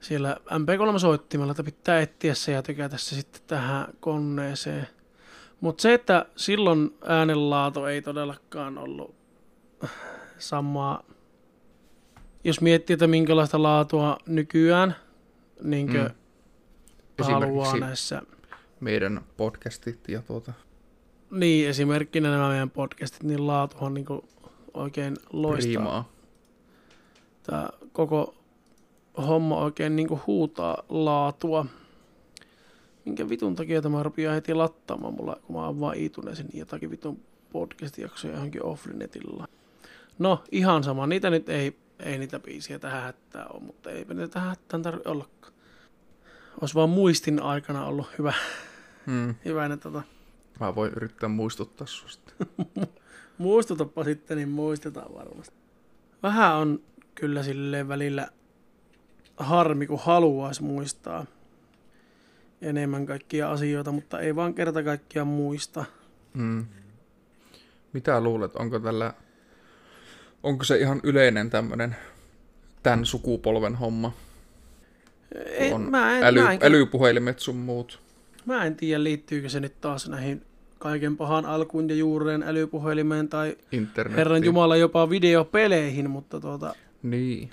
siellä 0.01 0.37
MP3-soittimella, 0.49 1.51
että 1.51 1.63
pitää 1.63 1.99
etsiä 1.99 2.33
se 2.33 2.51
ja 2.51 2.61
tykätä 2.63 2.97
se 2.97 3.15
sitten 3.15 3.41
tähän 3.47 3.87
koneeseen. 3.99 4.87
Mutta 5.61 5.81
se, 5.81 5.93
että 5.93 6.25
silloin 6.35 6.97
äänenlaatu 7.05 7.85
ei 7.85 8.01
todellakaan 8.01 8.77
ollut 8.77 9.15
samaa. 10.37 11.03
Jos 12.43 12.61
miettii, 12.61 12.93
että 12.93 13.07
minkälaista 13.07 13.63
laatua 13.63 14.17
nykyään 14.27 14.95
niinkö 15.63 16.09
Mm. 17.17 17.25
haluaa 17.25 17.77
näissä. 17.77 18.21
meidän 18.79 19.21
podcastit 19.37 20.07
ja 20.09 20.21
tuota 20.21 20.53
Niin, 21.31 21.69
esimerkkinä 21.69 22.31
nämä 22.31 22.49
meidän 22.49 22.69
podcastit, 22.69 23.23
niin 23.23 23.47
laatuhan 23.47 23.93
niinku 23.93 24.25
oikein 24.73 25.17
loistaa. 25.33 26.09
Tämä 27.43 27.69
koko 27.91 28.35
homma 29.21 29.57
oikein 29.57 29.95
niinku 29.95 30.21
huutaa 30.27 30.83
laatua. 30.89 31.65
Minkä 33.05 33.29
vitun 33.29 33.55
takia 33.55 33.81
tämä 33.81 34.03
rupeaa 34.03 34.33
heti 34.33 34.53
lattaamaan 34.53 35.13
mulla, 35.13 35.37
kun 35.43 35.55
mä 35.55 35.65
oon 35.65 35.79
vaan 35.79 35.97
iituneesin 35.97 36.49
jotakin 36.53 36.91
vitun 36.91 37.19
podcast-jaksoja 37.51 38.33
johonkin 38.33 38.63
offlinetilla. 38.63 39.47
No, 40.19 40.43
ihan 40.51 40.83
sama. 40.83 41.07
Niitä 41.07 41.29
nyt 41.29 41.49
ei, 41.49 41.77
ei 41.99 42.17
niitä 42.17 42.39
biisiä 42.39 42.79
tähän 42.79 43.03
hättää 43.03 43.45
ole, 43.47 43.63
mutta 43.63 43.91
eipä 43.91 44.13
niitä 44.13 44.27
tähän 44.27 44.49
hättään 44.49 44.83
tarvitse 44.83 45.09
ollakaan. 45.09 45.53
Olisi 46.61 46.75
vaan 46.75 46.89
muistin 46.89 47.41
aikana 47.41 47.85
ollut 47.85 48.07
hyvä, 48.17 48.33
Hmm. 49.05 49.35
hyvä 49.45 49.67
ne 49.67 49.77
tota, 49.77 50.01
Mä 50.59 50.75
voin 50.75 50.91
yrittää 50.95 51.29
muistuttaa 51.29 51.87
susta. 51.87 52.33
Muistutapa 53.37 54.03
sitten, 54.03 54.37
niin 54.37 54.49
muistetaan 54.49 55.13
varmasti. 55.13 55.55
Vähän 56.23 56.55
on 56.55 56.79
kyllä 57.15 57.43
silleen 57.43 57.87
välillä 57.87 58.27
harmi, 59.39 59.87
kun 59.87 59.99
haluaisi 60.03 60.63
muistaa 60.63 61.25
enemmän 62.61 63.05
kaikkia 63.05 63.51
asioita, 63.51 63.91
mutta 63.91 64.19
ei 64.19 64.35
vaan 64.35 64.53
kerta 64.53 64.83
kaikkiaan 64.83 65.27
muista. 65.27 65.85
Hmm. 66.37 66.65
Mitä 67.93 68.21
luulet, 68.21 68.55
onko 68.55 68.79
tällä, 68.79 69.13
onko 70.43 70.63
se 70.63 70.77
ihan 70.77 70.99
yleinen 71.03 71.49
tämmönen 71.49 71.95
tämän 72.83 73.05
sukupolven 73.05 73.75
homma? 73.75 74.11
Ei, 75.45 75.73
on 75.73 75.81
mä, 75.81 76.17
en, 76.17 76.23
Äly, 76.23 76.41
mä, 76.41 76.53
en, 76.53 76.59
älypuhelimet 76.63 77.39
sun 77.39 77.55
muut. 77.55 77.99
mä 78.45 78.65
en 78.65 78.75
tiedä, 78.75 79.03
liittyykö 79.03 79.49
se 79.49 79.59
nyt 79.59 79.81
taas 79.81 80.09
näihin 80.09 80.41
kaiken 80.79 81.17
pahan 81.17 81.45
alkuun 81.45 81.89
ja 81.89 81.95
juureen 81.95 82.43
älypuhelimeen 82.43 83.29
tai. 83.29 83.57
Herran 84.15 84.43
Jumala 84.43 84.77
jopa 84.77 85.09
videopeleihin, 85.09 86.09
mutta 86.09 86.39
tuota, 86.39 86.75
Niin. 87.03 87.49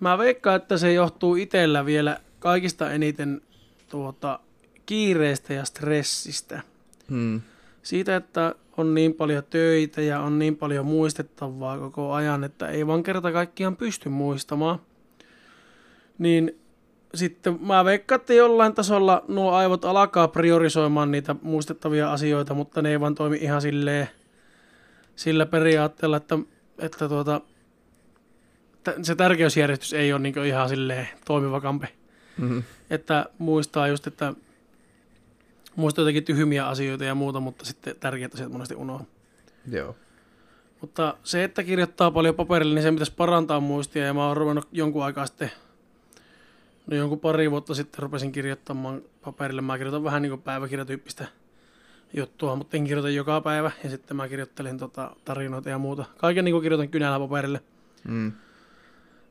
Mä 0.00 0.18
veikkaan, 0.18 0.56
että 0.56 0.78
se 0.78 0.92
johtuu 0.92 1.36
itsellä 1.36 1.86
vielä 1.86 2.18
kaikista 2.38 2.92
eniten 2.92 3.40
tuota, 3.88 4.40
kiireestä 4.86 5.54
ja 5.54 5.64
stressistä. 5.64 6.60
Hmm. 7.10 7.40
Siitä, 7.82 8.16
että 8.16 8.54
on 8.76 8.94
niin 8.94 9.14
paljon 9.14 9.42
töitä 9.50 10.00
ja 10.00 10.20
on 10.20 10.38
niin 10.38 10.56
paljon 10.56 10.86
muistettavaa 10.86 11.78
koko 11.78 12.12
ajan, 12.12 12.44
että 12.44 12.68
ei 12.68 12.86
vaan 12.86 13.02
kerta 13.02 13.32
kaikkiaan 13.32 13.76
pysty 13.76 14.08
muistamaan. 14.08 14.78
Niin 16.18 16.60
sitten 17.14 17.58
mä 17.60 17.84
veikkaan, 17.84 18.20
että 18.20 18.34
jollain 18.34 18.74
tasolla 18.74 19.24
nuo 19.28 19.52
aivot 19.52 19.84
alkaa 19.84 20.28
priorisoimaan 20.28 21.10
niitä 21.10 21.36
muistettavia 21.42 22.12
asioita, 22.12 22.54
mutta 22.54 22.82
ne 22.82 22.90
ei 22.90 23.00
vaan 23.00 23.14
toimi 23.14 23.38
ihan 23.40 23.62
silleen, 23.62 24.08
sillä 25.16 25.46
periaatteella, 25.46 26.16
että, 26.16 26.38
että 26.78 27.08
tuota, 27.08 27.40
se 29.02 29.14
tärkeysjärjestys 29.14 29.92
ei 29.92 30.12
ole 30.12 30.20
niin 30.20 30.44
ihan 30.44 30.68
silleen 30.68 31.08
toimiva 31.24 31.60
kampe. 31.60 31.88
Hmm. 32.38 32.62
Että 32.90 33.26
muistaa 33.38 33.88
just, 33.88 34.06
että 34.06 34.34
muistaa 35.76 36.02
jotenkin 36.02 36.24
tyhmiä 36.24 36.68
asioita 36.68 37.04
ja 37.04 37.14
muuta, 37.14 37.40
mutta 37.40 37.64
sitten 37.64 37.96
tärkeät 38.00 38.34
asiat 38.34 38.52
monesti 38.52 38.74
unohtuu. 38.74 39.08
Joo. 39.70 39.96
Mutta 40.80 41.14
se, 41.24 41.44
että 41.44 41.62
kirjoittaa 41.62 42.10
paljon 42.10 42.34
paperille, 42.34 42.74
niin 42.74 42.82
se 42.82 42.90
pitäisi 42.90 43.12
parantaa 43.16 43.60
muistia. 43.60 44.06
Ja 44.06 44.14
mä 44.14 44.26
oon 44.26 44.36
ruvennut 44.36 44.68
jonkun 44.72 45.04
aikaa 45.04 45.26
sitten, 45.26 45.50
no 46.86 46.96
jonkun 46.96 47.20
pari 47.20 47.50
vuotta 47.50 47.74
sitten 47.74 48.02
rupesin 48.02 48.32
kirjoittamaan 48.32 49.02
paperille. 49.24 49.62
Mä 49.62 49.78
kirjoitan 49.78 50.04
vähän 50.04 50.22
niin 50.22 50.30
kuin 50.30 50.42
päiväkirjatyyppistä 50.42 51.26
juttua, 52.14 52.56
mutta 52.56 52.76
en 52.76 52.84
kirjoita 52.84 53.10
joka 53.10 53.40
päivä. 53.40 53.70
Ja 53.84 53.90
sitten 53.90 54.16
mä 54.16 54.28
kirjoittelin 54.28 54.78
tota 54.78 55.16
tarinoita 55.24 55.70
ja 55.70 55.78
muuta. 55.78 56.04
Kaiken 56.16 56.44
niin 56.44 56.52
kuin 56.52 56.62
kirjoitan 56.62 56.88
kynällä 56.88 57.18
paperille. 57.18 57.60
Hmm. 58.08 58.32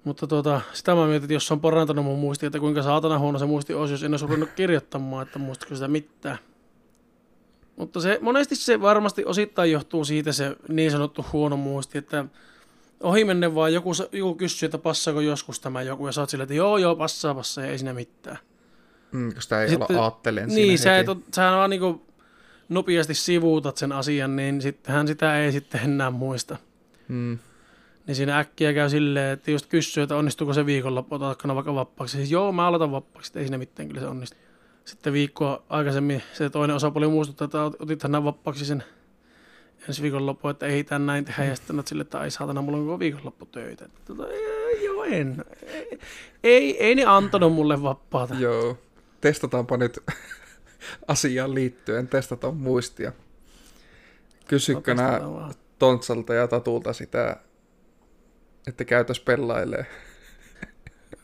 Mutta 0.04 0.28
tuota, 0.28 0.62
sitä 0.74 0.96
mä 0.96 1.06
mietin, 1.08 1.24
että 1.24 1.34
jos 1.34 1.48
se 1.48 1.54
on 1.54 1.62
parantanut 1.62 2.06
mun 2.06 2.20
muistia, 2.20 2.48
että 2.48 2.60
kuinka 2.60 2.84
saatana 2.84 3.20
huono 3.20 3.40
se 3.40 3.46
muisti 3.46 3.74
olisi, 3.74 3.94
jos 3.94 4.04
en 4.04 4.14
olisi 4.14 4.26
ruvennut 4.26 4.50
kirjoittamaan, 4.56 5.28
että 5.28 5.40
muistako 5.40 5.76
sitä 5.76 5.88
mitään. 5.88 6.38
Mutta 7.76 8.02
se, 8.02 8.20
monesti 8.22 8.56
se 8.56 8.82
varmasti 8.82 9.26
osittain 9.26 9.72
johtuu 9.72 10.06
siitä 10.06 10.32
se 10.32 10.56
niin 10.68 10.92
sanottu 10.92 11.26
huono 11.34 11.58
muisti, 11.58 11.98
että 11.98 12.26
ohimennen 13.00 13.56
vaan 13.56 13.74
joku, 13.74 13.92
joku 14.12 14.36
kysyy, 14.36 14.68
että 14.68 14.78
passaako 14.78 15.22
joskus 15.22 15.60
tämä 15.60 15.82
joku, 15.82 16.08
ja 16.08 16.12
sä 16.12 16.22
oot 16.22 16.30
silleen, 16.30 16.44
että 16.44 16.54
joo, 16.54 16.78
joo, 16.78 16.96
passaa, 16.96 17.36
passaa, 17.36 17.64
ja 17.64 17.72
ei 17.72 17.78
siinä 17.78 17.94
mitään. 17.94 18.38
Kun 19.12 19.42
sitä 19.42 19.62
ei 19.62 19.70
Sitten- 19.70 19.98
olla 19.98 20.20
niin, 20.46 20.80
sä, 20.80 20.98
et, 20.98 21.08
sähän 21.36 21.58
vaan 21.58 21.70
niin 21.70 22.02
nopeasti 22.70 23.14
sivuutat 23.14 23.78
sen 23.78 23.92
asian, 23.92 24.36
niin 24.36 24.62
sittenhän 24.62 25.08
sitä 25.08 25.40
ei 25.40 25.52
sitten 25.52 25.82
enää 25.84 26.12
muista. 26.12 26.58
Hmm. 27.10 27.40
Niin 28.08 28.16
siinä 28.16 28.40
äkkiä 28.40 28.74
käy 28.74 28.90
silleen, 28.90 29.34
että 29.34 29.52
just 29.52 29.66
kysyy, 29.66 30.04
että 30.04 30.16
onnistuuko 30.16 30.54
se 30.54 30.66
viikonloppu, 30.66 31.16
otatko 31.16 31.48
ne 31.48 31.56
vaikka 31.56 31.76
vapaaksi. 31.76 32.18
Siis 32.18 32.32
joo, 32.32 32.52
mä 32.52 32.68
aloitan 32.68 32.92
vapaaksi, 32.92 33.40
ei 33.40 33.44
siinä 33.44 33.58
mitään, 33.58 33.88
kyllä 33.88 34.02
se 34.02 34.08
onnistu. 34.08 34.38
Sitten 34.86 35.14
viikkoa 35.14 35.64
aikaisemmin 35.70 36.24
se 36.34 36.50
toinen 36.50 36.76
osapuoli 36.76 37.08
muistuttaa, 37.08 37.46
että 37.46 37.58
ot- 37.58 37.84
otithan 37.84 38.12
nämä 38.12 38.24
vapaaksi 38.24 38.66
sen 38.66 38.84
ensi 39.88 40.02
viikonloppu, 40.02 40.48
että 40.48 40.66
ei 40.66 40.84
tän 40.84 41.06
näin 41.06 41.26
tehdä. 41.26 41.46
Ja 41.46 41.56
sitten 41.56 41.76
oot 41.76 41.88
silleen, 41.88 42.06
että 42.06 42.20
ai 42.20 42.32
saatana, 42.32 42.62
mulla 42.62 42.78
on 42.78 42.86
koko 42.86 43.00
viikonloppu 43.00 43.46
töitä. 43.46 43.90
Tota, 44.06 44.24
joo, 44.84 45.04
en. 45.04 45.46
Ei, 45.64 46.00
ei, 46.44 46.84
ei 46.84 46.96
ne 46.96 47.06
antanut 47.06 47.54
mulle 47.54 47.84
vapaata. 47.84 48.36
Joo. 48.36 48.78
Testataanpa 49.22 49.78
nyt 49.78 50.00
asiaan 51.08 51.56
liittyen, 51.56 52.08
testataan 52.08 52.58
muistia. 52.58 53.12
Kysykö 54.48 54.96
Testataan 54.96 55.34
vaan. 55.34 55.54
Tontsalta 55.80 56.34
ja 56.34 56.48
Tatulta 56.48 56.94
sitä, 56.94 57.38
että 58.68 58.86
käytäs 58.86 59.20
pelailee? 59.20 59.86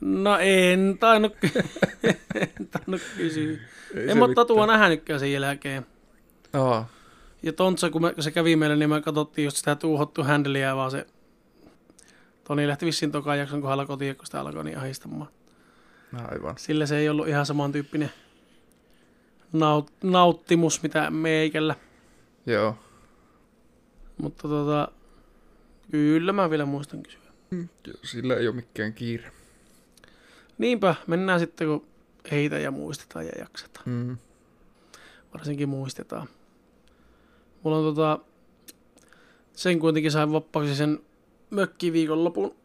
No 0.02 0.38
en 0.40 0.98
tainnut, 1.00 1.36
en 2.36 2.68
tainnut 2.72 3.02
kysyä. 3.18 3.58
Ei 3.96 4.12
En 4.12 4.18
mä 4.18 4.26
tatua 4.36 4.68
nähnytkään 4.68 5.20
sen 5.20 5.32
jälkeen. 5.32 5.86
Aa, 6.54 6.90
Ja 7.44 7.54
Tontsa, 7.54 7.90
kun, 7.90 8.02
me, 8.02 8.14
kun 8.14 8.24
se 8.24 8.32
kävi 8.32 8.56
meille, 8.56 8.76
niin 8.76 8.90
me 8.90 9.02
katsottiin 9.02 9.46
just 9.46 9.58
sitä 9.58 9.76
tuuhottu 9.76 10.24
handleä, 10.24 10.76
vaan 10.76 10.92
se 10.92 11.08
Toni 12.44 12.68
lähti 12.68 12.86
vissiin 12.86 13.12
tokaan 13.12 13.40
jakson 13.40 13.62
kohdalla 13.62 13.86
kotiin, 13.86 14.16
kun 14.16 14.26
sitä 14.26 14.40
alkoi 14.40 14.64
niin 14.64 14.78
ahistamaan. 14.78 15.30
aivan. 16.14 16.58
Sillä 16.58 16.86
se 16.86 16.98
ei 16.98 17.10
ollut 17.10 17.28
ihan 17.28 17.46
samantyyppinen 17.46 18.12
naut, 19.54 19.92
nauttimus, 20.04 20.84
mitä 20.84 21.12
meikällä. 21.12 21.76
Joo. 22.46 22.76
Mutta 24.18 24.48
tota, 24.48 24.88
kyllä 25.92 26.34
mä 26.34 26.50
vielä 26.50 26.66
muistan 26.66 27.04
kysyä. 27.04 27.23
Sillä 28.04 28.36
ei 28.36 28.48
ole 28.48 28.56
mikään 28.56 28.94
kiire. 28.94 29.32
Niinpä, 30.58 30.96
mennään 31.08 31.40
sitten 31.40 31.68
kun 31.68 31.86
heitä 32.32 32.60
ja 32.60 32.72
muistetaan 32.72 33.26
ja 33.26 33.32
jaksetaan. 33.40 33.90
Mm. 33.90 34.18
Varsinkin 35.34 35.70
muistetaan. 35.70 36.28
Mulla 37.64 37.78
on 37.78 37.84
tota, 37.84 38.20
sen 39.54 39.80
kuitenkin 39.80 40.12
sain 40.12 40.32
vapaaksi 40.32 40.76
sen 40.76 41.00
mökki 41.50 41.94
viikonlopun. 41.94 42.56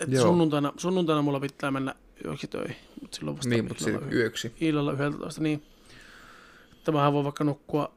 Että 0.00 0.20
sunnuntaina, 0.20 0.72
sunnuntaina 0.76 1.22
mulla 1.22 1.40
pitää 1.40 1.70
mennä 1.70 1.94
yöksi 2.24 2.46
töihin. 2.48 2.76
Mut 3.02 3.14
silloin 3.14 3.36
vasta 3.36 3.48
Niin, 3.50 3.64
mutta 3.68 3.90
illalla, 3.90 4.06
yö- 4.12 4.22
yöksi. 4.22 4.52
illalla 4.60 4.92
11, 4.92 5.40
niin. 5.42 5.62
Että 6.72 6.92
mähän 6.92 7.12
voi 7.12 7.24
vaikka 7.24 7.44
nukkua. 7.44 7.92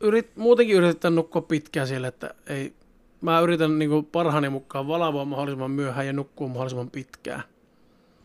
Yrit, 0.00 0.36
muutenkin 0.36 0.76
yritetään 0.76 1.14
nukkua 1.14 1.42
pitkään 1.42 1.88
siellä, 1.88 2.08
että 2.08 2.34
ei, 2.46 2.74
mä 3.20 3.40
yritän 3.40 3.78
niin 3.78 4.06
parhaani 4.12 4.48
mukaan 4.48 4.88
valavoa 4.88 5.24
mahdollisimman 5.24 5.70
myöhään 5.70 6.06
ja 6.06 6.12
nukkua 6.12 6.48
mahdollisimman 6.48 6.90
pitkään. 6.90 7.42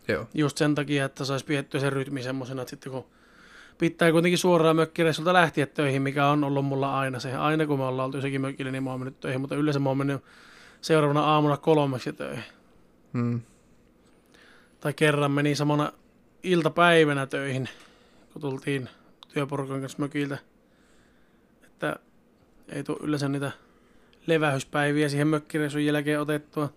Joo. 0.07 0.27
Just 0.33 0.57
sen 0.57 0.75
takia, 0.75 1.05
että 1.05 1.25
saisi 1.25 1.45
piettyä 1.45 1.81
sen 1.81 1.93
rytmi 1.93 2.23
semmoisena, 2.23 2.61
että 2.61 2.69
sitten 2.69 2.91
kun 2.91 3.05
pitää 3.77 4.11
kuitenkin 4.11 4.37
suoraan 4.37 4.75
mökkireissulta 4.75 5.33
lähteä 5.33 5.65
töihin, 5.65 6.01
mikä 6.01 6.27
on 6.27 6.43
ollut 6.43 6.65
mulla 6.65 6.99
aina 6.99 7.19
se. 7.19 7.33
Aina 7.33 7.65
kun 7.65 7.79
me 7.79 7.83
ollaan 7.83 8.05
oltu 8.05 8.17
jossakin 8.17 8.41
mökillä, 8.41 8.71
niin 8.71 8.83
mä 8.83 8.89
oon 8.89 8.99
mennyt 8.99 9.19
töihin, 9.19 9.41
mutta 9.41 9.55
yleensä 9.55 9.79
mä 9.79 9.89
oon 9.89 9.97
mennyt 9.97 10.23
seuraavana 10.81 11.21
aamuna 11.21 11.57
kolmeksi 11.57 12.13
töihin. 12.13 12.43
Mm. 13.13 13.41
Tai 14.79 14.93
kerran 14.93 15.31
meni 15.31 15.55
samana 15.55 15.91
iltapäivänä 16.43 17.25
töihin, 17.25 17.69
kun 18.33 18.41
tultiin 18.41 18.89
työporukan 19.33 19.81
kanssa 19.81 19.99
mökiltä. 19.99 20.37
Että 21.63 21.95
ei 22.69 22.83
tule 22.83 22.97
yleensä 23.01 23.29
niitä 23.29 23.51
levähyspäiviä 24.27 25.09
siihen 25.09 25.27
mökkireissun 25.27 25.85
jälkeen 25.85 26.21
otettua. 26.21 26.73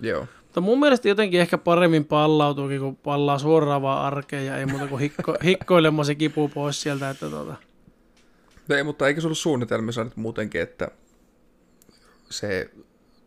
Joo. 0.00 0.26
Mutta 0.42 0.60
mun 0.60 0.80
mielestä 0.80 1.08
jotenkin 1.08 1.40
ehkä 1.40 1.58
paremmin 1.58 2.04
pallautuukin, 2.04 2.80
kun 2.80 2.96
pallaa 2.96 3.38
suoraan 3.38 3.82
vaan 3.82 4.04
arkeen 4.04 4.46
ja 4.46 4.56
ei 4.56 4.66
muuta 4.66 4.86
kuin 4.86 5.00
hikko, 5.00 5.36
hikkoilemaan 5.44 6.06
se 6.06 6.14
kipu 6.14 6.48
pois 6.48 6.82
sieltä. 6.82 7.10
Että 7.10 7.30
tota. 7.30 7.54
Ei, 8.70 8.84
mutta 8.84 9.08
eikö 9.08 9.20
se 9.20 9.26
ollut 9.26 9.38
suunnitelmissa 9.38 10.04
nyt 10.04 10.16
muutenkin, 10.16 10.60
että 10.60 10.88
se 12.30 12.70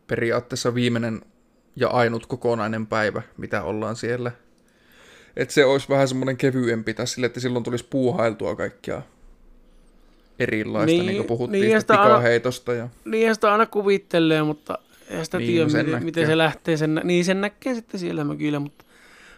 periaatteessa 0.07 0.75
viimeinen 0.75 1.21
ja 1.75 1.87
ainut 1.87 2.25
kokonainen 2.25 2.87
päivä, 2.87 3.21
mitä 3.37 3.63
ollaan 3.63 3.95
siellä, 3.95 4.31
Että 5.35 5.53
se 5.53 5.65
olisi 5.65 5.89
vähän 5.89 6.07
semmoinen 6.07 6.37
kevyempi 6.37 6.93
tässä 6.93 7.15
sille, 7.15 7.25
että 7.25 7.39
silloin 7.39 7.63
tulisi 7.63 7.87
puuhailtua 7.89 8.55
kaikkia 8.55 9.01
erilaista, 10.39 10.85
niin, 10.85 11.05
niin 11.05 11.17
kuin 11.17 11.27
puhuttiin 11.27 11.61
niin, 11.61 11.71
ja 11.71 11.79
sitä 11.79 11.93
pikaheitosta. 11.93 12.73
Ja... 12.73 12.89
Niin 13.05 13.35
sitä 13.35 13.51
aina 13.51 13.65
kuvittelee, 13.65 14.43
mutta 14.43 14.77
ei 15.09 15.25
sitä 15.25 15.37
Niin, 15.37 15.47
tiedä, 15.47 15.65
miten, 15.65 15.85
näkee. 15.85 16.05
miten, 16.05 16.27
se 16.27 16.37
lähtee. 16.37 16.77
Sen, 16.77 17.01
niin 17.03 17.25
sen 17.25 17.41
näkee 17.41 17.75
sitten 17.75 17.99
siellä 17.99 18.23
mökillä, 18.23 18.59
mutta 18.59 18.85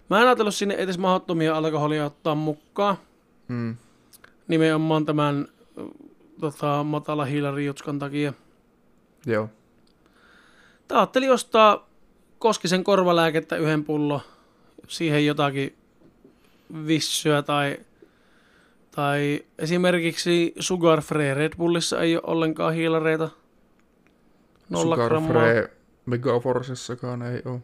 mä 0.10 0.22
en 0.22 0.28
ajatellut 0.28 0.56
sinne 0.56 0.76
edes 0.76 0.98
mahdottomia 0.98 1.58
alkoholia 1.58 2.06
ottaa 2.06 2.36
mukaan. 2.36 2.98
Mm. 3.48 3.76
Nimenomaan 4.48 5.06
tämän 5.06 5.48
tota, 6.42 6.84
matala 6.84 7.26
hiilarijutskan 7.26 8.00
takia. 8.00 8.34
Joo. 9.26 9.50
Tää 10.88 10.98
ajattelin 10.98 11.32
ostaa 11.32 11.90
Koskisen 12.40 12.84
korvalääkettä 12.84 13.58
yhden 13.58 13.84
pullo, 13.84 14.22
siihen 14.88 15.26
jotakin 15.26 15.76
vissyä 16.88 17.42
tai, 17.42 17.78
tai 18.92 19.44
esimerkiksi 19.60 20.54
Sugar 20.60 21.02
Free 21.02 21.34
Red 21.34 21.54
Bullissa 21.58 22.02
ei 22.02 22.16
ole 22.16 22.24
ollenkaan 22.26 22.74
hiilareita. 22.74 23.30
Nolla 24.70 24.96
Sugar 24.96 25.10
grammaa. 25.10 25.32
Free 25.32 25.70
Megaforcessakaan 26.06 27.22
ei 27.22 27.42
ole. 27.46 27.60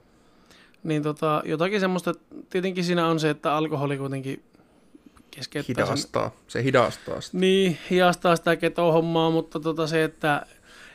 Niin 0.84 1.04
tota, 1.04 1.42
jotakin 1.46 1.80
semmoista, 1.80 2.14
tietenkin 2.50 2.84
siinä 2.84 3.08
on 3.08 3.20
se, 3.20 3.30
että 3.30 3.56
alkoholi 3.56 3.98
kuitenkin 3.98 4.44
keskeyttää 5.32 5.86
sen. 5.86 5.86
Hidastaa. 5.86 6.32
Se 6.48 6.64
hidastaa 6.64 7.22
sitä. 7.22 7.38
Niin, 7.38 7.78
hiastaa 7.90 8.36
sitä 8.36 8.56
keto-hommaa, 8.56 9.32
mutta 9.32 9.60
tota 9.60 9.88
se, 9.88 10.04
että 10.04 10.46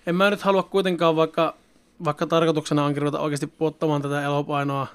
en 0.06 0.14
mä 0.14 0.30
nyt 0.30 0.42
halua 0.42 0.62
kuitenkaan, 0.62 1.16
vaikka, 1.16 1.56
vaikka 2.04 2.26
tarkoituksena 2.26 2.84
onkin 2.84 3.02
ruveta 3.02 3.20
oikeasti 3.20 3.46
puottamaan 3.46 4.02
tätä 4.02 4.22
elopainoa, 4.22 4.86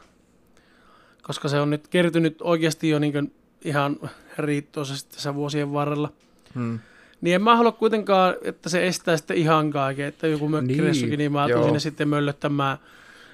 koska 1.22 1.48
se 1.48 1.60
on 1.60 1.70
nyt 1.70 1.88
kertynyt 1.88 2.42
oikeasti 2.42 2.90
jo 2.90 3.00
niin 3.00 3.34
ihan 3.66 3.98
riittoisesti 4.38 5.16
tässä 5.16 5.36
vuosien 5.36 5.74
varrella. 5.74 6.14
Hmm. 6.56 6.80
Niin 7.22 7.36
en 7.36 7.42
mä 7.42 7.56
halua 7.56 7.72
kuitenkaan, 7.72 8.36
että 8.42 8.70
se 8.70 8.88
estää 8.88 9.18
sitten 9.18 9.38
ihan 9.38 9.72
kaiken, 9.72 10.06
että 10.06 10.28
joku 10.28 10.50
mökkiressukin, 10.50 11.10
Niin, 11.10 11.18
niin, 11.18 11.32
mä 11.32 11.48
joo. 11.48 11.64
sinne 11.64 11.80
sitten 11.80 12.08
möllöttämään, 12.08 12.78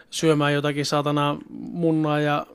syömään 0.10 0.54
jotakin 0.54 0.86
saatana 0.86 1.38
munnaa 1.50 2.20
ja 2.20 2.48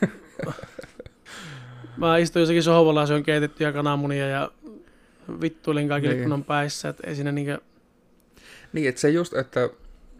mä 1.96 2.18
istuin 2.18 2.40
jossakin 2.40 2.62
sohvalla 2.62 3.00
ja 3.00 3.06
syön 3.06 3.22
keitettyjä 3.22 3.72
kananmunia 3.72 4.28
ja 4.28 4.50
vittuilin 5.40 5.88
kaikille 5.88 6.14
Niin. 6.14 6.20
niin. 6.20 6.28
kun 6.28 6.38
on 6.38 6.44
päissä, 6.44 6.88
että 6.88 7.06
ei 7.06 7.14
siinä 7.14 7.32
niinkö... 7.32 7.58
Niin, 8.72 8.88
että 8.88 9.00
se 9.00 9.10
just, 9.10 9.34
että 9.34 9.70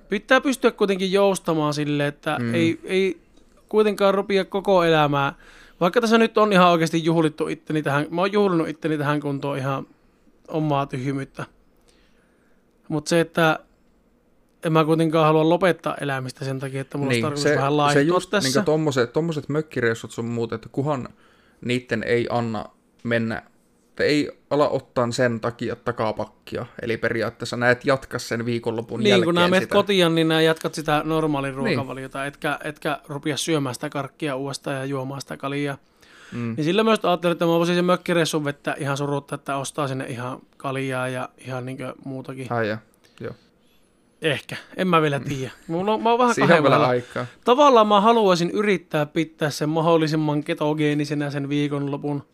Pitää 0.09 0.41
pystyä 0.41 0.71
kuitenkin 0.71 1.13
joustamaan 1.13 1.75
sille, 1.75 2.07
että 2.07 2.37
mm. 2.39 2.55
ei, 2.55 2.81
ei 2.85 3.21
kuitenkaan 3.69 4.15
rupia 4.15 4.45
koko 4.45 4.85
elämää. 4.85 5.35
Vaikka 5.81 6.01
tässä 6.01 6.19
nyt 6.19 6.39
on 6.39 6.53
ihan 6.53 6.71
oikeasti 6.71 7.05
juhlittu 7.05 7.49
itteni 7.49 7.83
tähän, 7.83 8.07
mä 8.11 8.21
oon 8.21 8.33
juhlinut 8.33 8.69
itteni 8.69 8.99
tähän 8.99 9.21
kuntoon 9.21 9.59
ihan 9.59 9.87
omaa 10.49 10.87
tyhjymyttä. 10.87 11.45
Mutta 12.89 13.09
se, 13.09 13.21
että 13.21 13.59
en 14.65 14.73
mä 14.73 14.85
kuitenkaan 14.85 15.27
halua 15.27 15.49
lopettaa 15.49 15.97
elämistä 16.01 16.45
sen 16.45 16.59
takia, 16.59 16.81
että 16.81 16.99
mulla 16.99 17.13
niin, 17.13 17.25
olisi 17.25 17.45
tarkoitus 17.45 17.59
vähän 17.59 17.73
se 17.73 17.77
laihtua 17.77 18.03
just 18.03 18.31
tässä. 18.31 18.59
niin 18.59 18.65
tommoset, 18.65 19.13
tommoset 19.13 19.49
mökkireissut 19.49 20.11
sun 20.11 20.25
muut, 20.25 20.53
että 20.53 20.69
kuhan 20.69 21.09
niitten 21.61 22.03
ei 22.07 22.27
anna 22.31 22.65
mennä, 23.03 23.43
ei 24.05 24.31
ala 24.51 24.69
ottaa 24.69 25.11
sen 25.11 25.41
takia 25.41 25.77
takapakkia. 25.77 26.67
Eli 26.83 26.97
periaatteessa 26.97 27.57
näet 27.57 27.85
jatka 27.85 28.19
sen 28.19 28.47
viikonlopun 28.47 29.01
Niin, 29.01 29.11
jälkeen 29.11 29.25
kun 29.25 29.35
nämä 29.35 29.49
menet 29.49 29.71
kotiin, 29.71 30.15
niin 30.15 30.29
nämä 30.29 30.41
jatkat 30.41 30.75
sitä 30.75 31.03
normaalin 31.05 31.49
Niin. 31.49 31.57
ruokavaliota, 31.57 32.27
etkä, 32.27 32.59
etkä 32.65 33.01
rupia 33.09 33.37
syömään 33.37 33.75
sitä 33.75 33.89
karkkia 33.89 34.37
uudestaan 34.37 34.77
ja 34.77 34.85
juomaan 34.85 35.21
sitä 35.21 35.37
kaljaa. 35.37 35.79
Mm. 36.33 36.55
Niin 36.57 36.65
sillä 36.65 36.85
myös 36.85 37.01
ajattelin, 37.03 37.33
että 37.33 37.45
mä 37.45 37.51
voisin 37.51 37.75
sen 37.75 37.85
mökkireissun 37.85 38.45
vettä 38.45 38.75
ihan 38.79 38.97
surutta, 38.97 39.35
että 39.35 39.57
ostaa 39.57 39.89
sinne 39.89 40.07
ihan 40.07 40.39
kaljaa 40.57 41.09
ja 41.09 41.29
ihan 41.39 41.67
niin 41.67 41.79
muutakin. 42.05 42.53
Ai 42.53 42.69
ja, 42.69 42.79
joo. 43.21 43.35
Ehkä, 44.23 44.57
en 44.77 44.89
mä 44.89 45.03
vielä 45.03 45.21
tiedä. 45.21 45.51
Mulla 45.69 45.95
on, 45.95 46.03
mä 46.03 46.11
oon 46.11 46.19
vähän 46.19 46.35
Siihen 46.35 46.63
vielä 46.63 46.87
aikaa. 46.87 47.27
Tavallaan 47.45 47.87
mä 47.87 48.01
haluaisin 48.01 48.51
yrittää 48.51 49.07
pitää 49.07 49.51
sen 49.51 49.69
mahdollisimman 49.69 50.45
ketogeenisenä 50.45 51.31
sen 51.31 51.49
viikonlopun. 51.49 52.25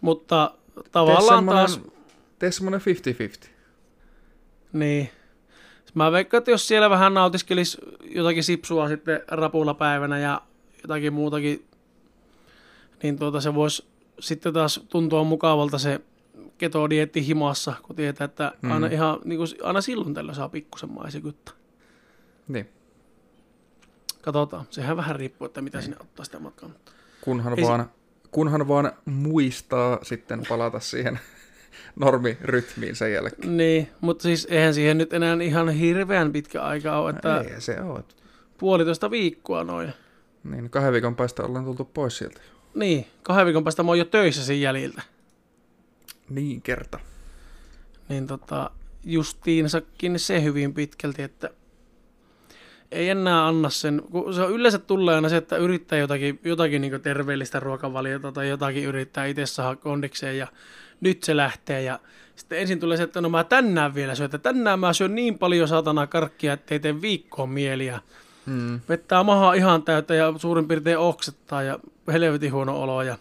Mutta 0.00 0.50
tavallaan 0.92 1.36
semmonen, 1.36 1.66
taas... 1.66 1.80
tee 2.38 2.52
semmonen 2.52 2.80
50-50. 3.44 3.48
Niin. 4.72 5.10
Mä 5.94 6.12
veikkaan, 6.12 6.38
että 6.38 6.50
jos 6.50 6.68
siellä 6.68 6.90
vähän 6.90 7.14
nautiskelisi 7.14 7.78
jotakin 8.04 8.44
sipsua 8.44 8.88
sitten 8.88 9.20
rapulla 9.28 9.74
päivänä 9.74 10.18
ja 10.18 10.40
jotakin 10.82 11.12
muutakin, 11.12 11.66
niin 13.02 13.18
tuota 13.18 13.40
se 13.40 13.54
voisi 13.54 13.84
sitten 14.20 14.52
taas 14.52 14.80
tuntua 14.88 15.24
mukavalta 15.24 15.78
se 15.78 16.00
ketodieetti 16.58 17.26
himassa, 17.26 17.74
kun 17.82 17.96
tietää, 17.96 18.24
että 18.24 18.52
Mm. 18.62 18.70
aina, 18.72 18.86
ihan, 18.86 19.18
niin 19.24 19.36
kuin, 19.38 19.48
aina 19.62 19.80
silloin 19.80 20.14
tällä 20.14 20.34
saa 20.34 20.48
pikkusen 20.48 20.90
maisikutta. 20.92 21.52
Niin. 22.48 22.68
Katsotaan. 24.22 24.64
Sehän 24.70 24.96
vähän 24.96 25.16
riippuu, 25.16 25.46
että 25.46 25.62
mitä 25.62 25.80
sinne 25.80 25.96
ottaa 26.00 26.24
sitä 26.24 26.38
matkaa. 26.38 26.70
Kunhan 27.20 27.58
Ei 27.58 27.64
se- 27.64 27.70
vaan, 27.70 27.90
kunhan 28.34 28.68
vaan 28.68 28.92
muistaa 29.04 29.98
sitten 30.02 30.42
palata 30.48 30.80
siihen 30.80 31.18
normirytmiin 32.00 32.96
sen 32.96 33.12
jälkeen. 33.12 33.56
Niin, 33.56 33.90
mutta 34.00 34.22
siis 34.22 34.46
eihän 34.50 34.74
siihen 34.74 34.98
nyt 34.98 35.12
enää 35.12 35.36
ihan 35.42 35.68
hirveän 35.68 36.32
pitkä 36.32 36.62
aika 36.62 36.98
ole, 36.98 37.10
että 37.10 37.40
Ei 37.40 37.60
se 37.60 37.80
ole. 37.80 38.04
puolitoista 38.58 39.10
viikkoa 39.10 39.64
noin. 39.64 39.92
Niin, 40.44 40.70
kahden 40.70 40.92
viikon 40.92 41.16
päästä 41.16 41.42
ollaan 41.42 41.64
tultu 41.64 41.84
pois 41.84 42.18
sieltä. 42.18 42.40
Niin, 42.74 43.06
kahden 43.22 43.46
viikon 43.46 43.64
päästä 43.64 43.82
mä 43.82 43.90
oon 43.90 43.98
jo 43.98 44.04
töissä 44.04 44.44
sen 44.44 44.60
jäljiltä. 44.60 45.02
Niin 46.30 46.62
kerta. 46.62 46.98
Niin 48.08 48.26
tota, 48.26 48.70
justiinsakin 49.04 50.18
se 50.18 50.42
hyvin 50.42 50.74
pitkälti, 50.74 51.22
että 51.22 51.50
ei 52.94 53.08
enää 53.08 53.46
anna 53.46 53.70
sen, 53.70 54.02
kun 54.10 54.34
se 54.34 54.42
on 54.42 54.52
yleensä 54.52 54.78
tulee 54.78 55.14
aina 55.14 55.28
se, 55.28 55.36
että 55.36 55.56
yrittää 55.56 55.98
jotakin, 55.98 56.40
jotakin 56.44 56.82
niin 56.82 57.00
terveellistä 57.00 57.60
ruokavaliota 57.60 58.32
tai 58.32 58.48
jotakin 58.48 58.84
yrittää 58.84 59.26
itse 59.26 59.46
saada 59.46 59.76
kondikseen 59.76 60.38
ja 60.38 60.46
nyt 61.00 61.22
se 61.22 61.36
lähtee 61.36 61.82
ja 61.82 61.98
sitten 62.36 62.58
ensin 62.58 62.80
tulee 62.80 62.96
se, 62.96 63.02
että 63.02 63.20
no 63.20 63.28
mä 63.28 63.44
tänään 63.44 63.94
vielä 63.94 64.14
syön, 64.14 64.24
että 64.24 64.38
tänään 64.38 64.80
mä 64.80 64.92
syön 64.92 65.14
niin 65.14 65.38
paljon 65.38 65.68
saatana 65.68 66.06
karkkia, 66.06 66.52
ettei 66.52 66.80
tee 66.80 67.00
viikkoon 67.02 67.48
mieliä. 67.50 68.00
Mm. 68.46 68.80
Vettää 68.88 69.22
mahaa 69.22 69.54
ihan 69.54 69.82
täyttä 69.82 70.14
ja 70.14 70.34
suurin 70.36 70.68
piirtein 70.68 70.98
oksettaa 70.98 71.62
ja 71.62 71.78
helvetin 72.12 72.52
huono 72.52 72.82
olo 72.82 73.02
ja 73.02 73.18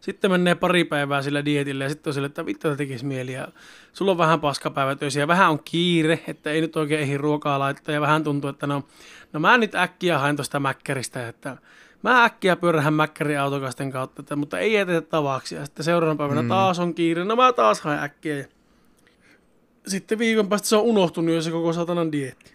sitten 0.00 0.30
menee 0.30 0.54
pari 0.54 0.84
päivää 0.84 1.22
sillä 1.22 1.44
dietillä 1.44 1.84
ja 1.84 1.88
sitten 1.88 2.10
on 2.10 2.14
sille, 2.14 2.26
että 2.26 2.46
vittu 2.46 2.68
että 2.68 2.76
tekisi 2.76 3.04
mieli 3.06 3.32
ja 3.32 3.48
sulla 3.92 4.10
on 4.10 4.18
vähän 4.18 4.40
paskapäivä 4.40 4.96
töissä 4.96 5.20
ja 5.20 5.28
vähän 5.28 5.50
on 5.50 5.60
kiire, 5.64 6.20
että 6.26 6.50
ei 6.50 6.60
nyt 6.60 6.76
oikein 6.76 7.00
ehdi 7.00 7.18
ruokaa 7.18 7.58
laittaa 7.58 7.94
ja 7.94 8.00
vähän 8.00 8.24
tuntuu, 8.24 8.50
että 8.50 8.66
no, 8.66 8.82
no 9.32 9.40
mä 9.40 9.58
nyt 9.58 9.74
äkkiä 9.74 10.18
haen 10.18 10.36
tuosta 10.36 10.60
mäkkäristä, 10.60 11.28
että 11.28 11.56
mä 12.02 12.24
äkkiä 12.24 12.56
pyörähän 12.56 12.94
mäkkärin 12.94 13.40
autokasten 13.40 13.92
kautta, 13.92 14.22
että, 14.22 14.36
mutta 14.36 14.58
ei 14.58 14.72
jätetä 14.72 15.00
tavaksi 15.00 15.54
ja 15.54 15.64
sitten 15.64 15.84
seuraavana 15.84 16.18
päivänä 16.18 16.42
Mm. 16.42 16.48
taas 16.48 16.78
on 16.78 16.94
kiire, 16.94 17.24
no 17.24 17.36
mä 17.36 17.52
taas 17.52 17.80
haen 17.80 18.02
äkkiä 18.02 18.36
ja 18.36 18.44
sitten 19.86 20.18
viikon 20.18 20.48
päästä 20.48 20.68
se 20.68 20.76
on 20.76 20.82
unohtunut 20.82 21.34
jo 21.34 21.42
se 21.42 21.50
koko 21.50 21.72
satanan 21.72 22.12
dieetti. 22.12 22.54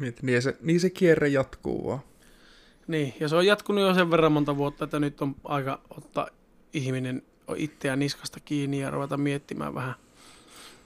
Niin, 0.00 0.14
niin, 0.22 0.42
se, 0.42 0.56
niin 0.60 0.80
se 0.80 0.90
kierre 0.90 1.28
jatkuu 1.28 1.86
vaan. 1.86 2.00
Niin, 2.86 3.14
ja 3.20 3.28
se 3.28 3.36
on 3.36 3.46
jatkunut 3.46 3.84
jo 3.84 3.94
sen 3.94 4.10
verran 4.10 4.32
monta 4.32 4.56
vuotta, 4.56 4.84
että 4.84 5.00
nyt 5.00 5.22
on 5.22 5.36
aika 5.44 5.80
ottaa 5.96 6.28
ihminen 6.72 7.22
itseään 7.56 7.98
niskasta 7.98 8.40
kiinni 8.40 8.80
ja 8.80 8.90
ruveta 8.90 9.16
miettimään 9.16 9.74
vähän. 9.74 9.94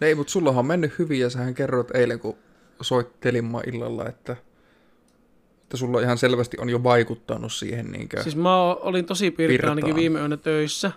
Ei, 0.00 0.14
mutta 0.14 0.30
sullahan 0.30 0.58
on 0.58 0.66
mennyt 0.66 0.98
hyvin 0.98 1.20
ja 1.20 1.30
sähän 1.30 1.54
kerroit 1.54 1.94
eilen, 1.94 2.20
kun 2.20 2.36
soittelimme 2.80 3.58
illalla, 3.66 4.06
että, 4.08 4.36
että 5.62 5.76
sulla 5.76 6.00
ihan 6.00 6.18
selvästi 6.18 6.56
on 6.60 6.68
jo 6.70 6.82
vaikuttanut 6.82 7.52
siihen 7.52 7.92
niinkö. 7.92 8.22
Siis 8.22 8.36
mä 8.36 8.62
olin 8.74 9.04
tosi 9.04 9.30
pirkka 9.30 9.68
ainakin 9.68 9.94
viime 9.94 10.18
yönä 10.20 10.36
töissä. 10.36 10.92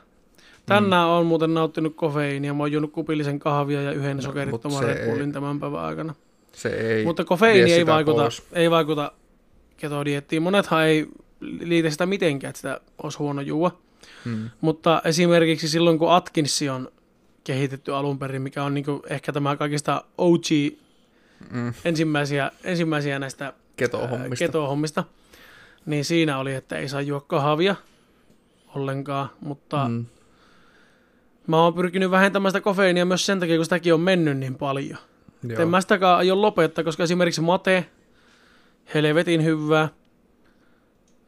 Tänään 0.66 1.08
on 1.08 1.26
muuten 1.26 1.54
nauttinut 1.54 1.96
kofeiinia. 1.96 2.54
Mä 2.54 2.64
oon 2.64 2.72
juonut 2.72 2.92
kupillisen 2.92 3.40
kahvia 3.40 3.82
ja 3.82 3.92
yhden 3.92 4.18
No, 4.18 4.24
sokerittoman 4.24 4.90
ei- 4.90 5.32
tämän 5.34 5.60
päivän 5.60 5.80
aikana. 5.80 6.16
se 6.52 6.70
ei 6.70 7.06
Mutta 7.06 7.24
kofeiini 7.26 7.74
ei 7.74 7.86
vaikuta, 7.86 8.22
pois. 8.22 8.44
ei 8.54 8.72
vaikuta 8.72 9.12
ketodiettiin. 9.78 10.42
Monethan 10.42 10.84
ei 10.86 11.08
liitä 11.40 11.90
sitä 11.90 12.06
mitenkään, 12.06 12.50
että 12.50 12.58
sitä 12.58 12.80
olisi 13.04 13.18
huono 13.18 13.42
juua. 13.42 13.82
Hmm. 14.26 14.50
Mutta 14.62 15.02
esimerkiksi 15.06 15.68
silloin, 15.68 16.00
kun 16.00 16.12
Atkinsi 16.12 16.70
on 16.70 16.92
kehitetty 17.44 17.96
alun 17.96 18.20
perin, 18.20 18.42
mikä 18.42 18.64
on 18.64 18.74
niin 18.74 18.86
ehkä 19.10 19.34
tämä 19.34 19.56
kaikista 19.56 20.04
OG 20.18 20.44
Mm. 21.52 21.74
ensimmäisiä, 21.86 22.52
ensimmäisiä 22.64 23.20
näistä 23.20 23.54
Keto-hommista. 23.78 24.46
keto-hommista, 24.46 25.04
niin 25.86 26.06
siinä 26.06 26.38
oli, 26.38 26.54
että 26.54 26.76
ei 26.78 26.90
saa 26.90 27.02
juo 27.02 27.22
kahvia 27.22 27.76
ollenkaan, 28.76 29.30
mutta. 29.40 29.88
Mm. 29.88 30.06
mä 31.48 31.64
oon 31.64 31.74
pyrkinyt 31.74 32.12
vähentämään 32.12 32.52
sitä 32.52 32.62
kofeiinia 32.62 33.06
myös 33.06 33.26
sen 33.26 33.40
takia, 33.40 33.56
kun 33.56 33.66
sitäkin 33.66 33.94
on 33.94 34.00
mennyt 34.00 34.38
niin 34.38 34.56
paljon. 34.56 34.98
Joo. 35.48 35.62
En 35.62 35.68
mä 35.68 35.82
sitäkään 35.82 36.18
aio 36.18 36.42
lopettaa, 36.42 36.84
koska 36.84 37.04
esimerkiksi 37.04 37.42
mate, 37.42 37.86
helvetin 38.94 39.44
hyvää, 39.44 39.90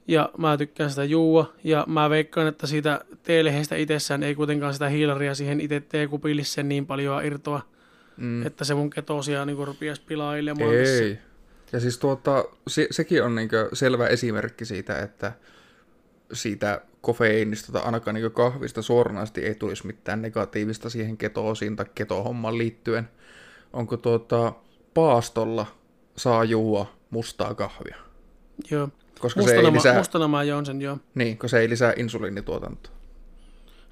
Ja 0.07 0.29
mä 0.37 0.57
tykkään 0.57 0.89
sitä 0.89 1.03
juua. 1.03 1.53
Ja 1.63 1.85
mä 1.87 2.09
veikkaan, 2.09 2.47
että 2.47 2.67
siitä 2.67 3.05
teelehestä 3.23 3.75
itsessään 3.75 4.23
ei 4.23 4.35
kuitenkaan 4.35 4.73
sitä 4.73 4.89
hiilaria 4.89 5.35
siihen 5.35 5.61
itse 5.61 5.79
teekupillisen 5.79 6.69
niin 6.69 6.85
paljon 6.85 7.25
irtoa, 7.25 7.61
mm. 8.17 8.45
että 8.45 8.63
se 8.63 8.73
mun 8.73 8.89
ketoosia 8.89 9.45
niin 9.45 9.67
rupiaisi 9.67 10.01
pilailemaan. 10.01 10.75
Ei. 10.75 10.83
Tässä. 10.85 11.25
Ja 11.71 11.79
siis 11.79 11.97
tuota, 11.97 12.45
se, 12.67 12.87
sekin 12.91 13.23
on 13.23 13.35
niin 13.35 13.49
selvä 13.73 14.07
esimerkki 14.07 14.65
siitä, 14.65 14.99
että 14.99 15.31
siitä 16.33 16.81
kofeiinista 17.01 17.71
tai 17.71 17.81
ainakaan 17.81 18.15
niin 18.15 18.31
kahvista 18.31 18.81
suoranaisesti 18.81 19.41
ei 19.41 19.55
tulisi 19.55 19.87
mitään 19.87 20.21
negatiivista 20.21 20.89
siihen 20.89 21.17
ketoosiin 21.17 21.75
tai 21.75 21.85
ketohomman 21.95 22.57
liittyen. 22.57 23.09
Onko 23.73 23.97
tuota, 23.97 24.53
paastolla 24.93 25.65
saa 26.17 26.43
juua 26.43 26.93
mustaa 27.09 27.53
kahvia? 27.53 27.95
Joo. 28.71 28.89
Koska 29.19 29.39
mustana, 29.39 29.61
se 29.61 29.67
ei 29.67 29.73
lisää... 29.73 29.93
mä, 29.93 29.99
mustana 29.99 30.27
mä 30.27 30.43
joon 30.43 30.65
sen, 30.65 30.81
joo. 30.81 30.97
Niin, 31.15 31.37
koska 31.37 31.47
se 31.47 31.59
ei 31.59 31.69
lisää 31.69 31.93
insuliinituotantoa. 31.97 32.91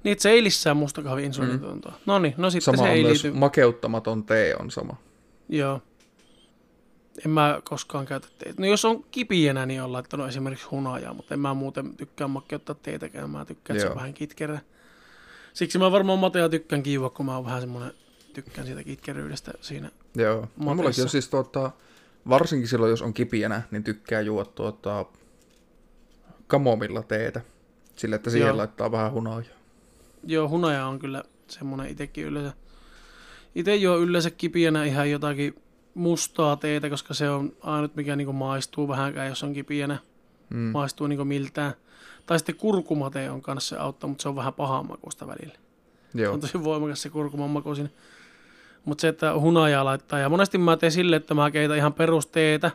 Niin, 0.04 0.20
se 0.20 0.30
ei 0.30 0.44
lisää 0.44 0.74
mustakahvi 0.74 1.24
insuliinituotantoa. 1.24 1.92
Mm. 1.92 1.98
No 2.06 2.18
niin, 2.18 2.34
no 2.36 2.50
sitten 2.50 2.76
sama 2.76 2.86
se 2.86 2.92
ei 2.92 3.04
liity. 3.04 3.30
makeuttamaton 3.30 4.24
tee 4.24 4.54
on 4.60 4.70
sama. 4.70 4.96
Joo. 5.48 5.82
En 7.24 7.30
mä 7.30 7.60
koskaan 7.64 8.06
käytä 8.06 8.28
teitä. 8.38 8.62
No 8.62 8.66
jos 8.66 8.84
on 8.84 9.04
kipienä, 9.10 9.66
niin 9.66 9.82
on 9.82 9.92
laittanut 9.92 10.28
esimerkiksi 10.28 10.66
hunajaa, 10.70 11.14
mutta 11.14 11.34
en 11.34 11.40
mä 11.40 11.54
muuten 11.54 11.96
tykkää 11.96 12.28
makeuttaa 12.28 12.74
teitäkään. 12.82 13.30
Mä 13.30 13.44
tykkään, 13.44 13.76
että 13.76 13.88
se 13.88 13.94
vähän 13.94 14.14
kitkerä. 14.14 14.60
Siksi 15.52 15.78
mä 15.78 15.92
varmaan 15.92 16.18
matea 16.18 16.48
tykkään 16.48 16.82
kiivoa, 16.82 17.10
kun 17.10 17.26
mä 17.26 17.36
oon 17.36 17.44
vähän 17.44 17.60
semmonen, 17.60 17.92
tykkään 18.32 18.66
siitä 18.66 18.84
kitkeryydestä 18.84 19.52
siinä. 19.60 19.90
Joo. 20.14 20.40
No, 20.40 20.74
mullakin 20.74 21.02
on 21.02 21.08
siis 21.08 21.28
tuota, 21.28 21.70
varsinkin 22.28 22.68
silloin, 22.68 22.90
jos 22.90 23.02
on 23.02 23.14
kipienä, 23.14 23.62
niin 23.70 23.84
tykkää 23.84 24.20
juoda 24.20 24.50
tuota 24.50 25.06
kamomilla 26.46 27.02
teetä. 27.02 27.40
Sille, 27.96 28.16
että 28.16 28.30
siihen 28.30 28.48
Joo. 28.48 28.56
laittaa 28.56 28.92
vähän 28.92 29.12
hunajaa. 29.12 29.58
Joo, 30.26 30.48
hunaja 30.48 30.86
on 30.86 30.98
kyllä 30.98 31.22
semmonen 31.48 31.90
itekin 31.90 32.24
yleensä. 32.24 32.52
Ite 33.54 33.76
juo 33.76 33.98
yleensä 33.98 34.30
kipienä 34.30 34.84
ihan 34.84 35.10
jotakin 35.10 35.54
mustaa 35.94 36.56
teetä, 36.56 36.90
koska 36.90 37.14
se 37.14 37.30
on 37.30 37.52
ainut, 37.60 37.96
mikä 37.96 38.16
niinku 38.16 38.32
maistuu 38.32 38.88
vähänkään, 38.88 39.28
jos 39.28 39.42
on 39.42 39.52
kipienä. 39.52 39.98
Mm. 40.50 40.58
Maistuu 40.58 41.06
niinku 41.06 41.24
miltään. 41.24 41.74
Tai 42.26 42.38
sitten 42.38 42.56
kurkumatee 42.56 43.30
on 43.30 43.42
kanssa 43.42 43.76
se 43.76 43.82
auttaa, 43.82 44.08
mutta 44.08 44.22
se 44.22 44.28
on 44.28 44.36
vähän 44.36 44.54
pahan 44.54 44.86
makuista 44.86 45.26
välillä. 45.26 45.58
Se 46.12 46.22
Joo. 46.22 46.34
on 46.34 46.40
tosi 46.40 46.64
voimakas 46.64 47.02
se 47.02 47.10
kurkuman 47.10 47.50
maku 47.50 47.74
siinä. 47.74 47.90
Mutta 48.84 49.02
se, 49.02 49.08
että 49.08 49.40
hunajaa 49.40 49.84
laittaa. 49.84 50.18
Ja 50.18 50.28
monesti 50.28 50.58
mä 50.58 50.76
teen 50.76 50.92
sille, 50.92 51.16
että 51.16 51.34
mä 51.34 51.50
keitän 51.50 51.76
ihan 51.76 51.92
perusteetä. 51.92 52.70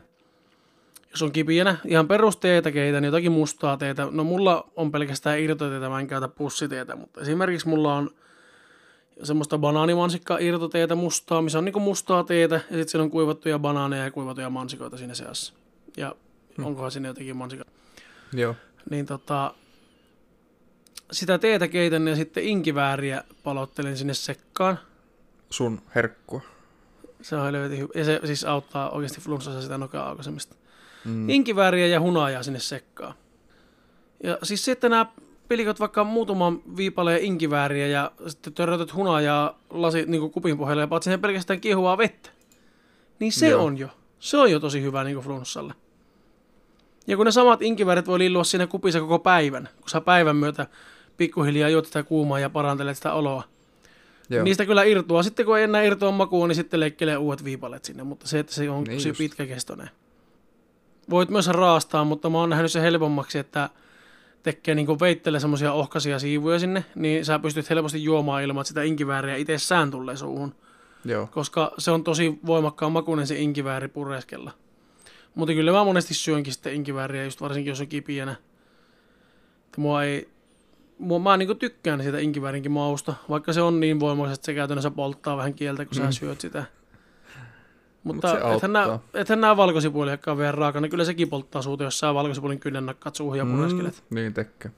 Jos 1.11 1.21
on 1.21 1.31
kipienä, 1.31 1.77
ihan 1.85 2.07
perusteetä 2.07 2.71
keitän, 2.71 3.03
jotakin 3.03 3.31
mustaa 3.31 3.77
teetä. 3.77 4.07
No 4.11 4.23
mulla 4.23 4.67
on 4.75 4.91
pelkästään 4.91 5.39
irtoteetä, 5.39 5.89
mä 5.89 5.99
en 5.99 6.07
käytä 6.07 6.27
pussiteetä. 6.27 6.95
Mutta 6.95 7.21
esimerkiksi 7.21 7.67
mulla 7.67 7.95
on 7.95 8.09
semmoista 9.23 9.57
banaanimansikkaa 9.57 10.37
irtoteetä 10.37 10.95
mustaa, 10.95 11.41
missä 11.41 11.57
on 11.57 11.65
niinku 11.65 11.79
mustaa 11.79 12.23
teetä. 12.23 12.55
Ja 12.55 12.61
sitten 12.61 12.87
siellä 12.87 13.03
on 13.03 13.11
kuivattuja 13.11 13.59
banaaneja 13.59 14.03
ja 14.03 14.11
kuivattuja 14.11 14.49
mansikoita 14.49 14.97
siinä 14.97 15.13
seassa. 15.13 15.53
Ja 15.97 16.15
onkohan 16.63 16.91
siinä 16.91 17.07
jotenkin 17.07 17.37
mansikoita. 17.37 17.71
Joo. 18.33 18.55
Niin 18.89 19.05
tota, 19.05 19.53
sitä 21.11 21.37
teetä 21.37 21.67
keitän 21.67 22.07
ja 22.07 22.15
sitten 22.15 22.43
inkivääriä 22.43 23.23
palottelen 23.43 23.97
sinne 23.97 24.13
sekkaan. 24.13 24.79
Sun 25.49 25.81
herkkua. 25.95 26.41
Se 27.21 27.35
on 27.35 27.45
helvetin 27.45 27.77
hyvä. 27.77 27.89
Ja 27.95 28.05
se 28.05 28.19
siis 28.25 28.43
auttaa 28.43 28.89
oikeasti 28.89 29.21
flunssassa 29.21 29.61
sitä 29.61 29.77
nokaa 29.77 30.09
aukaisemista. 30.09 30.55
Mm. 31.05 31.29
Inkivääriä 31.29 31.87
ja 31.87 31.99
hunajaa 31.99 32.43
sinne 32.43 32.59
sekkaan. 32.59 33.13
Ja 34.23 34.37
siis 34.43 34.65
se, 34.65 34.71
että 34.71 34.89
nämä 34.89 35.05
pilikot 35.47 35.79
vaikka 35.79 36.03
muutaman 36.03 36.61
viipaleen 36.77 37.23
inkivääriä 37.23 37.87
ja 37.87 38.11
sitten 38.27 38.53
törrötät 38.53 38.93
hunajaa 38.93 39.59
lasi, 39.69 40.05
niin 40.05 40.21
kuin 40.21 40.31
kupin 40.31 40.57
pohjalle 40.57 40.83
ja 40.83 40.87
paat 40.87 41.03
siihen 41.03 41.21
pelkästään 41.21 41.61
kiehuvaa 41.61 41.97
vettä. 41.97 42.29
Niin 43.19 43.31
se 43.31 43.47
Joo. 43.47 43.65
on 43.65 43.77
jo. 43.77 43.87
Se 44.19 44.37
on 44.37 44.51
jo 44.51 44.59
tosi 44.59 44.81
hyvä 44.81 45.03
niin 45.03 45.15
kuin 45.15 45.25
flunssalle. 45.25 45.73
Ja 47.07 47.17
kun 47.17 47.25
ne 47.25 47.31
samat 47.31 47.61
inkiväärit 47.61 48.07
voi 48.07 48.19
lillua 48.19 48.43
siinä 48.43 48.67
kupissa 48.67 48.99
koko 48.99 49.19
päivän, 49.19 49.69
kun 49.81 49.89
sä 49.89 50.01
päivän 50.01 50.35
myötä 50.35 50.67
pikkuhiljaa 51.17 51.69
juot 51.69 51.85
sitä 51.85 52.03
kuumaa 52.03 52.39
ja 52.39 52.49
parantelet 52.49 52.97
sitä 52.97 53.13
oloa. 53.13 53.43
Joo. 54.29 54.43
Niistä 54.43 54.65
kyllä 54.65 54.83
irtoaa. 54.83 55.23
Sitten 55.23 55.45
kun 55.45 55.57
ei 55.57 55.63
enää 55.63 55.81
irtoa 55.83 56.11
makua, 56.11 56.47
niin 56.47 56.55
sitten 56.55 56.79
leikkelee 56.79 57.17
uudet 57.17 57.43
viipalet 57.43 57.85
sinne, 57.85 58.03
mutta 58.03 58.27
se, 58.27 58.39
että 58.39 58.53
se 58.53 58.69
on 58.69 58.83
Niin 58.83 58.97
tosi 58.97 59.09
just. 59.09 59.17
pitkäkestoinen. 59.17 59.89
Voit 61.09 61.29
myös 61.29 61.47
raastaa, 61.47 62.03
mutta 62.03 62.29
mä 62.29 62.37
oon 62.37 62.49
nähnyt 62.49 62.71
se 62.71 62.81
helpommaksi, 62.81 63.39
että 63.39 63.69
tekee 64.43 64.75
niin 64.75 64.99
veittele 64.99 65.39
semmoisia 65.39 65.73
ohkaisia 65.73 66.19
siivuja 66.19 66.59
sinne, 66.59 66.85
niin 66.95 67.25
sä 67.25 67.39
pystyt 67.39 67.69
helposti 67.69 68.03
juomaan 68.03 68.43
ilman, 68.43 68.61
että 68.61 68.67
sitä 68.67 68.83
inkivääriä 68.83 69.35
itsessään 69.35 69.91
tulee 69.91 70.17
suuhun, 70.17 70.55
Joo. 71.05 71.27
koska 71.27 71.71
se 71.77 71.91
on 71.91 72.03
tosi 72.03 72.39
voimakkaan 72.45 72.91
makuinen 72.91 73.27
se 73.27 73.39
inkivääri 73.39 73.87
pureskella. 73.87 74.51
Mutta 75.35 75.53
kyllä 75.53 75.71
mä 75.71 75.83
monesti 75.83 76.13
syönkin 76.13 76.53
sitten 76.53 76.73
inkivääriä, 76.73 77.23
just 77.23 77.41
varsinkin 77.41 77.71
jos 77.71 77.81
on 77.81 77.87
kipienä. 77.87 78.35
Mua 79.77 80.03
ei, 80.03 80.29
mua, 80.99 81.19
mä 81.19 81.37
niin 81.37 81.57
tykkään 81.57 82.01
siitä 82.03 82.19
inkiväärinkin 82.19 82.71
mausta, 82.71 83.13
vaikka 83.29 83.53
se 83.53 83.61
on 83.61 83.79
niin 83.79 83.99
voimakas, 83.99 84.33
että 84.33 84.45
se 84.45 84.53
käytännössä 84.53 84.91
polttaa 84.91 85.37
vähän 85.37 85.53
kieltä, 85.53 85.85
kun 85.85 85.97
mm. 85.97 86.03
Mm. 86.03 86.11
sä 86.11 86.19
syöt 86.19 86.41
sitä. 86.41 86.65
Mut 88.03 88.15
Mutta 88.15 88.31
se 88.31 88.55
ethän 88.55 88.75
auttaa. 88.75 89.21
ethän 89.21 89.57
valkosipuoliakaan 89.57 90.37
vielä 90.37 90.51
raakana. 90.51 90.89
Kyllä 90.89 91.05
sekin 91.05 91.29
polttaa 91.29 91.61
suuta, 91.61 91.83
jos 91.83 91.99
sä 91.99 92.13
valkosipuolin 92.13 92.59
kynnen 92.59 92.85
nakkaat 92.85 93.15
suuhun 93.15 93.37
ja 93.37 93.45
pureskelet. 93.45 94.03
Mm, 94.09 94.15
niin 94.15 94.33
tekee. 94.33 94.71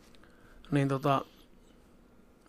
Niin 0.72 0.88
tota, 0.88 1.26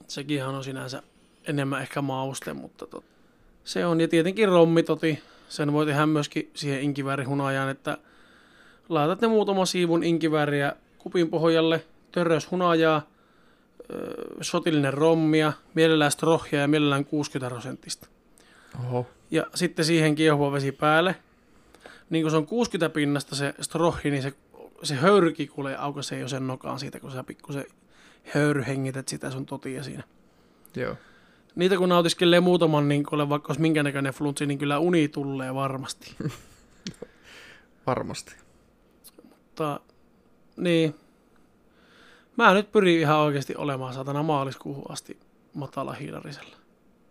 sekin 0.09 0.45
on 0.45 0.65
sinänsä 0.65 1.03
enemmän 1.49 1.83
ehkä 1.83 2.03
mauste, 2.03 2.53
mutta 2.53 2.87
tot, 2.87 3.05
se 3.65 3.87
on. 3.87 4.01
Ja 4.01 4.09
tietenkin 4.09 4.49
rommitoti, 4.49 5.23
sen 5.49 5.73
voi 5.73 5.87
tehdä 5.87 6.07
myöskin 6.07 6.51
siihen 6.55 6.83
inkiväärihunajaan, 6.83 7.69
että 7.69 7.99
laitat 8.89 9.21
ne 9.21 9.29
muutama 9.29 9.67
siivun 9.67 10.05
inkivääriä 10.05 10.73
kupin 10.99 11.31
pohjalle, 11.31 11.85
törrös 12.13 12.51
hunajaa, 12.51 13.03
sotillinen 14.41 14.95
rommia, 14.95 15.53
mielellään 15.75 16.11
strohja 16.11 16.61
ja 16.61 16.69
mielellään 16.69 17.05
60 17.05 17.55
prosenttista. 17.55 18.09
Oho. 18.81 19.07
Ja 19.31 19.47
sitten 19.55 19.85
siihen 19.85 20.15
kiehuva 20.15 20.53
vesi 20.53 20.73
päälle. 20.73 21.17
Niin 22.11 22.25
kun 22.25 22.31
se 22.31 22.37
on 22.37 22.47
60 22.47 22.95
pinnasta 22.95 23.37
se 23.37 23.55
strohi, 23.61 24.11
niin 24.11 24.23
se, 24.23 24.33
se 24.83 24.95
höyryki 24.95 25.47
kuulee 25.47 25.77
aukaisee 25.77 26.19
jo 26.19 26.29
sen 26.29 26.47
nokaan 26.47 26.79
siitä, 26.79 27.01
kun 27.01 27.11
sä 27.11 27.25
pikkusen 27.25 27.65
höyryhengität 28.35 29.09
sitä 29.09 29.31
sun 29.31 29.47
totia 29.47 29.83
siinä. 29.83 30.03
Joo. 30.77 30.97
Niitä 31.55 31.77
kun 31.77 31.89
nautiskelee 31.89 32.41
muutaman, 32.41 32.89
niin 32.89 33.05
kuule, 33.05 33.29
vaikka 33.29 33.51
olisi 33.51 33.61
minkä 33.61 33.83
näköinen 33.83 34.13
fluntsi, 34.13 34.47
niin 34.47 34.59
kyllä 34.59 34.79
uni 34.79 35.09
tulee 35.09 35.55
varmasti. 35.55 36.17
Varmasti. 37.87 38.35
Mutta 39.23 39.81
niin, 40.57 40.95
mä 42.37 42.55
nyt 42.55 42.73
pyrin 42.73 43.01
ihan 43.01 43.19
oikeasti 43.19 43.55
olemaan 43.57 43.95
satana 43.95 44.23
maaliskuuhun 44.23 44.85
asti 44.89 45.19
matala 45.55 45.93
hiilarisella. 45.93 46.57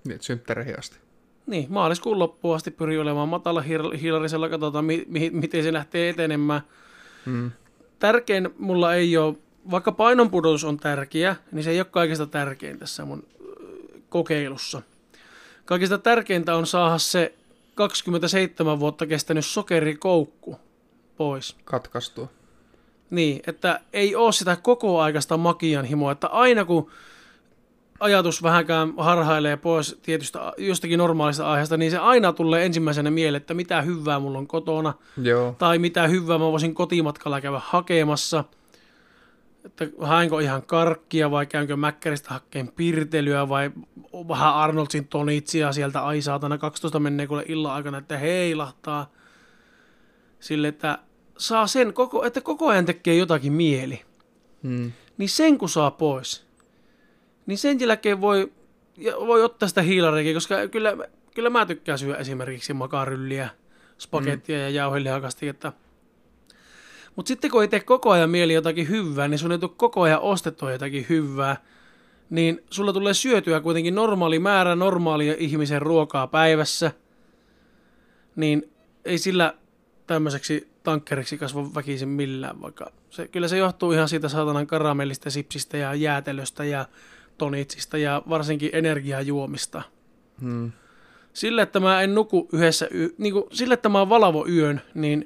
Niin, 0.07 0.21
synttäreihin 0.21 0.79
asti. 0.79 0.97
Niin, 1.47 1.65
maaliskuun 1.69 2.19
loppuun 2.19 2.55
asti 2.55 2.71
pyrin 2.71 3.01
olemaan 3.01 3.29
matala 3.29 3.61
hiil- 3.61 3.97
hiilarisella, 3.97 4.49
katsotaan 4.49 4.85
mi- 4.85 5.05
mi- 5.07 5.29
miten 5.29 5.63
se 5.63 5.73
lähtee 5.73 6.09
etenemään. 6.09 6.61
Mm. 7.25 7.51
Tärkein 7.99 8.49
mulla 8.57 8.93
ei 8.95 9.17
ole, 9.17 9.35
vaikka 9.71 9.91
painonpudotus 9.91 10.63
on 10.63 10.77
tärkeä, 10.77 11.35
niin 11.51 11.63
se 11.63 11.69
ei 11.71 11.79
ole 11.79 11.85
kaikista 11.85 12.27
tärkein 12.27 12.79
tässä 12.79 13.05
mun 13.05 13.23
kokeilussa. 14.09 14.81
Kaikista 15.65 15.97
tärkeintä 15.97 16.55
on 16.55 16.67
saada 16.67 16.97
se 16.97 17.33
27 17.75 18.79
vuotta 18.79 19.05
kestänyt 19.07 19.45
sokerikoukku 19.45 20.59
pois. 21.17 21.55
Katkaistua. 21.65 22.27
Niin, 23.11 23.41
että 23.47 23.79
ei 23.93 24.15
ole 24.15 24.31
sitä 24.31 24.55
koko 24.55 25.01
aikaista 25.01 25.37
makian 25.37 25.85
himoa, 25.85 26.11
että 26.11 26.27
aina 26.27 26.65
kun 26.65 26.91
ajatus 27.99 28.43
vähänkään 28.43 28.93
harhailee 28.97 29.57
pois 29.57 29.99
tietystä 30.01 30.53
jostakin 30.57 30.97
normaalista 30.97 31.51
aiheesta, 31.51 31.77
niin 31.77 31.91
se 31.91 31.97
aina 31.97 32.33
tulee 32.33 32.65
ensimmäisenä 32.65 33.11
mieleen, 33.11 33.41
että 33.41 33.53
mitä 33.53 33.81
hyvää 33.81 34.19
mulla 34.19 34.37
on 34.37 34.47
kotona, 34.47 34.93
Joo. 35.21 35.55
tai 35.57 35.79
mitä 35.79 36.07
hyvää 36.07 36.37
mä 36.37 36.51
voisin 36.51 36.75
kotimatkalla 36.75 37.41
käydä 37.41 37.61
hakemassa, 37.63 38.43
että 39.65 39.87
haenko 40.01 40.39
ihan 40.39 40.61
karkkia 40.61 41.31
vai 41.31 41.45
käynkö 41.45 41.77
mäkkäristä 41.77 42.29
hakkeen 42.29 42.71
pirtelyä 42.75 43.49
vai 43.49 43.71
vähän 44.27 44.53
Arnoldsin 44.53 45.07
tonitsia 45.07 45.73
sieltä, 45.73 46.01
ai 46.01 46.21
saatana 46.21 46.57
12 46.57 46.99
menee 46.99 47.27
kuule 47.27 47.43
illan 47.47 47.73
aikana, 47.73 47.97
että 47.97 48.17
heilahtaa. 48.17 49.11
Sille, 50.39 50.67
että 50.67 50.99
saa 51.41 51.67
sen, 51.67 51.93
koko, 51.93 52.25
että 52.25 52.41
koko 52.41 52.67
ajan 52.67 52.85
tekee 52.85 53.15
jotakin 53.15 53.53
mieli. 53.53 54.01
Mm. 54.63 54.91
Niin 55.17 55.29
sen 55.29 55.57
kun 55.57 55.69
saa 55.69 55.91
pois, 55.91 56.45
niin 57.45 57.57
sen 57.57 57.79
jälkeen 57.79 58.21
voi, 58.21 58.51
voi 59.19 59.43
ottaa 59.43 59.69
sitä 59.69 59.81
hiilariakin, 59.81 60.33
koska 60.33 60.67
kyllä, 60.67 60.97
kyllä 61.35 61.49
mä 61.49 61.65
tykkään 61.65 61.99
syödä 61.99 62.17
esimerkiksi 62.17 62.73
makarylliä, 62.73 63.49
spagettia 63.97 64.57
mm. 64.57 64.61
ja 64.61 64.69
jauhelihakastiketta. 64.69 65.73
Mutta 67.15 67.27
sitten 67.27 67.51
kun 67.51 67.61
ei 67.61 67.67
tee 67.67 67.79
koko 67.79 68.09
ajan 68.09 68.29
mieli 68.29 68.53
jotakin 68.53 68.89
hyvää, 68.89 69.27
niin 69.27 69.39
sun 69.39 69.51
ei 69.51 69.57
tule 69.57 69.71
koko 69.77 70.01
ajan 70.01 70.21
ostettua 70.21 70.71
jotakin 70.71 71.05
hyvää, 71.09 71.57
niin 72.29 72.63
sulla 72.69 72.93
tulee 72.93 73.13
syötyä 73.13 73.59
kuitenkin 73.59 73.95
normaali 73.95 74.39
määrä 74.39 74.75
normaalia 74.75 75.35
ihmisen 75.37 75.81
ruokaa 75.81 76.27
päivässä, 76.27 76.91
niin 78.35 78.71
ei 79.05 79.17
sillä 79.17 79.53
tämmöiseksi 80.07 80.70
tankkeriksi 80.83 81.37
kasva 81.37 81.75
väkisin 81.75 82.09
millään, 82.09 82.61
vaikka 82.61 82.91
se, 83.09 83.27
kyllä 83.27 83.47
se 83.47 83.57
johtuu 83.57 83.91
ihan 83.91 84.09
siitä 84.09 84.29
saatanan 84.29 84.67
karamellista, 84.67 85.29
sipsistä 85.29 85.77
ja 85.77 85.93
jäätelöstä 85.93 86.63
ja 86.63 86.85
tonitsista 87.37 87.97
ja 87.97 88.21
varsinkin 88.29 88.69
energiajuomista. 88.73 89.81
Hmm. 90.41 90.71
Sille, 91.33 91.61
että 91.61 91.79
mä 91.79 92.01
en 92.01 92.15
nuku 92.15 92.49
yhdessä, 92.53 92.87
y- 92.91 93.15
niin 93.17 93.33
kuin, 93.33 93.43
sille, 93.51 93.73
että 93.73 93.89
mä 93.89 93.99
oon 93.99 94.09
valavo 94.09 94.47
yön, 94.47 94.81
niin 94.93 95.25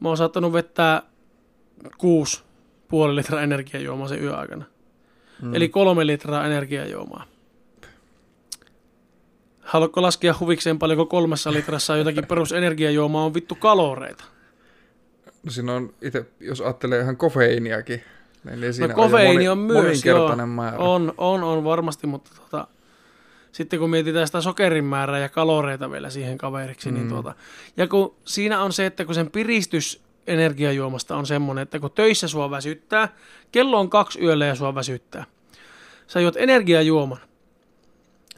mä 0.00 0.08
oon 0.08 0.16
saattanut 0.16 0.52
vettää 0.52 1.02
kuusi 1.98 2.42
puoli 2.88 3.16
litraa 3.16 3.42
energiajuomaa 3.42 4.08
sen 4.08 4.22
yön 4.22 4.38
aikana. 4.38 4.64
Mm. 5.42 5.54
Eli 5.54 5.68
kolme 5.68 6.06
litraa 6.06 6.46
energiajuomaa. 6.46 7.24
Haluatko 9.60 10.02
laskea 10.02 10.34
huvikseen 10.40 10.78
paljonko 10.78 11.06
kolmessa 11.06 11.52
litrassa 11.52 11.96
jotakin 11.96 12.26
perusenergiajuomaa 12.28 13.24
on 13.24 13.34
vittu 13.34 13.54
kaloreita? 13.54 14.24
No 15.42 15.50
siinä 15.50 15.74
on 15.74 15.94
itse, 16.02 16.26
jos 16.40 16.60
ajattelee 16.60 17.00
ihan 17.00 17.16
kofeiiniakin, 17.16 18.02
niin 18.44 18.74
siinä 18.74 18.94
no 18.94 19.02
kofeiini 19.02 19.48
on, 19.48 19.52
on 19.52 19.58
moni, 19.58 19.72
myös, 19.72 19.84
moninkertainen 19.84 20.46
joo, 20.46 20.54
määrä. 20.54 20.78
on, 20.78 21.14
on, 21.18 21.42
on 21.42 21.64
varmasti, 21.64 22.06
mutta 22.06 22.30
tota, 22.36 22.66
sitten 23.52 23.78
kun 23.78 23.90
mietitään 23.90 24.26
sitä 24.26 24.40
sokerin 24.40 24.84
määrää 24.84 25.18
ja 25.18 25.28
kaloreita 25.28 25.90
vielä 25.90 26.10
siihen 26.10 26.38
kaveriksi, 26.38 26.88
mm. 26.88 26.94
niin 26.94 27.08
tuota, 27.08 27.34
ja 27.76 27.88
kun 27.88 28.14
siinä 28.24 28.62
on 28.62 28.72
se, 28.72 28.86
että 28.86 29.04
kun 29.04 29.14
sen 29.14 29.30
piristys 29.30 30.02
energiajuomasta 30.26 31.16
on 31.16 31.26
semmoinen, 31.26 31.62
että 31.62 31.78
kun 31.80 31.90
töissä 31.90 32.28
sua 32.28 32.50
väsyttää, 32.50 33.08
kello 33.52 33.80
on 33.80 33.90
kaksi 33.90 34.20
yöllä 34.20 34.46
ja 34.46 34.54
sua 34.54 34.74
väsyttää, 34.74 35.24
sä 36.06 36.20
juot 36.20 36.36
energiajuoman, 36.36 37.18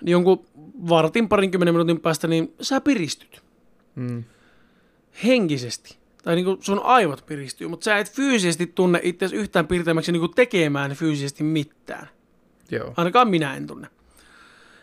niin 0.00 0.12
jonkun 0.12 0.44
vartin 0.88 1.28
parinkymmenen 1.28 1.74
minuutin 1.74 2.00
päästä, 2.00 2.28
niin 2.28 2.54
sä 2.60 2.80
piristyt 2.80 3.44
Mm. 3.94 4.24
henkisesti. 5.24 5.96
Tai 6.24 6.34
niin 6.34 6.44
kuin 6.44 6.58
sun 6.60 6.80
aivot 6.84 7.26
piristyy, 7.26 7.68
mutta 7.68 7.84
sä 7.84 7.98
et 7.98 8.12
fyysisesti 8.12 8.66
tunne 8.66 9.00
itse 9.02 9.26
yhtään 9.32 9.66
pirteämmäksi 9.66 10.12
niin 10.12 10.20
kuin 10.20 10.34
tekemään 10.34 10.92
fyysisesti 10.92 11.44
mitään. 11.44 12.08
Joo. 12.70 12.94
Ainakaan 12.96 13.28
minä 13.28 13.56
en 13.56 13.66
tunne. 13.66 13.88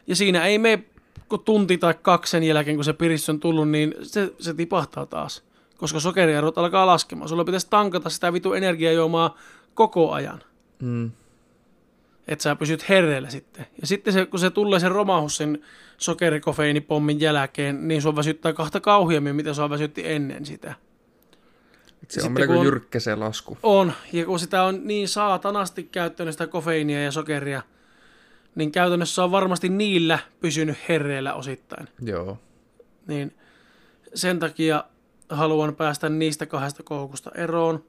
Ja 0.08 0.16
siinä 0.16 0.46
ei 0.46 0.58
mene 0.58 0.84
kun 1.30 1.40
tunti 1.40 1.78
tai 1.78 1.94
kaksi 2.02 2.32
sen 2.32 2.44
jälkeen, 2.44 2.78
kun 2.78 2.86
se 2.86 2.94
piristys 2.94 3.30
on 3.30 3.40
tullut, 3.40 3.70
niin 3.70 3.96
se, 4.02 4.34
se 4.40 4.54
tipahtaa 4.54 5.06
taas. 5.06 5.44
Koska 5.78 6.00
sokeriarvot 6.00 6.58
alkaa 6.58 6.88
laskemaan. 6.88 7.30
Sulla 7.30 7.46
pitäisi 7.46 7.68
tankata 7.70 8.10
sitä 8.10 8.34
vitu 8.34 8.54
energiajuomaa 8.54 9.38
koko 9.74 10.12
ajan. 10.12 10.42
Mm. 10.80 11.12
Että 12.28 12.44
sä 12.44 12.56
pysyt 12.56 12.90
herreillä 12.90 13.30
sitten. 13.30 13.66
Ja 13.82 13.88
sitten 13.88 14.14
se, 14.14 14.26
kun 14.26 14.40
se 14.40 14.50
tulee 14.50 14.80
se 14.80 14.90
romahus 14.90 15.38
sen 15.38 15.64
sokerikofeinipommin 15.98 17.20
jälkeen, 17.20 17.88
niin 17.88 18.02
sua 18.02 18.16
väsyttää 18.16 18.54
kahta 18.54 18.80
kauheammin, 18.80 19.36
mitä 19.36 19.54
sua 19.54 19.70
väsytti 19.70 20.02
ennen 20.06 20.46
sitä. 20.46 20.76
Se 22.10 22.24
on 22.26 22.32
melko 22.32 22.64
jyrkkä 22.64 23.00
se 23.00 23.16
lasku. 23.16 23.58
On, 23.64 23.94
ja 24.14 24.26
kun 24.26 24.40
sitä 24.40 24.64
on 24.64 24.82
niin 24.84 25.08
saatanasti 25.08 25.84
käyttänyt 25.84 26.34
sitä 26.34 26.48
kofeiinia 26.48 27.04
ja 27.04 27.12
sokeria, 27.12 27.62
niin 28.56 28.72
käytännössä 28.72 29.24
on 29.24 29.32
varmasti 29.32 29.70
niillä 29.70 30.20
pysynyt 30.40 30.78
herreillä 30.90 31.34
osittain. 31.34 31.88
Joo. 32.02 32.38
Niin 33.08 33.36
sen 34.14 34.40
takia 34.40 34.84
haluan 35.30 35.76
päästä 35.76 36.10
niistä 36.10 36.46
kahdesta 36.46 36.84
koukusta 36.84 37.32
eroon. 37.36 37.84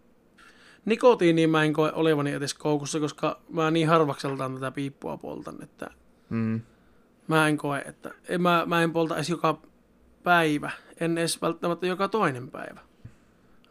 Nikotiiniin 0.85 1.51
mä 1.51 1.65
en 1.65 1.73
koe 1.73 1.93
olevani 1.95 2.33
edes 2.33 2.55
koukussa, 2.55 3.01
koska 3.01 3.41
mä 3.49 3.71
niin 3.71 3.89
harvakseltaan 3.89 4.55
tätä 4.55 4.71
piippua 4.71 5.17
poltan, 5.17 5.63
että 5.63 5.91
Mm. 6.31 6.61
mä 7.29 7.49
en 7.49 7.57
koe, 7.59 7.79
että 7.79 8.11
en, 8.29 8.43
mä, 8.43 8.63
mä 8.67 8.83
en 8.83 8.93
polta 8.93 9.17
edes 9.17 9.31
joka 9.31 9.59
päivä, 10.23 10.71
en 11.01 11.19
edes 11.19 11.43
välttämättä 11.43 11.87
joka 11.87 12.09
toinen 12.09 12.51
päivä. 12.51 12.81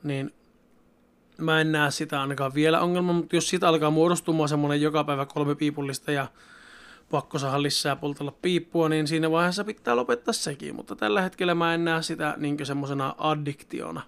Niin 0.04 0.34
mä 1.38 1.62
en 1.62 1.72
näe 1.72 1.92
sitä 1.92 2.22
ainakaan 2.22 2.54
vielä 2.54 2.82
ongelma, 2.82 3.14
mutta 3.14 3.36
jos 3.36 3.50
siitä 3.50 3.68
alkaa 3.68 3.90
muodostumaan 3.90 4.50
semmoinen 4.50 4.82
joka 4.82 5.04
päivä 5.04 5.26
kolme 5.26 5.56
piipullista 5.56 6.12
ja 6.12 6.28
pakko 7.12 7.40
saada 7.40 7.62
lisää 7.62 7.96
poltella 7.96 8.34
piippua, 8.42 8.90
niin 8.90 9.08
siinä 9.08 9.32
vaiheessa 9.32 9.64
pitää 9.64 9.96
lopettaa 9.96 10.34
sekin, 10.34 10.76
mutta 10.76 10.96
tällä 10.96 11.22
hetkellä 11.22 11.56
mä 11.56 11.74
en 11.74 11.86
näe 11.86 12.02
sitä 12.02 12.34
niin 12.38 12.66
semmoisena 12.66 13.16
addiktiona. 13.18 14.02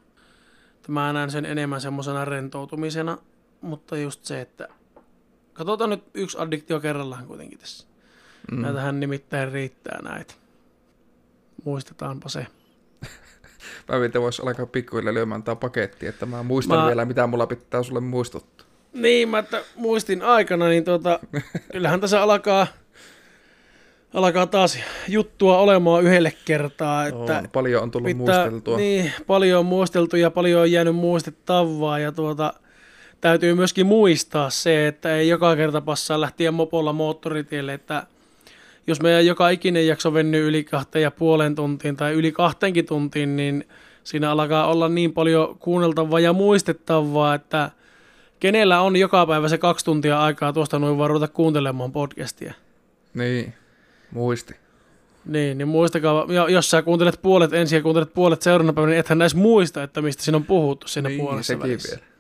Mä 0.88 1.14
näen 1.14 1.32
sen 1.32 1.46
enemmän 1.46 1.82
semmoisena 1.82 2.26
rentoutumisena, 2.26 3.18
mutta 3.62 3.98
just 3.98 4.26
se, 4.26 4.42
että 4.42 4.68
katsotaan 5.54 5.90
nyt 5.90 6.04
yksi 6.14 6.38
addiktio 6.38 6.80
kerrallaan 6.80 7.28
kuitenkin 7.28 7.60
tässä. 7.60 7.88
Mm. 8.52 8.62
Näitähän 8.62 9.00
nimittäin 9.00 9.52
riittää 9.52 10.02
näitä. 10.02 10.34
Muistetaanpa 11.64 12.30
se. 12.30 12.48
Mä 13.92 14.00
mietin, 14.00 14.22
vois 14.22 14.40
alkaa 14.40 14.66
pikkuhiljaa 14.66 15.14
lyömään 15.14 15.44
tää 15.44 15.56
paketti, 15.56 16.08
että 16.08 16.26
mä 16.26 16.44
muistan 16.44 16.78
Mä- 16.78 16.84
mä... 16.84 16.88
vielä, 16.88 17.06
mitä 17.06 17.28
mulla 17.28 17.48
pitää 17.48 17.84
sulle 17.84 18.00
muistuttaa. 18.00 18.68
Niin, 18.94 19.30
mä 19.30 19.40
että 19.40 19.62
muistin 19.76 20.22
aikana, 20.22 20.68
niin 20.68 20.84
tuota, 20.84 21.20
kyllähän 21.72 22.02
tässä 22.02 22.22
alkaa, 22.24 22.68
alkaa 24.14 24.48
taas 24.48 24.80
juttua 25.08 25.58
olemaan 25.58 26.04
yhdelle 26.04 26.34
kertaa. 26.46 27.08
Että 27.08 27.38
on, 27.38 27.50
paljon 27.54 27.84
on 27.84 27.92
tullut 27.92 28.06
pitää, 28.06 28.18
muisteltua. 28.18 28.78
Niin, 28.78 29.12
paljon 29.28 29.60
on 29.60 29.66
muisteltu 29.66 30.16
ja 30.16 30.32
paljon 30.32 30.62
on 30.62 30.72
jäänyt 30.72 30.96
muistettavaa 30.96 32.00
ja 32.00 32.12
tuota, 32.12 32.54
täytyy 33.22 33.54
myöskin 33.54 33.86
muistaa 33.86 34.50
se, 34.50 34.88
että 34.88 35.16
ei 35.16 35.30
joka 35.30 35.56
kerta 35.56 35.82
passaa 35.82 36.22
lähteä 36.22 36.52
mopolla 36.52 36.94
moottoritielle, 36.94 37.74
että 37.74 38.04
jos 38.88 39.02
meidän 39.02 39.26
joka 39.26 39.50
ikinen 39.50 39.88
jakso 39.88 40.14
vennyy 40.14 40.48
yli 40.48 40.64
kahteen 40.64 41.04
ja 41.04 41.12
puolen 41.12 41.56
tuntiin 41.56 41.96
tai 41.96 42.14
yli 42.14 42.32
kahteenkin 42.32 42.86
tuntiin, 42.86 43.36
niin 43.36 43.68
siinä 44.04 44.32
alkaa 44.32 44.68
olla 44.68 44.90
niin 44.90 45.14
paljon 45.14 45.58
kuunneltavaa 45.60 46.20
ja 46.20 46.34
muistettavaa, 46.34 47.36
että 47.36 47.72
kenellä 48.40 48.82
on 48.82 48.96
joka 48.96 49.26
päivä 49.26 49.48
se 49.48 49.58
kaksi 49.58 49.86
tuntia 49.86 50.22
aikaa 50.22 50.54
tuosta 50.54 50.80
noin 50.80 50.98
vaan 50.98 51.10
ruveta 51.10 51.28
kuuntelemaan 51.28 51.92
podcastia. 51.92 52.54
Niin, 53.14 53.54
muisti. 54.12 54.56
Niin, 55.26 55.58
niin 55.58 55.68
muistakaa, 55.68 56.26
ja 56.30 56.50
jos 56.50 56.70
sä 56.70 56.82
kuuntelet 56.82 57.20
puolet 57.22 57.54
ensin 57.54 57.76
ja 57.76 57.82
kuuntelet 57.82 58.14
puolet 58.14 58.42
seuraavana 58.42 58.74
päivänä, 58.74 58.92
niin 58.92 59.00
ethän 59.00 59.18
näis 59.18 59.36
muista, 59.36 59.84
että 59.84 60.02
mistä 60.02 60.24
siinä 60.24 60.36
on 60.36 60.46
puhuttu 60.46 60.88
siinä 60.88 61.10
niin, 61.10 61.22
puolessa 61.22 61.48
sekin 61.48 61.62
välissä. 61.62 61.90
vielä. 61.96 62.14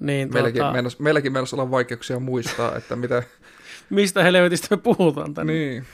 Niin, 0.00 0.32
Meilläkin, 0.32 0.60
tuota, 0.60 0.72
meinas, 0.72 0.98
meilläkin 0.98 1.32
meinas 1.32 1.54
olla 1.54 1.70
vaikeuksia 1.70 2.20
muistaa, 2.20 2.76
että 2.76 2.96
mitä... 2.96 3.22
mistä 3.90 4.22
helvetistä 4.22 4.66
me 4.70 4.76
puhutaan 4.76 5.34
tänne. 5.34 5.52
niin. 5.52 5.84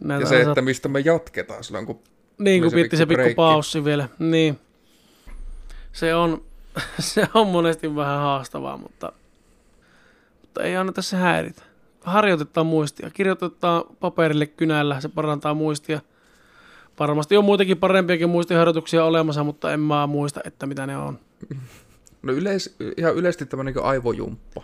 Näitä 0.00 0.22
Ja 0.22 0.28
se, 0.28 0.40
että 0.40 0.62
mistä 0.62 0.88
me 0.88 1.00
jatketaan 1.00 1.64
silloin, 1.64 1.86
kun... 1.86 2.00
niin, 2.38 2.62
kun 2.62 2.70
tulee 2.70 2.88
se 2.96 3.06
pikku 3.06 3.24
pikku 3.24 3.36
paussi 3.36 3.84
vielä. 3.84 4.08
Niin. 4.18 4.58
Se 5.92 6.14
on, 6.14 6.44
se 6.98 7.28
on 7.34 7.46
monesti 7.46 7.96
vähän 7.96 8.18
haastavaa, 8.18 8.76
mutta, 8.76 9.12
mutta 10.40 10.62
ei 10.62 10.76
anneta 10.76 11.02
se 11.02 11.16
häiritä. 11.16 11.62
Harjoitetaan 12.00 12.66
muistia. 12.66 13.10
Kirjoitetaan 13.10 13.84
paperille 14.00 14.46
kynällä, 14.46 15.00
se 15.00 15.08
parantaa 15.08 15.54
muistia. 15.54 16.00
Varmasti 16.98 17.36
on 17.36 17.44
muitakin 17.44 17.78
parempiakin 17.78 18.28
muistiharjoituksia 18.28 19.04
olemassa, 19.04 19.44
mutta 19.44 19.72
en 19.72 19.80
mä 19.80 20.06
muista, 20.06 20.40
että 20.44 20.66
mitä 20.66 20.86
ne 20.86 20.96
on. 20.96 21.18
No 22.22 22.32
yleis, 22.32 22.76
ihan 22.96 23.14
yleisesti 23.14 23.46
tämmöinen 23.46 23.74
niin 23.74 23.84
aivojumppa. 23.84 24.62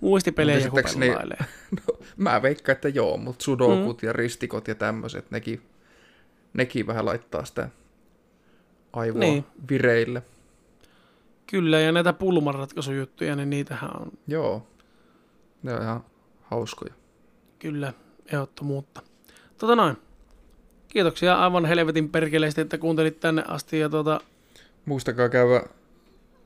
Muistipelejä 0.00 0.58
Käsittääkseni- 0.58 1.08
pelailee. 1.10 1.38
No, 1.70 1.98
mä 2.16 2.42
veikkaan, 2.42 2.74
että 2.76 2.88
joo, 2.88 3.16
mutta 3.16 3.44
sudokut 3.44 4.02
mm. 4.02 4.06
ja 4.06 4.12
ristikot 4.12 4.68
ja 4.68 4.74
tämmöiset, 4.74 5.30
nekin, 5.30 5.62
nekin 6.54 6.86
vähän 6.86 7.04
laittaa 7.06 7.44
sitä 7.44 7.68
aivoa 8.92 9.20
Niin. 9.20 9.44
vireille. 9.70 10.22
Kyllä, 11.46 11.80
ja 11.80 11.92
näitä 11.92 12.12
pulmanratkaisujuttuja, 12.12 13.36
niin 13.36 13.50
niitähän 13.50 13.90
on 14.00 14.12
Joo, 14.26 14.66
ne 15.62 15.74
on 15.74 15.82
ihan 15.82 16.04
hauskoja. 16.42 16.94
kyllä 17.58 17.92
ehdottomuutta. 18.32 19.02
Tota 19.58 19.76
noin. 19.76 19.96
Kiitoksia 20.88 21.34
aivan 21.34 21.64
helvetin 21.64 22.08
perkeleesti, 22.08 22.60
että 22.60 22.78
kuuntelit 22.78 23.20
tänne 23.20 23.44
asti. 23.48 23.78
Ja 23.78 23.88
tota, 23.88 24.20
Muistakaa 24.84 25.28
käydä 25.28 25.62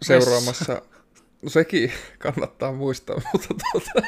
seuraamassa. 0.03 0.83
No 1.43 1.49
sekin 1.51 1.93
kannattaa 2.19 2.73
muistaa, 2.73 3.17
mutta 3.33 3.49
tuota, 3.49 4.07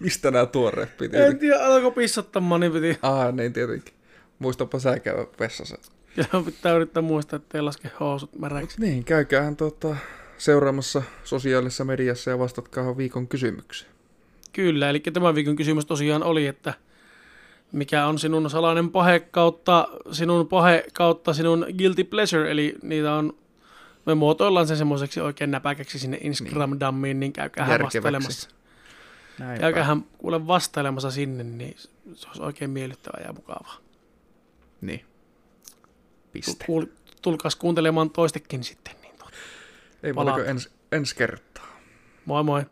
mistä 0.00 0.30
nämä 0.30 0.46
tuoreet 0.46 0.96
piti? 0.96 1.16
en 1.16 1.38
tiedä, 1.38 1.64
alko 1.64 1.90
pissattamaan, 1.90 2.60
niin 2.60 2.72
piti. 2.72 2.98
Ah, 3.02 3.34
niin 3.34 3.52
tietenkin. 3.52 3.94
Muistapa 4.38 4.78
sä 4.78 4.98
käydä 4.98 5.26
vessassa. 5.40 5.78
Ja 6.16 6.24
pitää 6.44 6.74
yrittää 6.74 7.02
muistaa, 7.02 7.36
että 7.36 7.58
ei 7.58 7.62
laske 7.62 7.90
housut 8.00 8.38
märäiksi. 8.38 8.80
Niin, 8.80 9.04
käykäähän 9.04 9.56
tuota, 9.56 9.96
seuraamassa 10.38 11.02
sosiaalisessa 11.24 11.84
mediassa 11.84 12.30
ja 12.30 12.38
vastatkaa 12.38 12.96
viikon 12.96 13.28
kysymykseen. 13.28 13.92
Kyllä, 14.52 14.90
eli 14.90 15.00
tämän 15.00 15.34
viikon 15.34 15.56
kysymys 15.56 15.86
tosiaan 15.86 16.22
oli, 16.22 16.46
että 16.46 16.74
mikä 17.72 18.06
on 18.06 18.18
sinun 18.18 18.50
salainen 18.50 18.90
pahe 18.90 19.20
kautta 19.20 19.88
sinun 20.12 20.48
pahe 20.48 20.84
kautta 20.92 21.32
sinun 21.32 21.66
guilty 21.78 22.04
pleasure, 22.04 22.50
eli 22.50 22.74
niitä 22.82 23.12
on 23.12 23.34
Me 24.06 24.14
muotoillaan 24.14 24.66
se 24.66 24.76
semmoiseksi 24.76 25.20
oikein 25.20 25.50
näpäkäksi 25.50 25.98
sinne 25.98 26.16
Instagram-dammiin, 26.16 27.20
niin 27.20 27.32
käykää 27.32 27.68
Järkeväksi. 27.68 27.98
vastailemassa. 27.98 28.50
Näinpä. 29.38 29.60
Käykähän 29.60 30.02
kuule 30.18 30.46
vastailemassa 30.46 31.10
sinne, 31.10 31.44
niin 31.44 31.76
se 32.14 32.26
olisi 32.28 32.42
oikein 32.42 32.70
miellyttävää 32.70 33.22
ja 33.26 33.32
mukavaa. 33.32 33.76
Niin. 34.80 35.04
Piste. 36.32 36.64
Kuul, 36.66 36.86
tulkaas 37.22 37.56
kuuntelemaan 37.56 38.10
toistekin 38.10 38.64
sitten. 38.64 38.94
Niin 39.02 39.14
tuota. 39.18 39.36
Ei 40.02 40.12
muuta 40.12 40.32
kuin 40.32 40.46
ens, 40.46 40.70
ensi 40.92 41.16
kertaa. 41.16 41.66
Moi 42.24 42.44
moi. 42.44 42.62